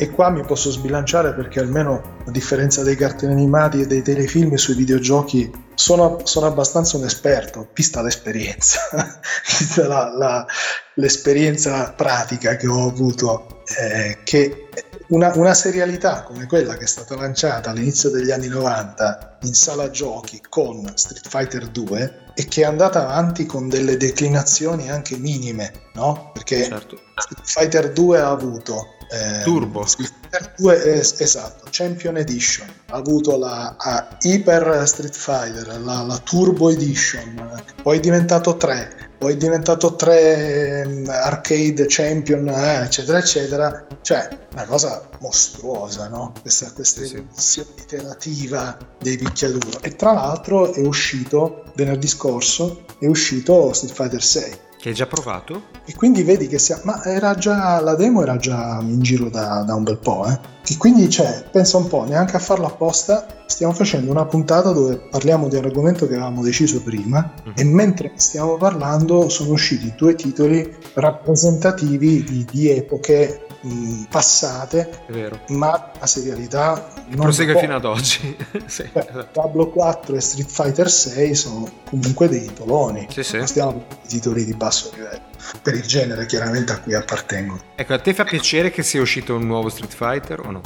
e 0.00 0.10
qua 0.10 0.30
mi 0.30 0.42
posso 0.42 0.70
sbilanciare 0.70 1.34
perché 1.34 1.60
almeno 1.60 2.16
a 2.24 2.30
differenza 2.30 2.82
dei 2.82 2.96
cartoni 2.96 3.32
animati 3.32 3.82
e 3.82 3.86
dei 3.86 4.00
telefilm 4.00 4.54
sui 4.54 4.72
videogiochi 4.72 5.52
sono, 5.74 6.20
sono 6.24 6.46
abbastanza 6.46 6.96
un 6.96 7.04
esperto, 7.04 7.68
vista 7.74 8.00
l'esperienza, 8.00 8.80
vista 9.58 9.86
la, 9.86 10.10
la, 10.16 10.46
l'esperienza 10.94 11.92
pratica 11.92 12.56
che 12.56 12.66
ho 12.66 12.88
avuto, 12.88 13.62
eh, 13.78 14.20
che 14.24 14.70
una, 15.08 15.32
una, 15.34 15.52
serialità 15.52 16.22
come 16.22 16.46
quella 16.46 16.78
che 16.78 16.84
è 16.84 16.88
stata 16.88 17.14
lanciata 17.14 17.68
all'inizio 17.68 18.08
degli 18.08 18.30
anni 18.30 18.48
90 18.48 19.40
in 19.42 19.52
sala 19.52 19.90
giochi 19.90 20.40
con 20.48 20.90
Street 20.94 21.28
Fighter 21.28 21.66
2 21.66 22.32
e 22.32 22.46
che 22.46 22.62
è 22.62 22.64
andata 22.64 23.02
avanti 23.02 23.44
con 23.44 23.68
delle 23.68 23.98
declinazioni 23.98 24.90
anche 24.90 25.18
minime, 25.18 25.72
no? 25.92 26.30
Perché 26.32 26.64
certo. 26.64 26.98
Street 27.16 27.46
Fighter 27.46 27.92
2 27.92 28.18
ha 28.18 28.30
avuto 28.30 28.94
eh, 29.10 29.42
Turbo 29.42 29.84
Street 29.86 30.12
Fighter 30.20 30.54
2 30.56 30.84
es- 30.98 31.20
esatto, 31.20 31.66
Champion 31.70 32.16
Edition 32.16 32.68
ha 32.86 32.96
avuto 32.96 33.36
la 33.36 33.76
Hyper 34.20 34.86
Street 34.86 35.14
Fighter, 35.14 35.66
la, 35.80 36.02
la 36.02 36.18
Turbo 36.18 36.70
Edition, 36.70 37.62
poi 37.82 37.98
è 37.98 38.00
diventato 38.00 38.56
3 38.56 39.08
poi 39.20 39.34
è 39.34 39.36
diventato 39.36 39.96
3 39.96 40.82
um, 40.86 41.06
arcade 41.10 41.84
champion, 41.88 42.48
eh, 42.48 42.84
eccetera, 42.84 43.18
eccetera. 43.18 43.86
Cioè, 44.00 44.46
una 44.52 44.64
cosa 44.64 45.06
mostruosa, 45.20 46.08
no? 46.08 46.32
Questa, 46.40 46.72
questa 46.72 47.04
sì. 47.04 47.62
iterativa 47.76 48.78
dei 48.98 49.18
picchiaduro. 49.18 49.82
E 49.82 49.94
tra 49.94 50.14
l'altro 50.14 50.72
è 50.72 50.80
uscito 50.86 51.64
venerdì 51.74 52.08
scorso, 52.08 52.86
è 52.98 53.04
uscito 53.04 53.74
Street 53.74 53.94
Fighter 53.94 54.22
6 54.22 54.58
che 54.80 54.88
hai 54.88 54.94
già 54.94 55.06
provato? 55.06 55.64
E 55.84 55.94
quindi 55.94 56.22
vedi 56.22 56.48
che 56.48 56.58
sia... 56.58 56.80
Ma 56.84 57.04
era 57.04 57.34
già... 57.34 57.80
la 57.80 57.94
demo 57.94 58.22
era 58.22 58.36
già 58.38 58.78
in 58.80 59.02
giro 59.02 59.28
da, 59.28 59.62
da 59.62 59.74
un 59.74 59.84
bel 59.84 59.98
po', 59.98 60.26
eh? 60.26 60.38
E 60.66 60.76
quindi, 60.78 61.10
cioè, 61.10 61.44
pensa 61.50 61.76
un 61.76 61.86
po', 61.86 62.04
neanche 62.04 62.36
a 62.36 62.38
farlo 62.38 62.66
apposta, 62.66 63.44
stiamo 63.46 63.72
facendo 63.74 64.10
una 64.10 64.24
puntata 64.24 64.72
dove 64.72 64.96
parliamo 65.10 65.48
di 65.48 65.56
un 65.56 65.64
argomento 65.64 66.06
che 66.06 66.14
avevamo 66.14 66.42
deciso 66.42 66.82
prima 66.82 67.34
mm-hmm. 67.42 67.54
e 67.56 67.64
mentre 67.64 68.12
stiamo 68.14 68.56
parlando 68.56 69.28
sono 69.28 69.50
usciti 69.50 69.92
due 69.96 70.14
titoli 70.14 70.76
rappresentativi 70.94 72.22
di, 72.22 72.46
di 72.48 72.70
epoche 72.70 73.46
mh, 73.60 74.04
passate, 74.10 75.04
ma 75.48 75.92
la 75.98 76.06
serialità 76.06 76.88
non 77.08 77.20
prosegue 77.20 77.58
fino 77.58 77.74
ad 77.74 77.84
oggi. 77.84 78.36
sì, 78.66 78.88
Beh, 78.92 79.06
esatto. 79.08 79.40
Diablo 79.40 79.68
4 79.70 80.16
e 80.16 80.20
Street 80.20 80.48
Fighter 80.50 80.90
6 80.90 81.34
sono 81.34 81.70
comunque 81.88 82.28
dei 82.28 82.46
titoloni, 82.46 83.06
sì, 83.10 83.22
sì. 83.22 83.46
stiamo 83.46 83.84
di 84.02 84.08
titoli 84.08 84.44
di 84.44 84.54
basso 84.54 84.90
livello 84.94 85.28
per 85.62 85.74
il 85.74 85.82
genere 85.82 86.26
chiaramente 86.26 86.72
a 86.72 86.78
cui 86.78 86.94
appartengono. 86.94 87.60
Ecco, 87.74 87.94
a 87.94 87.98
te 87.98 88.14
fa 88.14 88.24
piacere 88.24 88.70
che 88.70 88.82
sia 88.82 89.00
uscito 89.00 89.34
un 89.34 89.46
nuovo 89.46 89.68
Street 89.68 89.92
Fighter 89.92 90.40
o 90.40 90.50
no? 90.50 90.60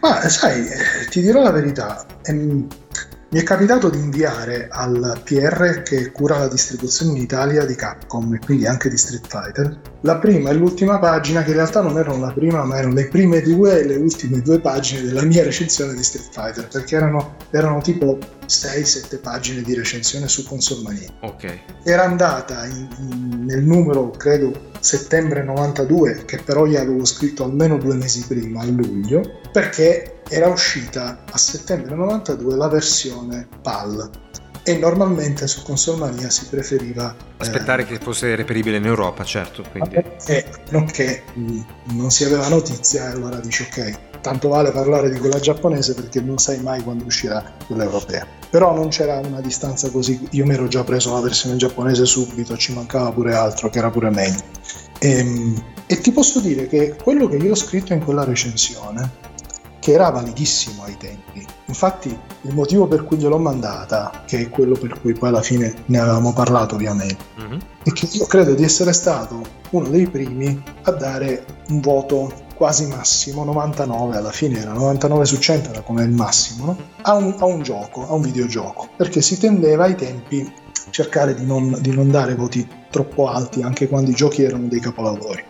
Ma 0.00 0.28
sai, 0.28 0.66
eh, 0.66 1.08
ti 1.08 1.20
dirò 1.20 1.42
la 1.42 1.50
verità, 1.50 2.04
ehm, 2.22 2.66
mi 3.32 3.38
è 3.38 3.42
capitato 3.44 3.88
di 3.88 3.98
inviare 3.98 4.66
al 4.68 5.20
PR 5.22 5.82
che 5.82 6.10
cura 6.10 6.38
la 6.38 6.48
distribuzione 6.48 7.12
in 7.12 7.22
Italia 7.22 7.64
di 7.64 7.76
Capcom 7.76 8.34
e 8.34 8.40
quindi 8.44 8.66
anche 8.66 8.88
di 8.88 8.96
Street 8.96 9.26
Fighter 9.28 9.90
la 10.02 10.16
prima 10.16 10.50
e 10.50 10.54
l'ultima 10.54 10.98
pagina, 10.98 11.42
che 11.42 11.50
in 11.50 11.56
realtà 11.56 11.80
non 11.80 11.98
erano 11.98 12.18
la 12.18 12.32
prima, 12.32 12.64
ma 12.64 12.78
erano 12.78 12.94
le 12.94 13.08
prime 13.08 13.40
due 13.42 13.80
e 13.80 13.86
le 13.86 13.96
ultime 13.96 14.40
due 14.40 14.58
pagine 14.58 15.02
della 15.02 15.22
mia 15.22 15.44
recensione 15.44 15.94
di 15.94 16.02
Street 16.02 16.32
Fighter, 16.32 16.68
perché 16.68 16.96
erano, 16.96 17.36
erano 17.50 17.80
tipo 17.82 18.18
6-7 18.46 19.20
pagine 19.20 19.62
di 19.62 19.74
recensione 19.74 20.26
su 20.26 20.44
Console 20.46 20.82
Mania. 20.82 21.08
Ok. 21.20 21.58
Era 21.84 22.04
andata 22.04 22.64
in, 22.66 22.88
in, 22.98 23.44
nel 23.44 23.62
numero, 23.62 24.10
credo, 24.10 24.70
settembre 24.80 25.44
92, 25.44 26.24
che 26.24 26.38
però 26.38 26.64
io 26.66 26.80
avevo 26.80 27.04
scritto 27.04 27.44
almeno 27.44 27.76
due 27.76 27.94
mesi 27.94 28.24
prima, 28.26 28.62
a 28.62 28.64
luglio, 28.64 29.40
perché 29.52 30.19
era 30.30 30.48
uscita 30.48 31.24
a 31.30 31.36
settembre 31.36 31.94
92 31.94 32.56
la 32.56 32.68
versione 32.68 33.46
PAL 33.62 34.10
e 34.62 34.76
normalmente 34.76 35.46
su 35.46 35.62
console 35.62 35.98
mania 35.98 36.30
si 36.30 36.46
preferiva 36.46 37.14
aspettare 37.38 37.82
eh, 37.82 37.86
che 37.86 37.98
fosse 37.98 38.34
reperibile 38.36 38.76
in 38.76 38.86
Europa 38.86 39.24
certo 39.24 39.64
quindi... 39.70 40.02
non 40.70 40.86
che 40.86 41.22
non 41.86 42.10
si 42.10 42.24
aveva 42.24 42.48
notizia 42.48 43.04
e 43.04 43.12
allora 43.12 43.40
dici 43.40 43.62
ok 43.62 44.08
tanto 44.20 44.48
vale 44.48 44.70
parlare 44.70 45.10
di 45.10 45.18
quella 45.18 45.40
giapponese 45.40 45.94
perché 45.94 46.20
non 46.20 46.38
sai 46.38 46.60
mai 46.60 46.82
quando 46.82 47.04
uscirà 47.04 47.42
quella 47.66 47.84
europea. 47.84 48.26
Però 48.50 48.74
non 48.74 48.88
c'era 48.88 49.18
una 49.18 49.40
distanza 49.40 49.90
così 49.90 50.28
io 50.30 50.44
mi 50.44 50.54
ero 50.54 50.68
già 50.68 50.84
preso 50.84 51.14
la 51.14 51.20
versione 51.20 51.56
giapponese 51.56 52.04
subito 52.04 52.56
ci 52.56 52.72
mancava 52.72 53.12
pure 53.12 53.34
altro 53.34 53.70
che 53.70 53.78
era 53.78 53.90
pure 53.90 54.10
meglio. 54.10 54.42
E, 54.98 55.10
ehm, 55.10 55.64
e 55.86 55.98
ti 56.00 56.12
posso 56.12 56.40
dire 56.40 56.68
che 56.68 56.96
quello 57.02 57.28
che 57.28 57.36
io 57.36 57.52
ho 57.52 57.56
scritto 57.56 57.92
in 57.92 58.04
quella 58.04 58.24
recensione 58.24 59.28
che 59.80 59.92
era 59.92 60.10
validissimo 60.10 60.84
ai 60.84 60.96
tempi. 60.96 61.44
Infatti 61.66 62.16
il 62.42 62.54
motivo 62.54 62.86
per 62.86 63.04
cui 63.04 63.16
gliel'ho 63.16 63.38
mandata, 63.38 64.22
che 64.26 64.38
è 64.38 64.48
quello 64.48 64.76
per 64.76 65.00
cui 65.00 65.14
poi 65.14 65.30
alla 65.30 65.42
fine 65.42 65.74
ne 65.86 65.98
avevamo 65.98 66.32
parlato 66.32 66.74
ovviamente, 66.76 67.24
mm-hmm. 67.40 67.58
è 67.82 67.92
che 67.92 68.08
io 68.12 68.26
credo 68.26 68.54
di 68.54 68.62
essere 68.62 68.92
stato 68.92 69.40
uno 69.70 69.88
dei 69.88 70.06
primi 70.08 70.62
a 70.82 70.90
dare 70.92 71.44
un 71.68 71.80
voto 71.80 72.48
quasi 72.54 72.86
massimo, 72.86 73.42
99 73.44 74.18
alla 74.18 74.30
fine 74.30 74.60
era 74.60 74.72
99 74.72 75.24
su 75.24 75.38
100 75.38 75.70
era 75.70 75.80
come 75.80 76.02
il 76.02 76.10
massimo, 76.10 76.66
no? 76.66 76.76
a, 77.02 77.14
un, 77.14 77.34
a, 77.38 77.46
un, 77.46 77.62
gioco, 77.62 78.06
a 78.06 78.12
un 78.12 78.20
videogioco, 78.20 78.90
perché 78.96 79.22
si 79.22 79.38
tendeva 79.38 79.84
ai 79.84 79.94
tempi 79.94 80.40
a 80.42 80.90
cercare 80.90 81.34
di 81.34 81.46
non, 81.46 81.78
di 81.80 81.94
non 81.94 82.10
dare 82.10 82.34
voti 82.34 82.68
troppo 82.90 83.28
alti 83.28 83.62
anche 83.62 83.88
quando 83.88 84.10
i 84.10 84.14
giochi 84.14 84.42
erano 84.42 84.66
dei 84.66 84.80
capolavori. 84.80 85.42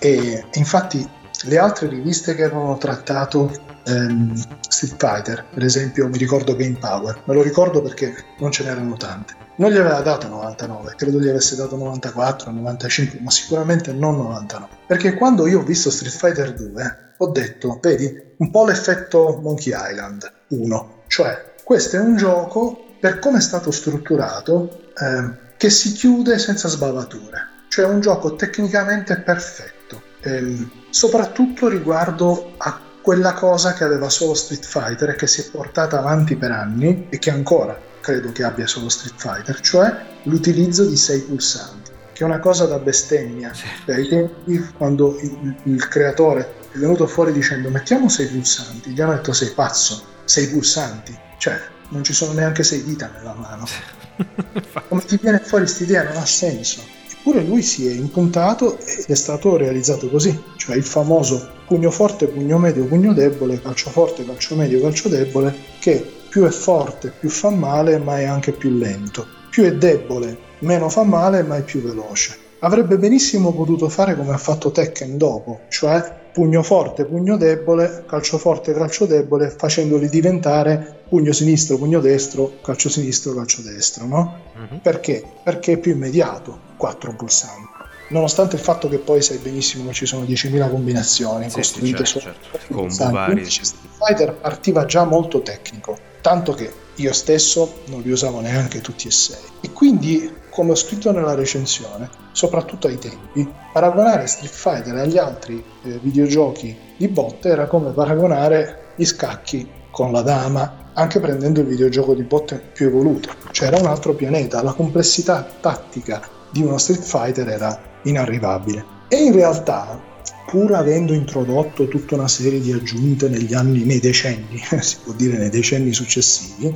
E 0.00 0.44
infatti 0.52 1.08
le 1.44 1.58
altre 1.58 1.88
riviste 1.88 2.34
che 2.34 2.44
avevano 2.44 2.76
trattato 2.78 3.50
ehm, 3.86 4.34
Street 4.68 4.96
Fighter, 4.98 5.44
per 5.52 5.64
esempio 5.64 6.08
mi 6.08 6.18
ricordo 6.18 6.56
Game 6.56 6.78
Power, 6.78 7.22
me 7.24 7.34
lo 7.34 7.42
ricordo 7.42 7.82
perché 7.82 8.14
non 8.38 8.50
ce 8.50 8.64
n'erano 8.64 8.96
tante. 8.96 9.42
Non 9.56 9.70
gli 9.70 9.76
aveva 9.76 10.00
dato 10.00 10.26
99, 10.26 10.94
credo 10.96 11.20
gli 11.20 11.28
avesse 11.28 11.54
dato 11.54 11.76
94, 11.76 12.50
95, 12.50 13.20
ma 13.20 13.30
sicuramente 13.30 13.92
non 13.92 14.16
99. 14.16 14.72
Perché 14.86 15.14
quando 15.14 15.46
io 15.46 15.60
ho 15.60 15.62
visto 15.62 15.90
Street 15.90 16.14
Fighter 16.14 16.54
2 16.54 16.98
ho 17.18 17.28
detto, 17.28 17.78
vedi, 17.80 18.20
un 18.38 18.50
po' 18.50 18.64
l'effetto 18.64 19.38
Monkey 19.40 19.72
Island 19.72 20.30
1, 20.48 21.02
cioè 21.06 21.52
questo 21.62 21.96
è 21.96 22.00
un 22.00 22.16
gioco 22.16 22.96
per 22.98 23.20
come 23.20 23.38
è 23.38 23.40
stato 23.40 23.70
strutturato 23.70 24.90
eh, 24.98 25.52
che 25.56 25.70
si 25.70 25.92
chiude 25.92 26.38
senza 26.38 26.68
sbavature, 26.68 27.48
cioè 27.68 27.84
un 27.86 28.00
gioco 28.00 28.34
tecnicamente 28.34 29.20
perfetto, 29.20 30.02
ehm, 30.22 30.70
soprattutto 30.94 31.66
riguardo 31.66 32.52
a 32.56 32.80
quella 33.02 33.32
cosa 33.32 33.72
che 33.72 33.82
aveva 33.82 34.08
solo 34.08 34.32
Street 34.32 34.64
Fighter 34.64 35.08
e 35.08 35.16
che 35.16 35.26
si 35.26 35.40
è 35.40 35.50
portata 35.50 35.98
avanti 35.98 36.36
per 36.36 36.52
anni 36.52 37.08
e 37.10 37.18
che 37.18 37.30
ancora 37.30 37.76
credo 38.00 38.30
che 38.30 38.44
abbia 38.44 38.68
solo 38.68 38.88
Street 38.88 39.16
Fighter, 39.16 39.58
cioè 39.58 39.92
l'utilizzo 40.22 40.84
di 40.84 40.96
sei 40.96 41.18
pulsanti, 41.22 41.90
che 42.12 42.22
è 42.22 42.24
una 42.24 42.38
cosa 42.38 42.66
da 42.66 42.78
bestemmia. 42.78 43.50
Cioè, 43.50 43.96
ai 43.96 44.06
tempi, 44.06 44.56
quando 44.78 45.18
il, 45.18 45.56
il, 45.64 45.88
creatore 45.88 46.54
è 46.72 46.78
venuto 46.78 47.08
fuori 47.08 47.32
dicendo 47.32 47.70
mettiamo 47.70 48.08
sei 48.08 48.28
pulsanti, 48.28 48.90
gli 48.90 49.00
hanno 49.00 49.14
detto 49.14 49.32
sei 49.32 49.50
pazzo, 49.50 50.00
sei 50.22 50.46
pulsanti, 50.46 51.18
cioè 51.38 51.60
non 51.88 52.04
ci 52.04 52.12
sono 52.12 52.34
neanche 52.34 52.62
sei 52.62 52.84
dita 52.84 53.10
nella 53.12 53.34
mano. 53.34 53.66
Come 54.86 55.04
ti 55.04 55.18
viene 55.20 55.40
fuori 55.40 55.64
questa 55.64 55.82
idea? 55.82 56.04
Non 56.04 56.18
ha 56.18 56.26
senso. 56.26 57.02
Eppure 57.10 57.42
lui 57.42 57.62
si 57.62 57.88
è 57.88 57.90
impuntato 57.90 58.78
ed 58.78 59.06
è 59.08 59.14
stato 59.14 59.56
realizzato 59.56 60.10
così, 60.10 60.38
cioè 60.64 60.76
il 60.76 60.82
famoso 60.82 61.46
pugno 61.66 61.90
forte, 61.90 62.26
pugno 62.26 62.56
medio, 62.56 62.86
pugno 62.86 63.12
debole, 63.12 63.60
calcio 63.60 63.90
forte, 63.90 64.24
calcio 64.24 64.56
medio, 64.56 64.80
calcio 64.80 65.10
debole, 65.10 65.54
che 65.78 66.02
più 66.30 66.44
è 66.44 66.50
forte, 66.50 67.12
più 67.20 67.28
fa 67.28 67.50
male, 67.50 67.98
ma 67.98 68.18
è 68.18 68.24
anche 68.24 68.52
più 68.52 68.70
lento. 68.70 69.26
Più 69.50 69.64
è 69.64 69.74
debole, 69.74 70.38
meno 70.60 70.88
fa 70.88 71.02
male, 71.02 71.42
ma 71.42 71.58
è 71.58 71.62
più 71.62 71.82
veloce. 71.82 72.38
Avrebbe 72.60 72.96
benissimo 72.96 73.52
potuto 73.52 73.90
fare 73.90 74.16
come 74.16 74.32
ha 74.32 74.38
fatto 74.38 74.70
Tekken 74.70 75.18
dopo, 75.18 75.60
cioè 75.68 76.22
pugno 76.32 76.62
forte, 76.62 77.04
pugno 77.04 77.36
debole, 77.36 78.04
calcio 78.06 78.38
forte, 78.38 78.72
calcio 78.72 79.04
debole, 79.04 79.50
facendoli 79.50 80.08
diventare 80.08 81.02
pugno 81.06 81.32
sinistro, 81.32 81.76
pugno 81.76 82.00
destro, 82.00 82.52
calcio 82.62 82.88
sinistro, 82.88 83.34
calcio 83.34 83.60
destro, 83.60 84.06
no? 84.06 84.40
Uh-huh. 84.56 84.80
Perché? 84.80 85.22
Perché 85.42 85.72
è 85.72 85.78
più 85.78 85.92
immediato 85.92 86.58
quattro 86.78 87.14
pulsanti. 87.14 87.63
Nonostante 88.08 88.56
il 88.56 88.62
fatto 88.62 88.88
che 88.88 88.98
poi 88.98 89.22
sai 89.22 89.38
benissimo 89.38 89.88
che 89.88 89.94
ci 89.94 90.06
sono 90.06 90.24
10.000 90.24 90.70
combinazioni 90.70 91.48
sì, 91.48 91.56
costruite 91.56 92.04
certo, 92.04 92.32
certo. 92.50 92.74
Combo 92.74 93.10
vari. 93.10 93.44
Street 93.44 93.74
Fighter 93.98 94.34
partiva 94.34 94.84
già 94.84 95.04
molto 95.04 95.40
tecnico, 95.42 95.96
tanto 96.20 96.52
che 96.52 96.72
io 96.96 97.12
stesso 97.12 97.80
non 97.86 98.02
li 98.02 98.10
usavo 98.10 98.40
neanche 98.40 98.80
tutti 98.80 99.08
e 99.08 99.10
sei. 99.10 99.40
E 99.60 99.72
quindi, 99.72 100.32
come 100.50 100.72
ho 100.72 100.74
scritto 100.74 101.10
nella 101.12 101.34
recensione, 101.34 102.08
soprattutto 102.32 102.86
ai 102.86 102.98
tempi, 102.98 103.48
paragonare 103.72 104.26
Street 104.26 104.52
Fighter 104.52 104.94
agli 104.96 105.18
altri 105.18 105.62
eh, 105.84 105.98
videogiochi 106.00 106.76
di 106.96 107.08
botte 107.08 107.48
era 107.48 107.66
come 107.66 107.90
paragonare 107.90 108.92
gli 108.96 109.04
scacchi 109.04 109.68
con 109.90 110.12
la 110.12 110.22
dama 110.22 110.82
anche 110.94 111.20
prendendo 111.20 111.60
il 111.60 111.66
videogioco 111.66 112.14
di 112.14 112.22
botte 112.22 112.62
più 112.72 112.86
evoluto, 112.86 113.30
cioè 113.50 113.68
era 113.68 113.78
un 113.78 113.86
altro 113.86 114.14
pianeta, 114.14 114.62
la 114.62 114.72
complessità 114.72 115.46
tattica 115.60 116.22
di 116.50 116.62
uno 116.62 116.78
Street 116.78 117.02
Fighter 117.02 117.48
era 117.48 117.92
inarrivabile. 118.04 118.84
E 119.08 119.16
in 119.16 119.32
realtà, 119.32 120.00
pur 120.46 120.74
avendo 120.74 121.12
introdotto 121.12 121.88
tutta 121.88 122.14
una 122.14 122.28
serie 122.28 122.60
di 122.60 122.72
aggiunte 122.72 123.28
negli 123.28 123.54
anni, 123.54 123.84
nei 123.84 124.00
decenni, 124.00 124.62
si 124.80 124.96
può 125.02 125.12
dire 125.12 125.36
nei 125.36 125.50
decenni 125.50 125.92
successivi, 125.92 126.74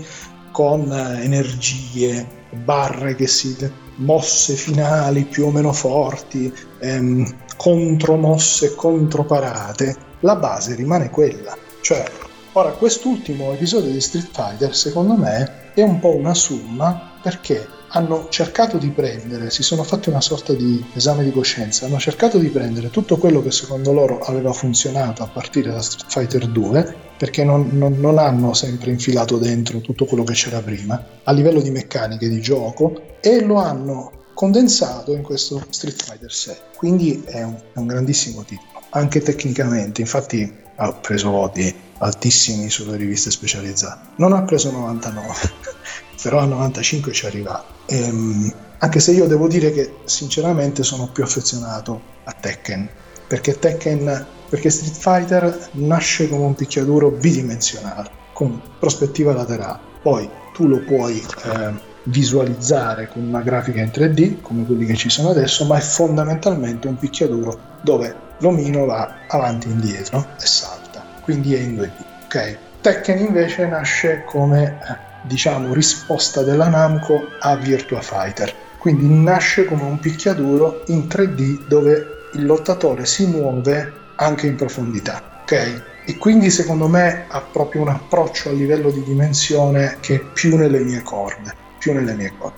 con 0.51 0.91
eh, 0.91 1.23
energie, 1.23 2.27
barre 2.51 3.15
che 3.15 3.27
si 3.27 3.57
mosse 3.97 4.55
finali 4.55 5.25
più 5.25 5.47
o 5.47 5.51
meno 5.51 5.73
forti, 5.73 6.53
ehm, 6.81 7.37
contromosse 7.57 8.75
controparate, 8.75 9.97
la 10.21 10.37
base 10.37 10.75
rimane 10.75 11.11
quella. 11.11 11.57
Cioè, 11.81 12.05
ora 12.53 12.71
quest'ultimo 12.71 13.53
episodio 13.53 13.91
di 13.91 14.01
Street 14.01 14.29
Fighter, 14.33 14.75
secondo 14.75 15.15
me, 15.15 15.73
è 15.75 15.83
un 15.83 15.99
po' 16.01 16.15
una 16.15 16.35
summa 16.35 17.19
perché 17.23 17.67
hanno 17.89 18.27
cercato 18.29 18.77
di 18.77 18.91
prendere, 18.91 19.51
si 19.51 19.63
sono 19.63 19.83
fatti 19.83 20.09
una 20.09 20.21
sorta 20.21 20.53
di 20.53 20.85
esame 20.95 21.25
di 21.25 21.33
coscienza, 21.33 21.87
hanno 21.87 21.99
cercato 21.99 22.39
di 22.39 22.49
prendere 22.49 22.91
tutto 22.91 23.17
quello 23.17 23.43
che 23.43 23.51
secondo 23.51 23.93
loro 23.93 24.21
aveva 24.21 24.53
funzionato 24.53 25.23
a 25.23 25.27
partire 25.27 25.71
da 25.71 25.81
Street 25.81 26.11
Fighter 26.11 26.47
2, 26.49 26.95
perché 27.17 27.45
non, 27.45 27.71
non, 27.73 27.99
non 27.99 28.19
hanno 28.19 28.53
sempre 28.53 28.91
infilato 28.91 29.39
dentro 29.39 29.81
tutto 29.81 30.05
quello 30.05 30.25
che 30.25 30.35
c'era 30.35 30.61
prima, 30.61 31.03
a 31.25 31.33
livello 31.33 31.61
di 31.61 31.71
meccaniche 31.71 32.29
di 32.29 32.41
gioco, 32.41 33.17
e 33.21 33.43
lo 33.43 33.57
hanno 33.57 34.13
condensato 34.35 35.13
in 35.15 35.23
questo 35.23 35.65
Street 35.71 36.03
Fighter 36.03 36.33
6. 36.33 36.57
Quindi 36.77 37.23
è 37.25 37.43
un, 37.43 37.57
è 37.73 37.79
un 37.79 37.87
grandissimo 37.87 38.45
titolo, 38.45 38.83
anche 38.91 39.21
tecnicamente, 39.21 40.01
infatti 40.01 40.67
ha 40.77 40.93
preso 40.93 41.31
voti 41.31 41.75
altissimi 41.99 42.71
sulle 42.71 42.97
riviste 42.97 43.31
specializzate. 43.31 44.11
Non 44.17 44.33
ha 44.33 44.43
preso 44.43 44.71
99, 44.71 45.35
però 46.23 46.39
a 46.39 46.45
95 46.45 47.13
ci 47.13 47.25
è 47.25 47.29
arrivato. 47.29 47.78
Ehm, 47.89 48.53
anche 48.79 49.01
se 49.01 49.13
io 49.13 49.27
devo 49.27 49.49
dire 49.49 49.73
che 49.73 49.97
sinceramente 50.05 50.83
sono 50.83 51.09
più 51.09 51.25
affezionato 51.25 52.01
a 52.25 52.33
Tekken, 52.33 52.89
perché 53.27 53.59
Tekken, 53.59 54.27
perché 54.49 54.71
Street 54.71 54.95
Fighter 54.95 55.69
nasce 55.73 56.29
come 56.29 56.45
un 56.45 56.55
picchiaduro 56.55 57.11
bidimensionale, 57.11 58.11
con 58.33 58.61
prospettiva 58.79 59.33
laterale. 59.33 59.81
Poi 60.03 60.29
tu 60.53 60.69
lo 60.69 60.81
puoi 60.85 61.19
eh, 61.19 61.73
visualizzare 62.05 63.09
con 63.09 63.23
una 63.23 63.41
grafica 63.41 63.81
in 63.81 63.91
3D, 63.93 64.41
come 64.43 64.65
quelli 64.65 64.87
che 64.87 64.95
ci 64.95 65.11
sono 65.11 65.31
adesso, 65.31 65.65
ma 65.65 65.77
è 65.77 65.81
fondamentalmente 65.81 66.87
un 66.87 66.97
picchiaduro 66.97 67.59
dove 67.83 68.15
l'omino 68.39 68.85
va 68.85 69.13
avanti 69.29 69.69
e 69.69 69.73
indietro 69.73 70.25
e 70.41 70.47
salta, 70.47 71.05
quindi 71.23 71.55
è 71.55 71.59
in 71.59 71.77
2D. 71.77 72.05
Ok? 72.25 72.59
Tekken 72.81 73.19
invece 73.19 73.67
nasce 73.67 74.23
come 74.25 74.79
eh, 74.89 75.08
diciamo 75.29 75.73
risposta 75.73 76.43
della 76.43 76.69
Namco 76.69 77.29
a 77.39 77.55
Virtua 77.57 78.01
Fighter. 78.01 78.53
Quindi 78.79 79.09
nasce 79.09 79.65
come 79.65 79.83
un 79.83 80.01
picchiaduro 80.01 80.83
in 80.87 81.07
3D 81.07 81.67
dove 81.69 82.31
il 82.33 82.47
lottatore 82.47 83.07
si 83.07 83.27
muove 83.27 83.93
anche 84.17 84.47
in 84.47 84.57
profondità. 84.57 85.43
Ok? 85.43 85.83
E 86.05 86.17
quindi 86.17 86.51
secondo 86.51 86.89
me 86.89 87.27
ha 87.29 87.41
proprio 87.41 87.83
un 87.83 87.89
approccio 87.89 88.49
a 88.49 88.53
livello 88.53 88.91
di 88.91 89.03
dimensione 89.05 89.99
che 90.01 90.15
è 90.17 90.21
più 90.21 90.57
nelle 90.57 90.81
mie 90.81 91.03
corde. 91.03 91.55
Più 91.79 91.93
nelle 91.93 92.15
mie 92.15 92.33
corde. 92.37 92.57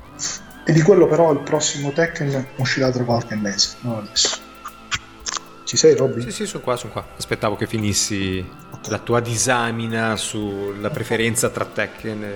E 0.65 0.73
di 0.73 0.83
quello 0.83 1.07
però 1.07 1.33
il 1.33 1.41
prossimo 1.41 1.91
Tekken 1.91 2.47
uscirà 2.57 2.91
tra 2.91 3.03
qualche 3.03 3.35
mese, 3.35 3.77
non 3.81 3.97
adesso. 3.97 4.50
Ci 5.71 5.77
sei 5.77 5.95
Robby? 5.95 6.23
Sì, 6.23 6.33
sì, 6.33 6.47
sono 6.47 6.65
qua, 6.65 6.75
sono 6.75 6.93
qua. 6.93 7.07
Aspettavo 7.17 7.55
che 7.55 7.69
finissi 7.69 8.45
okay. 8.73 8.91
la 8.91 8.99
tua 8.99 9.21
disamina 9.21 10.17
sulla 10.17 10.91
preferenza 10.91 11.49
tra 11.49 11.65
Tekken 11.65 12.25
e... 12.25 12.35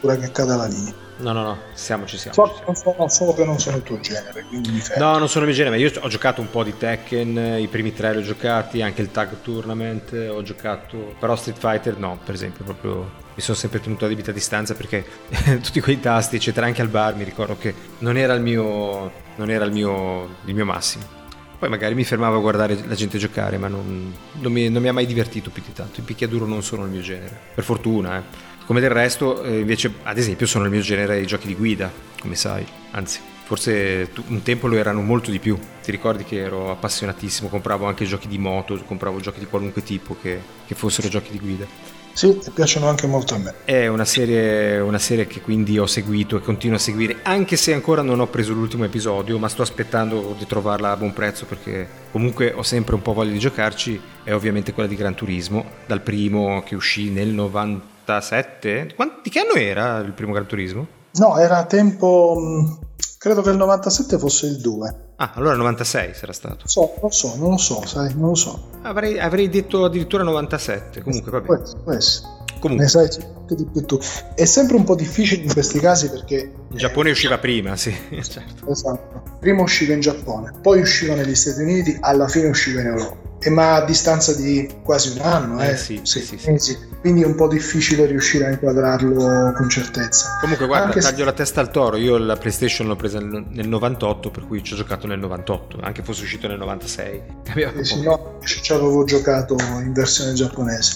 Pure 0.00 0.18
che 0.18 0.32
cada 0.32 0.56
la 0.56 0.66
linea. 0.66 0.92
No, 1.18 1.30
no, 1.30 1.42
no, 1.44 1.58
siamo, 1.74 2.06
ci 2.06 2.18
siamo. 2.18 2.34
So, 2.34 2.56
ci 2.56 2.74
siamo. 2.74 3.08
solo 3.08 3.34
che 3.34 3.44
non 3.44 3.60
sono 3.60 3.76
il 3.76 3.84
tuo 3.84 4.00
genere, 4.00 4.42
quindi 4.48 4.70
mi 4.70 4.80
fermo. 4.80 5.12
No, 5.12 5.18
non 5.18 5.28
sono 5.28 5.44
il 5.44 5.50
mio 5.50 5.56
genere, 5.56 5.76
ma 5.76 5.80
io 5.80 5.92
ho 5.96 6.08
giocato 6.08 6.40
un 6.40 6.50
po' 6.50 6.64
di 6.64 6.76
Tekken, 6.76 7.60
i 7.60 7.68
primi 7.68 7.92
tre 7.92 8.14
li 8.14 8.18
ho 8.18 8.22
giocati, 8.22 8.82
anche 8.82 9.00
il 9.00 9.12
Tag 9.12 9.42
Tournament 9.42 10.12
ho 10.14 10.42
giocato, 10.42 11.14
però 11.20 11.36
Street 11.36 11.58
Fighter 11.58 11.96
no, 11.98 12.18
per 12.24 12.34
esempio, 12.34 12.64
proprio 12.64 13.08
mi 13.32 13.42
sono 13.42 13.56
sempre 13.56 13.78
tenuto 13.78 14.06
a 14.06 14.08
debita 14.08 14.32
distanza 14.32 14.74
perché 14.74 15.06
tutti 15.62 15.80
quei 15.80 16.00
tasti, 16.00 16.34
eccetera, 16.34 16.66
anche 16.66 16.82
al 16.82 16.88
bar 16.88 17.14
mi 17.14 17.22
ricordo 17.22 17.56
che 17.56 17.72
non 17.98 18.16
era 18.16 18.34
il 18.34 18.40
mio, 18.40 19.12
non 19.36 19.50
era 19.50 19.64
il 19.64 19.70
mio, 19.70 20.38
il 20.46 20.54
mio 20.56 20.64
massimo. 20.64 21.20
Poi 21.62 21.70
magari 21.70 21.94
mi 21.94 22.02
fermavo 22.02 22.38
a 22.38 22.40
guardare 22.40 22.76
la 22.88 22.96
gente 22.96 23.18
giocare, 23.18 23.56
ma 23.56 23.68
non, 23.68 24.12
non, 24.32 24.50
mi, 24.50 24.68
non 24.68 24.82
mi, 24.82 24.88
ha 24.88 24.92
mai 24.92 25.06
divertito 25.06 25.50
più 25.50 25.62
di 25.64 25.72
tanto. 25.72 26.00
I 26.00 26.02
picchiaduro 26.02 26.44
non 26.44 26.64
sono 26.64 26.82
il 26.86 26.90
mio 26.90 27.02
genere, 27.02 27.38
per 27.54 27.62
fortuna. 27.62 28.18
Eh. 28.18 28.22
Come 28.66 28.80
del 28.80 28.90
resto, 28.90 29.40
eh, 29.44 29.60
invece, 29.60 29.92
ad 30.02 30.18
esempio, 30.18 30.44
sono 30.48 30.64
il 30.64 30.72
mio 30.72 30.80
genere 30.80 31.20
i 31.20 31.24
giochi 31.24 31.46
di 31.46 31.54
guida, 31.54 31.88
come 32.20 32.34
sai. 32.34 32.66
Anzi, 32.90 33.20
forse 33.44 34.10
un 34.26 34.42
tempo 34.42 34.66
lo 34.66 34.74
erano 34.74 35.02
molto 35.02 35.30
di 35.30 35.38
più. 35.38 35.56
Ti 35.80 35.92
ricordi 35.92 36.24
che 36.24 36.38
ero 36.38 36.72
appassionatissimo, 36.72 37.48
compravo 37.48 37.86
anche 37.86 38.06
giochi 38.06 38.26
di 38.26 38.38
moto, 38.38 38.76
compravo 38.84 39.20
giochi 39.20 39.38
di 39.38 39.46
qualunque 39.46 39.84
tipo 39.84 40.16
che, 40.20 40.40
che 40.66 40.74
fossero 40.74 41.06
giochi 41.06 41.30
di 41.30 41.38
guida. 41.38 41.64
Sì, 42.12 42.38
piacciono 42.52 42.88
anche 42.88 43.06
molto 43.06 43.34
a 43.34 43.38
me. 43.38 43.54
È 43.64 43.86
una 43.86 44.04
serie, 44.04 44.78
una 44.80 44.98
serie 44.98 45.26
che 45.26 45.40
quindi 45.40 45.78
ho 45.78 45.86
seguito 45.86 46.36
e 46.36 46.40
continuo 46.40 46.76
a 46.76 46.80
seguire, 46.80 47.18
anche 47.22 47.56
se 47.56 47.72
ancora 47.72 48.02
non 48.02 48.20
ho 48.20 48.26
preso 48.26 48.52
l'ultimo 48.52 48.84
episodio, 48.84 49.38
ma 49.38 49.48
sto 49.48 49.62
aspettando 49.62 50.34
di 50.38 50.46
trovarla 50.46 50.90
a 50.90 50.96
buon 50.96 51.12
prezzo 51.12 51.46
perché 51.46 51.88
comunque 52.10 52.52
ho 52.52 52.62
sempre 52.62 52.94
un 52.94 53.02
po' 53.02 53.12
voglia 53.12 53.32
di 53.32 53.38
giocarci, 53.38 54.00
è 54.24 54.32
ovviamente 54.32 54.72
quella 54.72 54.88
di 54.88 54.96
Gran 54.96 55.14
Turismo, 55.14 55.64
dal 55.86 56.02
primo 56.02 56.62
che 56.64 56.74
uscì 56.74 57.10
nel 57.10 57.28
97. 57.28 58.94
Di 59.22 59.30
che 59.30 59.40
anno 59.40 59.54
era 59.54 59.98
il 59.98 60.12
primo 60.12 60.32
Gran 60.32 60.46
Turismo? 60.46 60.86
No, 61.12 61.38
era 61.38 61.64
tempo... 61.64 62.78
Credo 63.22 63.40
che 63.40 63.50
il 63.50 63.56
97 63.56 64.18
fosse 64.18 64.46
il 64.46 64.56
2. 64.56 64.94
Ah, 65.14 65.30
allora 65.36 65.54
96 65.54 66.12
sarà 66.12 66.32
stato. 66.32 66.66
So, 66.66 66.94
non 67.00 67.12
so, 67.12 67.36
non 67.36 67.50
lo 67.50 67.56
so, 67.56 67.86
sai, 67.86 68.12
non 68.16 68.30
lo 68.30 68.34
so. 68.34 68.70
Avrei, 68.82 69.20
avrei 69.20 69.48
detto 69.48 69.84
addirittura 69.84 70.24
97, 70.24 71.02
comunque 71.02 71.30
va 71.30 71.40
bene. 71.40 71.62
Può 71.84 71.92
essere. 71.92 72.26
Comunque. 72.58 72.84
Ne 72.84 72.90
sai 72.90 73.08
di 73.54 73.64
più 73.64 73.84
tu. 73.84 73.96
È 74.34 74.44
sempre 74.44 74.74
un 74.74 74.82
po' 74.82 74.96
difficile 74.96 75.44
in 75.44 75.52
questi 75.52 75.78
casi 75.78 76.10
perché... 76.10 76.52
In 76.68 76.76
Giappone 76.76 77.10
eh, 77.10 77.12
usciva 77.12 77.38
prima, 77.38 77.76
sì. 77.76 77.94
Certo. 78.10 78.68
Esatto. 78.68 79.22
Prima 79.38 79.62
usciva 79.62 79.92
in 79.94 80.00
Giappone, 80.00 80.54
poi 80.60 80.80
usciva 80.80 81.14
negli 81.14 81.36
Stati 81.36 81.62
Uniti, 81.62 81.96
alla 82.00 82.26
fine 82.26 82.48
usciva 82.48 82.80
in 82.80 82.88
Europa 82.88 83.31
ma 83.50 83.76
a 83.76 83.84
distanza 83.84 84.34
di 84.34 84.68
quasi 84.82 85.10
un 85.16 85.20
anno, 85.20 85.62
eh, 85.62 85.70
eh 85.70 85.76
sì, 85.76 86.00
sì, 86.02 86.20
sì, 86.20 86.38
sì, 86.56 86.78
quindi 87.00 87.22
è 87.22 87.26
un 87.26 87.34
po' 87.34 87.48
difficile 87.48 88.06
riuscire 88.06 88.46
a 88.46 88.50
inquadrarlo 88.50 89.52
con 89.52 89.68
certezza. 89.68 90.38
Comunque, 90.40 90.66
guarda, 90.66 90.86
anche 90.86 91.00
taglio 91.00 91.18
se... 91.18 91.24
la 91.24 91.32
testa 91.32 91.60
al 91.60 91.70
toro. 91.70 91.96
Io 91.96 92.18
la 92.18 92.36
PlayStation 92.36 92.86
l'ho 92.86 92.96
presa 92.96 93.18
nel 93.20 93.68
98, 93.68 94.30
per 94.30 94.46
cui 94.46 94.62
ci 94.62 94.74
ho 94.74 94.76
giocato 94.76 95.06
nel 95.06 95.18
98, 95.18 95.78
anche 95.80 96.02
fosse 96.02 96.22
uscito 96.22 96.46
nel 96.46 96.58
96. 96.58 97.22
Eh 97.72 97.84
sì, 97.84 98.02
no, 98.02 98.38
ci 98.44 98.72
avevo 98.72 99.04
giocato 99.04 99.56
in 99.82 99.92
versione 99.92 100.32
giapponese, 100.32 100.94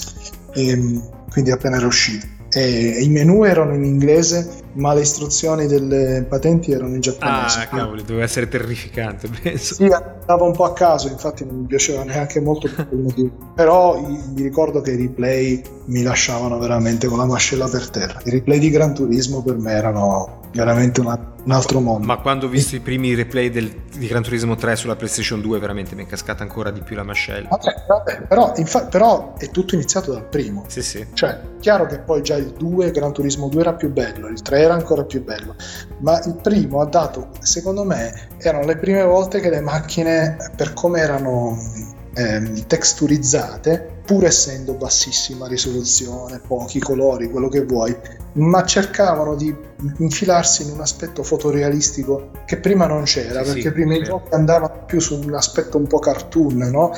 e, 0.53 0.69
ehm, 0.69 1.29
quindi 1.31 1.51
appena 1.51 1.77
era 1.77 1.87
uscito 1.87 2.36
e 2.51 3.03
i 3.03 3.09
menu 3.09 3.45
erano 3.45 3.75
in 3.75 3.85
inglese, 3.85 4.63
ma 4.75 4.95
le 4.95 5.01
istruzioni 5.01 5.67
delle 5.67 6.25
patenti 6.29 6.73
erano 6.73 6.95
in 6.95 7.01
giapponese. 7.01 7.61
Ah, 7.61 7.67
cavoli, 7.67 8.03
doveva 8.03 8.25
essere 8.25 8.49
terrificante, 8.49 9.29
penso. 9.43 9.75
Sì, 9.75 9.85
andava 9.85 10.45
un 10.45 10.53
po' 10.53 10.65
a 10.65 10.73
caso, 10.73 11.09
infatti 11.09 11.45
non 11.45 11.61
mi 11.61 11.67
piaceva 11.67 12.05
neanche 12.05 12.41
molto 12.41 12.69
per 12.75 12.89
quel 12.89 13.01
motivo. 13.01 13.31
Però 13.55 14.01
mi 14.01 14.43
ricordo 14.43 14.81
che 14.81 14.93
i 14.93 14.97
replay 14.97 15.63
mi 15.87 16.03
lasciavano 16.03 16.59
veramente 16.59 17.07
con 17.07 17.19
la 17.19 17.27
mascella 17.27 17.69
per 17.69 17.89
terra. 17.91 18.21
I 18.25 18.31
replay 18.31 18.59
di 18.59 18.71
Gran 18.71 18.95
Turismo 18.95 19.43
per 19.43 19.57
me 19.57 19.73
erano 19.73 20.45
veramente 20.57 21.01
una, 21.01 21.35
un 21.45 21.51
altro 21.53 21.81
mondo. 21.81 22.07
Ma 22.07 22.19
quando 22.19 22.47
ho 22.47 22.49
visto 22.49 22.75
i 22.75 22.81
primi 22.81 23.15
replay 23.15 23.51
del, 23.51 23.73
di 23.97 24.07
Gran 24.07 24.23
Turismo 24.23 24.57
3 24.57 24.77
sulla 24.77 24.97
PlayStation 24.97 25.41
2, 25.41 25.59
veramente 25.59 25.95
mi 25.95 26.05
è 26.05 26.07
cascata 26.07 26.43
ancora 26.43 26.71
di 26.71 26.81
più 26.81 26.97
la 26.97 27.03
mascella. 27.03 27.49
Vabbè, 27.49 27.85
vabbè, 27.87 28.23
però, 28.23 28.53
infa- 28.57 28.87
però, 28.87 29.35
è 29.37 29.51
tutto 29.51 29.75
iniziato 29.75 30.13
dal 30.13 30.25
primo. 30.25 30.65
Sì, 30.67 30.83
sì. 30.83 31.07
Cioè, 31.13 31.39
chiaro 31.61 31.87
che 31.87 31.99
poi 31.99 32.23
già 32.23 32.37
il 32.37 32.53
2, 32.57 32.91
Gran 32.91 33.13
Turismo 33.13 33.49
2 33.49 33.61
era 33.61 33.75
più 33.75 33.93
bello, 33.93 34.29
il 34.29 34.43
3 34.43 34.59
era 34.59 34.75
ancora 34.75 35.05
più 35.05 35.23
bello, 35.23 35.55
ma 35.99 36.19
il 36.25 36.37
primo 36.43 36.81
ha 36.81 36.87
dato, 36.87 37.29
secondo 37.41 37.85
me, 37.85 38.29
erano 38.39 38.65
le 38.65 38.77
prime 38.77 39.03
volte 39.05 39.41
che 39.41 39.51
le 39.51 39.61
macchine, 39.61 40.37
per 40.57 40.73
come 40.73 41.01
erano 41.01 41.95
ehm, 42.17 42.67
texturizzate, 42.67 44.01
pur 44.05 44.25
essendo 44.25 44.75
bassissima 44.75 45.47
risoluzione, 45.47 46.41
pochi 46.47 46.79
colori, 46.79 47.29
quello 47.29 47.49
che 47.49 47.65
vuoi, 47.65 47.95
ma 48.33 48.65
cercavano 48.65 49.35
di 49.35 49.55
infilarsi 49.99 50.63
in 50.63 50.71
un 50.71 50.81
aspetto 50.81 51.23
fotorealistico 51.23 52.31
che 52.47 52.57
prima 52.57 52.87
non 52.87 53.03
c'era, 53.05 53.41
sì, 53.45 53.53
perché 53.53 53.69
sì, 53.69 53.73
prima 53.73 53.97
i 53.97 54.03
giochi 54.03 54.33
andavano 54.33 54.85
più 54.87 55.01
su 55.01 55.21
un 55.21 55.35
aspetto 55.35 55.77
un 55.77 55.87
po' 55.87 55.99
cartoon, 55.99 56.57
no? 56.57 56.93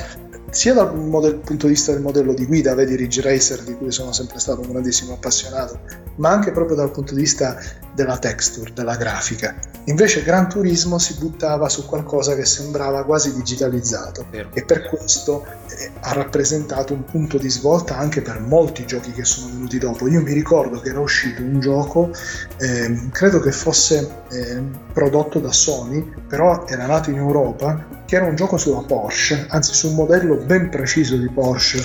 Sia 0.51 0.73
dal 0.73 0.95
model, 0.95 1.35
punto 1.35 1.67
di 1.67 1.73
vista 1.73 1.91
del 1.91 2.01
modello 2.01 2.33
di 2.33 2.45
guida, 2.45 2.73
vedi 2.73 2.95
Ridge 2.95 3.21
Racer 3.21 3.61
di 3.63 3.75
cui 3.75 3.91
sono 3.91 4.11
sempre 4.11 4.39
stato 4.39 4.61
un 4.61 4.71
grandissimo 4.71 5.13
appassionato, 5.13 5.79
ma 6.15 6.29
anche 6.29 6.51
proprio 6.51 6.75
dal 6.75 6.91
punto 6.91 7.13
di 7.13 7.21
vista 7.21 7.57
della 7.93 8.17
texture, 8.17 8.71
della 8.73 8.95
grafica. 8.95 9.55
Invece 9.85 10.23
Gran 10.23 10.49
Turismo 10.49 10.97
si 10.97 11.15
buttava 11.15 11.67
su 11.69 11.85
qualcosa 11.85 12.35
che 12.35 12.45
sembrava 12.45 13.03
quasi 13.03 13.33
digitalizzato 13.33 14.27
e 14.31 14.63
per 14.63 14.87
questo 14.87 15.45
eh, 15.67 15.91
ha 16.01 16.13
rappresentato 16.13 16.93
un 16.93 17.03
punto 17.05 17.37
di 17.37 17.49
svolta 17.49 17.97
anche 17.97 18.21
per 18.21 18.39
molti 18.39 18.85
giochi 18.85 19.11
che 19.11 19.25
sono 19.25 19.51
venuti 19.53 19.77
dopo. 19.77 20.07
Io 20.07 20.21
mi 20.21 20.33
ricordo 20.33 20.79
che 20.79 20.89
era 20.89 20.99
uscito 20.99 21.41
un 21.41 21.59
gioco, 21.59 22.11
eh, 22.57 23.09
credo 23.11 23.39
che 23.39 23.51
fosse 23.51 24.23
eh, 24.29 24.61
prodotto 24.93 25.39
da 25.39 25.51
Sony, 25.51 26.07
però 26.27 26.65
era 26.67 26.85
nato 26.85 27.09
in 27.09 27.17
Europa 27.17 27.97
che 28.09 28.15
era 28.15 28.25
un 28.25 28.35
gioco 28.35 28.57
sulla 28.57 28.81
Porsche, 28.81 29.45
anzi 29.49 29.71
su 29.75 29.89
un 29.89 29.93
modello 29.93 30.37
ben 30.37 30.69
preciso 30.69 31.15
di 31.15 31.29
Porsche, 31.29 31.79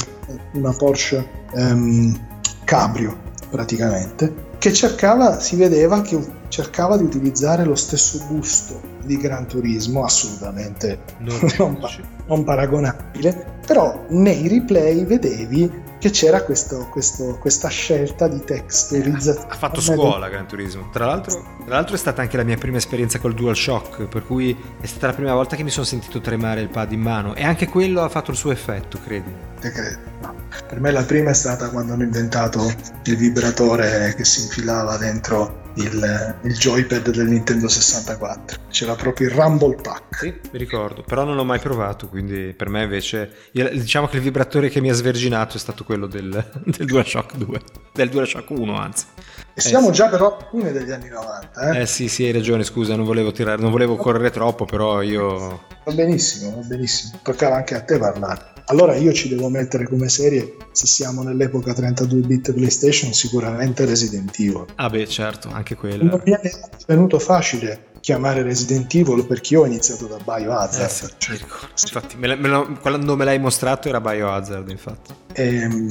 una 0.54 0.72
Porsche 0.72 1.28
um, 1.52 2.18
Cabrio 2.64 3.14
praticamente, 3.50 4.32
che 4.56 4.72
cercava, 4.72 5.38
si 5.38 5.54
vedeva 5.54 6.00
che 6.00 6.18
cercava 6.48 6.96
di 6.96 7.04
utilizzare 7.04 7.64
lo 7.64 7.74
stesso 7.74 8.24
gusto 8.26 8.80
di 9.04 9.18
Gran 9.18 9.46
Turismo, 9.46 10.02
assolutamente 10.02 10.98
non, 11.18 11.38
non, 11.58 11.78
non 12.26 12.42
paragonabile, 12.42 13.58
però 13.66 14.06
nei 14.08 14.48
replay 14.48 15.04
vedevi 15.04 15.70
che 16.04 16.10
c'era 16.10 16.42
questo, 16.42 16.86
questo, 16.90 17.38
questa 17.40 17.68
scelta 17.68 18.28
di 18.28 18.44
texturizzazione. 18.44 19.48
Ha 19.48 19.56
fatto 19.56 19.80
scuola 19.80 20.28
Gran 20.28 20.46
Turismo. 20.46 20.90
Tra 20.92 21.06
l'altro, 21.06 21.42
tra 21.64 21.76
l'altro, 21.76 21.94
è 21.94 21.98
stata 21.98 22.20
anche 22.20 22.36
la 22.36 22.42
mia 22.42 22.58
prima 22.58 22.76
esperienza 22.76 23.18
col 23.18 23.32
DualShock, 23.32 24.02
per 24.02 24.26
cui 24.26 24.54
è 24.82 24.84
stata 24.84 25.06
la 25.06 25.14
prima 25.14 25.32
volta 25.32 25.56
che 25.56 25.62
mi 25.62 25.70
sono 25.70 25.86
sentito 25.86 26.20
tremare 26.20 26.60
il 26.60 26.68
pad 26.68 26.92
in 26.92 27.00
mano 27.00 27.34
e 27.34 27.42
anche 27.42 27.68
quello 27.68 28.02
ha 28.02 28.10
fatto 28.10 28.32
il 28.32 28.36
suo 28.36 28.50
effetto, 28.50 28.98
credi? 29.02 29.32
Te 29.60 29.70
credo. 29.70 29.98
No. 30.20 30.34
Per 30.68 30.78
me 30.78 30.90
la 30.90 31.04
prima 31.04 31.30
è 31.30 31.34
stata 31.34 31.70
quando 31.70 31.94
hanno 31.94 32.02
inventato 32.02 32.70
il 33.04 33.16
vibratore 33.16 34.12
che 34.14 34.26
si 34.26 34.42
infilava 34.42 34.98
dentro 34.98 35.62
il, 35.76 36.38
il, 36.42 36.56
joypad 36.56 37.10
del 37.10 37.28
Nintendo 37.28 37.68
64. 37.68 38.60
C'era 38.70 38.94
proprio 38.94 39.28
il 39.28 39.34
Rumble 39.34 39.76
Pack. 39.80 40.18
Sì, 40.18 40.40
mi 40.52 40.58
ricordo, 40.58 41.02
però 41.02 41.24
non 41.24 41.36
l'ho 41.36 41.44
mai 41.44 41.58
provato, 41.58 42.08
quindi 42.08 42.54
per 42.56 42.68
me 42.68 42.84
invece 42.84 43.32
diciamo 43.52 44.06
che 44.06 44.16
il 44.16 44.22
vibratore 44.22 44.68
che 44.68 44.80
mi 44.80 44.90
ha 44.90 44.94
sverginato 44.94 45.56
è 45.56 45.60
stato 45.60 45.84
quello 45.84 46.06
del, 46.06 46.30
del 46.64 46.86
DualShock 46.86 47.36
2, 47.36 47.60
del 47.92 48.08
DualShock 48.08 48.50
1 48.50 48.78
anzi. 48.78 49.06
E 49.54 49.60
siamo 49.60 49.88
eh, 49.88 49.92
già 49.92 50.08
però 50.08 50.36
a 50.36 50.48
fine 50.50 50.72
degli 50.72 50.90
anni 50.90 51.08
90. 51.08 51.72
Eh? 51.72 51.80
eh 51.82 51.86
sì, 51.86 52.08
sì, 52.08 52.24
hai 52.24 52.32
ragione, 52.32 52.64
scusa, 52.64 52.96
non 52.96 53.04
volevo 53.04 53.32
tirare, 53.32 53.60
non 53.60 53.70
volevo 53.70 53.96
correre 53.96 54.30
troppo, 54.30 54.64
però 54.64 55.02
io... 55.02 55.62
Va 55.84 55.92
benissimo, 55.92 56.56
va 56.56 56.66
benissimo, 56.66 57.20
toccava 57.22 57.56
anche 57.56 57.74
a 57.74 57.82
te 57.82 57.98
parlare. 57.98 58.53
Allora 58.66 58.96
io 58.96 59.12
ci 59.12 59.28
devo 59.28 59.48
mettere 59.48 59.86
come 59.86 60.08
serie, 60.08 60.56
se 60.72 60.86
siamo 60.86 61.22
nell'epoca 61.22 61.72
32-bit 61.72 62.52
PlayStation, 62.54 63.12
sicuramente 63.12 63.84
Resident 63.84 64.34
Evil. 64.38 64.64
Ah 64.76 64.88
beh, 64.88 65.06
certo, 65.06 65.50
anche 65.50 65.74
quello. 65.74 66.04
Non 66.04 66.22
mi 66.24 66.32
è 66.32 66.50
venuto 66.86 67.18
facile 67.18 67.92
chiamare 68.00 68.42
Resident 68.42 68.94
Evil 68.94 69.24
perché 69.26 69.54
io 69.54 69.62
ho 69.62 69.66
iniziato 69.66 70.06
da 70.06 70.16
Biohazard. 70.16 70.84
Eh, 70.84 70.88
sì, 70.88 71.06
cioè, 71.16 71.38
infatti, 71.38 72.16
me, 72.16 72.36
me, 72.36 72.78
quando 72.80 73.16
me 73.16 73.24
l'hai 73.24 73.38
mostrato 73.38 73.88
era 73.88 74.00
Biohazard, 74.00 74.68
infatti. 74.68 75.12
Ehm, 75.32 75.88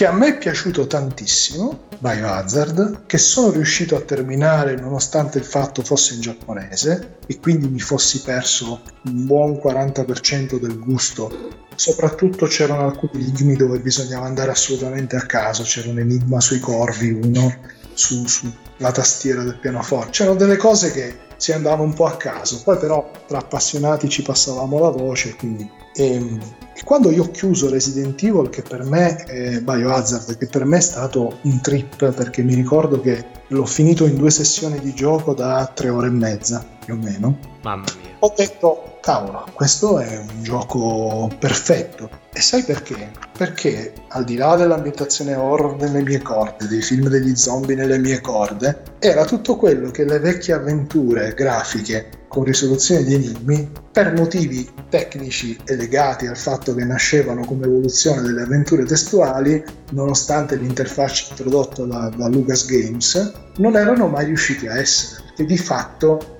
che 0.00 0.06
a 0.06 0.12
me 0.12 0.28
è 0.28 0.38
piaciuto 0.38 0.86
tantissimo, 0.86 1.88
Biohazard, 1.98 3.04
che 3.04 3.18
sono 3.18 3.50
riuscito 3.50 3.96
a 3.96 4.00
terminare 4.00 4.74
nonostante 4.74 5.36
il 5.36 5.44
fatto 5.44 5.82
fosse 5.82 6.14
in 6.14 6.22
giapponese 6.22 7.18
e 7.26 7.38
quindi 7.38 7.68
mi 7.68 7.80
fossi 7.80 8.22
perso 8.22 8.80
un 9.04 9.26
buon 9.26 9.60
40% 9.62 10.58
del 10.58 10.78
gusto. 10.78 11.50
Soprattutto 11.74 12.46
c'erano 12.46 12.86
alcuni 12.86 13.24
enigmi 13.24 13.56
dove 13.56 13.78
bisognava 13.78 14.24
andare 14.24 14.52
assolutamente 14.52 15.16
a 15.16 15.26
caso, 15.26 15.64
c'era 15.64 15.90
un 15.90 15.98
enigma 15.98 16.40
sui 16.40 16.60
corvi, 16.60 17.10
uno 17.10 17.54
su, 17.92 18.26
sulla 18.26 18.92
tastiera 18.92 19.42
del 19.42 19.58
pianoforte, 19.58 20.12
c'erano 20.12 20.36
delle 20.36 20.56
cose 20.56 20.92
che 20.92 21.18
si 21.36 21.52
andava 21.52 21.82
un 21.82 21.92
po' 21.92 22.06
a 22.06 22.16
caso, 22.16 22.62
poi 22.62 22.78
però 22.78 23.10
tra 23.26 23.36
appassionati 23.36 24.08
ci 24.08 24.22
passavamo 24.22 24.78
la 24.78 24.88
voce, 24.88 25.36
quindi... 25.36 25.70
E, 26.00 26.14
ehm, 26.14 26.40
e 26.72 26.82
quando 26.82 27.10
io 27.10 27.24
ho 27.24 27.30
chiuso 27.30 27.68
Resident 27.68 28.22
Evil, 28.22 28.48
che 28.48 28.62
per 28.62 28.84
me 28.84 29.16
è 29.24 29.60
Biohazard, 29.60 30.38
che 30.38 30.46
per 30.46 30.64
me 30.64 30.78
è 30.78 30.80
stato 30.80 31.38
un 31.42 31.60
trip, 31.60 32.10
perché 32.12 32.42
mi 32.42 32.54
ricordo 32.54 33.00
che 33.00 33.26
l'ho 33.48 33.66
finito 33.66 34.06
in 34.06 34.16
due 34.16 34.30
sessioni 34.30 34.80
di 34.80 34.94
gioco 34.94 35.34
da 35.34 35.70
tre 35.74 35.90
ore 35.90 36.06
e 36.06 36.10
mezza, 36.10 36.64
più 36.82 36.94
o 36.94 36.96
meno. 36.96 37.36
Mamma 37.62 37.84
mia. 38.00 38.16
Ho 38.20 38.32
detto, 38.34 38.89
cavolo, 39.00 39.46
questo 39.54 39.98
è 39.98 40.18
un 40.18 40.42
gioco 40.42 41.28
perfetto. 41.38 42.08
E 42.32 42.40
sai 42.40 42.62
perché? 42.62 43.10
Perché 43.36 43.92
al 44.08 44.24
di 44.24 44.36
là 44.36 44.54
dell'ambientazione 44.54 45.34
horror 45.34 45.76
nelle 45.76 46.02
mie 46.02 46.22
corde, 46.22 46.68
dei 46.68 46.80
film 46.80 47.08
degli 47.08 47.34
zombie 47.34 47.74
nelle 47.74 47.98
mie 47.98 48.20
corde, 48.20 48.82
era 48.98 49.24
tutto 49.24 49.56
quello 49.56 49.90
che 49.90 50.04
le 50.04 50.18
vecchie 50.20 50.54
avventure 50.54 51.34
grafiche 51.34 52.18
con 52.28 52.44
risoluzione 52.44 53.02
di 53.02 53.14
enigmi 53.14 53.68
per 53.90 54.14
motivi 54.14 54.70
tecnici 54.88 55.58
e 55.64 55.74
legati 55.74 56.28
al 56.28 56.36
fatto 56.36 56.72
che 56.76 56.84
nascevano 56.84 57.44
come 57.44 57.66
evoluzione 57.66 58.22
delle 58.22 58.42
avventure 58.42 58.84
testuali, 58.84 59.62
nonostante 59.90 60.54
l'interfaccia 60.54 61.30
introdotta 61.30 61.84
da, 61.84 62.12
da 62.16 62.28
Lucas 62.28 62.66
Games, 62.66 63.32
non 63.56 63.74
erano 63.74 64.06
mai 64.06 64.26
riusciti 64.26 64.68
a 64.68 64.78
essere, 64.78 65.22
perché 65.26 65.44
di 65.44 65.58
fatto 65.58 66.38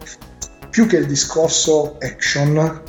più 0.71 0.87
che 0.87 0.97
il 0.97 1.07
discorso 1.07 1.97
action, 1.99 2.83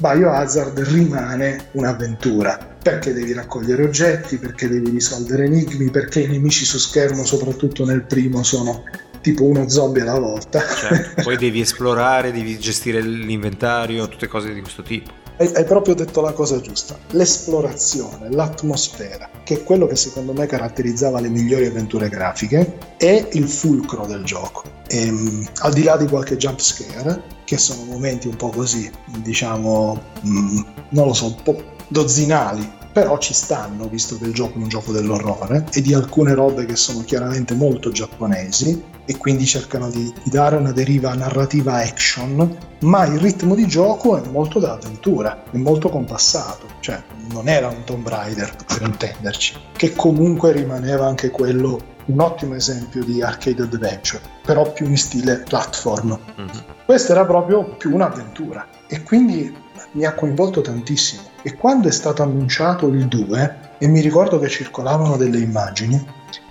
Biohazard 0.00 0.78
rimane 0.80 1.68
un'avventura 1.72 2.76
perché 2.80 3.12
devi 3.12 3.32
raccogliere 3.32 3.82
oggetti, 3.82 4.38
perché 4.38 4.68
devi 4.68 4.90
risolvere 4.90 5.44
enigmi, 5.44 5.90
perché 5.90 6.20
i 6.20 6.28
nemici 6.28 6.64
su 6.64 6.78
schermo, 6.78 7.24
soprattutto 7.24 7.84
nel 7.84 8.02
primo, 8.04 8.42
sono 8.42 8.84
tipo 9.20 9.44
uno 9.44 9.68
zombie 9.68 10.02
alla 10.02 10.18
volta. 10.18 10.60
Certo, 10.60 11.22
poi 11.22 11.36
devi 11.36 11.60
esplorare, 11.60 12.32
devi 12.32 12.58
gestire 12.58 13.00
l'inventario, 13.00 14.08
tutte 14.08 14.26
cose 14.26 14.54
di 14.54 14.60
questo 14.60 14.82
tipo. 14.82 15.12
Hai, 15.40 15.52
hai, 15.54 15.64
proprio 15.64 15.94
detto 15.94 16.20
la 16.20 16.32
cosa 16.32 16.60
giusta, 16.60 16.98
l'esplorazione, 17.10 18.28
l'atmosfera, 18.28 19.30
che 19.44 19.54
è 19.54 19.62
quello 19.62 19.86
che 19.86 19.94
secondo 19.94 20.32
me 20.32 20.46
caratterizzava 20.46 21.20
le 21.20 21.28
migliori 21.28 21.66
avventure 21.66 22.08
grafiche, 22.08 22.76
è 22.96 23.28
il 23.34 23.48
fulcro 23.48 24.04
del 24.04 24.24
gioco. 24.24 24.64
E, 24.88 25.06
ehm, 25.06 25.48
al 25.60 25.72
di 25.72 25.84
là 25.84 25.96
di 25.96 26.08
qualche 26.08 26.36
jump 26.36 26.58
scare, 26.58 27.22
che 27.44 27.56
sono 27.56 27.84
momenti 27.84 28.26
un 28.26 28.34
po' 28.34 28.48
così, 28.48 28.90
diciamo, 29.22 30.02
mm, 30.26 30.60
non 30.88 31.06
lo 31.06 31.12
so, 31.12 31.26
un 31.26 31.42
po' 31.44 31.62
dozzinali, 31.86 32.68
però 32.98 33.16
ci 33.18 33.32
stanno, 33.32 33.86
visto 33.86 34.18
che 34.18 34.24
il 34.24 34.34
gioco 34.34 34.58
è 34.58 34.62
un 34.62 34.68
gioco 34.68 34.90
dell'orrore, 34.90 35.66
e 35.72 35.80
di 35.80 35.94
alcune 35.94 36.34
robe 36.34 36.66
che 36.66 36.74
sono 36.74 37.04
chiaramente 37.04 37.54
molto 37.54 37.92
giapponesi, 37.92 38.82
e 39.04 39.16
quindi 39.16 39.46
cercano 39.46 39.88
di, 39.88 40.12
di, 40.24 40.30
dare 40.30 40.56
una 40.56 40.72
deriva 40.72 41.14
narrativa 41.14 41.74
action, 41.74 42.58
ma 42.80 43.04
il 43.04 43.20
ritmo 43.20 43.54
di 43.54 43.68
gioco 43.68 44.20
è 44.20 44.28
molto 44.28 44.58
d'avventura, 44.58 45.44
è 45.48 45.56
molto 45.56 45.88
compassato, 45.90 46.66
cioè 46.80 47.00
non 47.30 47.48
era 47.48 47.68
un 47.68 47.84
Tomb 47.84 48.08
Raider 48.08 48.52
per 48.66 48.82
intenderci, 48.82 49.54
che 49.76 49.94
comunque 49.94 50.50
rimaneva 50.50 51.06
anche 51.06 51.30
quello 51.30 51.96
un 52.06 52.20
ottimo 52.20 52.54
esempio 52.54 53.04
di 53.04 53.22
arcade 53.22 53.62
adventure, 53.62 54.20
però 54.44 54.72
più 54.72 54.86
in 54.86 54.96
stile 54.96 55.44
platform. 55.46 56.18
Mm-hmm. 56.40 56.48
Questa 56.84 57.12
era 57.12 57.24
proprio 57.24 57.64
più 57.76 57.94
un'avventura 57.94 58.66
e 58.88 59.02
quindi 59.04 59.54
mi 59.92 60.04
ha 60.04 60.14
coinvolto 60.14 60.62
tantissimo. 60.62 61.27
E 61.42 61.54
quando 61.54 61.88
è 61.88 61.92
stato 61.92 62.22
annunciato 62.22 62.88
il 62.88 63.06
2, 63.06 63.76
e 63.78 63.86
mi 63.86 64.00
ricordo 64.00 64.38
che 64.38 64.48
circolavano 64.48 65.16
delle 65.16 65.38
immagini, 65.38 66.04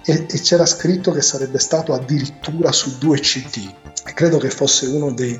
e, 0.06 0.26
e 0.30 0.40
c'era 0.40 0.66
scritto 0.66 1.12
che 1.12 1.22
sarebbe 1.22 1.60
stato 1.60 1.94
addirittura 1.94 2.72
su 2.72 2.98
due 2.98 3.20
CD. 3.20 3.70
E 4.06 4.14
credo 4.14 4.38
che 4.38 4.50
fosse 4.50 4.88
uno 4.88 5.12
dei, 5.12 5.40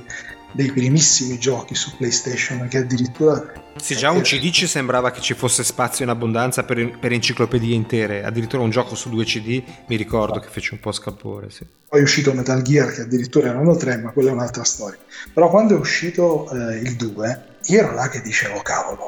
dei 0.52 0.72
primissimi 0.72 1.38
giochi 1.38 1.76
su 1.76 1.96
PlayStation 1.96 2.68
che 2.68 2.80
addirittura... 2.80 3.66
Sì, 3.78 3.96
già 3.96 4.10
un 4.10 4.22
CD 4.22 4.50
ci 4.50 4.66
sembrava 4.66 5.12
che 5.12 5.22
ci 5.22 5.36
fosse 5.36 5.64
spazio 5.64 6.04
in 6.04 6.10
abbondanza 6.10 6.64
per, 6.64 6.98
per 6.98 7.12
enciclopedie 7.12 7.76
intere, 7.76 8.24
addirittura 8.24 8.64
un 8.64 8.72
gioco 8.72 8.96
su 8.96 9.10
due 9.10 9.24
CD 9.24 9.64
mi 9.86 9.96
ricordo 9.96 10.40
che 10.40 10.50
fece 10.50 10.74
un 10.74 10.80
po' 10.80 10.92
scalpore. 10.92 11.50
Sì. 11.52 11.66
Poi 11.88 12.00
è 12.00 12.04
uscito 12.04 12.34
Metal 12.34 12.62
Gear 12.64 12.92
che 12.92 13.02
addirittura 13.02 13.50
erano 13.50 13.76
tre, 13.76 13.98
ma 13.98 14.10
quella 14.10 14.32
è 14.32 14.34
un'altra 14.34 14.64
storia. 14.64 14.98
Però 15.32 15.50
quando 15.50 15.76
è 15.76 15.80
uscito 15.80 16.50
eh, 16.50 16.78
il 16.78 16.96
2, 16.96 17.46
io 17.68 17.80
ero 17.80 17.94
là 17.94 18.10
che 18.10 18.22
dicevo, 18.22 18.60
cavolo, 18.62 19.06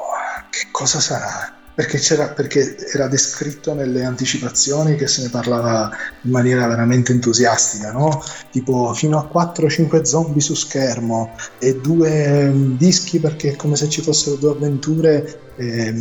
che 0.50 0.68
cosa 0.70 1.00
sarà? 1.00 1.59
Perché, 1.80 2.32
perché, 2.34 2.76
era 2.92 3.06
descritto 3.06 3.72
nelle 3.72 4.04
anticipazioni 4.04 4.96
che 4.96 5.06
se 5.06 5.22
ne 5.22 5.28
parlava 5.30 5.90
in 6.22 6.30
maniera 6.30 6.66
veramente 6.66 7.12
entusiastica, 7.12 7.92
no? 7.92 8.22
tipo 8.50 8.92
fino 8.92 9.18
a 9.18 9.30
4-5 9.32 10.02
zombie 10.02 10.42
su 10.42 10.54
schermo 10.54 11.34
e 11.58 11.80
due 11.80 12.48
um, 12.48 12.76
dischi 12.76 13.18
perché 13.18 13.52
è 13.52 13.56
come 13.56 13.76
se 13.76 13.88
ci 13.88 14.02
fossero 14.02 14.36
due 14.36 14.50
avventure 14.50 15.52
eh, 15.56 15.94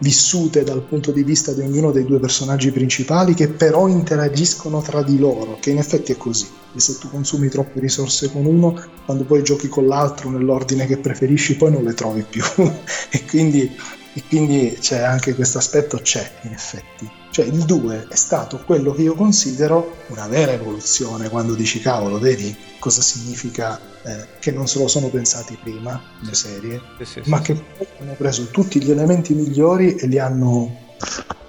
vissute 0.00 0.62
dal 0.62 0.82
punto 0.82 1.10
di 1.10 1.22
vista 1.22 1.52
di 1.52 1.60
ognuno 1.60 1.90
dei 1.90 2.04
due 2.04 2.18
personaggi 2.18 2.70
principali 2.70 3.34
che 3.34 3.48
però 3.48 3.88
interagiscono 3.88 4.80
tra 4.80 5.02
di 5.02 5.18
loro, 5.18 5.58
che 5.60 5.70
in 5.70 5.78
effetti 5.78 6.12
è 6.12 6.16
così. 6.16 6.46
E 6.74 6.80
se 6.80 6.96
tu 6.98 7.10
consumi 7.10 7.48
troppe 7.48 7.80
risorse 7.80 8.30
con 8.30 8.44
uno, 8.44 8.78
quando 9.04 9.24
poi 9.24 9.42
giochi 9.42 9.68
con 9.68 9.86
l'altro 9.86 10.30
nell'ordine 10.30 10.86
che 10.86 10.98
preferisci, 10.98 11.56
poi 11.56 11.72
non 11.72 11.84
le 11.84 11.94
trovi 11.94 12.24
più. 12.28 12.42
e 13.10 13.24
quindi 13.26 13.74
e 14.16 14.22
quindi 14.26 14.78
c'è 14.80 15.02
anche 15.02 15.34
questo 15.34 15.58
aspetto 15.58 15.98
c'è 15.98 16.26
in 16.42 16.52
effetti. 16.52 17.08
Cioè 17.30 17.44
il 17.44 17.66
2 17.66 18.06
è 18.08 18.16
stato 18.16 18.62
quello 18.64 18.92
che 18.92 19.02
io 19.02 19.14
considero 19.14 19.96
una 20.06 20.26
vera 20.26 20.52
evoluzione 20.52 21.28
quando 21.28 21.54
dici 21.54 21.80
cavolo, 21.80 22.18
vedi 22.18 22.56
cosa 22.78 23.02
significa 23.02 23.78
eh, 24.04 24.24
che 24.38 24.52
non 24.52 24.68
se 24.68 24.78
lo 24.78 24.88
sono 24.88 25.08
pensati 25.08 25.58
prima 25.62 26.02
le 26.20 26.32
serie, 26.32 26.80
sì, 27.02 27.04
sì, 27.04 27.22
ma 27.26 27.36
sì. 27.36 27.42
che 27.42 27.62
poi 27.76 27.86
hanno 28.00 28.14
preso 28.14 28.46
tutti 28.46 28.82
gli 28.82 28.90
elementi 28.90 29.34
migliori 29.34 29.96
e 29.96 30.06
li 30.06 30.18
hanno 30.18 30.94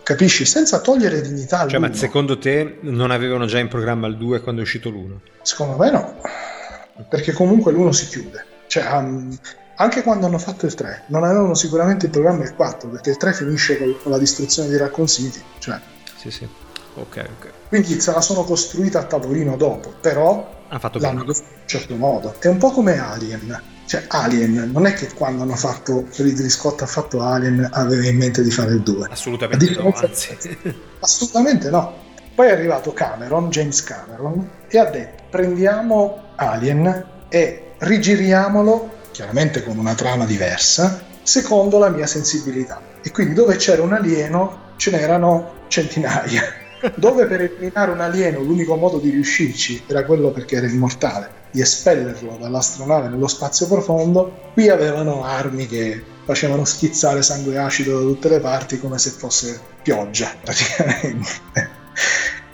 capisci? 0.03 0.43
Senza 0.43 0.81
togliere 0.81 1.21
dignità 1.21 1.65
cioè, 1.69 1.79
ma 1.79 1.93
secondo 1.93 2.37
te 2.37 2.79
non 2.81 3.11
avevano 3.11 3.45
già 3.45 3.59
in 3.59 3.69
programma 3.69 4.07
il 4.07 4.17
2 4.17 4.41
quando 4.41 4.59
è 4.59 4.63
uscito 4.65 4.89
l'1? 4.89 5.15
Secondo 5.41 5.77
me 5.77 5.89
no, 5.89 6.15
perché 7.07 7.31
comunque 7.31 7.71
l'1 7.71 7.89
si 7.91 8.07
chiude. 8.07 8.45
Cioè, 8.67 8.85
um, 8.91 9.37
anche 9.79 10.01
quando 10.01 10.25
hanno 10.25 10.39
fatto 10.39 10.65
il 10.65 10.73
3, 10.73 11.03
non 11.07 11.23
avevano 11.23 11.53
sicuramente 11.53 12.05
il 12.05 12.11
programma 12.11 12.43
il 12.43 12.55
4, 12.55 12.89
perché 12.89 13.11
il 13.11 13.17
3 13.17 13.33
finisce 13.33 13.77
con, 13.77 13.95
con 14.01 14.11
la 14.11 14.17
distruzione 14.17 14.69
di 14.69 14.77
Raccoon 14.77 15.07
City. 15.07 15.41
Cioè. 15.59 15.79
Sì, 16.15 16.31
sì. 16.31 16.47
Ok, 16.95 17.29
ok. 17.37 17.51
Quindi 17.67 17.99
se 17.99 18.11
la 18.11 18.21
sono 18.21 18.43
costruita 18.43 18.99
a 18.99 19.03
tavolino 19.03 19.55
dopo, 19.55 19.93
però 20.01 20.55
ha 20.67 20.79
fatto 20.79 20.97
l'hanno 20.99 21.23
bene. 21.23 21.37
in 21.37 21.45
un 21.45 21.67
certo 21.67 21.95
modo. 21.95 22.35
È 22.39 22.47
un 22.47 22.57
po' 22.57 22.71
come 22.71 22.97
Alien. 22.97 23.61
Cioè, 23.85 24.05
Alien 24.07 24.71
non 24.73 24.85
è 24.85 24.93
che 24.93 25.13
quando 25.13 25.43
hanno 25.43 25.55
fatto 25.55 26.07
Ridley 26.15 26.49
Scott 26.49 26.81
ha 26.81 26.87
fatto 26.87 27.21
Alien 27.21 27.69
aveva 27.71 28.05
in 28.05 28.17
mente 28.17 28.41
di 28.41 28.51
fare 28.51 28.71
il 28.71 28.81
2. 28.81 29.07
Assolutamente 29.11 29.79
no, 29.79 29.93
anzi. 29.95 30.35
Assolutamente 30.99 31.69
no. 31.69 32.05
Poi 32.33 32.47
è 32.47 32.51
arrivato 32.51 32.93
Cameron, 32.93 33.49
James 33.49 33.83
Cameron, 33.83 34.49
e 34.67 34.77
ha 34.77 34.85
detto 34.85 35.23
prendiamo 35.29 36.31
Alien 36.35 37.05
e 37.29 37.73
rigiriamolo 37.79 38.96
chiaramente 39.17 39.63
con 39.63 39.79
una 39.79 39.95
trama 39.95 40.25
diversa, 40.25 41.01
secondo 41.23 41.79
la 41.79 41.89
mia 41.89 42.05
sensibilità. 42.05 42.79
E 43.01 43.09
quindi 43.09 43.33
dove 43.33 43.55
c'era 43.55 43.81
un 43.81 43.93
alieno 43.93 44.75
ce 44.77 44.91
n'erano 44.91 45.63
centinaia. 45.69 46.43
Dove 46.93 47.25
per 47.25 47.41
eliminare 47.41 47.89
un 47.89 47.99
alieno 47.99 48.41
l'unico 48.41 48.75
modo 48.75 48.99
di 48.99 49.09
riuscirci 49.09 49.85
era 49.87 50.05
quello 50.05 50.29
perché 50.29 50.57
era 50.57 50.67
immortale, 50.67 51.27
di 51.49 51.61
espellerlo 51.61 52.37
dall'astronave 52.39 53.07
nello 53.07 53.27
spazio 53.27 53.65
profondo, 53.65 54.51
qui 54.53 54.69
avevano 54.69 55.23
armi 55.23 55.65
che 55.65 55.99
facevano 56.23 56.63
schizzare 56.63 57.23
sangue 57.23 57.57
acido 57.57 57.97
da 57.97 58.05
tutte 58.05 58.29
le 58.29 58.39
parti 58.39 58.77
come 58.79 58.99
se 58.99 59.09
fosse 59.09 59.59
pioggia 59.81 60.31
praticamente. 60.39 61.29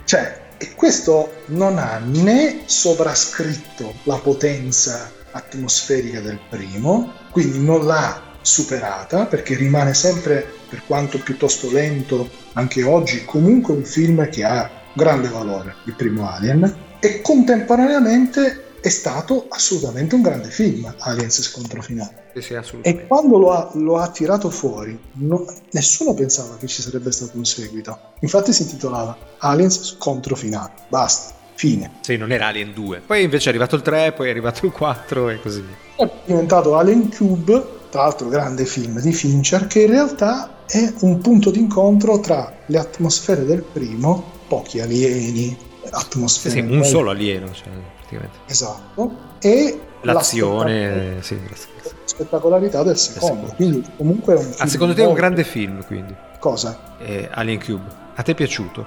cioè, 0.06 0.40
e 0.56 0.72
questo 0.74 1.42
non 1.48 1.76
ha 1.76 1.98
né 2.02 2.62
sovrascritto 2.64 3.92
la 4.04 4.16
potenza 4.16 5.22
atmosferica 5.34 6.20
del 6.20 6.40
primo, 6.48 7.12
quindi 7.30 7.58
non 7.58 7.84
l'ha 7.84 8.32
superata 8.40 9.26
perché 9.26 9.54
rimane 9.54 9.94
sempre, 9.94 10.46
per 10.68 10.82
quanto 10.86 11.18
piuttosto 11.18 11.70
lento 11.70 12.28
anche 12.54 12.82
oggi, 12.82 13.24
comunque 13.24 13.74
un 13.74 13.84
film 13.84 14.28
che 14.28 14.44
ha 14.44 14.70
grande 14.92 15.28
valore, 15.28 15.74
il 15.84 15.94
primo 15.94 16.28
Alien, 16.28 16.76
e 17.00 17.20
contemporaneamente 17.20 18.64
è 18.80 18.88
stato 18.90 19.46
assolutamente 19.48 20.14
un 20.14 20.20
grande 20.20 20.50
film, 20.50 20.94
Aliens 20.98 21.40
Scontro 21.40 21.80
Finale. 21.80 22.22
Sì, 22.34 22.54
e 22.82 23.06
quando 23.06 23.38
lo 23.38 23.52
ha, 23.52 23.70
lo 23.74 23.96
ha 23.96 24.10
tirato 24.10 24.50
fuori, 24.50 24.98
no, 25.12 25.46
nessuno 25.70 26.12
pensava 26.12 26.56
che 26.58 26.66
ci 26.66 26.82
sarebbe 26.82 27.10
stato 27.10 27.36
un 27.36 27.46
seguito. 27.46 27.98
Infatti 28.20 28.52
si 28.52 28.62
intitolava 28.62 29.16
Aliens 29.38 29.82
Scontro 29.82 30.36
Finale. 30.36 30.72
Basta. 30.88 31.32
Fine. 31.54 31.90
Sì, 32.00 32.16
non 32.16 32.32
era 32.32 32.48
Alien 32.48 32.72
2. 32.72 33.02
Poi 33.06 33.22
invece 33.22 33.46
è 33.46 33.48
arrivato 33.50 33.76
il 33.76 33.82
3, 33.82 34.12
poi 34.12 34.28
è 34.28 34.30
arrivato 34.30 34.66
il 34.66 34.72
4 34.72 35.28
e 35.30 35.40
così 35.40 35.60
via. 35.60 36.06
È 36.06 36.10
diventato 36.24 36.76
Alien 36.76 37.10
Cube, 37.10 37.64
tra 37.90 38.02
l'altro 38.02 38.28
grande 38.28 38.64
film 38.64 39.00
di 39.00 39.12
Fincher, 39.12 39.66
che 39.66 39.82
in 39.82 39.90
realtà 39.90 40.64
è 40.66 40.92
un 41.00 41.18
punto 41.20 41.50
d'incontro 41.50 42.20
tra 42.20 42.52
le 42.66 42.78
atmosfere 42.78 43.44
del 43.44 43.62
primo, 43.62 44.32
pochi 44.48 44.80
alieni, 44.80 45.56
atmosfere... 45.90 46.54
Sì, 46.54 46.66
sì 46.66 46.72
un 46.72 46.84
solo 46.84 47.10
alieno, 47.10 47.52
cioè, 47.52 47.68
praticamente. 47.98 48.38
Esatto, 48.46 49.16
e 49.40 49.78
l'azione, 50.00 51.14
la 51.16 51.22
sì, 51.22 51.40
la 51.48 51.90
spettacolarità 52.04 52.82
del 52.82 52.96
secondo. 52.96 53.52
Quindi 53.54 53.84
comunque 53.96 54.34
è 54.34 54.38
un 54.38 54.54
ah, 54.58 54.66
secondo 54.66 54.94
te 54.94 55.02
è 55.02 55.06
un 55.06 55.14
grande 55.14 55.44
film, 55.44 55.84
quindi? 55.84 56.14
Cosa? 56.38 56.96
Eh, 56.98 57.28
Alien 57.30 57.62
Cube. 57.62 58.02
A 58.14 58.22
te 58.22 58.32
è 58.32 58.34
piaciuto? 58.34 58.86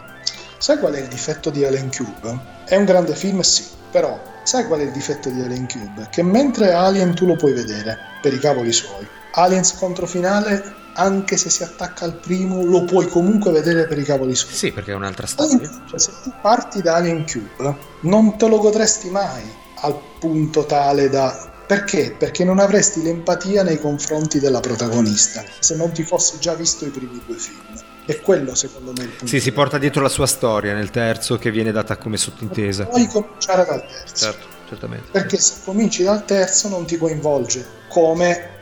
Sai 0.57 0.79
qual 0.79 0.93
è 0.93 0.99
il 0.99 1.07
difetto 1.07 1.49
di 1.49 1.63
Alien 1.63 1.91
Cube? 1.91 2.39
È 2.65 2.75
un 2.75 2.85
grande 2.85 3.15
film, 3.15 3.41
sì, 3.41 3.63
però 3.91 4.19
sai 4.43 4.65
qual 4.65 4.79
è 4.79 4.83
il 4.83 4.91
difetto 4.91 5.29
di 5.29 5.41
Alien 5.41 5.67
Cube? 5.67 6.07
Che 6.09 6.23
mentre 6.23 6.73
Alien 6.73 7.13
tu 7.13 7.25
lo 7.25 7.35
puoi 7.35 7.53
vedere 7.53 7.97
per 8.21 8.33
i 8.33 8.39
cavoli 8.39 8.71
suoi, 8.71 9.07
Aliens 9.33 9.73
contro 9.73 10.07
finale, 10.07 10.73
anche 10.93 11.37
se 11.37 11.51
si 11.51 11.61
attacca 11.61 12.05
al 12.05 12.15
primo, 12.15 12.63
lo 12.63 12.85
puoi 12.85 13.07
comunque 13.07 13.51
vedere 13.51 13.85
per 13.85 13.99
i 13.99 14.03
cavoli 14.03 14.33
suoi. 14.33 14.53
Sì, 14.53 14.71
perché 14.71 14.93
è 14.93 14.95
un'altra 14.95 15.27
storia. 15.27 15.69
Cioè, 15.87 15.99
se 15.99 16.11
tu 16.23 16.31
parti 16.41 16.81
da 16.81 16.95
Alien 16.95 17.23
Cube, 17.25 17.75
non 18.01 18.35
te 18.37 18.47
lo 18.47 18.57
godresti 18.57 19.09
mai 19.11 19.43
al 19.81 19.95
punto 20.19 20.65
tale 20.65 21.07
da 21.07 21.53
perché? 21.67 22.15
Perché 22.17 22.45
non 22.45 22.59
avresti 22.59 23.03
l'empatia 23.03 23.61
nei 23.61 23.77
confronti 23.77 24.39
della 24.39 24.61
protagonista 24.61 25.43
se 25.59 25.75
non 25.75 25.91
ti 25.91 26.01
fossi 26.03 26.39
già 26.39 26.53
visto 26.53 26.85
i 26.85 26.89
primi 26.89 27.21
due 27.25 27.35
film. 27.35 27.86
È 28.07 28.21
quello 28.21 28.55
secondo 28.55 28.93
me 28.95 29.03
il 29.03 29.09
punto. 29.09 29.27
Sì, 29.27 29.41
si 29.41 29.51
porta 29.51 29.77
dietro 29.77 30.01
la 30.01 30.09
sua 30.09 30.25
storia 30.25 30.73
nel 30.73 30.89
terzo 30.91 31.37
che 31.37 31.51
viene 31.51 31.73
data 31.73 31.97
come 31.97 32.15
sottintesa. 32.15 32.85
Puoi 32.85 33.05
cominciare 33.07 33.65
dal 33.65 33.85
terzo. 33.85 34.15
Certo, 34.15 34.47
certamente. 34.69 35.11
Perché 35.11 35.37
se 35.37 35.55
cominci 35.65 36.03
dal 36.03 36.23
terzo 36.23 36.69
non 36.69 36.85
ti 36.85 36.97
coinvolge 36.97 37.65
come 37.89 38.55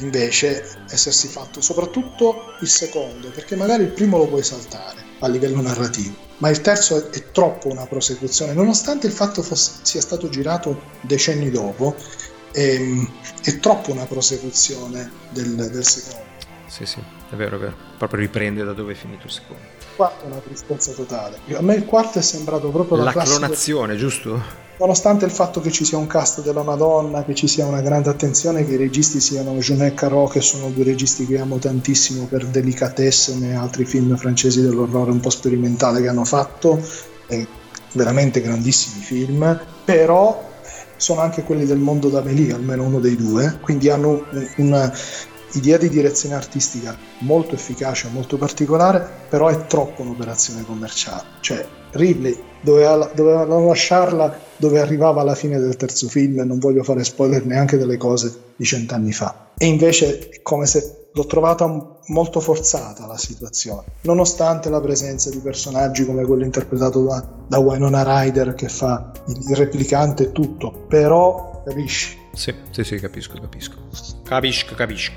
invece 0.00 0.66
essersi 0.88 1.28
fatto 1.28 1.60
soprattutto 1.60 2.54
il 2.60 2.68
secondo, 2.68 3.30
perché 3.30 3.56
magari 3.56 3.84
il 3.84 3.90
primo 3.90 4.18
lo 4.18 4.28
puoi 4.28 4.42
saltare 4.42 5.02
a 5.20 5.28
livello 5.28 5.60
narrativo, 5.60 6.14
ma 6.38 6.50
il 6.50 6.60
terzo 6.60 7.10
è, 7.10 7.30
troppo 7.30 7.68
una 7.68 7.86
prosecuzione, 7.86 8.52
nonostante 8.52 9.06
il 9.06 9.12
fatto 9.12 9.42
fosse, 9.42 9.72
sia 9.82 10.00
stato 10.00 10.28
girato 10.28 10.82
decenni 11.00 11.50
dopo, 11.50 11.94
è, 12.52 12.60
ehm, 12.60 13.12
è 13.42 13.58
troppo 13.58 13.92
una 13.92 14.04
prosecuzione 14.04 15.10
del, 15.30 15.54
del 15.54 15.86
secondo. 15.86 16.22
Sì, 16.66 16.86
sì, 16.86 17.00
è 17.34 17.36
vero, 17.36 17.56
è 17.56 17.58
vero. 17.58 17.74
Proprio 17.98 18.20
riprende 18.20 18.64
da 18.64 18.72
dove 18.72 18.92
è 18.92 18.96
finito 18.96 19.26
il 19.26 19.32
secondo. 19.32 19.62
Il 19.78 19.96
quarto 19.96 20.24
è 20.24 20.26
una 20.26 20.40
tristezza 20.40 20.92
totale. 20.92 21.38
A 21.54 21.60
me 21.60 21.74
il 21.74 21.84
quarto 21.84 22.18
è 22.18 22.22
sembrato 22.22 22.70
proprio 22.70 22.96
la, 22.98 23.12
la 23.14 23.22
clonazione, 23.22 23.96
giusto? 23.96 24.62
Nonostante 24.76 25.24
il 25.24 25.30
fatto 25.30 25.60
che 25.60 25.70
ci 25.70 25.84
sia 25.84 25.98
un 25.98 26.08
cast 26.08 26.42
della 26.42 26.64
Madonna, 26.64 27.22
che 27.24 27.34
ci 27.34 27.46
sia 27.46 27.64
una 27.64 27.80
grande 27.80 28.10
attenzione, 28.10 28.64
che 28.64 28.72
i 28.72 28.76
registi 28.76 29.20
siano 29.20 29.52
Jeunet 29.52 29.92
e 29.92 29.94
Caro, 29.94 30.26
che 30.26 30.40
sono 30.40 30.70
due 30.70 30.82
registi 30.82 31.26
che 31.26 31.38
amo 31.38 31.58
tantissimo 31.58 32.26
per 32.26 32.46
Delicatessen 32.46 33.44
e 33.44 33.54
altri 33.54 33.84
film 33.84 34.16
francesi 34.16 34.62
dell'orrore 34.62 35.12
un 35.12 35.20
po' 35.20 35.30
sperimentale 35.30 36.00
che 36.00 36.08
hanno 36.08 36.24
fatto, 36.24 36.80
veramente 37.92 38.40
grandissimi 38.40 39.04
film, 39.04 39.60
però 39.84 40.50
sono 40.96 41.20
anche 41.20 41.44
quelli 41.44 41.66
del 41.66 41.78
mondo 41.78 42.08
d'Amelie, 42.08 42.54
almeno 42.54 42.82
uno 42.82 42.98
dei 42.98 43.14
due, 43.14 43.58
quindi 43.60 43.90
hanno 43.90 44.24
una 44.56 44.92
idea 45.54 45.76
di 45.76 45.88
direzione 45.88 46.34
artistica 46.34 46.96
molto 47.20 47.54
efficace, 47.54 48.08
molto 48.12 48.36
particolare, 48.36 49.06
però 49.28 49.48
è 49.48 49.66
troppo 49.66 50.02
un'operazione 50.02 50.64
commerciale. 50.64 51.24
Cioè, 51.40 51.66
Ridley 51.92 52.36
doveva, 52.60 53.10
doveva 53.14 53.44
lasciarla 53.44 54.36
dove 54.56 54.80
arrivava 54.80 55.20
alla 55.20 55.34
fine 55.34 55.58
del 55.58 55.76
terzo 55.76 56.08
film, 56.08 56.40
non 56.40 56.58
voglio 56.58 56.82
fare 56.82 57.04
spoiler 57.04 57.44
neanche 57.44 57.76
delle 57.76 57.96
cose 57.96 58.32
di 58.56 58.64
cent'anni 58.64 59.12
fa. 59.12 59.50
E 59.56 59.66
invece 59.66 60.28
è 60.28 60.42
come 60.42 60.66
se 60.66 61.08
l'ho 61.12 61.26
trovata 61.26 61.98
molto 62.06 62.40
forzata 62.40 63.06
la 63.06 63.16
situazione, 63.16 63.84
nonostante 64.02 64.68
la 64.68 64.80
presenza 64.80 65.30
di 65.30 65.38
personaggi 65.38 66.04
come 66.04 66.24
quello 66.24 66.44
interpretato 66.44 67.04
da, 67.04 67.24
da 67.46 67.58
Winona 67.58 68.02
Ryder 68.02 68.54
che 68.54 68.68
fa 68.68 69.12
il 69.28 69.54
replicante 69.54 70.24
e 70.24 70.32
tutto, 70.32 70.72
però 70.88 71.62
capisci? 71.64 72.22
Sì, 72.34 72.54
sì, 72.70 72.84
sì, 72.84 72.96
capisco, 72.96 73.38
capisco. 73.40 73.76
Capisco, 74.24 74.74
capisco. 74.74 75.12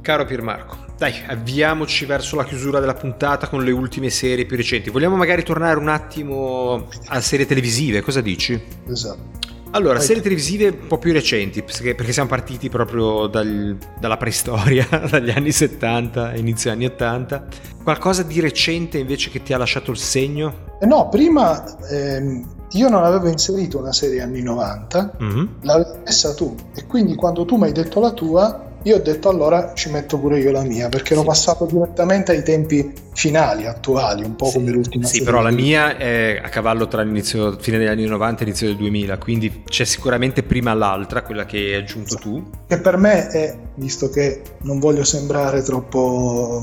Caro 0.00 0.24
Piermarco, 0.24 0.86
dai, 0.96 1.12
avviamoci 1.26 2.06
verso 2.06 2.36
la 2.36 2.44
chiusura 2.44 2.80
della 2.80 2.94
puntata 2.94 3.48
con 3.48 3.62
le 3.62 3.70
ultime 3.70 4.10
serie 4.10 4.46
più 4.46 4.56
recenti. 4.56 4.90
Vogliamo 4.90 5.16
magari 5.16 5.42
tornare 5.42 5.78
un 5.78 5.88
attimo 5.88 6.88
a 7.06 7.20
serie 7.20 7.44
televisive, 7.46 8.00
cosa 8.00 8.20
dici? 8.20 8.58
Esatto. 8.88 9.38
Allora, 9.72 10.00
serie 10.00 10.22
televisive 10.22 10.68
un 10.68 10.86
po' 10.86 10.96
più 10.96 11.12
recenti, 11.12 11.62
perché, 11.62 11.94
perché 11.94 12.12
siamo 12.12 12.28
partiti 12.28 12.70
proprio 12.70 13.26
dal, 13.26 13.76
dalla 14.00 14.16
preistoria, 14.16 14.86
dagli 15.10 15.30
anni 15.30 15.52
70, 15.52 16.36
inizio 16.36 16.70
anni 16.70 16.86
80. 16.86 17.46
Qualcosa 17.82 18.22
di 18.22 18.40
recente 18.40 18.96
invece 18.96 19.28
che 19.28 19.42
ti 19.42 19.52
ha 19.52 19.58
lasciato 19.58 19.90
il 19.90 19.98
segno? 19.98 20.76
Eh 20.80 20.86
no, 20.86 21.10
prima 21.10 21.62
ehm, 21.90 22.57
io 22.72 22.88
non 22.88 23.04
avevo 23.04 23.28
inserito 23.28 23.78
una 23.78 23.92
serie 23.92 24.20
anni 24.20 24.42
90, 24.42 25.12
mm-hmm. 25.22 25.46
l'avevi 25.62 25.98
messa 26.04 26.34
tu, 26.34 26.54
e 26.74 26.86
quindi 26.86 27.14
quando 27.14 27.44
tu 27.44 27.56
mi 27.56 27.64
hai 27.64 27.72
detto 27.72 28.00
la 28.00 28.12
tua, 28.12 28.68
io 28.82 28.96
ho 28.96 29.00
detto 29.00 29.28
allora 29.28 29.72
ci 29.74 29.90
metto 29.90 30.18
pure 30.18 30.38
io 30.38 30.52
la 30.52 30.62
mia 30.62 30.88
perché 30.88 31.08
sì. 31.08 31.14
l'ho 31.14 31.24
passato 31.24 31.66
direttamente 31.66 32.32
ai 32.32 32.44
tempi 32.44 32.92
finali, 33.12 33.66
attuali, 33.66 34.22
un 34.22 34.36
po' 34.36 34.46
sì. 34.46 34.54
come 34.54 34.70
l'ultima. 34.70 35.06
Sì, 35.06 35.22
però 35.22 35.42
la 35.42 35.50
mia 35.50 35.96
è 35.96 36.40
a 36.42 36.48
cavallo 36.48 36.86
tra 36.86 37.02
l'inizio, 37.02 37.58
fine 37.58 37.78
degli 37.78 37.88
anni 37.88 38.06
90 38.06 38.42
e 38.42 38.44
l'inizio 38.44 38.68
del 38.68 38.76
2000, 38.76 39.18
quindi 39.18 39.62
c'è 39.64 39.84
sicuramente 39.84 40.42
prima 40.44 40.72
l'altra, 40.74 41.22
quella 41.22 41.44
che 41.44 41.56
hai 41.56 41.74
aggiunto 41.74 42.16
sì. 42.16 42.18
tu. 42.18 42.50
Che 42.66 42.78
per 42.78 42.96
me 42.96 43.26
è, 43.28 43.58
visto 43.74 44.08
che 44.10 44.42
non 44.62 44.78
voglio 44.78 45.04
sembrare 45.04 45.62
troppo 45.62 46.62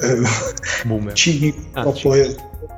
eh, 0.00 1.12
cinico, 1.12 1.58
ah, 1.72 1.82
troppo 1.82 2.14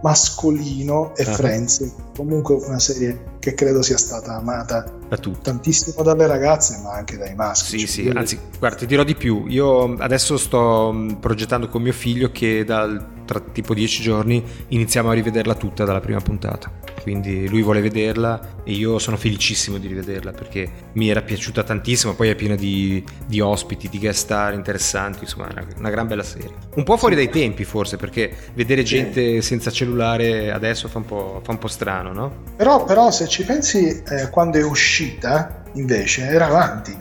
mascolino 0.02 1.12
e 1.16 1.22
ah. 1.22 1.32
Friends, 1.32 1.94
comunque 2.16 2.54
una 2.54 2.78
serie 2.78 3.31
che 3.42 3.54
credo 3.54 3.82
sia 3.82 3.96
stata 3.96 4.36
amata 4.36 4.88
da 5.08 5.16
tantissimo 5.16 6.04
dalle 6.04 6.28
ragazze 6.28 6.78
ma 6.80 6.92
anche 6.92 7.16
dai 7.16 7.34
maschi. 7.34 7.76
Sì, 7.76 7.78
cioè, 7.80 7.88
sì, 7.88 8.12
anzi 8.14 8.38
guarda 8.56 8.76
ti 8.76 8.86
dirò 8.86 9.02
di 9.02 9.16
più, 9.16 9.46
io 9.48 9.96
adesso 9.96 10.36
sto 10.36 10.92
mm, 10.92 11.14
progettando 11.14 11.68
con 11.68 11.82
mio 11.82 11.92
figlio 11.92 12.30
che 12.30 12.64
dal 12.64 13.22
tra 13.24 13.40
tipo 13.40 13.74
dieci 13.74 14.02
giorni 14.02 14.42
iniziamo 14.68 15.10
a 15.10 15.14
rivederla 15.14 15.54
tutta 15.54 15.84
dalla 15.84 16.00
prima 16.00 16.20
puntata. 16.20 16.70
Quindi 17.02 17.48
lui 17.48 17.62
vuole 17.62 17.80
vederla 17.80 18.62
e 18.62 18.72
io 18.72 18.98
sono 19.00 19.16
felicissimo 19.16 19.78
di 19.78 19.88
rivederla 19.88 20.30
perché 20.30 20.70
mi 20.92 21.08
era 21.08 21.20
piaciuta 21.20 21.64
tantissimo. 21.64 22.14
Poi 22.14 22.28
è 22.28 22.34
piena 22.36 22.54
di, 22.54 23.04
di 23.26 23.40
ospiti, 23.40 23.88
di 23.88 23.98
guest 23.98 24.20
star 24.20 24.54
interessanti. 24.54 25.24
Insomma, 25.24 25.48
è 25.48 25.52
una, 25.52 25.66
una, 25.78 25.90
gran 25.90 26.06
bella 26.06 26.22
serie. 26.22 26.50
Un 26.74 26.84
po' 26.84 26.96
fuori 26.96 27.16
dai 27.16 27.28
tempi, 27.28 27.64
forse, 27.64 27.96
perché 27.96 28.32
vedere 28.54 28.84
gente 28.84 29.42
senza 29.42 29.70
cellulare 29.70 30.52
adesso 30.52 30.86
fa 30.86 30.98
un 30.98 31.04
po', 31.04 31.40
fa 31.42 31.50
un 31.50 31.58
po 31.58 31.66
strano, 31.66 32.12
no? 32.12 32.32
Però, 32.56 32.84
però 32.84 33.10
se 33.10 33.26
ci 33.32 33.44
pensi, 33.44 34.02
eh, 34.02 34.28
quando 34.28 34.58
è 34.58 34.62
uscita 34.62 35.62
invece 35.72 36.26
era 36.26 36.46
avanti, 36.46 36.94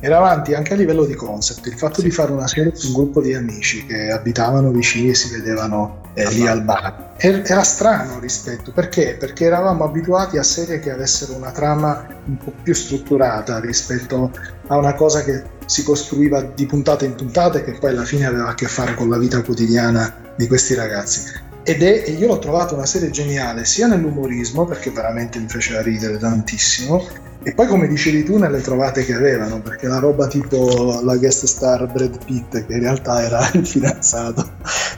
era 0.00 0.18
avanti 0.18 0.52
anche 0.52 0.74
a 0.74 0.76
livello 0.76 1.06
di 1.06 1.14
concept. 1.14 1.66
Il 1.66 1.78
fatto 1.78 2.00
sì. 2.00 2.02
di 2.02 2.10
fare 2.10 2.30
una 2.30 2.46
serie 2.46 2.76
su 2.76 2.88
un 2.88 2.92
gruppo 2.92 3.22
di 3.22 3.32
amici 3.32 3.86
che 3.86 4.10
abitavano 4.10 4.70
vicini 4.70 5.08
e 5.08 5.14
si 5.14 5.30
vedevano 5.30 6.10
eh, 6.14 6.28
lì 6.30 6.46
al 6.46 6.62
bar 6.62 7.12
era 7.22 7.62
strano 7.62 8.18
rispetto 8.18 8.72
perché? 8.72 9.16
Perché 9.16 9.44
eravamo 9.44 9.84
abituati 9.84 10.38
a 10.38 10.42
serie 10.42 10.80
che 10.80 10.90
avessero 10.90 11.34
una 11.34 11.52
trama 11.52 12.04
un 12.24 12.36
po' 12.36 12.52
più 12.62 12.74
strutturata 12.74 13.60
rispetto 13.60 14.32
a 14.66 14.76
una 14.76 14.94
cosa 14.94 15.22
che 15.22 15.44
si 15.66 15.84
costruiva 15.84 16.42
di 16.42 16.66
puntata 16.66 17.04
in 17.04 17.14
puntata 17.14 17.58
e 17.58 17.64
che 17.64 17.78
poi 17.78 17.90
alla 17.90 18.04
fine 18.04 18.26
aveva 18.26 18.48
a 18.48 18.54
che 18.54 18.66
fare 18.66 18.94
con 18.94 19.08
la 19.08 19.18
vita 19.18 19.40
quotidiana 19.40 20.32
di 20.36 20.48
questi 20.48 20.74
ragazzi. 20.74 21.50
Ed 21.64 21.82
è, 21.82 22.04
e 22.06 22.10
io 22.12 22.26
l'ho 22.26 22.38
trovata 22.38 22.74
una 22.74 22.86
serie 22.86 23.10
geniale 23.10 23.64
sia 23.64 23.86
nell'umorismo 23.86 24.64
perché 24.64 24.90
veramente 24.90 25.38
mi 25.38 25.48
faceva 25.48 25.80
ridere 25.80 26.18
tantissimo 26.18 27.06
e 27.44 27.54
poi 27.54 27.66
come 27.66 27.88
dicevi 27.88 28.22
tu 28.22 28.38
nelle 28.38 28.60
trovate 28.60 29.04
che 29.04 29.14
avevano, 29.14 29.60
perché 29.60 29.88
la 29.88 29.98
roba 29.98 30.28
tipo 30.28 31.00
la 31.02 31.16
guest 31.16 31.44
star 31.46 31.90
Brad 31.90 32.24
Pitt, 32.24 32.66
che 32.66 32.72
in 32.72 32.80
realtà 32.80 33.20
era 33.20 33.50
il 33.54 33.66
fidanzato 33.66 34.48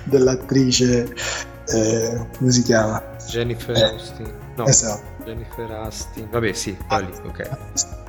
dell'attrice, 0.05 1.11
eh, 1.69 2.27
come 2.37 2.53
si 2.53 2.63
chiama? 2.63 3.03
Jennifer 3.27 3.75
eh, 3.75 3.83
Austin. 3.83 4.33
No, 4.57 4.67
esatto. 4.67 5.13
Jennifer 5.25 5.71
Austin. 5.71 6.29
Vabbè, 6.31 6.53
sì, 6.53 6.77
ah, 6.89 6.99
lì, 6.99 7.13
ok. 7.25 7.51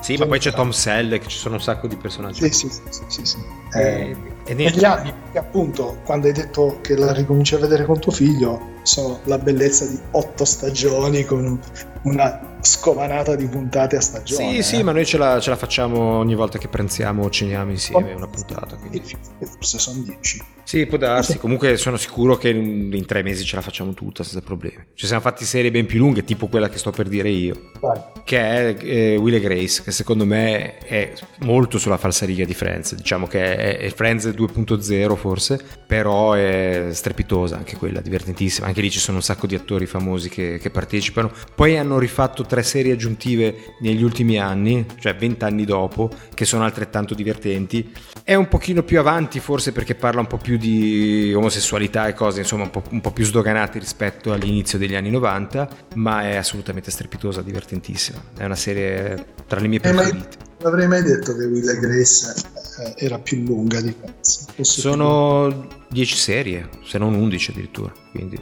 Sì, 0.02 0.18
ma 0.18 0.26
poi 0.26 0.40
c'è 0.40 0.52
Tom 0.52 0.72
Selleck, 0.72 1.27
ci 1.27 1.38
sono 1.38 1.56
un 1.56 1.61
sacco 1.61 1.88
di 1.88 1.95
personaggi. 1.95 2.41
Sì, 2.52 2.68
sì, 2.68 2.82
sì, 2.90 3.03
sì, 3.07 3.26
sì. 3.26 3.38
Eh, 3.73 4.15
e 4.45 4.53
negli 4.53 4.85
anni, 4.85 5.11
appunto, 5.34 5.97
quando 6.05 6.27
hai 6.27 6.34
detto 6.34 6.80
che 6.81 6.95
la 6.95 7.11
ricominci 7.11 7.55
a 7.55 7.57
vedere 7.57 7.85
con 7.85 7.99
tuo 7.99 8.11
figlio, 8.11 8.73
sono 8.85 9.19
la 9.25 9.37
bellezza 9.37 9.85
di 9.85 9.99
otto 10.11 10.45
stagioni 10.45 11.23
con 11.25 11.59
una 12.03 12.55
scovanata 12.61 13.35
di 13.35 13.47
puntate 13.47 13.95
a 13.95 14.01
stagione. 14.01 14.51
Sì, 14.51 14.57
eh. 14.57 14.63
sì, 14.63 14.83
ma 14.83 14.91
noi 14.91 15.05
ce 15.05 15.17
la, 15.17 15.39
ce 15.39 15.49
la, 15.51 15.55
facciamo 15.55 16.17
ogni 16.17 16.35
volta 16.35 16.57
che 16.57 16.67
prenziamo 16.67 17.23
o 17.23 17.29
ceniamo 17.29 17.71
insieme 17.71 18.13
una 18.13 18.27
puntata. 18.27 18.75
Quindi. 18.75 19.15
Forse 19.39 19.79
sono 19.79 20.01
dieci. 20.01 20.43
Sì, 20.63 20.87
può 20.87 20.97
darsi. 20.97 21.37
Comunque 21.37 21.77
sono 21.77 21.95
sicuro 21.95 22.37
che 22.37 22.49
in, 22.49 22.91
in, 22.91 23.05
tre 23.05 23.21
mesi 23.21 23.43
ce 23.45 23.55
la 23.55 23.61
facciamo 23.61 23.93
tutta 23.93 24.23
senza 24.23 24.41
problemi. 24.41 24.83
Ci 24.95 25.05
siamo 25.05 25.21
fatti 25.21 25.45
serie 25.45 25.69
ben 25.69 25.85
più 25.85 25.99
lunghe, 25.99 26.23
tipo 26.23 26.47
quella 26.47 26.69
che 26.69 26.79
sto 26.79 26.89
per 26.89 27.07
dire 27.07 27.29
io. 27.29 27.71
Vai. 27.79 28.01
Che 28.23 28.39
è 28.39 28.75
eh, 28.83 29.15
Will 29.15 29.35
e 29.35 29.39
Grace, 29.39 29.83
che 29.83 29.91
secondo 29.91 30.25
me 30.25 30.79
è 30.79 31.13
molto 31.41 31.77
sulla 31.77 31.97
falsariga 31.97 32.45
di 32.45 32.55
Friends. 32.55 32.95
Diciamo 32.95 33.27
che 33.27 33.55
è, 33.55 33.77
è 33.77 33.89
Friends 33.91 34.25
2.0 34.25 35.15
forse, 35.15 35.63
però 35.85 36.33
è 36.33 36.87
strepitosa 36.91 37.57
anche 37.57 37.77
quella, 37.77 38.01
divertentissima. 38.01 38.65
Anche 38.76 38.88
lì 38.88 38.93
ci 38.93 38.99
sono 38.99 39.19
un 39.19 39.23
sacco 39.23 39.47
di 39.47 39.56
attori 39.56 39.85
famosi 39.85 40.27
che, 40.27 40.60
che 40.61 40.69
partecipano. 40.69 41.31
Poi 41.56 41.77
hanno 41.77 41.97
rifatto 41.97 42.43
tre 42.43 42.61
serie 42.61 42.91
aggiuntive 42.91 43.76
negli 43.80 44.03
ultimi 44.03 44.38
anni, 44.38 44.85
cioè 44.99 45.15
vent'anni 45.15 45.64
dopo, 45.64 46.10
che 46.34 46.43
sono 46.43 46.65
altrettanto 46.65 47.14
divertenti. 47.14 47.89
È 48.22 48.35
un 48.35 48.49
pochino 48.49 48.84
più 48.84 48.99
avanti 48.99 49.39
forse 49.39 49.72
perché 49.72 49.95
parla 49.95 50.19
un 50.19 50.27
po' 50.27 50.35
più 50.35 50.57
di 50.57 51.31
omosessualità 51.34 52.07
e 52.07 52.14
cose 52.14 52.41
insomma 52.41 52.64
un 52.64 52.69
po', 52.69 52.84
un 52.89 52.99
po 52.99 53.11
più 53.11 53.23
sdoganate 53.23 53.80
rispetto 53.80 54.34
all'inizio 54.34 54.77
degli 54.77 54.95
anni 54.95 55.10
90, 55.10 55.69
ma 55.93 56.23
è 56.23 56.35
assolutamente 56.35 56.91
strepitosa, 56.91 57.41
divertentissima. 57.41 58.22
È 58.38 58.43
una 58.43 58.57
serie 58.57 59.26
tra 59.47 59.61
le 59.61 59.69
mie 59.69 59.80
preferite. 59.80 60.27
Non 60.60 60.73
avrei 60.73 60.89
mai 60.89 61.02
detto 61.02 61.34
che 61.34 61.45
Will 61.45 61.80
Grace 61.80 62.34
eh, 62.80 63.06
era 63.06 63.19
più 63.19 63.41
lunga 63.45 63.80
di 63.80 63.93
Pezzi. 63.93 64.47
Sono 64.60 65.84
10 65.89 66.15
serie, 66.15 66.69
se 66.83 66.97
non 66.97 67.13
11 67.13 67.51
addirittura, 67.51 67.93
quindi 68.11 68.39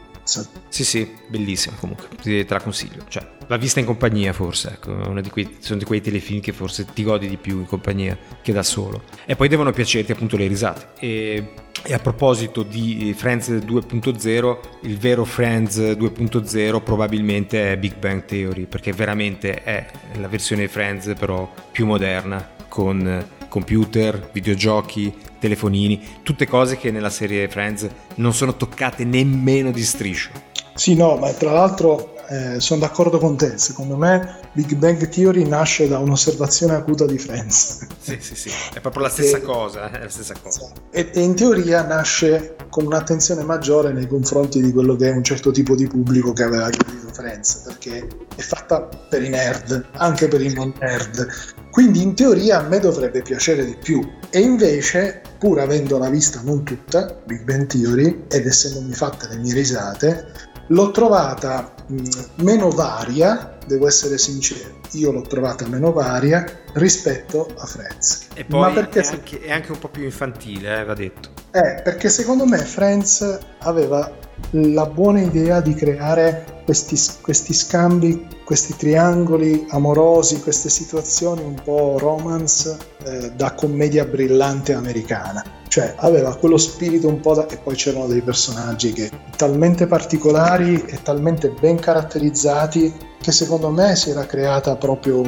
sì, 0.69 0.85
sì, 0.85 1.11
bellissima 1.27 1.75
comunque, 1.77 2.07
te 2.21 2.45
la 2.47 2.61
consiglio. 2.61 3.03
Cioè, 3.07 3.27
l'ha 3.45 3.57
vista 3.57 3.79
in 3.81 3.85
compagnia 3.85 4.31
forse, 4.31 4.69
ecco, 4.69 5.19
di 5.19 5.29
quei, 5.29 5.57
sono 5.59 5.77
di 5.77 5.85
quei 5.85 6.01
telefilm 6.01 6.39
che 6.39 6.53
forse 6.53 6.85
ti 6.93 7.03
godi 7.03 7.27
di 7.27 7.35
più 7.35 7.59
in 7.59 7.65
compagnia 7.65 8.17
che 8.41 8.53
da 8.53 8.63
solo. 8.63 9.03
E 9.25 9.35
poi 9.35 9.49
devono 9.49 9.71
piacerti 9.71 10.13
appunto 10.13 10.37
le 10.37 10.47
risate. 10.47 10.87
E, 10.99 11.53
e 11.83 11.93
a 11.93 11.99
proposito 11.99 12.63
di 12.63 13.13
Friends 13.15 13.49
2.0, 13.49 14.57
il 14.83 14.97
vero 14.97 15.25
Friends 15.25 15.77
2.0 15.77 16.81
probabilmente 16.81 17.73
è 17.73 17.77
Big 17.77 17.97
Bang 17.97 18.23
Theory, 18.23 18.65
perché 18.65 18.93
veramente 18.93 19.61
è 19.61 19.85
la 20.15 20.29
versione 20.29 20.69
Friends 20.69 21.13
però 21.19 21.51
più 21.71 21.85
moderna, 21.85 22.49
con 22.69 23.25
computer, 23.53 24.31
videogiochi, 24.31 25.13
telefonini, 25.38 26.01
tutte 26.23 26.47
cose 26.47 26.75
che 26.75 26.89
nella 26.89 27.11
serie 27.11 27.47
Friends 27.47 27.88
non 28.15 28.34
sono 28.34 28.57
toccate 28.57 29.05
nemmeno 29.05 29.69
di 29.69 29.84
striscio. 29.84 30.31
Sì, 30.73 30.95
no, 30.95 31.17
ma 31.17 31.31
tra 31.34 31.51
l'altro 31.51 32.15
eh, 32.30 32.59
sono 32.59 32.80
d'accordo 32.80 33.19
con 33.19 33.38
te. 33.38 33.59
Secondo 33.59 33.95
me 33.95 34.39
Big 34.53 34.73
Bang 34.73 35.07
Theory 35.07 35.47
nasce 35.47 35.88
da 35.88 35.99
un'osservazione 35.99 36.73
acuta 36.73 37.05
di 37.05 37.19
Friends. 37.19 37.85
Sì, 37.99 38.17
sì, 38.19 38.35
sì, 38.35 38.49
è 38.73 38.80
proprio 38.80 39.03
la 39.03 39.09
stessa 39.09 39.38
e, 39.38 39.41
cosa. 39.41 39.91
È 39.91 39.99
la 39.99 40.09
stessa 40.09 40.34
cosa. 40.41 40.71
E, 40.89 41.11
e, 41.13 41.21
in 41.21 41.35
teoria 41.35 41.84
nasce 41.84 42.55
con 42.69 42.88
un'attenzione 42.88 43.43
maggiore 43.43 43.93
nei 43.93 44.07
confronti 44.07 44.63
di 44.63 44.71
quello 44.71 44.95
che 44.95 45.09
è 45.09 45.11
un 45.11 45.23
certo 45.23 45.51
tipo 45.51 45.75
di 45.75 45.85
pubblico 45.85 46.34
che 46.34 46.41
aveva 46.41 46.71
capito 46.71 47.13
Friends, 47.13 47.61
perché 47.65 48.07
è 48.35 48.41
fatta 48.41 48.81
per 48.81 49.21
i 49.21 49.30
nerd, 49.30 49.89
anche 49.91 50.27
per 50.27 50.41
i 50.41 50.51
non 50.51 50.73
nerd. 50.80 51.61
Quindi 51.73 52.03
in 52.03 52.13
teoria 52.13 52.59
a 52.59 52.67
me 52.67 52.77
dovrebbe 52.77 53.23
piacere 53.23 53.65
di 53.65 53.75
più. 53.75 54.07
E 54.29 54.39
invece, 54.39 55.23
pur 55.39 55.59
avendola 55.59 56.07
vista 56.07 56.39
non 56.43 56.63
tutta, 56.63 57.19
Big 57.25 57.41
Bang 57.45 57.65
Theory, 57.65 58.25
ed 58.29 58.45
essendomi 58.45 58.93
fatte 58.93 59.27
le 59.29 59.37
mie 59.37 59.55
risate, 59.55 60.27
l'ho 60.67 60.91
trovata 60.91 61.73
mh, 61.87 62.03
meno 62.43 62.69
varia, 62.69 63.57
devo 63.65 63.87
essere 63.87 64.19
sincero, 64.19 64.81
io 64.91 65.11
l'ho 65.11 65.23
trovata 65.23 65.67
meno 65.67 65.91
varia 65.91 66.45
rispetto 66.73 67.51
a 67.57 67.65
Friends. 67.65 68.27
E 68.35 68.45
poi 68.45 68.59
Ma 68.59 68.69
perché 68.69 69.01
è, 69.01 69.07
anche, 69.07 69.41
è 69.41 69.51
anche 69.51 69.71
un 69.71 69.79
po' 69.79 69.89
più 69.89 70.03
infantile, 70.03 70.79
eh, 70.79 70.83
va 70.83 70.93
detto. 70.93 71.29
Eh, 71.53 71.81
perché 71.83 72.07
secondo 72.09 72.45
me 72.45 72.59
Friends 72.59 73.39
aveva 73.61 74.11
la 74.51 74.85
buona 74.85 75.21
idea 75.21 75.59
di 75.59 75.73
creare 75.73 76.52
questi, 76.64 76.99
questi, 77.22 77.53
scambi, 77.53 78.27
questi 78.44 78.76
triangoli 78.76 79.65
amorosi, 79.69 80.41
queste 80.41 80.69
situazioni 80.69 81.44
un 81.44 81.56
po' 81.64 81.98
romance 81.98 82.77
eh, 83.06 83.31
da 83.31 83.53
commedia 83.53 84.06
brillante 84.06 84.73
americana. 84.73 85.44
Cioè 85.68 85.95
aveva 85.98 86.35
quello 86.35 86.57
spirito 86.57 87.07
un 87.07 87.19
po' 87.19 87.34
da... 87.34 87.48
e 87.48 87.57
poi 87.57 87.76
c'erano 87.76 88.07
dei 88.07 88.22
personaggi 88.22 88.94
che 88.94 89.10
talmente 89.35 89.88
particolari 89.88 90.84
e 90.85 91.02
talmente 91.02 91.49
ben 91.49 91.80
caratterizzati 91.80 92.94
che 93.19 93.31
secondo 93.31 93.69
me 93.69 93.95
si 93.95 94.10
era 94.10 94.26
creata 94.26 94.76
proprio 94.76 95.22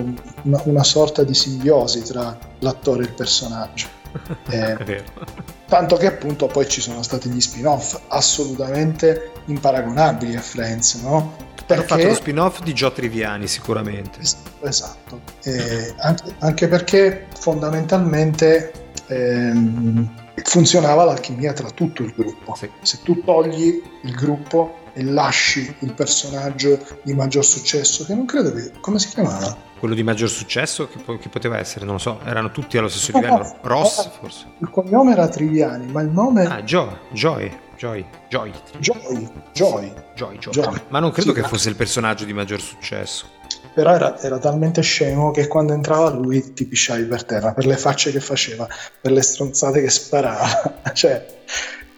una, 0.43 0.61
una 0.65 0.83
sorta 0.83 1.23
di 1.23 1.33
simbiosi 1.33 2.03
tra 2.03 2.37
l'attore 2.59 3.03
e 3.03 3.05
il 3.05 3.13
personaggio. 3.13 4.03
Eh, 4.47 5.03
tanto 5.67 5.97
che 5.97 6.07
appunto 6.07 6.47
poi 6.47 6.69
ci 6.69 6.79
sono 6.79 7.03
stati 7.03 7.27
gli 7.27 7.41
spin-off 7.41 7.99
assolutamente 8.07 9.31
imparagonabili 9.45 10.35
a 10.35 10.41
Friends, 10.41 11.01
no? 11.01 11.35
Perché... 11.65 11.73
Hanno 11.73 11.83
fatto 11.83 12.07
lo 12.07 12.13
spin-off 12.13 12.61
di 12.61 12.73
Gio 12.73 12.91
Triviani 12.91 13.47
sicuramente. 13.47 14.19
Esatto, 14.61 15.21
eh, 15.43 15.93
anche, 15.97 16.35
anche, 16.39 16.67
perché 16.67 17.27
fondamentalmente 17.39 18.71
ehm, 19.07 20.09
funzionava 20.43 21.03
l'alchimia 21.05 21.53
tra 21.53 21.69
tutto 21.71 22.03
il 22.03 22.13
gruppo. 22.15 22.55
Sì. 22.55 22.69
Se 22.81 22.99
tu 23.03 23.23
togli 23.23 23.81
il 24.03 24.13
gruppo 24.13 24.83
e 24.93 25.03
lasci 25.03 25.75
il 25.79 25.93
personaggio 25.93 26.79
di 27.03 27.13
maggior 27.13 27.43
successo, 27.43 28.05
che 28.05 28.13
non 28.13 28.25
credo 28.25 28.53
che... 28.53 28.71
come 28.79 28.99
si 28.99 29.09
chiamava? 29.09 29.57
Quello 29.77 29.93
di 29.93 30.03
maggior 30.03 30.29
successo 30.29 30.87
che, 30.87 30.99
che 31.17 31.29
poteva 31.29 31.57
essere, 31.57 31.83
non 31.83 31.95
lo 31.95 31.99
so, 31.99 32.19
erano 32.23 32.51
tutti 32.51 32.77
allo 32.77 32.87
stesso 32.87 33.11
no, 33.11 33.19
livello. 33.19 33.43
No, 33.43 33.57
Ross 33.61 34.09
forse. 34.19 34.45
Il 34.59 34.69
cognome 34.69 35.11
era 35.11 35.27
Triviani, 35.27 35.91
ma 35.91 36.01
il 36.01 36.09
nome... 36.09 36.45
Ah, 36.45 36.61
Joe, 36.61 36.99
Joy. 37.11 37.63
Joy, 37.85 38.03
Joy. 38.29 38.51
Joy, 38.79 39.29
Joy. 39.53 39.93
Joy, 40.15 40.37
Joy. 40.39 40.39
Joy. 40.39 40.81
Ma 40.87 40.99
non 40.99 41.11
credo 41.11 41.35
sì, 41.35 41.41
che 41.41 41.47
fosse 41.47 41.69
il 41.69 41.75
personaggio 41.75 42.25
di 42.25 42.33
maggior 42.33 42.59
successo. 42.59 43.29
Però 43.75 43.93
era, 43.93 44.19
era, 44.19 44.39
talmente 44.39 44.81
scemo 44.81 45.29
che 45.29 45.47
quando 45.47 45.73
entrava 45.73 46.09
lui 46.09 46.53
ti 46.53 46.65
pisciavi 46.65 47.03
per 47.03 47.25
terra, 47.25 47.53
per 47.53 47.67
le 47.67 47.77
facce 47.77 48.11
che 48.11 48.19
faceva, 48.19 48.67
per 48.99 49.11
le 49.11 49.21
stronzate 49.21 49.81
che 49.81 49.89
sparava. 49.91 50.81
cioè, 50.93 51.25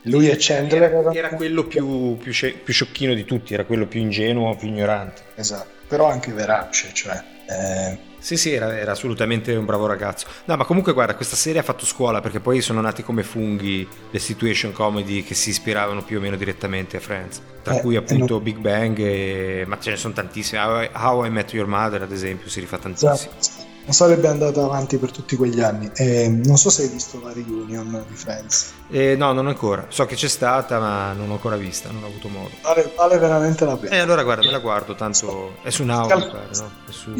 lui 0.03 0.27
e 0.27 0.35
Chandler 0.37 0.83
era, 0.83 1.13
era 1.13 1.29
quello 1.29 1.63
più, 1.65 2.17
più, 2.17 2.33
più, 2.33 2.73
sciocchino 2.73 3.13
di 3.13 3.23
tutti, 3.23 3.53
era 3.53 3.63
quello 3.63 3.87
più 3.87 4.01
ingenuo, 4.01 4.57
più 4.57 4.67
ignorante. 4.67 5.21
Esatto, 5.35 5.69
però 5.87 6.09
anche 6.09 6.33
verace, 6.33 6.89
cioè... 6.91 7.23
Eh... 7.47 8.15
Sì, 8.27 8.35
sì, 8.35 8.51
era, 8.51 8.77
era, 8.77 8.91
assolutamente 8.91 9.55
un 9.55 9.63
bravo 9.63 9.85
ragazzo. 9.85 10.27
No, 10.43 10.57
ma 10.57 10.65
comunque 10.65 10.91
guarda, 10.91 11.15
questa 11.15 11.37
serie 11.37 11.61
ha 11.61 11.63
fatto 11.63 11.85
scuola 11.85 12.19
perché 12.19 12.41
poi 12.41 12.59
sono 12.59 12.81
nati 12.81 13.01
come 13.01 13.23
funghi 13.23 13.87
le 14.11 14.19
situation 14.19 14.73
comedy 14.73 15.23
che 15.23 15.33
si 15.33 15.51
ispiravano 15.51 16.03
più 16.03 16.17
o 16.17 16.19
meno 16.19 16.35
direttamente 16.35 16.97
a 16.97 16.99
Friends, 16.99 17.41
tra 17.63 17.77
eh, 17.77 17.79
cui 17.79 17.95
appunto 17.95 18.33
non... 18.33 18.43
Big 18.43 18.57
Bang, 18.57 18.99
e... 18.99 19.63
ma 19.65 19.79
ce 19.79 19.91
ne 19.91 19.95
sono 19.95 20.13
tantissime. 20.13 20.59
How 20.91 21.23
I 21.23 21.29
Met 21.29 21.53
Your 21.53 21.67
Mother, 21.67 22.01
ad 22.01 22.11
esempio, 22.11 22.49
si 22.49 22.59
rifà 22.59 22.77
tantissimo. 22.77 23.13
Esatto 23.13 23.65
non 23.87 23.95
sarebbe 23.95 24.27
andata 24.27 24.61
avanti 24.61 24.97
per 24.97 25.11
tutti 25.11 25.37
quegli 25.37 25.61
anni. 25.61 25.89
E 25.95 26.27
non 26.27 26.57
so 26.57 26.69
se 26.69 26.81
hai 26.81 26.89
visto 26.89 27.21
la 27.23 27.31
reunion 27.31 28.03
di 28.09 28.15
Friends. 28.15 28.73
Eh, 28.89 29.15
no, 29.15 29.31
non 29.31 29.47
ancora. 29.47 29.85
So 29.87 30.05
che 30.05 30.15
c'è 30.15 30.27
stata, 30.27 30.77
ma 30.77 31.13
non 31.13 31.27
l'ho 31.27 31.33
ancora 31.35 31.55
vista, 31.55 31.89
non 31.89 32.03
ho 32.03 32.07
avuto 32.07 32.27
modo. 32.27 32.49
Vale, 32.61 32.91
vale 32.97 33.17
veramente 33.17 33.63
la 33.63 33.77
pena. 33.77 33.95
E 33.95 33.97
eh, 33.97 33.99
allora 33.99 34.23
guarda, 34.23 34.43
me 34.43 34.51
la 34.51 34.59
guardo, 34.59 34.93
tanto 34.93 35.55
è 35.63 35.69
su 35.69 35.85
Now, 35.85 36.05
Cal- 36.05 36.49
no? 36.53 36.71
È 36.85 36.91
su... 36.91 37.13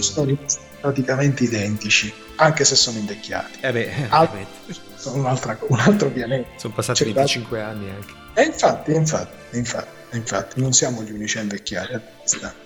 Praticamente 0.79 1.43
identici, 1.43 2.13
anche 2.35 2.63
se 2.63 2.75
sono 2.75 2.97
invecchiati. 2.97 3.59
Eh 3.61 3.71
beh, 3.71 4.07
Al- 4.09 4.29
sono 4.95 5.15
un, 5.17 5.57
un 5.67 5.79
altro 5.79 6.09
pianeta. 6.09 6.47
Sono 6.57 6.73
passati 6.73 7.03
C'è 7.03 7.13
25 7.13 7.57
da... 7.57 7.67
anni 7.67 7.89
anche. 7.89 8.13
E 8.33 8.43
infatti, 8.43 8.93
infatti, 8.93 9.57
infatti, 9.57 10.15
infatti, 10.15 10.61
non 10.61 10.73
siamo 10.73 11.01
gli 11.01 11.11
unici 11.11 11.37
a 11.39 11.41
invecchiare. 11.41 12.15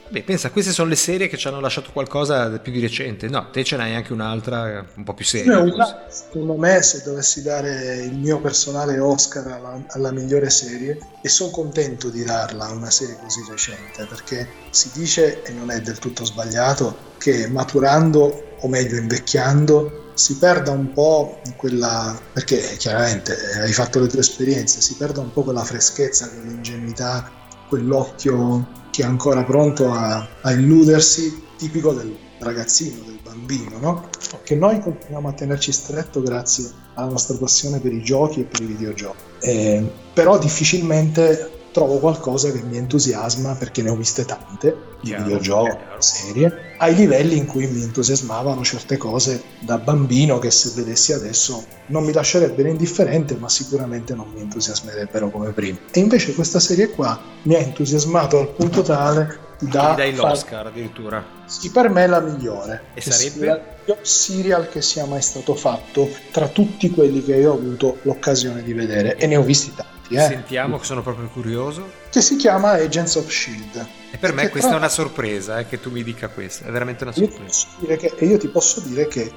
Beh, 0.10 0.24
pensa, 0.24 0.50
queste 0.50 0.72
sono 0.72 0.90
le 0.90 0.96
serie 0.96 1.30
che 1.30 1.38
ci 1.38 1.48
hanno 1.48 1.60
lasciato 1.60 1.92
qualcosa 1.94 2.50
più 2.60 2.72
di 2.72 2.82
recente. 2.82 3.30
No, 3.30 3.50
te 3.52 3.64
ce 3.64 3.78
n'hai 3.78 3.96
anche 3.96 4.12
un'altra 4.12 4.86
un 4.96 5.04
po' 5.04 5.14
più 5.14 5.24
seria. 5.24 5.60
Una, 5.60 6.06
secondo 6.10 6.56
me, 6.56 6.82
se 6.82 7.02
dovessi 7.04 7.42
dare 7.42 8.02
il 8.04 8.18
mio 8.18 8.40
personale 8.40 9.00
Oscar 9.00 9.48
alla, 9.48 9.84
alla 9.88 10.12
migliore 10.12 10.50
serie, 10.50 10.98
e 11.22 11.30
sono 11.30 11.52
contento 11.52 12.10
di 12.10 12.24
darla 12.24 12.66
a 12.66 12.72
una 12.72 12.90
serie 12.90 13.18
così 13.22 13.42
recente, 13.50 14.06
perché 14.06 14.48
si 14.72 14.90
dice, 14.94 15.44
e 15.44 15.52
non 15.52 15.72
è 15.72 15.80
del 15.80 16.00
tutto 16.00 16.26
sbagliato, 16.26 17.10
che 17.18 17.48
maturando, 17.48 18.56
o 18.60 18.68
meglio 18.68 18.98
invecchiando, 18.98 20.12
si 20.14 20.36
perda 20.36 20.72
un 20.72 20.92
po' 20.92 21.40
quella, 21.56 22.20
perché 22.34 22.60
chiaramente 22.78 23.36
hai 23.62 23.72
fatto 23.72 24.00
le 24.00 24.08
tue 24.08 24.20
esperienze, 24.20 24.82
si 24.82 24.96
perda 24.96 25.22
un 25.22 25.32
po' 25.32 25.44
quella 25.44 25.64
freschezza, 25.64 26.30
quell'ingenuità, 26.30 27.32
quell'occhio 27.72 28.68
che 28.92 29.04
è 29.04 29.06
ancora 29.06 29.46
pronto 29.46 29.90
a, 29.90 30.28
a 30.42 30.52
illudersi, 30.52 31.42
tipico 31.58 31.94
del 31.94 32.14
ragazzino, 32.40 33.02
del 33.06 33.20
bambino, 33.24 33.78
no? 33.80 34.10
che 34.44 34.56
noi 34.56 34.82
continuiamo 34.82 35.30
a 35.30 35.32
tenerci 35.32 35.72
stretto 35.72 36.22
grazie 36.22 36.70
alla 36.96 37.12
nostra 37.12 37.38
passione 37.38 37.80
per 37.80 37.94
i 37.94 38.04
giochi 38.04 38.42
e 38.42 38.44
per 38.44 38.60
i 38.60 38.66
videogiochi. 38.66 39.24
Eh, 39.40 39.90
però 40.14 40.38
difficilmente 40.38 41.51
trovo 41.72 42.00
qualcosa 42.00 42.52
che 42.52 42.62
mi 42.62 42.78
entusiasma 42.78 43.56
perché 43.56 43.82
ne 43.82 43.90
ho 43.90 43.96
viste 43.96 44.26
tante 44.26 44.90
di 45.02 45.10
chiaro, 45.10 45.24
videogiochi, 45.24 45.78
serie, 46.00 46.76
ai 46.78 46.96
livelli 46.96 47.38
in 47.38 47.46
cui 47.46 47.68
mi 47.68 47.82
entusiasmavano 47.82 48.64
certe 48.64 48.98
cose 48.98 49.42
da 49.60 49.78
bambino 49.78 50.40
che 50.40 50.52
se 50.52 50.72
vedessi 50.76 51.14
adesso 51.14 51.64
non 51.88 52.04
mi 52.04 52.14
lascerebbero 52.14 52.70
indifferente, 52.70 53.36
ma 53.36 53.50
sicuramente 53.50 54.14
non 54.14 54.30
mi 54.34 54.42
entusiasmerebbero 54.42 55.30
come 55.30 55.52
prima. 55.52 55.78
E 55.92 56.00
invece 56.00 56.34
questa 56.34 56.60
serie 56.60 56.90
qua 56.90 57.20
mi 57.44 57.56
ha 57.56 57.60
entusiasmato 57.60 58.40
al 58.40 58.50
punto 58.50 58.82
tale 58.82 59.50
da... 59.60 59.90
Mi 59.90 59.96
dai 59.96 60.16
l'Oscar 60.16 60.68
addirittura. 60.68 61.24
Sì, 61.46 61.72
per 61.72 61.90
me 61.90 62.04
è 62.04 62.08
la 62.08 62.20
migliore. 62.20 62.84
E 62.94 63.02
sarebbe? 63.02 63.80
Il 63.86 63.98
serial 64.02 64.70
che 64.70 64.82
sia 64.82 65.06
mai 65.06 65.22
stato 65.22 65.56
fatto 65.56 66.10
tra 66.32 66.48
tutti 66.48 66.90
quelli 66.92 67.24
che 67.24 67.36
io 67.36 67.52
ho 67.52 67.56
avuto 67.56 67.98
l'occasione 68.04 68.64
di 68.64 68.74
vedere 68.74 69.18
e 69.18 69.28
ne 69.28 69.38
ho 69.38 69.42
visti 69.42 69.74
tanti 69.74 70.01
eh. 70.16 70.28
Sentiamo 70.28 70.78
che 70.78 70.86
sono 70.86 71.02
proprio 71.02 71.28
curioso. 71.28 71.90
Che 72.10 72.22
si 72.22 72.36
chiama 72.36 72.72
Agents 72.72 73.16
of 73.16 73.30
Shield. 73.30 73.88
E 74.12 74.18
per 74.18 74.34
me 74.34 74.50
questa 74.50 74.70
tra... 74.70 74.78
è 74.78 74.80
una 74.80 74.90
sorpresa, 74.90 75.60
eh, 75.60 75.68
che 75.68 75.80
tu 75.80 75.90
mi 75.92 76.04
dica 76.04 76.28
questo, 76.30 76.66
è 76.66 76.72
veramente 76.72 77.04
una 77.04 77.14
sorpresa. 77.14 77.68
Io 77.88 77.98
che, 77.98 78.14
e 78.18 78.26
io 78.26 78.38
ti 78.38 78.48
posso 78.50 78.82
dire 78.82 79.08
che 79.08 79.32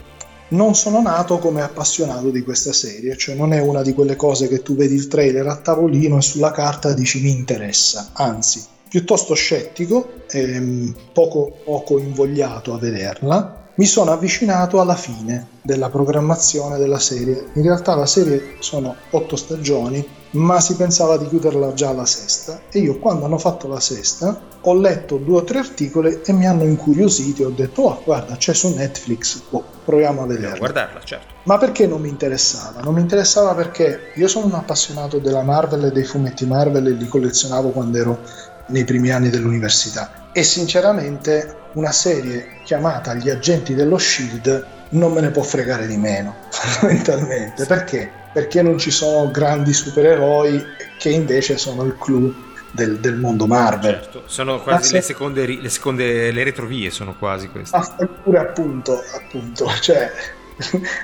non 0.49 0.75
sono 0.75 1.01
nato 1.01 1.39
come 1.39 1.63
appassionato 1.63 2.31
di 2.31 2.43
questa 2.43 2.73
serie, 2.73 3.17
cioè 3.17 3.35
non 3.35 3.53
è 3.53 3.61
una 3.61 3.83
di 3.83 3.95
quelle 3.95 4.17
cose 4.17 4.49
che 4.49 4.63
tu 4.63 4.75
vedi 4.77 4.95
il 4.95 5.09
trailer 5.09 5.47
a 5.47 5.57
tavolino 5.57 6.19
e 6.19 6.23
sulla 6.23 6.51
carta 6.51 6.93
dici 6.93 7.23
mi 7.23 7.31
interessa, 7.31 8.11
anzi, 8.13 8.65
piuttosto 8.89 9.35
scettico 9.35 10.25
e 10.29 10.93
poco, 11.13 11.57
poco 11.65 11.99
invogliato 11.99 12.75
a 12.75 12.79
vederla 12.79 13.63
mi 13.77 13.87
sono 13.87 14.13
avvicinato 14.13 14.81
alla 14.81 14.95
fine 14.95 15.49
della 15.63 15.91
programmazione 15.91 16.79
della 16.79 17.01
serie. 17.01 17.47
In 17.55 17.63
realtà 17.63 17.97
la 17.97 18.07
serie 18.07 18.57
sono 18.61 18.95
otto 19.11 19.35
stagioni, 19.35 20.07
ma 20.35 20.61
si 20.61 20.75
pensava 20.77 21.17
di 21.17 21.29
chiuderla 21.29 21.75
già 21.75 21.91
alla 21.91 22.07
sesta 22.07 22.63
e 22.71 22.81
io 22.81 22.99
quando 22.99 23.25
hanno 23.25 23.39
fatto 23.39 23.69
la 23.69 23.81
sesta 23.81 24.41
ho 24.61 24.75
letto 24.75 25.17
due 25.17 25.39
o 25.39 25.45
tre 25.45 25.59
articoli 25.59 26.21
e 26.25 26.33
mi 26.33 26.47
hanno 26.47 26.65
incuriosito 26.65 27.43
e 27.43 27.45
ho 27.47 27.51
detto 27.51 27.83
oh 27.83 28.03
guarda 28.05 28.37
c'è 28.37 28.55
su 28.55 28.75
Netflix, 28.75 29.43
oh, 29.51 29.65
proviamo 29.85 30.23
a 30.23 30.27
vederla. 30.27 30.57
guardarla, 30.57 31.01
certo. 31.05 31.35
Ma 31.45 31.59
perché 31.59 31.87
non 31.87 32.01
mi 32.01 32.09
interessava? 32.09 32.81
Non 32.81 32.95
mi 32.95 33.01
interessava 33.01 33.55
perché 33.55 34.13
io 34.15 34.29
sono 34.29 34.47
un 34.47 34.55
appassionato 34.55 35.19
della 35.19 35.43
Marvel 35.43 35.85
e 35.85 35.93
dei 35.93 36.05
fumetti 36.05 36.47
Marvel 36.47 36.87
e 36.87 36.91
li 36.91 37.07
collezionavo 37.07 37.71
quando 37.71 37.99
ero 37.99 38.19
nei 38.69 38.85
primi 38.85 39.11
anni 39.11 39.29
dell'università 39.29 40.31
e 40.33 40.43
sinceramente 40.43 41.63
una 41.75 41.93
serie 41.93 42.61
chiamata 42.65 43.15
Gli 43.15 43.31
agenti 43.31 43.75
dello 43.75 43.99
Shield 43.99 44.67
non 44.91 45.13
me 45.13 45.21
ne 45.21 45.31
può 45.31 45.43
fregare 45.43 45.87
di 45.87 45.97
meno, 45.97 46.35
fondamentalmente. 46.51 47.67
Perché? 47.67 48.23
Perché 48.35 48.61
non 48.61 48.77
ci 48.79 48.91
sono 48.91 49.31
grandi 49.31 49.73
supereroi 49.73 50.63
che 50.99 51.09
invece 51.09 51.57
sono 51.57 51.85
il 51.85 51.97
clou 51.97 52.35
del, 52.73 52.99
del 52.99 53.17
mondo 53.17 53.47
Marvel. 53.47 53.93
Certo, 53.93 54.23
sono 54.27 54.61
quasi 54.61 54.93
le 54.93 55.01
seconde, 55.01 55.47
le 55.47 55.69
seconde, 55.69 56.31
le 56.31 56.45
retrovie 56.45 56.91
sono 56.91 57.17
quasi 57.17 57.49
queste. 57.49 57.77
Ma 57.77 58.09
pure 58.23 58.39
appunto, 58.39 59.03
appunto, 59.15 59.71
cioè 59.81 60.13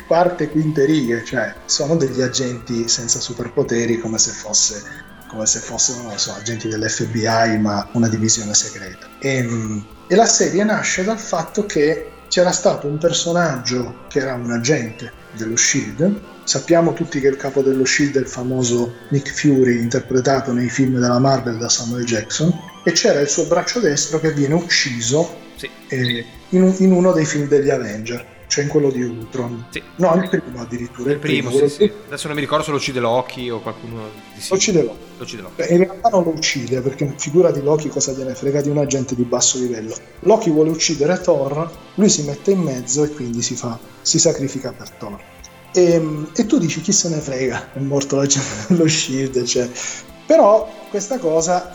quarta 0.07 0.45
e 0.45 0.51
quinte 0.51 0.85
righe, 0.85 1.25
cioè 1.25 1.55
sono 1.65 1.97
degli 1.97 2.21
agenti 2.21 2.89
senza 2.89 3.21
superpoteri 3.21 3.99
come 3.99 4.19
se 4.19 4.33
fosse 4.33 5.09
come 5.31 5.47
se 5.47 5.61
fossero, 5.61 6.03
non 6.03 6.19
so, 6.19 6.33
agenti 6.33 6.67
dell'FBI 6.67 7.57
ma 7.61 7.89
una 7.93 8.09
divisione 8.09 8.53
segreta. 8.53 9.07
E, 9.21 9.37
ehm, 9.37 9.87
e 10.09 10.17
la 10.17 10.27
serie 10.27 10.65
nasce 10.65 11.05
dal 11.05 11.21
fatto 11.21 11.67
che 11.67 12.11
c'era 12.27 12.51
stato 12.51 12.89
un 12.89 12.99
personaggio 12.99 14.07
che 14.09 14.19
era 14.19 14.35
un 14.35 14.51
agente 14.51 15.13
dello 15.37 15.57
Shield. 15.57 16.21
Sappiamo 16.45 16.93
tutti 16.93 17.21
che 17.21 17.29
il 17.29 17.37
capo 17.37 17.63
dello 17.63 17.85
Shield 17.85 18.17
è 18.17 18.21
il 18.21 18.27
famoso 18.27 18.95
Nick 19.09 19.33
Fury 19.33 19.79
interpretato 19.79 20.53
nei 20.53 20.69
film 20.69 20.99
della 20.99 21.19
Marvel 21.19 21.59
da 21.59 21.69
Samuel 21.69 22.05
Jackson 22.05 22.53
e 22.85 22.93
c'era 22.93 23.21
il 23.21 23.29
suo 23.29 23.45
braccio 23.45 23.81
destro 23.81 24.19
che 24.19 24.33
viene 24.33 24.55
ucciso 24.55 25.37
sì. 25.57 25.69
eh, 25.89 26.25
in, 26.51 26.75
in, 26.79 26.93
uno 26.93 27.13
dei 27.13 27.27
film 27.27 27.47
degli 27.47 27.71
Avenger 27.71 28.39
cioè 28.51 28.65
in 28.65 28.71
quello 28.71 28.91
di 28.91 29.01
Ultron. 29.01 29.67
Sì. 29.71 29.81
No, 29.97 30.13
il 30.17 30.29
primo 30.29 30.61
addirittura. 30.61 31.11
Il, 31.11 31.15
il 31.15 31.21
primo, 31.21 31.51
primo 31.51 31.69
sì, 31.69 31.73
sì. 31.73 31.93
Adesso 32.09 32.27
non 32.27 32.35
mi 32.35 32.43
ricordo 32.43 32.65
se 32.65 32.71
lo 32.73 32.79
uccide 32.79 32.99
Loki 32.99 33.49
o 33.49 33.61
qualcuno 33.61 34.09
di 34.35 34.41
sì. 34.41 34.49
Lo 34.51 34.57
uccide 34.57 34.83
Loki. 34.83 34.99
Lo 35.17 35.23
uccide 35.23 35.43
Loki. 35.43 35.73
In 35.73 35.79
realtà 35.79 36.09
non 36.09 36.25
lo 36.25 36.31
uccide 36.31 36.81
perché 36.81 37.15
figura 37.17 37.53
di 37.53 37.63
Loki 37.63 37.89
cosa 37.89 38.11
gliene 38.11 38.35
frega 38.35 38.61
di 38.61 38.69
un 38.69 38.79
agente 38.79 39.15
di 39.15 39.23
basso 39.23 39.59
livello. 39.59 39.95
Loki 40.21 40.51
vuole 40.51 40.71
uccidere 40.71 41.21
Thor, 41.21 41.71
lui 41.95 42.09
si 42.09 42.25
mette 42.25 42.51
in 42.51 42.61
mezzo 42.61 43.05
e 43.05 43.11
quindi 43.11 43.41
si, 43.41 43.55
fa, 43.55 43.79
si 44.03 44.19
sacrifica 44.19 44.73
per 44.73 44.91
Thor. 44.91 45.21
E, 45.73 45.93
ehm, 45.93 46.33
e, 46.35 46.47
tu 46.47 46.59
dici 46.59 46.81
chi 46.81 46.91
se 46.91 47.09
ne 47.09 47.21
frega, 47.21 47.75
è 47.75 47.79
morto 47.79 48.17
l'agente 48.17 48.67
dello 48.75 48.89
shield, 48.89 49.45
cioè. 49.45 49.71
però 50.27 50.69
questa 50.91 51.19
cosa 51.19 51.71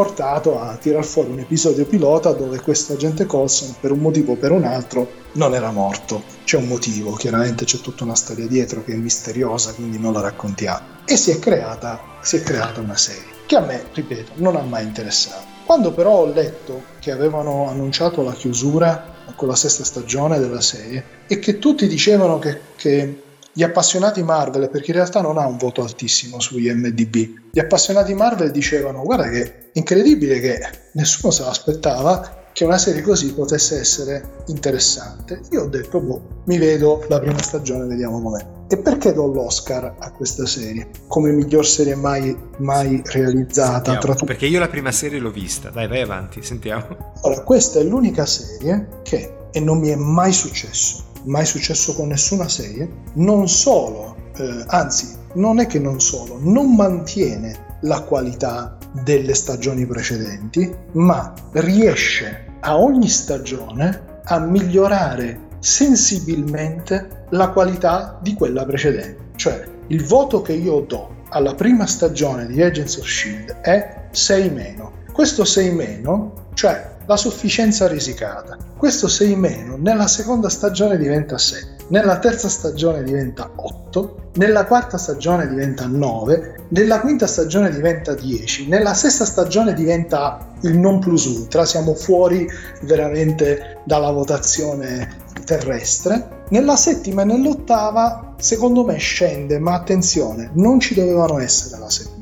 portato 0.00 0.58
a 0.58 0.76
tirar 0.76 1.04
fuori 1.04 1.28
un 1.28 1.40
episodio 1.40 1.84
pilota 1.84 2.32
dove 2.32 2.58
questo 2.60 2.94
agente 2.94 3.26
Colson 3.26 3.74
per 3.80 3.90
un 3.90 3.98
motivo 3.98 4.32
o 4.32 4.36
per 4.36 4.50
un 4.50 4.64
altro 4.64 5.06
non 5.32 5.52
era 5.52 5.70
morto. 5.72 6.22
C'è 6.42 6.56
un 6.56 6.68
motivo, 6.68 7.12
chiaramente 7.12 7.66
c'è 7.66 7.80
tutta 7.80 8.04
una 8.04 8.14
storia 8.14 8.46
dietro 8.46 8.82
che 8.82 8.94
è 8.94 8.96
misteriosa, 8.96 9.74
quindi 9.74 9.98
non 9.98 10.14
la 10.14 10.22
raccontiamo. 10.22 10.86
E 11.04 11.18
si 11.18 11.32
è 11.32 11.38
creata, 11.38 12.00
si 12.22 12.36
è 12.36 12.42
creata 12.42 12.80
una 12.80 12.96
serie 12.96 13.28
che 13.44 13.56
a 13.56 13.60
me, 13.60 13.84
ripeto, 13.92 14.32
non 14.36 14.56
ha 14.56 14.62
mai 14.62 14.84
interessato. 14.84 15.44
Quando 15.66 15.92
però 15.92 16.20
ho 16.20 16.32
letto 16.32 16.82
che 16.98 17.10
avevano 17.10 17.68
annunciato 17.68 18.22
la 18.22 18.32
chiusura 18.32 19.18
con 19.36 19.48
la 19.48 19.54
sesta 19.54 19.84
stagione 19.84 20.38
della 20.38 20.62
serie 20.62 21.04
e 21.26 21.38
che 21.38 21.58
tutti 21.58 21.86
dicevano 21.86 22.38
che, 22.38 22.58
che 22.74 23.22
gli 23.52 23.62
appassionati 23.62 24.22
Marvel, 24.22 24.70
perché 24.70 24.90
in 24.90 24.96
realtà 24.98 25.20
non 25.20 25.38
ha 25.38 25.46
un 25.46 25.56
voto 25.56 25.82
altissimo 25.82 26.40
su 26.40 26.58
IMDB, 26.58 27.14
gli 27.52 27.58
appassionati 27.58 28.14
Marvel 28.14 28.50
dicevano 28.50 29.02
guarda 29.02 29.28
che 29.28 29.42
è 29.42 29.54
incredibile 29.74 30.38
che 30.40 30.60
nessuno 30.92 31.32
se 31.32 31.42
l'aspettava 31.42 32.38
che 32.52 32.64
una 32.64 32.78
serie 32.78 33.02
così 33.02 33.32
potesse 33.32 33.78
essere 33.78 34.42
interessante. 34.48 35.40
Io 35.52 35.62
ho 35.62 35.66
detto, 35.66 36.00
boh, 36.00 36.42
mi 36.46 36.58
vedo 36.58 37.04
la 37.08 37.20
prima 37.20 37.40
stagione, 37.40 37.86
vediamo 37.86 38.20
com'è. 38.20 38.44
E 38.68 38.76
perché 38.78 39.12
do 39.12 39.26
l'Oscar 39.26 39.94
a 39.98 40.10
questa 40.12 40.46
serie? 40.46 40.88
Come 41.06 41.30
miglior 41.32 41.66
serie 41.66 41.94
mai, 41.94 42.36
mai 42.58 43.02
realizzata? 43.04 43.96
Tra 43.98 44.14
tu- 44.14 44.24
perché 44.24 44.46
io 44.46 44.58
la 44.58 44.68
prima 44.68 44.92
serie 44.92 45.18
l'ho 45.18 45.30
vista. 45.30 45.70
Dai, 45.70 45.86
vai 45.86 46.02
avanti, 46.02 46.42
sentiamo. 46.42 47.14
Allora, 47.22 47.42
questa 47.42 47.78
è 47.80 47.82
l'unica 47.82 48.26
serie 48.26 49.00
che, 49.02 49.32
e 49.52 49.60
non 49.60 49.78
mi 49.78 49.88
è 49.88 49.96
mai 49.96 50.32
successo, 50.32 51.04
mai 51.24 51.44
successo 51.44 51.94
con 51.94 52.08
nessuna 52.08 52.48
serie, 52.48 52.88
non 53.14 53.48
solo, 53.48 54.16
eh, 54.36 54.64
anzi, 54.66 55.18
non 55.34 55.60
è 55.60 55.66
che 55.66 55.78
non 55.78 56.00
solo, 56.00 56.38
non 56.40 56.74
mantiene 56.74 57.78
la 57.82 58.02
qualità 58.02 58.76
delle 59.04 59.34
stagioni 59.34 59.86
precedenti, 59.86 60.72
ma 60.92 61.32
riesce 61.52 62.56
a 62.60 62.78
ogni 62.78 63.08
stagione 63.08 64.18
a 64.24 64.38
migliorare 64.38 65.48
sensibilmente 65.60 67.26
la 67.30 67.50
qualità 67.50 68.18
di 68.22 68.34
quella 68.34 68.64
precedente. 68.64 69.30
Cioè, 69.36 69.64
il 69.88 70.04
voto 70.04 70.42
che 70.42 70.52
io 70.52 70.80
do 70.80 71.18
alla 71.30 71.54
prima 71.54 71.86
stagione 71.86 72.46
di 72.46 72.60
Agents 72.60 72.96
of 72.96 73.06
Shield 73.06 73.60
è 73.60 74.08
6 74.10 74.50
meno. 74.50 74.98
Questo 75.20 75.44
6 75.44 75.70
meno, 75.72 76.32
cioè 76.54 76.96
la 77.04 77.16
sufficienza 77.18 77.86
risicata. 77.86 78.56
Questo 78.74 79.06
6 79.06 79.36
meno 79.36 79.76
nella 79.76 80.06
seconda 80.06 80.48
stagione 80.48 80.96
diventa 80.96 81.36
7, 81.36 81.84
nella 81.88 82.18
terza 82.18 82.48
stagione 82.48 83.02
diventa 83.02 83.50
8, 83.54 84.30
nella 84.36 84.64
quarta 84.64 84.96
stagione 84.96 85.46
diventa 85.46 85.84
9, 85.86 86.68
nella 86.68 87.00
quinta 87.00 87.26
stagione 87.26 87.70
diventa 87.70 88.14
10, 88.14 88.68
nella 88.68 88.94
sesta 88.94 89.26
stagione 89.26 89.74
diventa 89.74 90.54
il 90.62 90.78
non 90.78 91.00
plus 91.00 91.26
ultra, 91.26 91.66
siamo 91.66 91.94
fuori 91.94 92.48
veramente 92.84 93.82
dalla 93.84 94.12
votazione 94.12 95.16
terrestre. 95.44 96.44
Nella 96.48 96.76
settima 96.76 97.20
e 97.20 97.26
nell'ottava, 97.26 98.36
secondo 98.38 98.86
me, 98.86 98.96
scende, 98.96 99.58
ma 99.58 99.74
attenzione, 99.74 100.50
non 100.54 100.80
ci 100.80 100.94
dovevano 100.94 101.38
essere 101.40 101.78
la 101.78 101.90
settima. 101.90 102.19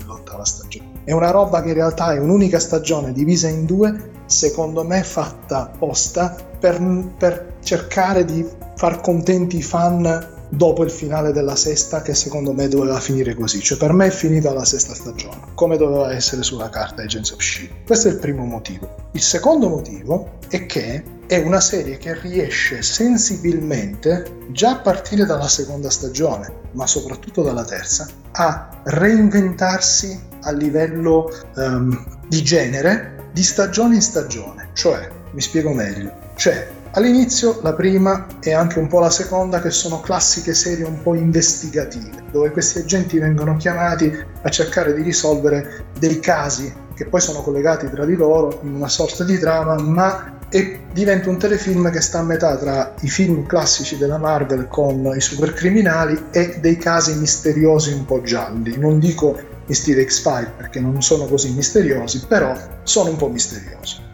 È 1.08 1.12
una 1.12 1.30
roba 1.30 1.62
che 1.62 1.68
in 1.68 1.74
realtà 1.74 2.12
è 2.12 2.18
un'unica 2.18 2.58
stagione 2.58 3.12
divisa 3.12 3.48
in 3.48 3.64
due 3.64 4.10
secondo 4.26 4.84
me 4.84 5.02
fatta 5.02 5.60
apposta 5.60 6.36
per, 6.60 6.78
per 7.16 7.54
cercare 7.62 8.26
di 8.26 8.46
far 8.76 9.00
contenti 9.00 9.56
i 9.56 9.62
fan 9.62 10.36
dopo 10.50 10.84
il 10.84 10.90
finale 10.90 11.32
della 11.32 11.56
sesta 11.56 12.02
che 12.02 12.12
secondo 12.12 12.52
me 12.52 12.68
doveva 12.68 13.00
finire 13.00 13.34
così 13.34 13.60
cioè 13.60 13.78
per 13.78 13.94
me 13.94 14.08
è 14.08 14.10
finita 14.10 14.52
la 14.52 14.66
sesta 14.66 14.92
stagione 14.92 15.40
come 15.54 15.78
doveva 15.78 16.12
essere 16.12 16.42
sulla 16.42 16.68
carta 16.68 17.00
Agents 17.00 17.30
of 17.30 17.40
S.H.I.E.L.D. 17.40 17.86
questo 17.86 18.08
è 18.08 18.10
il 18.10 18.18
primo 18.18 18.44
motivo 18.44 18.94
il 19.12 19.22
secondo 19.22 19.70
motivo 19.70 20.32
è 20.50 20.66
che 20.66 21.02
è 21.28 21.36
una 21.36 21.60
serie 21.60 21.98
che 21.98 22.18
riesce 22.18 22.82
sensibilmente 22.82 24.46
già 24.48 24.70
a 24.70 24.78
partire 24.78 25.26
dalla 25.26 25.46
seconda 25.46 25.90
stagione 25.90 26.50
ma 26.72 26.86
soprattutto 26.86 27.42
dalla 27.42 27.64
terza 27.64 28.08
a 28.32 28.80
reinventarsi 28.84 30.18
a 30.42 30.52
livello 30.52 31.30
um, 31.56 32.18
di 32.28 32.42
genere 32.42 33.16
di 33.32 33.42
stagione 33.42 33.96
in 33.96 34.02
stagione, 34.02 34.70
cioè, 34.72 35.08
mi 35.32 35.40
spiego 35.40 35.72
meglio, 35.72 36.12
cioè 36.36 36.66
all'inizio 36.92 37.60
la 37.62 37.74
prima 37.74 38.26
e 38.40 38.52
anche 38.52 38.78
un 38.78 38.88
po' 38.88 39.00
la 39.00 39.10
seconda 39.10 39.60
che 39.60 39.70
sono 39.70 40.00
classiche 40.00 40.54
serie 40.54 40.84
un 40.84 41.02
po' 41.02 41.14
investigative, 41.14 42.24
dove 42.32 42.50
questi 42.50 42.78
agenti 42.78 43.18
vengono 43.18 43.56
chiamati 43.56 44.10
a 44.42 44.48
cercare 44.48 44.94
di 44.94 45.02
risolvere 45.02 45.84
dei 45.98 46.18
casi 46.20 46.72
che 46.94 47.06
poi 47.06 47.20
sono 47.20 47.42
collegati 47.42 47.88
tra 47.90 48.04
di 48.04 48.16
loro 48.16 48.58
in 48.62 48.74
una 48.74 48.88
sorta 48.88 49.22
di 49.22 49.38
trama, 49.38 49.76
ma 49.76 50.37
e 50.50 50.80
diventa 50.92 51.28
un 51.28 51.38
telefilm 51.38 51.90
che 51.90 52.00
sta 52.00 52.20
a 52.20 52.22
metà 52.22 52.56
tra 52.56 52.94
i 53.00 53.08
film 53.08 53.46
classici 53.46 53.96
della 53.98 54.18
Marvel 54.18 54.68
con 54.68 55.12
i 55.14 55.20
supercriminali 55.20 56.26
e 56.30 56.58
dei 56.60 56.76
casi 56.76 57.14
misteriosi 57.14 57.92
un 57.92 58.04
po' 58.04 58.22
gialli. 58.22 58.76
Non 58.78 58.98
dico 58.98 59.38
in 59.66 59.74
stile 59.74 60.06
X-File 60.06 60.52
perché 60.56 60.80
non 60.80 61.02
sono 61.02 61.26
così 61.26 61.52
misteriosi, 61.52 62.24
però 62.26 62.56
sono 62.82 63.10
un 63.10 63.16
po' 63.16 63.28
misteriosi. 63.28 64.06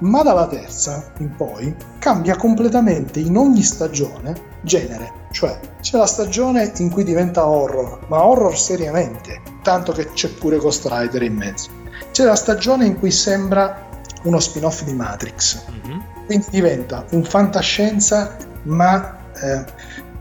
Ma 0.00 0.22
dalla 0.22 0.46
terza 0.46 1.12
in 1.18 1.34
poi 1.36 1.74
cambia 1.98 2.36
completamente 2.36 3.20
in 3.20 3.36
ogni 3.36 3.62
stagione 3.62 4.48
genere, 4.62 5.12
cioè 5.30 5.58
c'è 5.80 5.98
la 5.98 6.06
stagione 6.06 6.72
in 6.78 6.90
cui 6.90 7.04
diventa 7.04 7.46
horror, 7.46 8.06
ma 8.08 8.24
horror 8.24 8.56
seriamente, 8.56 9.42
tanto 9.62 9.92
che 9.92 10.10
c'è 10.12 10.28
pure 10.30 10.56
Ghost 10.56 10.86
Rider 10.90 11.22
in 11.22 11.34
mezzo. 11.34 11.68
C'è 12.12 12.24
la 12.24 12.34
stagione 12.34 12.86
in 12.86 12.98
cui 12.98 13.10
sembra 13.10 13.88
uno 14.22 14.38
spin-off 14.38 14.82
di 14.84 14.92
Matrix, 14.92 15.64
mm-hmm. 15.70 15.98
quindi 16.26 16.46
diventa 16.50 17.04
un 17.10 17.24
fantascienza 17.24 18.36
ma 18.64 19.18
eh, 19.34 19.64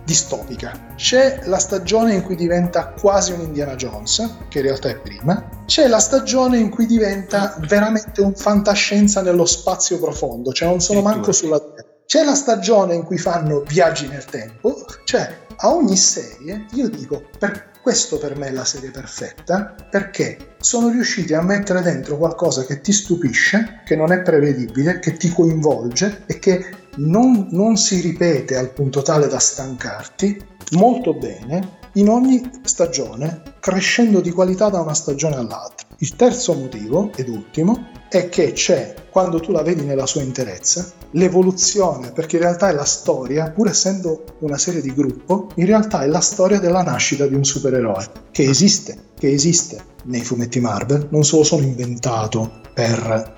distopica. 0.05 0.87
C'è 0.95 1.41
la 1.45 1.59
stagione 1.59 2.15
in 2.15 2.23
cui 2.23 2.35
diventa 2.35 2.87
quasi 2.87 3.31
un 3.31 3.41
Indiana 3.41 3.75
Jones, 3.75 4.37
che 4.49 4.59
in 4.59 4.63
realtà 4.65 4.89
è 4.89 4.97
prima. 4.97 5.47
C'è 5.65 5.87
la 5.87 5.99
stagione 5.99 6.57
in 6.57 6.69
cui 6.69 6.87
diventa 6.87 7.55
veramente 7.67 8.21
un 8.21 8.33
fantascienza 8.33 9.21
nello 9.21 9.45
spazio 9.45 9.99
profondo, 9.99 10.51
cioè 10.51 10.67
non 10.67 10.81
sono 10.81 11.01
manco 11.01 11.31
sulla 11.31 11.59
Terra. 11.59 11.87
C'è 12.05 12.23
la 12.23 12.33
stagione 12.33 12.95
in 12.95 13.03
cui 13.03 13.19
fanno 13.19 13.63
viaggi 13.67 14.07
nel 14.07 14.25
tempo, 14.25 14.83
cioè 15.03 15.31
a 15.57 15.73
ogni 15.73 15.95
serie 15.95 16.65
io 16.71 16.89
dico 16.89 17.21
per 17.37 17.68
questo 17.81 18.17
per 18.17 18.37
me 18.37 18.47
è 18.47 18.51
la 18.51 18.65
serie 18.65 18.91
perfetta 18.91 19.75
perché 19.89 20.55
sono 20.59 20.89
riusciti 20.89 21.33
a 21.33 21.41
mettere 21.41 21.81
dentro 21.81 22.17
qualcosa 22.17 22.65
che 22.65 22.81
ti 22.81 22.91
stupisce, 22.91 23.81
che 23.85 23.95
non 23.95 24.11
è 24.11 24.21
prevedibile, 24.21 24.99
che 24.99 25.13
ti 25.13 25.31
coinvolge 25.31 26.23
e 26.25 26.39
che 26.39 26.65
non, 26.97 27.47
non 27.51 27.77
si 27.77 28.01
ripete 28.01 28.57
al 28.57 28.71
punto 28.71 29.01
tale 29.01 29.27
da 29.27 29.39
stancarti 29.39 30.45
molto 30.71 31.13
bene 31.13 31.77
in 31.93 32.09
ogni 32.09 32.49
stagione, 32.63 33.41
crescendo 33.59 34.21
di 34.21 34.31
qualità 34.31 34.69
da 34.69 34.81
una 34.81 34.93
stagione 34.93 35.35
all'altra. 35.35 35.88
Il 36.01 36.15
terzo 36.15 36.53
motivo, 36.53 37.11
ed 37.13 37.27
ultimo, 37.27 37.89
è 38.07 38.29
che 38.29 38.53
c'è, 38.53 38.95
quando 39.09 39.41
tu 39.41 39.51
la 39.51 39.63
vedi 39.63 39.83
nella 39.83 40.05
sua 40.05 40.21
interezza, 40.21 40.89
l'evoluzione, 41.11 42.13
perché 42.13 42.37
in 42.37 42.43
realtà 42.43 42.69
è 42.69 42.73
la 42.73 42.85
storia, 42.85 43.51
pur 43.51 43.67
essendo 43.67 44.23
una 44.39 44.57
serie 44.57 44.79
di 44.79 44.93
gruppo, 44.93 45.49
in 45.55 45.65
realtà 45.65 46.03
è 46.03 46.07
la 46.07 46.21
storia 46.21 46.57
della 46.59 46.83
nascita 46.83 47.27
di 47.27 47.35
un 47.35 47.43
supereroe, 47.43 48.09
che 48.31 48.43
esiste, 48.43 49.07
che 49.19 49.29
esiste 49.29 49.83
nei 50.05 50.21
fumetti 50.21 50.61
Marvel, 50.61 51.09
non 51.11 51.25
se 51.25 51.35
lo 51.35 51.43
sono 51.43 51.63
inventato 51.63 52.49
per 52.73 53.33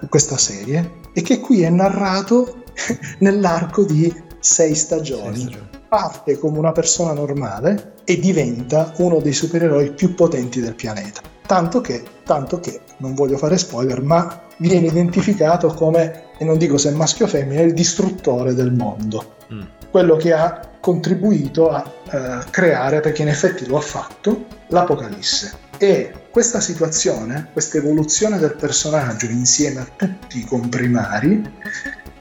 eh, 0.00 0.06
questa 0.06 0.38
serie, 0.38 1.00
e 1.12 1.20
che 1.20 1.40
qui 1.40 1.62
è 1.62 1.68
narrato 1.68 2.62
nell'arco 3.18 3.82
di 3.82 4.22
sei 4.38 4.76
stagioni. 4.76 5.34
sei 5.34 5.46
stagioni. 5.48 5.68
Parte 5.88 6.38
come 6.38 6.58
una 6.58 6.70
persona 6.70 7.12
normale 7.12 7.94
e 8.04 8.20
diventa 8.20 8.92
uno 8.98 9.18
dei 9.18 9.32
supereroi 9.32 9.94
più 9.94 10.14
potenti 10.14 10.60
del 10.60 10.76
pianeta. 10.76 11.33
Tanto 11.46 11.80
che, 11.80 12.02
tanto 12.24 12.58
che, 12.60 12.80
non 12.98 13.14
voglio 13.14 13.36
fare 13.36 13.58
spoiler, 13.58 14.02
ma 14.02 14.42
viene 14.58 14.86
identificato 14.86 15.68
come, 15.68 16.30
e 16.38 16.44
non 16.44 16.56
dico 16.58 16.78
se 16.78 16.88
è 16.88 16.92
maschio 16.92 17.26
o 17.26 17.28
femmina, 17.28 17.60
il 17.60 17.74
distruttore 17.74 18.54
del 18.54 18.72
mondo. 18.72 19.36
Mm. 19.52 19.62
Quello 19.90 20.16
che 20.16 20.32
ha 20.32 20.68
contribuito 20.80 21.70
a 21.70 21.84
eh, 22.10 22.44
creare, 22.50 23.00
perché 23.00 23.22
in 23.22 23.28
effetti 23.28 23.66
lo 23.66 23.76
ha 23.76 23.80
fatto, 23.80 24.46
l'Apocalisse. 24.68 25.62
E 25.78 26.12
questa 26.30 26.60
situazione, 26.60 27.48
questa 27.52 27.78
evoluzione 27.78 28.38
del 28.38 28.54
personaggio 28.54 29.26
insieme 29.26 29.80
a 29.80 29.86
tutti 29.96 30.38
i 30.38 30.44
comprimari, 30.44 31.42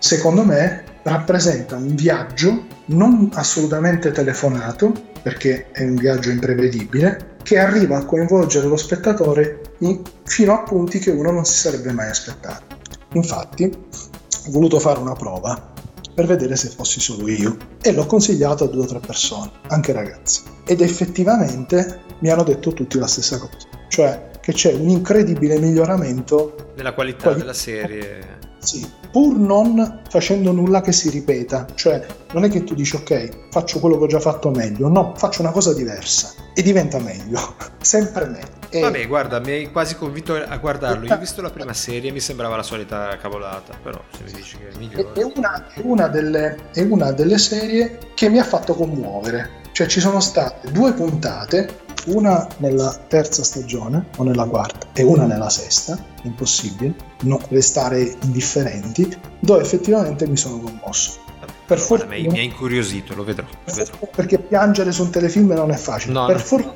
secondo 0.03 0.43
me 0.43 0.84
rappresenta 1.03 1.77
un 1.77 1.95
viaggio 1.95 2.65
non 2.88 3.30
assolutamente 3.35 4.11
telefonato, 4.11 4.91
perché 5.21 5.71
è 5.71 5.85
un 5.85 5.95
viaggio 5.95 6.30
imprevedibile, 6.30 7.38
che 7.41 7.57
arriva 7.57 7.95
a 7.95 8.03
coinvolgere 8.05 8.67
lo 8.67 8.75
spettatore 8.75 9.61
in, 9.77 10.01
fino 10.25 10.53
a 10.53 10.63
punti 10.63 10.99
che 10.99 11.09
uno 11.09 11.31
non 11.31 11.45
si 11.45 11.57
sarebbe 11.57 11.93
mai 11.93 12.09
aspettato. 12.09 12.75
Infatti, 13.13 13.63
ho 13.63 14.51
voluto 14.51 14.77
fare 14.80 14.99
una 14.99 15.13
prova 15.13 15.71
per 16.13 16.25
vedere 16.25 16.57
se 16.57 16.67
fossi 16.67 16.99
solo 16.99 17.30
io 17.30 17.55
e 17.81 17.93
l'ho 17.93 18.05
consigliato 18.05 18.65
a 18.65 18.67
due 18.67 18.84
o 18.84 18.88
tre 18.88 18.99
persone, 18.99 19.51
anche 19.69 19.93
ragazzi. 19.93 20.41
Ed 20.65 20.81
effettivamente 20.81 22.01
mi 22.19 22.30
hanno 22.30 22.43
detto 22.43 22.73
tutti 22.73 22.99
la 22.99 23.07
stessa 23.07 23.38
cosa, 23.38 23.55
cioè 23.88 24.31
che 24.41 24.51
c'è 24.51 24.73
un 24.73 24.89
incredibile 24.89 25.57
miglioramento 25.59 26.73
nella 26.75 26.93
qualità 26.93 27.23
quali- 27.23 27.39
della 27.39 27.53
serie 27.53 28.51
sì, 28.64 28.90
pur 29.11 29.38
non 29.38 30.02
facendo 30.10 30.52
nulla 30.52 30.81
che 30.81 30.91
si 30.91 31.10
ripeta, 31.10 31.68
cioè 31.76 32.06
non 32.34 32.44
è 32.44 32.49
che 32.49 32.64
tu 32.64 32.73
dici 32.73 32.95
ok, 32.95 33.49
faccio 33.52 33.80
quello 33.80 33.98
che 33.98 34.03
ho 34.06 34.07
già 34.07 34.19
fatto 34.19 34.49
meglio, 34.49 34.88
no, 34.88 35.14
faccio 35.15 35.41
una 35.41 35.52
cosa 35.52 35.73
diversa 35.73 36.34
e 36.53 36.61
diventa 36.61 36.99
meglio, 36.99 37.56
sempre 37.81 38.26
meglio. 38.26 38.61
E... 38.69 38.80
Vabbè, 38.80 39.07
guarda, 39.07 39.40
mi 39.40 39.52
hai 39.52 39.72
quasi 39.72 39.95
convinto 39.95 40.34
a 40.34 40.57
guardarlo. 40.57 41.06
Io 41.06 41.14
ho 41.14 41.19
visto 41.19 41.41
la 41.41 41.52
prima 41.52 41.73
serie 41.73 42.10
e 42.10 42.14
mi 42.14 42.19
sembrava 42.19 42.56
la 42.56 42.64
solita 42.64 43.15
cavolata, 43.18 43.77
però 43.81 44.02
se 44.15 44.23
mi 44.23 44.31
dici 44.31 44.57
che 44.57 44.69
è 44.69 44.77
migliore. 44.77 45.14
È 45.14 45.23
una, 45.23 45.68
è 45.73 45.81
una, 45.84 46.07
delle, 46.07 46.57
è 46.73 46.81
una 46.81 47.11
delle 47.11 47.38
serie 47.38 47.99
che 48.15 48.30
mi 48.30 48.40
ha 48.40 48.44
fatto 48.44 48.73
commuovere. 48.73 49.61
Cioè 49.73 49.88
ci 49.88 49.99
sono 49.99 50.19
state 50.19 50.72
due 50.72 50.94
puntate 50.94 51.81
una 52.06 52.48
nella 52.57 52.95
terza 53.07 53.44
stagione 53.44 54.07
o 54.18 54.23
nella 54.23 54.45
quarta 54.45 54.88
e 54.94 55.03
una 55.03 55.26
nella 55.26 55.49
sesta, 55.49 55.98
impossibile, 56.23 56.93
non 57.21 57.39
restare 57.49 58.15
indifferenti, 58.23 59.15
dove 59.39 59.61
effettivamente 59.61 60.27
mi 60.27 60.37
sono 60.37 60.59
commosso. 60.59 61.21
Per 61.65 61.79
fortuna, 61.79 62.15
mi 62.15 62.39
ha 62.39 62.41
incuriosito, 62.41 63.15
lo 63.15 63.23
vedrò, 63.23 63.45
lo 63.63 63.73
vedrò. 63.73 63.97
Perché 64.13 64.37
piangere 64.37 64.91
su 64.91 65.03
un 65.03 65.11
telefilm 65.11 65.53
non 65.53 65.71
è 65.71 65.77
facile. 65.77 66.13
No, 66.13 66.25
per, 66.25 66.35
no. 66.35 66.41
For- 66.41 66.73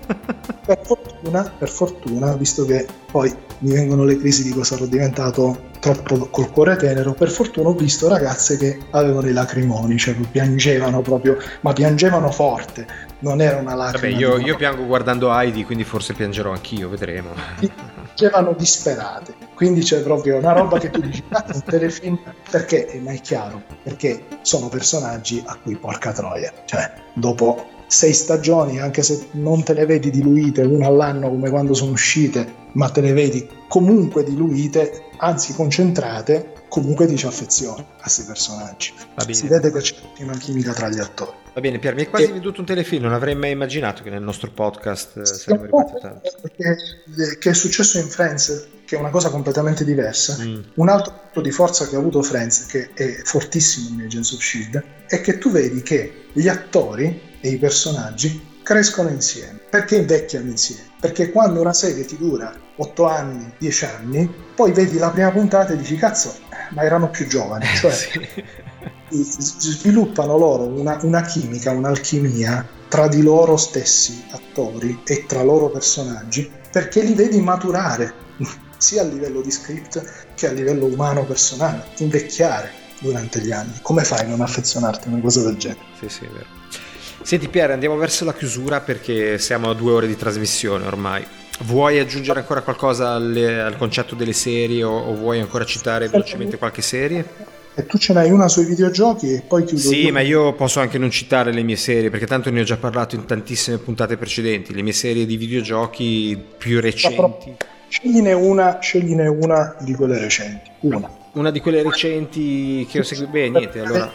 per, 0.66 0.80
fortuna, 0.82 1.54
per 1.58 1.70
fortuna, 1.70 2.34
visto 2.36 2.66
che 2.66 2.88
poi 3.12 3.34
mi 3.60 3.74
vengono 3.74 4.06
le 4.06 4.18
crisi 4.18 4.44
di 4.44 4.52
cosa 4.52 4.76
ero 4.76 4.86
diventato 4.86 5.66
troppo 5.80 6.28
col 6.30 6.50
cuore 6.52 6.76
tenero, 6.76 7.14
per 7.14 7.30
fortuna 7.30 7.70
ho 7.70 7.74
visto 7.74 8.08
ragazze 8.08 8.58
che 8.58 8.80
avevano 8.92 9.28
i 9.28 9.34
lacrimoni, 9.34 9.98
cioè 9.98 10.16
piangevano 10.16 11.02
proprio, 11.02 11.38
ma 11.62 11.74
piangevano 11.74 12.32
forte, 12.32 12.88
non 13.20 13.42
era 13.42 13.58
una 13.58 13.76
lacrima. 13.76 14.14
Vabbè, 14.14 14.20
io, 14.20 14.38
io 14.38 14.56
piango 14.56 14.86
guardando 14.86 15.38
Heidi, 15.38 15.64
quindi 15.66 15.84
forse 15.84 16.14
piangerò 16.14 16.52
anch'io, 16.52 16.90
vedremo. 16.90 17.30
Piangevano 18.18 18.56
disperate, 18.58 19.36
quindi 19.54 19.82
c'è 19.82 20.02
proprio 20.02 20.38
una 20.38 20.52
roba 20.52 20.80
che 20.80 20.90
tu 20.90 21.02
dici, 21.02 21.24
ah, 21.30 21.46
un 21.54 21.62
telefilm, 21.64 22.20
perché? 22.50 23.00
Ma 23.04 23.12
è 23.12 23.22
chiaro, 23.22 23.62
perché 23.84 24.24
sono 24.42 24.70
personaggi 24.70 25.44
a 25.46 25.56
cui 25.62 25.76
porca 25.76 26.12
troia, 26.12 26.52
cioè 26.66 26.92
dopo 27.14 27.64
sei 27.86 28.14
stagioni, 28.14 28.80
anche 28.80 29.04
se 29.04 29.28
non 29.34 29.62
te 29.62 29.74
le 29.74 29.86
vedi 29.86 30.10
diluite 30.10 30.64
una 30.64 30.88
all'anno 30.88 31.30
come 31.30 31.52
quando 31.52 31.76
sono 31.76 31.92
uscite, 31.92 32.66
ma 32.72 32.90
te 32.90 33.02
le 33.02 33.14
vedi 33.14 33.48
comunque 33.68 34.24
diluite, 34.24 35.10
anzi 35.18 35.54
concentrate, 35.54 36.54
comunque 36.70 37.08
ti 37.08 37.18
ci 37.18 37.26
affezioni 37.26 37.82
a 37.82 38.02
questi 38.02 38.24
personaggi. 38.24 38.94
Si 39.30 39.48
vede 39.48 39.72
che 39.72 39.80
c'è 39.80 39.96
una 40.20 40.38
chimica 40.38 40.74
tra 40.74 40.90
gli 40.90 41.00
attori. 41.00 41.32
Va 41.54 41.62
bene, 41.62 41.80
Pier, 41.80 41.96
mi 41.96 42.02
hai 42.02 42.08
quasi 42.08 42.32
venduto 42.32 42.60
un 42.60 42.68
telefilm, 42.68 43.04
non 43.04 43.14
avrei 43.14 43.36
mai 43.36 43.52
immaginato 43.52 44.04
che 44.04 44.12
nel 44.12 44.22
nostro 44.22 44.52
podcast 44.52 45.18
eh, 45.18 45.26
saremmo 45.26 45.64
arrivati 45.64 45.94
tanto. 46.00 46.30
Che, 46.56 47.38
che 47.40 47.50
è 47.50 47.54
successo 47.54 47.98
in 47.98 48.08
Friends, 48.08 48.68
che 48.86 48.96
è 48.96 49.00
una 49.00 49.10
cosa 49.10 49.30
completamente 49.30 49.84
diversa. 49.84 50.38
Mm. 50.40 50.60
Un 50.76 50.90
altro 50.90 51.14
punto 51.14 51.42
di 51.42 51.52
forza 51.52 51.88
che 51.88 51.96
ha 51.96 52.00
avuto 52.00 52.22
Friends, 52.22 52.68
che 52.68 52.92
è 52.94 53.22
fortissimo 53.24 53.90
in 53.90 54.06
Agents 54.06 54.32
of 54.34 54.40
S.H.I.E.L.D., 54.40 54.84
è 55.08 55.22
che 55.22 55.40
tu 55.40 55.50
vedi 55.50 55.82
che 55.82 56.26
gli 56.32 56.48
attori 56.48 57.22
e 57.42 57.50
i 57.50 57.58
personaggi 57.58 58.60
crescono 58.62 59.10
insieme. 59.10 59.60
Perché 59.70 59.96
invecchiano 59.96 60.50
insieme? 60.50 60.90
Perché 61.00 61.32
quando 61.32 61.60
una 61.62 61.74
serie 61.74 62.06
ti 62.06 62.18
dura 62.18 62.54
8 62.76 63.06
anni, 63.06 63.52
10 63.58 63.86
anni, 63.86 64.32
poi 64.54 64.72
vedi 64.72 64.98
la 64.98 65.10
prima 65.10 65.32
puntata 65.32 65.74
e 65.74 65.78
dici 65.78 65.96
cazzo, 65.96 66.36
ma 66.72 66.84
erano 66.84 67.10
più 67.10 67.28
giovani. 67.28 67.66
Cioè, 67.66 67.92
sì. 67.92 68.44
sviluppano 69.10 70.38
loro 70.38 70.64
una, 70.64 71.00
una 71.02 71.22
chimica, 71.22 71.72
un'alchimia 71.72 72.68
tra 72.88 73.08
di 73.08 73.22
loro 73.22 73.58
stessi 73.58 74.26
attori 74.32 75.02
e 75.06 75.26
tra 75.26 75.44
loro 75.44 75.70
personaggi 75.70 76.50
perché 76.72 77.02
li 77.02 77.14
vedi 77.14 77.42
maturare 77.42 78.14
sia 78.78 79.02
a 79.02 79.06
livello 79.06 79.42
di 79.42 79.52
script 79.52 80.26
che 80.36 80.48
a 80.48 80.52
livello 80.52 80.86
umano 80.86 81.26
personale, 81.26 81.86
invecchiare 81.98 82.72
durante 83.00 83.40
gli 83.40 83.52
anni. 83.52 83.74
Come 83.82 84.04
fai 84.04 84.22
a 84.22 84.28
non 84.28 84.42
affezionarti 84.42 85.08
a 85.08 85.12
una 85.12 85.22
cosa 85.22 85.44
del 85.44 85.58
genere? 85.58 85.82
Sì, 86.00 86.10
sì, 86.10 86.26
è 86.26 86.30
vero. 86.30 86.46
Senti 87.22 87.50
Pier, 87.50 87.72
andiamo 87.72 87.98
verso 87.98 88.24
la 88.24 88.34
chiusura 88.34 88.80
perché 88.80 89.38
siamo 89.38 89.70
a 89.70 89.74
due 89.74 89.92
ore 89.92 90.08
di 90.08 90.16
trasmissione 90.16 90.86
ormai. 90.86 91.26
Vuoi 91.60 91.98
aggiungere 91.98 92.40
ancora 92.40 92.62
qualcosa 92.62 93.12
alle, 93.12 93.60
al 93.60 93.78
concetto 93.78 94.14
delle 94.14 94.34
serie 94.34 94.84
o, 94.84 94.96
o, 94.96 95.16
vuoi 95.16 95.40
ancora 95.40 95.66
citare 95.66 96.08
velocemente 96.08 96.58
qualche 96.58 96.82
serie? 96.84 97.26
E 97.74 97.86
tu 97.86 97.98
ce 97.98 98.14
n'hai 98.14 98.32
una 98.32 98.48
sui 98.48 98.66
videogiochi 98.66 99.34
e 99.34 99.44
poi 99.48 99.64
chiudo. 99.64 99.82
Sì, 99.82 100.06
io. 100.06 100.12
ma 100.12 100.22
io 100.22 100.54
posso 100.54 100.80
anche 100.80 100.98
non 100.98 101.12
citare 101.12 101.52
le 101.52 101.64
mie 101.64 101.76
serie 101.76 102.10
perché 102.10 102.26
tanto 102.26 102.50
ne 102.50 102.62
ho 102.62 102.64
già 102.64 102.78
parlato 102.78 103.16
in 103.16 103.26
tantissime 103.26 103.78
puntate 103.78 104.18
precedenti. 104.18 104.74
Le 104.74 104.82
mie 104.82 104.94
serie 104.94 105.26
di 105.26 105.38
videogiochi 105.38 106.40
più 106.58 106.80
recenti. 106.80 107.56
Scegliene 107.88 108.34
una, 108.34 108.80
scegliene 108.80 109.28
una 109.28 109.76
di 109.80 109.94
quelle 109.94 110.20
recenti. 110.20 110.72
Una. 110.82 111.10
Una 111.34 111.52
di 111.52 111.60
quelle 111.60 111.84
recenti 111.84 112.88
che 112.90 113.00
ho 113.00 113.04
seguito. 113.04 113.32
Beh, 113.32 113.50
niente, 113.50 113.80
allora. 113.80 114.12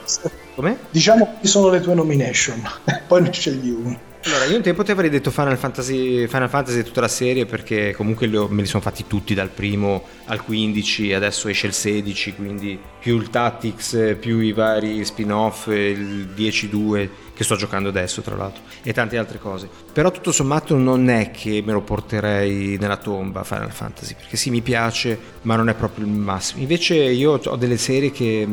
Come? 0.55 0.79
Diciamo 0.91 1.37
che 1.41 1.47
sono 1.47 1.71
le 1.71 1.81
tue 1.81 1.95
nomination, 1.95 2.63
poi 3.07 3.23
ne 3.23 3.33
scegli 3.33 3.71
uno. 3.71 4.11
Allora, 4.25 4.45
io 4.45 4.55
un 4.55 4.63
tempo 4.63 4.85
ti 4.85 4.93
avrei 4.93 5.11
detto 5.11 5.33
Final 5.33 5.59
Fantasy, 5.59 6.29
Final 6.29 6.49
Fantasy 6.49 6.85
tutta 6.85 7.01
la 7.01 7.09
serie 7.09 7.45
perché 7.45 7.93
comunque 7.93 8.29
ho, 8.37 8.47
me 8.47 8.63
li 8.63 8.69
sono 8.69 8.81
fatti 8.81 9.09
tutti 9.09 9.35
dal 9.35 9.49
primo 9.49 10.05
al 10.27 10.45
15, 10.45 11.13
adesso 11.13 11.49
esce 11.49 11.67
il 11.67 11.73
16, 11.73 12.37
quindi 12.37 12.79
più 13.01 13.17
il 13.17 13.31
Tactics, 13.31 14.17
più 14.21 14.39
i 14.39 14.53
vari 14.53 15.05
spin-off, 15.05 15.67
il 15.67 16.29
10-2 16.37 17.09
che 17.35 17.43
sto 17.43 17.57
giocando 17.57 17.89
adesso 17.89 18.23
tra 18.23 18.37
l'altro 18.37 18.63
e 18.85 18.93
tante 18.93 19.19
altre 19.19 19.41
cose. 19.41 19.69
Però 19.93 20.13
tutto 20.13 20.31
sommato 20.31 20.77
non 20.77 21.11
è 21.11 21.33
che 21.33 21.61
me 21.67 21.73
lo 21.73 21.81
porterei 21.81 22.77
nella 22.79 22.99
tomba 22.99 23.43
Final 23.43 23.73
Fantasy 23.73 24.15
perché 24.15 24.37
sì 24.37 24.51
mi 24.51 24.61
piace 24.61 25.19
ma 25.43 25.57
non 25.57 25.69
è 25.69 25.75
proprio 25.75 26.05
il 26.05 26.13
massimo. 26.13 26.61
Invece 26.61 26.95
io 26.95 27.41
ho 27.45 27.57
delle 27.57 27.77
serie 27.77 28.13
che 28.13 28.47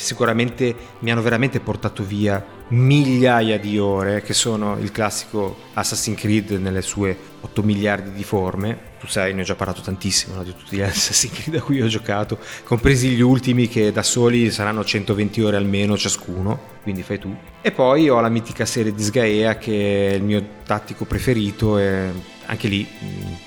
sicuramente 0.00 0.74
mi 1.00 1.10
hanno 1.10 1.22
veramente 1.22 1.60
portato 1.60 2.02
via 2.02 2.44
migliaia 2.68 3.58
di 3.58 3.78
ore, 3.78 4.22
che 4.22 4.32
sono 4.32 4.78
il 4.78 4.92
classico 4.92 5.56
Assassin's 5.74 6.18
Creed 6.18 6.52
nelle 6.52 6.82
sue 6.82 7.16
8 7.40 7.62
miliardi 7.62 8.12
di 8.12 8.24
forme. 8.24 8.88
Tu 9.00 9.06
sai, 9.06 9.34
ne 9.34 9.42
ho 9.42 9.44
già 9.44 9.54
parlato 9.54 9.80
tantissimo 9.80 10.36
no, 10.36 10.42
di 10.42 10.54
tutti 10.56 10.76
gli 10.76 10.80
Assassin's 10.82 11.34
Creed 11.34 11.56
a 11.56 11.62
cui 11.62 11.80
ho 11.80 11.86
giocato, 11.86 12.38
compresi 12.64 13.10
gli 13.10 13.20
ultimi 13.20 13.68
che 13.68 13.92
da 13.92 14.02
soli 14.02 14.50
saranno 14.50 14.84
120 14.84 15.42
ore 15.42 15.56
almeno 15.56 15.96
ciascuno, 15.96 16.58
quindi 16.82 17.02
fai 17.02 17.18
tu. 17.18 17.34
E 17.60 17.70
poi 17.70 18.08
ho 18.08 18.20
la 18.20 18.28
mitica 18.28 18.64
serie 18.64 18.94
di 18.94 19.02
Sgaea 19.02 19.58
che 19.58 20.10
è 20.10 20.14
il 20.14 20.22
mio 20.22 20.44
tattico 20.64 21.04
preferito 21.04 21.78
e 21.78 22.38
anche 22.50 22.66
lì 22.66 22.86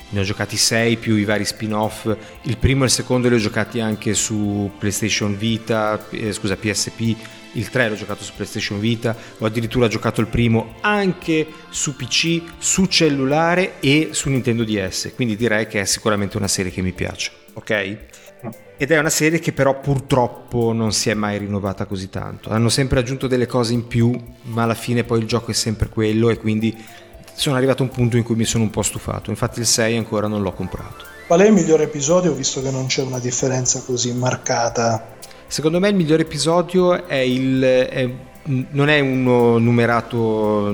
ne 0.09 0.19
ho 0.19 0.23
giocati 0.23 0.55
6 0.55 0.97
più 0.97 1.15
i 1.15 1.25
vari 1.25 1.43
spin-off. 1.43 2.15
Il 2.43 2.57
primo 2.57 2.83
e 2.83 2.85
il 2.85 2.91
secondo 2.91 3.27
li 3.27 3.35
ho 3.35 3.39
giocati 3.39 3.81
anche 3.81 4.13
su 4.13 4.71
PlayStation 4.79 5.37
Vita, 5.37 6.07
eh, 6.09 6.31
scusa, 6.31 6.55
PSP 6.55 7.15
il 7.53 7.69
3 7.69 7.89
l'ho 7.89 7.95
giocato 7.95 8.23
su 8.23 8.33
PlayStation 8.33 8.79
Vita, 8.79 9.15
ho 9.37 9.45
addirittura 9.45 9.87
giocato 9.87 10.21
il 10.21 10.27
primo 10.27 10.75
anche 10.81 11.45
su 11.69 11.95
PC, 11.95 12.41
su 12.57 12.85
cellulare 12.85 13.79
e 13.79 14.09
su 14.11 14.29
Nintendo 14.29 14.63
DS, 14.63 15.11
quindi 15.13 15.35
direi 15.35 15.67
che 15.67 15.81
è 15.81 15.85
sicuramente 15.85 16.37
una 16.37 16.47
serie 16.47 16.71
che 16.71 16.81
mi 16.81 16.93
piace, 16.93 17.31
ok? 17.53 17.97
Ed 18.75 18.91
è 18.91 18.97
una 18.97 19.11
serie 19.11 19.37
che 19.37 19.53
però 19.53 19.79
purtroppo 19.79 20.73
non 20.73 20.91
si 20.91 21.09
è 21.09 21.13
mai 21.13 21.37
rinnovata 21.37 21.85
così 21.85 22.09
tanto. 22.09 22.49
Hanno 22.49 22.69
sempre 22.69 22.99
aggiunto 22.99 23.27
delle 23.27 23.45
cose 23.45 23.71
in 23.73 23.87
più, 23.87 24.19
ma 24.43 24.63
alla 24.63 24.73
fine 24.73 25.03
poi 25.03 25.19
il 25.19 25.27
gioco 25.27 25.51
è 25.51 25.53
sempre 25.53 25.89
quello 25.89 26.29
e 26.29 26.37
quindi 26.37 26.75
sono 27.35 27.55
arrivato 27.55 27.83
a 27.83 27.85
un 27.85 27.91
punto 27.91 28.17
in 28.17 28.23
cui 28.23 28.35
mi 28.35 28.45
sono 28.45 28.63
un 28.63 28.69
po' 28.69 28.81
stufato. 28.81 29.29
Infatti 29.29 29.59
il 29.59 29.65
6 29.65 29.97
ancora 29.97 30.27
non 30.27 30.41
l'ho 30.41 30.53
comprato. 30.53 31.05
Qual 31.27 31.39
è 31.39 31.47
il 31.47 31.53
migliore 31.53 31.83
episodio 31.83 32.33
visto 32.33 32.61
che 32.61 32.69
non 32.69 32.87
c'è 32.87 33.01
una 33.01 33.19
differenza 33.19 33.81
così 33.85 34.13
marcata? 34.13 35.15
Secondo 35.47 35.79
me 35.79 35.89
il 35.89 35.95
migliore 35.95 36.23
episodio 36.23 37.07
è 37.07 37.15
il... 37.15 37.61
È, 37.61 38.09
non 38.45 38.89
è 38.89 38.99
uno 38.99 39.57
numerato... 39.57 40.71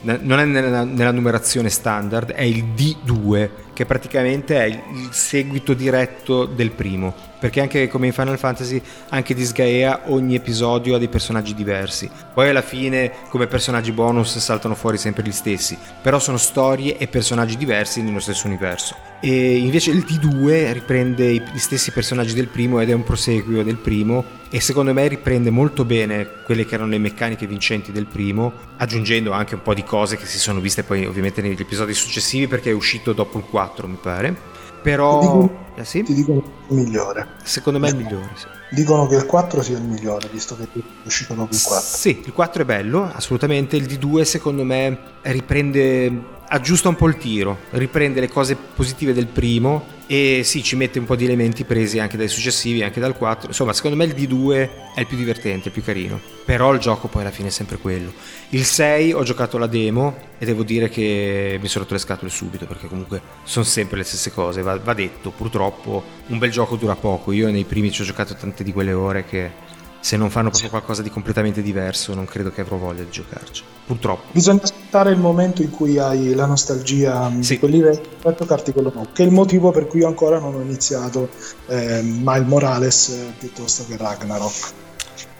Non 0.00 0.38
è 0.38 0.44
nella, 0.44 0.84
nella 0.84 1.12
numerazione 1.12 1.68
standard, 1.68 2.32
è 2.32 2.42
il 2.42 2.64
D2 2.76 3.48
che 3.72 3.86
praticamente 3.86 4.58
è 4.58 4.64
il 4.64 5.08
seguito 5.12 5.72
diretto 5.72 6.46
del 6.46 6.72
primo, 6.72 7.14
perché 7.38 7.60
anche 7.60 7.88
come 7.88 8.06
in 8.06 8.12
Final 8.12 8.38
Fantasy, 8.38 8.80
anche 9.10 9.34
di 9.34 9.44
Sgaea 9.44 10.02
ogni 10.06 10.34
episodio 10.34 10.96
ha 10.96 10.98
dei 10.98 11.08
personaggi 11.08 11.54
diversi. 11.54 12.10
Poi 12.34 12.48
alla 12.48 12.62
fine 12.62 13.12
come 13.28 13.46
personaggi 13.46 13.92
bonus 13.92 14.38
saltano 14.38 14.74
fuori 14.74 14.98
sempre 14.98 15.22
gli 15.22 15.32
stessi, 15.32 15.78
però 16.02 16.18
sono 16.18 16.36
storie 16.36 16.96
e 16.98 17.06
personaggi 17.06 17.56
diversi 17.56 18.02
nello 18.02 18.20
stesso 18.20 18.46
universo. 18.46 18.96
E 19.20 19.56
invece 19.56 19.90
il 19.90 20.04
D2 20.06 20.72
riprende 20.72 21.32
gli 21.32 21.58
stessi 21.58 21.90
personaggi 21.90 22.34
del 22.34 22.48
primo 22.48 22.80
ed 22.80 22.90
è 22.90 22.92
un 22.92 23.02
proseguio 23.02 23.64
del 23.64 23.76
primo 23.76 24.36
e 24.50 24.60
secondo 24.60 24.94
me 24.94 25.06
riprende 25.08 25.50
molto 25.50 25.84
bene 25.84 26.26
quelle 26.44 26.64
che 26.64 26.74
erano 26.74 26.90
le 26.90 26.98
meccaniche 26.98 27.46
vincenti 27.46 27.90
del 27.90 28.06
primo, 28.06 28.52
aggiungendo 28.76 29.32
anche 29.32 29.54
un 29.54 29.62
po' 29.62 29.74
di 29.74 29.82
cose 29.82 30.16
che 30.16 30.24
si 30.24 30.38
sono 30.38 30.60
viste 30.60 30.84
poi 30.84 31.04
ovviamente 31.04 31.42
negli 31.42 31.60
episodi 31.60 31.92
successivi 31.94 32.46
perché 32.46 32.70
è 32.70 32.74
uscito 32.74 33.12
dopo 33.12 33.38
il 33.38 33.44
4 33.44 33.58
4 33.58 33.86
mi 33.86 33.98
pare. 34.00 34.56
Però... 34.82 35.18
Ti 35.18 35.26
dicono, 35.26 35.50
eh 35.74 35.84
sì? 35.84 36.02
ti 36.02 36.14
dicono 36.14 36.42
il 36.68 36.76
migliore. 36.76 37.26
Secondo 37.42 37.78
me 37.78 37.88
è 37.88 37.90
il 37.90 37.96
migliore, 37.96 38.30
sì. 38.34 38.46
Dicono 38.70 39.06
che 39.06 39.14
il 39.16 39.24
4 39.24 39.62
sia 39.62 39.78
il 39.78 39.84
migliore, 39.84 40.28
visto 40.30 40.54
che 40.56 40.64
è 40.64 40.80
uscito 41.04 41.34
dopo 41.34 41.54
il 41.54 41.62
4. 41.62 41.86
Sì, 41.86 42.22
il 42.24 42.32
4 42.32 42.62
è 42.62 42.64
bello, 42.64 43.10
assolutamente. 43.12 43.76
Il 43.76 43.84
D2 43.84 44.22
secondo 44.22 44.62
me 44.62 44.98
riprende 45.22 46.36
aggiusta 46.48 46.88
un 46.88 46.96
po' 46.96 47.08
il 47.08 47.16
tiro, 47.16 47.58
riprende 47.70 48.20
le 48.20 48.28
cose 48.28 48.56
positive 48.56 49.12
del 49.12 49.26
primo 49.26 49.96
e 50.10 50.40
sì, 50.42 50.62
ci 50.62 50.74
mette 50.74 50.98
un 50.98 51.04
po' 51.04 51.16
di 51.16 51.26
elementi 51.26 51.64
presi 51.64 51.98
anche 51.98 52.16
dai 52.16 52.28
successivi, 52.28 52.82
anche 52.82 52.98
dal 52.98 53.14
4. 53.14 53.48
Insomma, 53.48 53.74
secondo 53.74 53.94
me 53.94 54.06
il 54.06 54.14
D2 54.14 54.68
è 54.94 55.00
il 55.00 55.06
più 55.06 55.18
divertente, 55.18 55.68
il 55.68 55.74
più 55.74 55.84
carino. 55.84 56.18
Però 56.46 56.72
il 56.72 56.80
gioco 56.80 57.08
poi 57.08 57.20
alla 57.20 57.30
fine 57.30 57.48
è 57.48 57.50
sempre 57.50 57.76
quello. 57.76 58.10
Il 58.48 58.64
6 58.64 59.12
ho 59.12 59.22
giocato 59.22 59.58
la 59.58 59.66
demo 59.66 60.16
e 60.38 60.46
devo 60.46 60.62
dire 60.62 60.88
che 60.88 61.58
mi 61.60 61.68
sono 61.68 61.84
rotto 61.84 61.94
le 61.94 62.00
scatole 62.00 62.30
subito 62.30 62.64
perché 62.64 62.88
comunque 62.88 63.20
sono 63.42 63.66
sempre 63.66 63.98
le 63.98 64.04
stesse 64.04 64.32
cose, 64.32 64.62
va, 64.62 64.78
va 64.78 64.94
detto. 64.94 65.30
Purtroppo 65.30 66.02
un 66.28 66.38
bel 66.38 66.50
gioco 66.50 66.76
dura 66.76 66.96
poco. 66.96 67.32
Io 67.32 67.50
nei 67.50 67.64
primi 67.64 67.92
ci 67.92 68.00
ho 68.00 68.04
giocato 68.06 68.34
tante 68.34 68.64
di 68.64 68.72
quelle 68.72 68.94
ore 68.94 69.26
che 69.26 69.50
se 70.00 70.16
non 70.16 70.30
fanno 70.30 70.50
proprio 70.50 70.70
qualcosa 70.70 71.02
di 71.02 71.10
completamente 71.10 71.62
diverso 71.62 72.14
non 72.14 72.24
credo 72.24 72.50
che 72.50 72.60
avrò 72.60 72.76
voglia 72.76 73.02
di 73.02 73.10
giocarci. 73.10 73.62
Purtroppo. 73.86 74.32
Bisogna 74.32 74.60
aspettare 74.62 75.10
il 75.10 75.18
momento 75.18 75.62
in 75.62 75.70
cui 75.70 75.98
hai 75.98 76.34
la 76.34 76.46
nostalgia 76.46 77.30
sì. 77.40 77.54
di 77.54 77.58
quelli 77.58 77.80
vecchi 77.80 78.08
per 78.20 78.34
toccarti 78.34 78.72
quello 78.72 78.90
nuovo 78.92 79.10
che 79.12 79.22
è 79.22 79.26
il 79.26 79.32
motivo 79.32 79.70
per 79.70 79.86
cui 79.86 80.00
io 80.00 80.06
ancora 80.06 80.38
non 80.38 80.54
ho 80.54 80.60
iniziato 80.60 81.30
eh, 81.66 82.00
Miles 82.02 82.46
Morales 82.46 83.08
eh, 83.08 83.32
piuttosto 83.38 83.84
che 83.86 83.96
Ragnarok. 83.96 84.72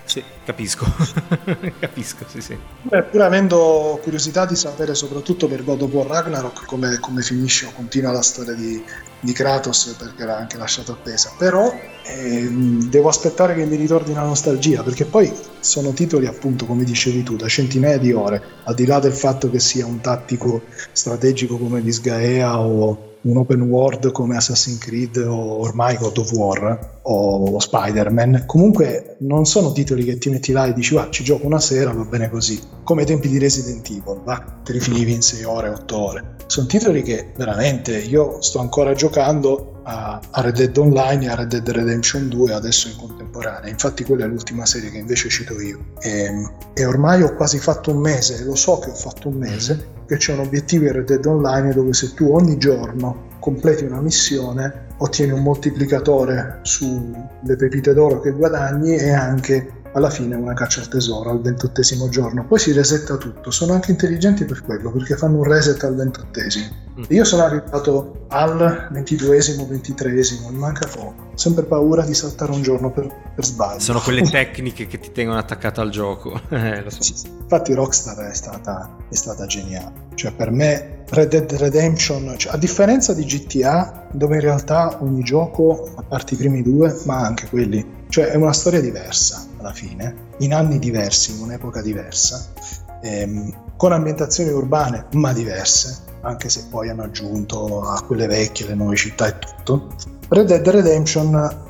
Sì, 0.08 0.24
capisco, 0.42 0.86
capisco, 1.78 2.24
sì, 2.26 2.40
sì. 2.40 2.56
Beh, 2.80 3.02
pur 3.02 3.20
avendo 3.20 4.00
curiosità 4.02 4.46
di 4.46 4.56
sapere 4.56 4.94
soprattutto 4.94 5.48
per 5.48 5.62
God 5.62 5.82
of 5.82 5.92
War 5.92 6.06
Ragnarok 6.06 6.64
come, 6.64 6.98
come 6.98 7.20
finisce 7.20 7.66
o 7.66 7.72
continua 7.74 8.10
la 8.10 8.22
storia 8.22 8.54
di, 8.54 8.82
di, 9.20 9.32
Kratos 9.34 9.94
perché 9.98 10.22
era 10.22 10.38
anche 10.38 10.56
lasciato 10.56 10.92
appesa, 10.92 11.30
però 11.36 11.70
ehm, 12.08 12.88
devo 12.88 13.08
aspettare 13.08 13.54
che 13.54 13.64
mi 13.64 13.76
ritorni 13.76 14.14
la 14.14 14.24
nostalgia 14.24 14.82
perché 14.82 15.04
poi 15.04 15.32
sono 15.60 15.92
titoli 15.92 16.26
appunto 16.26 16.66
come 16.66 16.84
dicevi 16.84 17.22
tu 17.22 17.36
da 17.36 17.48
centinaia 17.48 17.98
di 17.98 18.12
ore, 18.12 18.42
al 18.64 18.74
di 18.74 18.86
là 18.86 18.98
del 18.98 19.12
fatto 19.12 19.50
che 19.50 19.60
sia 19.60 19.86
un 19.86 20.00
tattico 20.00 20.62
strategico 20.92 21.58
come 21.58 21.82
Disgaea 21.82 22.60
o 22.60 23.08
un 23.20 23.36
open 23.36 23.62
world 23.62 24.12
come 24.12 24.36
Assassin's 24.36 24.78
Creed 24.78 25.16
o 25.16 25.60
ormai 25.60 25.96
God 25.96 26.18
of 26.18 26.32
War 26.32 26.98
o 27.02 27.58
Spider-Man, 27.58 28.44
comunque 28.46 29.16
non 29.20 29.44
sono 29.44 29.72
titoli 29.72 30.04
che 30.04 30.18
ti 30.18 30.30
metti 30.30 30.52
là 30.52 30.66
e 30.66 30.72
dici 30.72 30.94
va 30.94 31.08
ci 31.10 31.24
gioco 31.24 31.46
una 31.46 31.58
sera, 31.58 31.92
va 31.92 32.04
bene 32.04 32.28
così, 32.30 32.60
come 32.84 33.02
i 33.02 33.06
tempi 33.06 33.28
di 33.28 33.38
Resident 33.38 33.88
Evil, 33.88 34.20
va, 34.24 34.60
te 34.62 34.72
li 34.72 34.80
finivi 34.80 35.12
in 35.12 35.22
6 35.22 35.44
ore, 35.44 35.68
8 35.70 35.98
ore. 35.98 36.36
Sono 36.46 36.66
titoli 36.66 37.02
che 37.02 37.32
veramente 37.36 37.98
io 37.98 38.40
sto 38.40 38.60
ancora 38.60 38.94
giocando 38.94 39.77
a, 39.88 40.20
Red 40.42 40.56
Dead 40.56 40.76
Online 40.76 41.24
e 41.24 41.28
a 41.28 41.34
Red 41.34 41.48
Dead 41.48 41.68
Redemption 41.68 42.28
2 42.28 42.52
adesso 42.52 42.88
in 42.88 42.96
contemporanea, 42.96 43.70
infatti 43.70 44.04
quella 44.04 44.24
è 44.24 44.28
l'ultima 44.28 44.66
serie 44.66 44.90
che 44.90 44.98
invece 44.98 45.30
cito 45.30 45.58
io. 45.60 45.78
E, 46.00 46.30
e 46.74 46.84
ormai 46.84 47.22
ho 47.22 47.34
quasi 47.34 47.58
fatto 47.58 47.90
un 47.90 47.98
mese, 47.98 48.44
lo 48.44 48.54
so 48.54 48.78
che 48.78 48.90
ho 48.90 48.94
fatto 48.94 49.28
un 49.28 49.36
mese, 49.36 49.96
che 50.06 50.18
c'è 50.18 50.34
un 50.34 50.40
obiettivo 50.40 50.84
in 50.84 50.92
Red 50.92 51.06
Dead 51.06 51.24
Online 51.24 51.72
dove 51.72 51.94
se 51.94 52.12
tu 52.12 52.30
ogni 52.30 52.58
giorno 52.58 53.26
completi 53.38 53.84
una 53.84 54.00
missione 54.00 54.86
ottieni 54.98 55.32
un 55.32 55.42
moltiplicatore 55.42 56.58
sulle 56.62 57.56
pepite 57.56 57.94
d'oro 57.94 58.20
che 58.20 58.32
guadagni 58.32 58.96
e 58.96 59.10
anche 59.12 59.77
alla 59.98 60.10
fine 60.10 60.34
una 60.34 60.54
caccia 60.54 60.80
al 60.80 60.88
tesoro 60.88 61.30
al 61.30 61.40
ventottesimo 61.40 62.08
giorno. 62.08 62.44
Poi 62.46 62.58
si 62.58 62.72
resetta 62.72 63.16
tutto. 63.16 63.50
Sono 63.50 63.74
anche 63.74 63.90
intelligenti 63.90 64.44
per 64.44 64.62
quello, 64.62 64.90
perché 64.90 65.16
fanno 65.16 65.38
un 65.38 65.44
reset 65.44 65.82
al 65.84 65.94
ventottesimo. 65.94 66.86
Mm. 66.98 67.04
Io 67.08 67.24
sono 67.24 67.44
arrivato 67.44 68.26
al 68.28 68.88
ventiduesimo, 68.90 69.66
ventitreesimo, 69.66 70.48
mi 70.48 70.58
manca 70.58 70.86
poco. 70.86 71.26
Sempre 71.34 71.64
paura 71.64 72.02
di 72.04 72.14
saltare 72.14 72.52
un 72.52 72.62
giorno 72.62 72.90
per, 72.90 73.12
per 73.34 73.44
sbaglio. 73.44 73.80
Sono 73.80 74.00
quelle 74.00 74.22
tecniche 74.28 74.86
che 74.86 74.98
ti 74.98 75.12
tengono 75.12 75.38
attaccato 75.38 75.80
al 75.80 75.90
gioco. 75.90 76.40
eh, 76.50 76.84
so. 76.88 77.02
sì, 77.02 77.14
infatti 77.40 77.74
Rockstar 77.74 78.30
è 78.30 78.34
stata, 78.34 78.96
è 79.08 79.14
stata 79.14 79.46
geniale. 79.46 80.06
Cioè 80.14 80.32
per 80.32 80.50
me 80.50 81.04
Red 81.10 81.28
Dead 81.28 81.52
Redemption, 81.52 82.34
cioè, 82.36 82.54
a 82.54 82.56
differenza 82.56 83.12
di 83.14 83.24
GTA, 83.24 84.08
dove 84.12 84.36
in 84.36 84.40
realtà 84.40 84.98
ogni 85.00 85.22
gioco, 85.22 85.92
a 85.94 86.02
parte 86.02 86.34
i 86.34 86.36
primi 86.36 86.62
due, 86.62 86.96
ma 87.04 87.20
anche 87.20 87.46
quelli 87.48 87.96
cioè 88.08 88.26
è 88.28 88.36
una 88.36 88.52
storia 88.52 88.80
diversa 88.80 89.47
alla 89.58 89.72
fine, 89.72 90.14
in 90.38 90.54
anni 90.54 90.78
diversi, 90.78 91.32
in 91.32 91.40
un'epoca 91.40 91.82
diversa, 91.82 92.52
ehm, 93.02 93.52
con 93.76 93.92
ambientazioni 93.92 94.50
urbane 94.50 95.06
ma 95.12 95.32
diverse, 95.32 95.98
anche 96.22 96.48
se 96.48 96.66
poi 96.68 96.88
hanno 96.88 97.04
aggiunto 97.04 97.82
a 97.82 98.02
quelle 98.02 98.26
vecchie 98.26 98.66
le 98.66 98.74
nuove 98.74 98.96
città 98.96 99.28
e 99.28 99.38
tutto. 99.38 99.94
Red 100.28 100.46
Dead 100.46 100.68
Redemption 100.68 101.66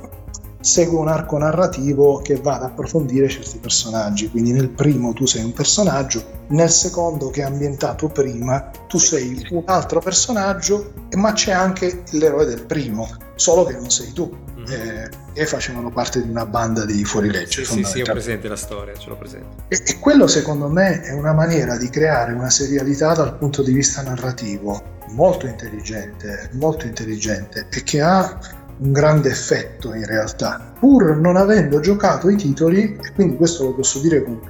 segue 0.60 0.98
un 0.98 1.08
arco 1.08 1.38
narrativo 1.38 2.18
che 2.18 2.36
va 2.36 2.56
ad 2.56 2.64
approfondire 2.64 3.28
certi 3.28 3.58
personaggi, 3.58 4.28
quindi 4.30 4.52
nel 4.52 4.68
primo 4.68 5.12
tu 5.12 5.26
sei 5.26 5.44
un 5.44 5.52
personaggio, 5.52 6.22
nel 6.48 6.70
secondo 6.70 7.30
che 7.30 7.42
è 7.42 7.44
ambientato 7.44 8.08
prima 8.08 8.70
tu 8.88 8.98
sei 8.98 9.46
un 9.50 9.62
altro 9.66 10.00
personaggio, 10.00 10.92
ma 11.16 11.32
c'è 11.32 11.52
anche 11.52 12.02
l'eroe 12.10 12.44
del 12.44 12.64
primo, 12.64 13.08
solo 13.38 13.64
che 13.64 13.74
non 13.74 13.88
sei 13.88 14.12
tu 14.12 14.30
eh, 14.68 15.08
e 15.32 15.46
facevano 15.46 15.90
parte 15.90 16.22
di 16.22 16.28
una 16.28 16.44
banda 16.44 16.84
di 16.84 17.04
fuorilegge. 17.04 17.64
Sì, 17.64 17.76
sì, 17.76 17.84
sì, 17.84 18.00
ho 18.00 18.04
presente 18.04 18.48
la 18.48 18.56
storia, 18.56 18.94
ce 18.94 19.08
l'ho 19.08 19.16
presente. 19.16 19.64
E, 19.68 19.80
e, 19.86 19.98
quello 19.98 20.26
secondo 20.26 20.68
me 20.68 21.02
è 21.02 21.12
una 21.12 21.32
maniera 21.32 21.76
di 21.76 21.88
creare 21.88 22.32
una 22.32 22.50
serialità 22.50 23.14
dal 23.14 23.36
punto 23.38 23.62
di 23.62 23.72
vista 23.72 24.02
narrativo 24.02 24.96
molto 25.10 25.46
intelligente, 25.46 26.50
molto 26.54 26.86
intelligente 26.86 27.68
e 27.70 27.82
che 27.82 28.00
ha 28.00 28.38
un 28.78 28.92
grande 28.92 29.30
effetto 29.30 29.94
in 29.94 30.04
realtà, 30.04 30.72
pur 30.78 31.16
non 31.16 31.36
avendo 31.36 31.80
giocato 31.80 32.28
i 32.28 32.36
titoli, 32.36 32.96
e 33.02 33.12
quindi 33.14 33.36
questo 33.36 33.64
lo 33.64 33.74
posso 33.74 34.00
dire 34.00 34.22
con 34.22 34.40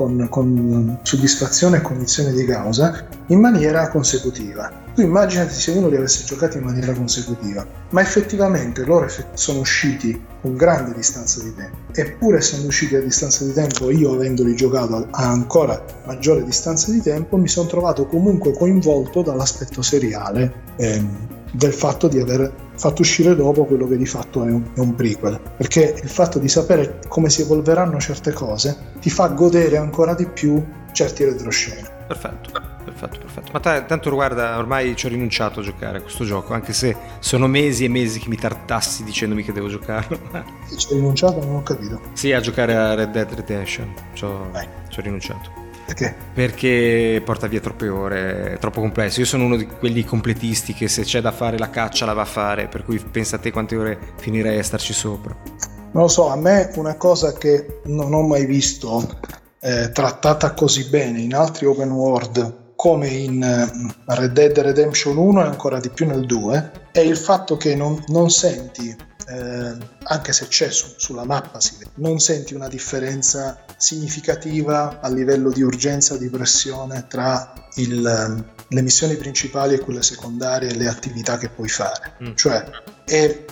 con, 0.00 0.26
con 0.30 0.98
soddisfazione 1.02 1.76
e 1.76 1.80
cognizione 1.82 2.32
di 2.32 2.46
causa 2.46 3.06
in 3.26 3.38
maniera 3.38 3.90
consecutiva. 3.90 4.72
Tu 4.94 5.02
immaginati 5.02 5.52
se 5.52 5.72
uno 5.72 5.88
li 5.88 5.96
avesse 5.96 6.24
giocati 6.24 6.56
in 6.56 6.64
maniera 6.64 6.94
consecutiva, 6.94 7.66
ma 7.90 8.00
effettivamente 8.00 8.82
loro 8.86 9.08
sono 9.34 9.60
usciti 9.60 10.18
con 10.40 10.56
grande 10.56 10.94
distanza 10.94 11.42
di 11.42 11.54
tempo. 11.54 11.76
Eppure 11.92 12.38
essendo 12.38 12.68
usciti 12.68 12.96
a 12.96 13.02
distanza 13.02 13.44
di 13.44 13.52
tempo, 13.52 13.90
io 13.90 14.14
avendoli 14.14 14.56
giocato 14.56 15.06
a 15.10 15.28
ancora 15.28 15.84
maggiore 16.06 16.44
distanza 16.44 16.90
di 16.90 17.02
tempo, 17.02 17.36
mi 17.36 17.48
sono 17.48 17.68
trovato 17.68 18.06
comunque 18.06 18.54
coinvolto 18.54 19.20
dall'aspetto 19.20 19.82
seriale. 19.82 20.52
Ehm, 20.76 21.28
del 21.52 21.72
fatto 21.72 22.08
di 22.08 22.20
aver 22.20 22.69
fatto 22.80 23.02
uscire 23.02 23.36
dopo 23.36 23.66
quello 23.66 23.86
che 23.86 23.98
di 23.98 24.06
fatto 24.06 24.42
è 24.42 24.50
un, 24.50 24.62
è 24.74 24.80
un, 24.80 24.94
prequel 24.94 25.38
perché 25.56 26.00
il 26.02 26.08
fatto 26.08 26.38
di 26.38 26.48
sapere 26.48 27.00
come 27.08 27.28
si 27.28 27.42
evolveranno 27.42 28.00
certe 28.00 28.32
cose 28.32 28.92
ti 29.00 29.10
fa 29.10 29.28
godere 29.28 29.76
ancora 29.76 30.14
di 30.14 30.26
più 30.26 30.64
certi 30.92 31.24
retroscena 31.24 31.88
perfetto 32.06 32.70
perfetto, 32.82 33.18
perfetto. 33.18 33.50
Ma 33.52 33.60
t- 33.60 33.86
tanto 33.86 34.10
guarda, 34.10 34.58
ormai 34.58 34.96
ci 34.96 35.06
ho 35.06 35.08
rinunciato 35.08 35.60
a 35.60 35.62
giocare 35.62 35.98
a 35.98 36.00
questo 36.00 36.24
gioco, 36.24 36.54
anche 36.54 36.72
se 36.72 36.96
sono 37.20 37.46
mesi 37.46 37.84
e 37.84 37.88
mesi 37.88 38.18
che 38.18 38.28
mi 38.28 38.36
tartassi 38.36 39.04
dicendomi 39.04 39.42
che 39.42 39.52
devo 39.52 39.68
giocarlo. 39.68 40.18
ci 40.76 40.88
hai 40.90 40.94
rinunciato? 40.94 41.38
Non 41.44 41.56
ho 41.56 41.62
capito. 41.62 42.00
Sì, 42.14 42.32
a 42.32 42.40
giocare 42.40 42.74
a 42.74 42.94
Red 42.94 43.10
Dead 43.10 43.32
Redemption. 43.32 43.94
Ci 44.14 44.24
ho, 44.24 44.50
ci 44.88 44.98
ho 44.98 45.02
rinunciato. 45.02 45.59
Perché? 45.90 46.14
Perché 46.32 47.20
porta 47.24 47.48
via 47.48 47.58
troppe 47.58 47.88
ore, 47.88 48.52
è 48.52 48.58
troppo 48.58 48.80
complesso. 48.80 49.18
Io 49.18 49.26
sono 49.26 49.44
uno 49.44 49.56
di 49.56 49.66
quelli 49.66 50.04
completisti 50.04 50.72
che 50.72 50.86
se 50.86 51.02
c'è 51.02 51.20
da 51.20 51.32
fare 51.32 51.58
la 51.58 51.68
caccia 51.68 52.06
la 52.06 52.12
va 52.12 52.22
a 52.22 52.26
fare, 52.26 52.68
per 52.68 52.84
cui 52.84 53.00
pensa 53.00 53.36
a 53.36 53.38
te 53.40 53.50
quante 53.50 53.74
ore 53.74 53.98
finirei 54.18 54.58
a 54.58 54.62
starci 54.62 54.92
sopra. 54.92 55.36
Non 55.92 56.04
lo 56.04 56.08
so, 56.08 56.28
a 56.28 56.36
me 56.36 56.70
una 56.76 56.94
cosa 56.94 57.32
che 57.32 57.80
non 57.86 58.14
ho 58.14 58.22
mai 58.22 58.46
visto 58.46 59.18
eh, 59.58 59.90
trattata 59.90 60.54
così 60.54 60.88
bene 60.88 61.20
in 61.20 61.34
altri 61.34 61.66
open 61.66 61.90
world 61.90 62.58
come 62.76 63.08
in 63.08 63.42
eh, 63.42 64.14
Red 64.14 64.32
Dead 64.32 64.56
Redemption 64.56 65.16
1 65.16 65.40
e 65.40 65.44
ancora 65.44 65.80
di 65.80 65.90
più 65.90 66.06
nel 66.06 66.24
2 66.24 66.70
è 66.92 67.00
il 67.00 67.16
fatto 67.16 67.56
che 67.56 67.74
non, 67.74 68.00
non 68.06 68.30
senti 68.30 68.96
eh, 69.30 69.76
anche 70.02 70.32
se 70.32 70.48
c'è 70.48 70.70
su, 70.70 70.94
sulla 70.96 71.24
mappa, 71.24 71.60
si 71.60 71.76
vede, 71.78 71.90
non 71.96 72.18
senti 72.18 72.54
una 72.54 72.68
differenza 72.68 73.64
significativa 73.76 74.98
a 75.00 75.08
livello 75.08 75.50
di 75.50 75.62
urgenza, 75.62 76.16
di 76.16 76.28
pressione 76.28 77.06
tra 77.08 77.52
il, 77.76 78.44
le 78.68 78.82
missioni 78.82 79.16
principali 79.16 79.74
e 79.74 79.78
quelle 79.78 80.02
secondarie 80.02 80.70
e 80.70 80.74
le 80.74 80.88
attività 80.88 81.38
che 81.38 81.48
puoi 81.48 81.68
fare. 81.68 82.16
Mm. 82.22 82.34
Cioè, 82.34 82.64
è, 83.04 83.44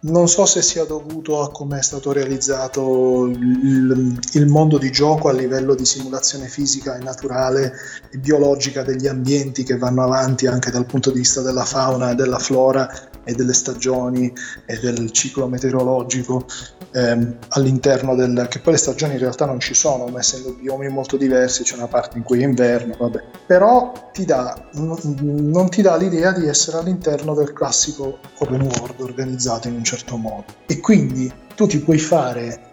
non 0.00 0.28
so 0.28 0.46
se 0.46 0.62
sia 0.62 0.84
dovuto 0.84 1.42
a 1.42 1.50
come 1.50 1.78
è 1.78 1.82
stato 1.82 2.12
realizzato 2.12 3.26
il, 3.26 4.20
il, 4.32 4.46
mondo 4.46 4.78
di 4.78 4.92
gioco 4.92 5.28
a 5.28 5.32
livello 5.32 5.74
di 5.74 5.84
simulazione 5.84 6.46
fisica 6.46 6.96
e 6.96 7.02
naturale 7.02 7.72
e 8.12 8.18
biologica 8.18 8.84
degli 8.84 9.08
ambienti 9.08 9.64
che 9.64 9.76
vanno 9.76 10.04
avanti 10.04 10.46
anche 10.46 10.70
dal 10.70 10.86
punto 10.86 11.10
di 11.10 11.18
vista 11.18 11.42
della 11.42 11.64
fauna 11.64 12.12
e 12.12 12.14
della 12.14 12.38
flora 12.38 12.88
e 13.24 13.34
delle 13.34 13.52
stagioni 13.52 14.32
e 14.66 14.78
del 14.78 15.10
ciclo 15.10 15.48
meteorologico 15.48 16.46
ehm, 16.92 17.36
all'interno 17.48 18.14
del... 18.14 18.46
che 18.48 18.60
poi 18.60 18.72
le 18.72 18.78
stagioni 18.78 19.14
in 19.14 19.18
realtà 19.18 19.44
non 19.44 19.60
ci 19.60 19.74
sono, 19.74 20.06
ma 20.06 20.20
essendo 20.20 20.54
biomi 20.54 20.88
molto 20.88 21.16
diversi 21.16 21.62
c'è 21.62 21.74
una 21.74 21.88
parte 21.88 22.16
in 22.16 22.24
cui 22.24 22.40
è 22.40 22.44
inverno, 22.44 22.94
vabbè. 22.98 23.24
Però 23.46 24.10
ti 24.12 24.24
dà, 24.24 24.68
non 24.72 25.68
ti 25.68 25.82
dà 25.82 25.96
l'idea 25.96 26.32
di 26.32 26.46
essere 26.46 26.78
all'interno 26.78 27.34
del 27.34 27.52
classico 27.52 28.18
open 28.38 28.62
world 28.62 29.00
organizzato 29.00 29.68
in 29.68 29.74
un 29.74 29.84
certo 29.88 30.16
modo. 30.16 30.44
E 30.66 30.80
quindi 30.80 31.32
tu 31.54 31.66
ti 31.66 31.78
puoi 31.78 31.98
fare 31.98 32.66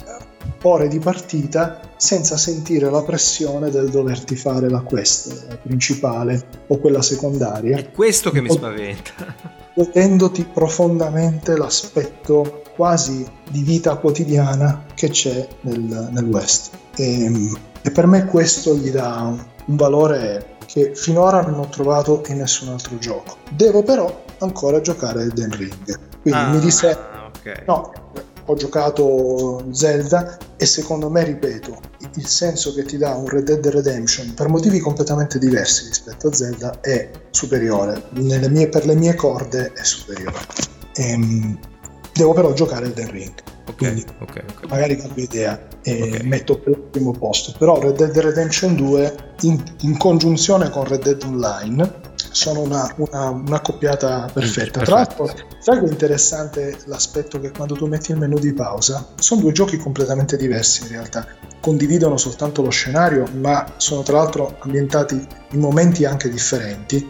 ore 0.63 0.87
di 0.87 0.99
partita 0.99 1.79
senza 1.95 2.37
sentire 2.37 2.89
la 2.89 3.03
pressione 3.03 3.69
del 3.69 3.89
doverti 3.89 4.35
fare 4.35 4.69
la 4.69 4.81
quest 4.81 5.59
principale 5.61 6.63
o 6.67 6.77
quella 6.77 7.01
secondaria. 7.01 7.77
È 7.77 7.91
questo 7.91 8.31
che 8.31 8.41
mi 8.41 8.49
spaventa 8.49 9.35
godendoti 9.73 10.45
profondamente 10.51 11.55
l'aspetto 11.55 12.63
quasi 12.75 13.25
di 13.49 13.61
vita 13.61 13.95
quotidiana 13.95 14.85
che 14.93 15.09
c'è 15.09 15.47
nel, 15.61 16.09
nel 16.11 16.25
West. 16.25 16.71
E, 16.95 17.51
e, 17.81 17.91
per 17.91 18.07
me 18.07 18.25
questo 18.25 18.75
gli 18.75 18.89
dà 18.89 19.33
un 19.65 19.75
valore 19.75 20.57
che 20.65 20.93
finora 20.95 21.41
non 21.41 21.59
ho 21.59 21.67
trovato 21.69 22.21
in 22.27 22.37
nessun 22.37 22.69
altro 22.69 22.97
gioco. 22.97 23.37
Devo 23.51 23.83
però 23.83 24.23
ancora 24.39 24.81
giocare 24.81 25.21
Elden 25.21 25.55
Ring. 25.55 26.13
Quindi 26.25 26.39
ah, 26.39 26.49
mi 26.49 26.59
disse... 26.59 26.97
Okay. 27.37 27.63
No, 27.67 27.91
ho 28.47 28.55
giocato 28.55 29.63
Zelda 29.71 30.37
e 30.57 30.65
secondo 30.65 31.11
me, 31.11 31.23
ripeto, 31.23 31.79
il 32.15 32.25
senso 32.25 32.73
che 32.73 32.83
ti 32.83 32.97
dà 32.97 33.13
un 33.13 33.27
Red 33.27 33.43
Dead 33.43 33.67
Redemption 33.67 34.33
per 34.33 34.47
motivi 34.47 34.79
completamente 34.79 35.37
diversi 35.37 35.85
rispetto 35.85 36.29
a 36.29 36.33
Zelda 36.33 36.79
è 36.81 37.11
superiore. 37.29 38.01
Mie, 38.13 38.69
per 38.69 38.87
le 38.87 38.95
mie 38.95 39.13
corde 39.13 39.71
è 39.73 39.83
superiore. 39.83 40.39
Ehm, 40.95 41.59
devo 42.13 42.33
però 42.33 42.53
giocare 42.53 42.85
Elden 42.85 43.11
Ring. 43.11 43.33
Okay, 43.67 43.75
Quindi 43.75 44.05
okay, 44.19 44.43
okay. 44.49 44.69
magari 44.69 44.95
cambio 44.95 45.23
idea 45.23 45.67
e 45.83 46.21
metto 46.23 46.57
per 46.57 46.71
il 46.71 46.79
primo 46.89 47.11
posto. 47.11 47.53
Però 47.57 47.79
Red 47.79 47.97
Dead 47.97 48.17
Redemption 48.17 48.75
2 48.75 49.15
in, 49.41 49.63
in 49.81 49.97
congiunzione 49.97 50.71
con 50.71 50.85
Red 50.85 51.03
Dead 51.03 51.21
Online 51.23 52.04
sono 52.35 52.59
una, 52.59 52.93
una, 52.97 53.29
una 53.29 53.61
coppiata 53.61 54.29
perfetta. 54.31 54.81
Tra 54.81 54.95
l'altro, 54.95 55.33
sai 55.59 55.79
che 55.79 55.85
è 55.85 55.89
interessante 55.89 56.77
l'aspetto 56.85 57.39
che 57.39 57.51
quando 57.51 57.75
tu 57.75 57.87
metti 57.87 58.11
il 58.11 58.17
menu 58.17 58.37
di 58.37 58.51
pausa, 58.51 59.07
sono 59.15 59.39
due 59.39 59.53
giochi 59.53 59.77
completamente 59.77 60.35
diversi 60.35 60.83
in 60.83 60.89
realtà, 60.89 61.25
condividono 61.61 62.17
soltanto 62.17 62.61
lo 62.61 62.69
scenario, 62.69 63.25
ma 63.39 63.65
sono 63.77 64.03
tra 64.03 64.17
l'altro 64.17 64.57
ambientati 64.59 65.15
in 65.51 65.59
momenti 65.61 66.03
anche 66.03 66.29
differenti. 66.29 67.07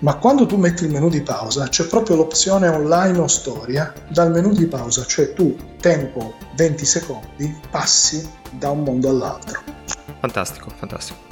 Ma 0.00 0.16
quando 0.16 0.44
tu 0.44 0.58
metti 0.58 0.84
il 0.84 0.90
menu 0.90 1.08
di 1.08 1.22
pausa 1.22 1.66
c'è 1.68 1.86
proprio 1.86 2.16
l'opzione 2.16 2.68
online 2.68 3.18
o 3.18 3.26
storia 3.26 3.92
dal 4.10 4.30
menu 4.30 4.52
di 4.52 4.66
pausa, 4.66 5.04
cioè 5.06 5.32
tu 5.32 5.56
tempo 5.80 6.34
20 6.56 6.84
secondi 6.84 7.58
passi 7.70 8.28
da 8.50 8.68
un 8.68 8.82
mondo 8.82 9.08
all'altro. 9.08 9.60
Fantastico, 10.20 10.70
fantastico. 10.76 11.27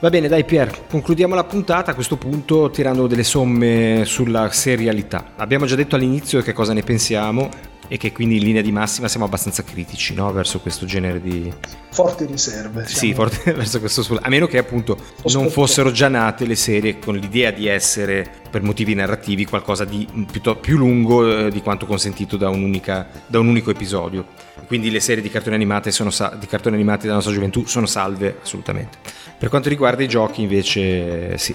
Va 0.00 0.10
bene, 0.10 0.28
dai 0.28 0.44
Pier, 0.44 0.86
concludiamo 0.88 1.34
la 1.34 1.44
puntata 1.44 1.92
a 1.92 1.94
questo 1.94 2.16
punto 2.16 2.68
tirando 2.70 3.06
delle 3.06 3.22
somme 3.22 4.02
sulla 4.04 4.50
serialità. 4.50 5.32
Abbiamo 5.36 5.64
già 5.64 5.76
detto 5.76 5.96
all'inizio 5.96 6.42
che 6.42 6.52
cosa 6.52 6.74
ne 6.74 6.82
pensiamo 6.82 7.48
e 7.88 7.96
che 7.96 8.12
quindi 8.12 8.36
in 8.36 8.42
linea 8.42 8.62
di 8.62 8.72
massima 8.72 9.08
siamo 9.08 9.26
abbastanza 9.26 9.62
critici 9.62 10.14
no? 10.14 10.32
verso 10.32 10.60
questo 10.60 10.86
genere 10.86 11.20
di... 11.20 11.52
Forti 11.90 12.26
riserve. 12.26 12.86
Sì, 12.86 13.14
forti 13.14 13.38
verso 13.52 13.78
questo... 13.78 14.18
A 14.20 14.28
meno 14.28 14.46
che 14.46 14.58
appunto 14.58 14.96
non 15.32 15.50
fossero 15.50 15.90
già 15.92 16.08
nate 16.08 16.46
le 16.46 16.56
serie 16.56 16.98
con 16.98 17.16
l'idea 17.16 17.50
di 17.50 17.66
essere, 17.66 18.28
per 18.50 18.62
motivi 18.62 18.94
narrativi, 18.94 19.44
qualcosa 19.44 19.84
di 19.84 20.06
più, 20.30 20.40
più 20.60 20.76
lungo 20.76 21.46
eh, 21.46 21.50
di 21.50 21.60
quanto 21.60 21.86
consentito 21.86 22.36
da, 22.36 22.48
da, 22.48 23.38
un 23.38 23.46
unico 23.46 23.70
episodio. 23.70 24.26
Quindi 24.66 24.90
le 24.90 25.00
serie 25.00 25.22
di 25.22 25.30
cartoni, 25.30 25.54
animate 25.54 25.90
sono 25.90 26.10
sa- 26.10 26.36
di 26.38 26.46
cartoni 26.46 26.74
animati 26.74 27.02
della 27.02 27.14
nostra 27.14 27.32
gioventù 27.32 27.66
sono 27.66 27.86
salve 27.86 28.38
assolutamente. 28.42 28.98
Per 29.36 29.48
quanto 29.48 29.68
riguarda 29.68 30.02
i 30.02 30.08
giochi 30.08 30.42
invece 30.42 31.36
sì 31.36 31.54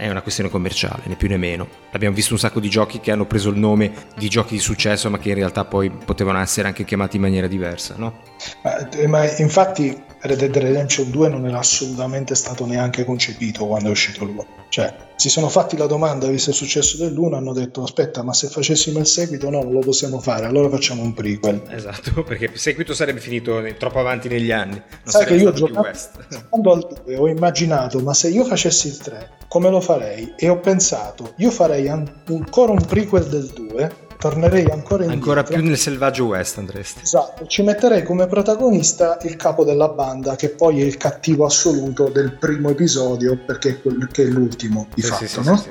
è 0.00 0.08
una 0.08 0.22
questione 0.22 0.48
commerciale, 0.48 1.02
né 1.04 1.14
più 1.14 1.28
né 1.28 1.36
meno. 1.36 1.68
Abbiamo 1.92 2.14
visto 2.14 2.32
un 2.32 2.38
sacco 2.38 2.58
di 2.58 2.70
giochi 2.70 3.00
che 3.00 3.12
hanno 3.12 3.26
preso 3.26 3.50
il 3.50 3.58
nome 3.58 3.92
di 4.16 4.30
giochi 4.30 4.54
di 4.54 4.60
successo, 4.60 5.10
ma 5.10 5.18
che 5.18 5.28
in 5.28 5.34
realtà 5.34 5.66
poi 5.66 5.90
potevano 5.90 6.40
essere 6.40 6.66
anche 6.68 6.84
chiamati 6.84 7.16
in 7.16 7.22
maniera 7.22 7.46
diversa, 7.46 7.94
no? 7.98 8.20
Ma, 8.62 8.88
ma 9.08 9.36
infatti 9.36 10.02
Red 10.20 10.38
Dead 10.38 10.56
Redemption 10.56 11.10
2 11.10 11.28
non 11.28 11.46
era 11.46 11.58
assolutamente 11.58 12.34
stato 12.34 12.64
neanche 12.64 13.04
concepito 13.04 13.66
quando 13.66 13.88
è 13.88 13.90
uscito 13.90 14.24
lui. 14.24 14.59
Cioè, 14.70 14.94
si 15.16 15.28
sono 15.28 15.48
fatti 15.48 15.76
la 15.76 15.86
domanda, 15.86 16.28
visto 16.28 16.50
il 16.50 16.56
successo 16.56 16.96
dell'1, 16.96 17.34
hanno 17.34 17.52
detto 17.52 17.82
aspetta, 17.82 18.22
ma 18.22 18.32
se 18.32 18.46
facessimo 18.46 19.00
il 19.00 19.06
seguito 19.06 19.50
no, 19.50 19.62
non 19.62 19.72
lo 19.72 19.80
possiamo 19.80 20.20
fare, 20.20 20.46
allora 20.46 20.68
facciamo 20.68 21.02
un 21.02 21.12
prequel. 21.12 21.62
Esatto, 21.68 22.22
perché 22.24 22.44
il 22.44 22.58
seguito 22.58 22.94
sarebbe 22.94 23.18
finito 23.18 23.60
troppo 23.76 23.98
avanti 23.98 24.28
negli 24.28 24.52
anni. 24.52 24.74
Non 24.74 25.00
Sai 25.02 25.26
che 25.26 25.34
io 25.34 25.50
giocando 25.52 26.72
al 26.72 26.86
2 27.04 27.16
ho 27.16 27.28
immaginato, 27.28 27.98
ma 27.98 28.14
se 28.14 28.28
io 28.28 28.44
facessi 28.44 28.86
il 28.86 28.98
3, 28.98 29.30
come 29.48 29.70
lo 29.70 29.80
farei? 29.80 30.34
E 30.36 30.48
ho 30.48 30.60
pensato, 30.60 31.34
io 31.38 31.50
farei 31.50 31.88
ancora 31.88 32.70
un 32.70 32.84
prequel 32.86 33.24
del 33.24 33.46
2 33.48 34.08
tornerei 34.20 34.66
ancora 34.66 35.04
indietro. 35.04 35.32
Ancora 35.32 35.42
più 35.42 35.64
nel 35.64 35.78
selvaggio 35.78 36.26
West 36.26 36.58
andresti. 36.58 37.00
Esatto, 37.02 37.46
ci 37.46 37.62
metterei 37.62 38.02
come 38.02 38.26
protagonista 38.26 39.18
il 39.22 39.36
capo 39.36 39.64
della 39.64 39.88
banda, 39.88 40.36
che 40.36 40.50
poi 40.50 40.82
è 40.82 40.84
il 40.84 40.98
cattivo 40.98 41.46
assoluto 41.46 42.08
del 42.10 42.36
primo 42.36 42.68
episodio, 42.68 43.38
perché 43.44 43.70
è, 43.70 43.80
quel, 43.80 44.08
che 44.12 44.24
è 44.24 44.26
l'ultimo 44.26 44.86
di 44.94 45.02
sì, 45.02 45.08
fatto. 45.08 45.26
Sì, 45.26 45.40
no? 45.42 45.56
sì, 45.56 45.70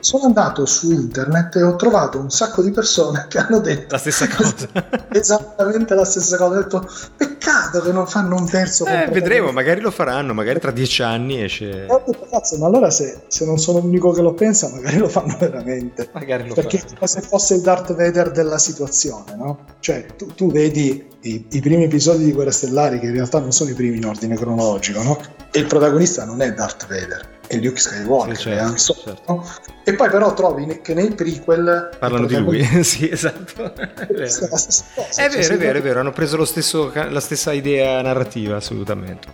Sono 0.00 0.24
andato 0.24 0.66
su 0.66 0.90
internet 0.90 1.54
e 1.56 1.62
ho 1.62 1.76
trovato 1.76 2.18
un 2.18 2.30
sacco 2.30 2.62
di 2.62 2.72
persone 2.72 3.26
che 3.28 3.38
hanno 3.38 3.60
detto 3.60 3.86
la 3.94 3.98
stessa 3.98 4.26
cosa. 4.34 4.68
esattamente 5.10 5.94
la 5.94 6.04
stessa 6.04 6.36
cosa. 6.36 6.58
Ho 6.58 6.60
detto, 6.60 6.88
peccato 7.16 7.80
che 7.80 7.92
non 7.92 8.06
fanno 8.08 8.36
un 8.36 8.48
terzo. 8.48 8.84
Eh, 8.86 9.08
vedremo, 9.12 9.52
magari 9.52 9.80
lo 9.80 9.92
faranno, 9.92 10.34
magari 10.34 10.58
tra 10.58 10.72
dieci 10.72 11.02
anni 11.02 11.42
esce. 11.42 11.86
Ho 11.88 12.02
detto, 12.04 12.26
cazzo, 12.28 12.58
ma 12.58 12.66
allora 12.66 12.90
se, 12.90 13.22
se, 13.28 13.44
non 13.44 13.58
sono 13.58 13.78
l'unico 13.78 14.10
che 14.10 14.20
lo 14.20 14.34
pensa, 14.34 14.68
magari 14.68 14.98
lo 14.98 15.08
fanno 15.08 15.36
veramente. 15.38 16.08
Magari 16.12 16.48
lo 16.48 16.54
perché 16.54 16.78
fanno. 16.78 17.06
se 17.06 17.20
fosse 17.20 17.54
il 17.54 17.60
Dark 17.60 17.83
Darth 17.84 17.94
Vader 17.94 18.30
della 18.30 18.58
situazione, 18.58 19.36
no? 19.36 19.64
Cioè, 19.80 20.06
tu, 20.16 20.26
tu 20.34 20.50
vedi 20.50 21.06
i, 21.22 21.44
i, 21.50 21.60
primi 21.60 21.84
episodi 21.84 22.24
di 22.24 22.32
Guerre 22.32 22.50
Stellari, 22.50 22.98
che 22.98 23.06
in 23.06 23.12
realtà 23.12 23.38
non 23.40 23.52
sono 23.52 23.70
i 23.70 23.74
primi 23.74 23.98
in 23.98 24.06
ordine 24.06 24.36
cronologico, 24.36 25.02
no? 25.02 25.20
E 25.52 25.58
il 25.58 25.66
protagonista 25.66 26.24
non 26.24 26.40
è 26.40 26.52
Darth 26.54 26.86
Vader, 26.88 27.28
è 27.46 27.56
Luke 27.56 27.78
Skywalker, 27.78 28.36
sì, 28.36 28.42
certo, 28.42 28.76
Solo, 28.76 29.00
certo. 29.04 29.32
no? 29.32 29.48
E 29.84 29.94
poi 29.94 30.08
però 30.10 30.32
trovi 30.32 30.80
che 30.82 30.94
nei 30.94 31.12
prequel... 31.12 31.90
Parlano 31.98 32.26
di 32.26 32.36
lui, 32.36 32.64
sì, 32.82 33.10
esatto. 33.10 33.74
È 33.74 34.06
vero, 34.12 34.24
è, 34.24 34.48
cosa, 34.48 34.84
è, 35.16 35.28
vero, 35.28 35.54
è, 35.54 35.58
vero, 35.58 35.78
è 35.78 35.82
vero, 35.82 36.00
hanno 36.00 36.12
preso 36.12 36.42
stesso, 36.44 36.90
la 36.94 37.20
stessa 37.20 37.52
idea 37.52 38.00
narrativa, 38.00 38.56
assolutamente. 38.56 39.28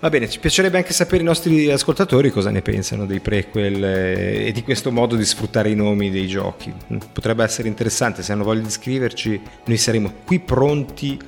Va 0.00 0.08
bene, 0.08 0.28
ci 0.28 0.38
piacerebbe 0.38 0.76
anche 0.78 0.92
sapere 0.92 1.22
i 1.22 1.24
nostri 1.24 1.70
ascoltatori 1.70 2.30
cosa 2.30 2.50
ne 2.50 2.62
pensano 2.62 3.06
dei 3.06 3.20
prequel 3.20 3.84
eh, 3.84 4.46
e 4.46 4.52
di 4.52 4.62
questo 4.62 4.90
modo 4.90 5.16
di 5.16 5.24
sfruttare 5.24 5.70
i 5.70 5.74
nomi 5.74 6.10
dei 6.10 6.26
giochi. 6.26 6.72
Potrebbe 7.12 7.44
essere 7.44 7.68
interessante, 7.68 8.22
se 8.22 8.32
hanno 8.32 8.44
voglia 8.44 8.62
di 8.62 8.70
scriverci, 8.70 9.40
noi 9.64 9.76
saremo 9.76 10.12
qui 10.24 10.40
pronti 10.40 11.20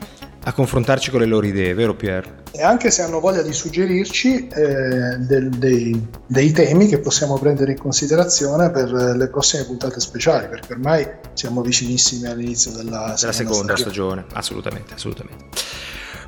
a 0.44 0.52
confrontarci 0.52 1.10
con 1.10 1.20
le 1.20 1.26
loro 1.26 1.46
idee, 1.46 1.74
vero 1.74 1.94
Pier? 1.94 2.42
E 2.56 2.62
anche 2.62 2.92
se 2.92 3.02
hanno 3.02 3.18
voglia 3.18 3.42
di 3.42 3.52
suggerirci 3.52 4.46
eh, 4.46 5.16
del, 5.18 5.48
dei, 5.50 6.06
dei, 6.24 6.52
temi 6.52 6.86
che 6.86 7.00
possiamo 7.00 7.36
prendere 7.36 7.72
in 7.72 7.78
considerazione 7.78 8.70
per 8.70 8.92
le 8.92 9.28
prossime 9.28 9.64
puntate 9.64 9.98
speciali, 9.98 10.46
perché 10.46 10.72
ormai 10.72 11.04
siamo 11.32 11.62
vicinissimi 11.62 12.28
all'inizio 12.28 12.70
della, 12.70 13.16
della 13.18 13.32
seconda 13.32 13.76
stagione. 13.76 13.76
stagione. 13.76 14.24
Assolutamente, 14.34 14.94
assolutamente. 14.94 15.44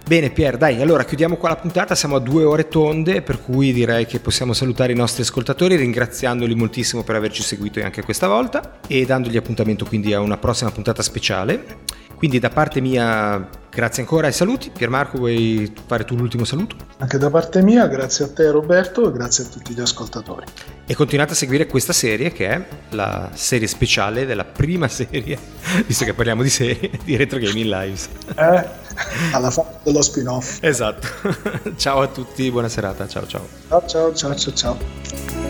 Bene 0.04 0.30
Pier, 0.30 0.56
dai, 0.56 0.80
allora 0.80 1.04
chiudiamo 1.04 1.36
qua 1.36 1.50
la 1.50 1.56
puntata, 1.56 1.94
siamo 1.94 2.16
a 2.16 2.20
due 2.20 2.42
ore 2.42 2.66
tonde, 2.66 3.22
per 3.22 3.40
cui 3.40 3.72
direi 3.72 4.06
che 4.06 4.18
possiamo 4.18 4.52
salutare 4.52 4.92
i 4.92 4.96
nostri 4.96 5.22
ascoltatori 5.22 5.76
ringraziandoli 5.76 6.54
moltissimo 6.56 7.04
per 7.04 7.14
averci 7.14 7.42
seguito 7.42 7.80
anche 7.82 8.02
questa 8.02 8.26
volta 8.26 8.78
e 8.88 9.04
dandogli 9.04 9.36
appuntamento 9.36 9.84
quindi 9.84 10.12
a 10.12 10.20
una 10.20 10.38
prossima 10.38 10.70
puntata 10.72 11.02
speciale. 11.02 12.04
Quindi 12.16 12.38
da 12.38 12.48
parte 12.48 12.80
mia 12.80 13.48
grazie 13.76 14.02
ancora 14.02 14.26
e 14.26 14.32
saluti. 14.32 14.70
Pier 14.70 14.88
Marco, 14.88 15.18
vuoi 15.18 15.70
fare 15.86 16.04
tu 16.04 16.16
l'ultimo 16.16 16.44
saluto? 16.44 16.76
Anche 16.98 17.18
da 17.18 17.28
parte 17.28 17.62
mia, 17.62 17.86
grazie 17.86 18.24
a 18.24 18.28
te 18.32 18.50
Roberto 18.50 19.06
e 19.08 19.12
grazie 19.12 19.44
a 19.44 19.48
tutti 19.48 19.74
gli 19.74 19.80
ascoltatori. 19.80 20.46
E 20.86 20.94
continuate 20.94 21.32
a 21.32 21.36
seguire 21.36 21.66
questa 21.66 21.92
serie 21.92 22.32
che 22.32 22.48
è 22.48 22.64
la 22.90 23.30
serie 23.34 23.66
speciale 23.66 24.24
della 24.24 24.44
prima 24.44 24.88
serie, 24.88 25.38
visto 25.86 26.04
che 26.06 26.14
parliamo 26.14 26.42
di 26.42 26.48
serie, 26.48 26.90
di 27.04 27.16
Retro 27.16 27.38
Gaming 27.38 27.66
Lives. 27.66 28.08
Eh, 28.34 28.64
alla 29.32 29.50
fine 29.50 29.66
dello 29.82 30.00
spin-off. 30.00 30.58
Esatto. 30.62 31.06
ciao 31.76 32.00
a 32.00 32.06
tutti, 32.06 32.50
buona 32.50 32.68
serata, 32.68 33.06
ciao 33.06 33.26
ciao. 33.26 33.46
Ciao 33.68 33.86
ciao 33.86 34.14
ciao 34.14 34.34
ciao 34.34 34.52
ciao. 34.54 35.45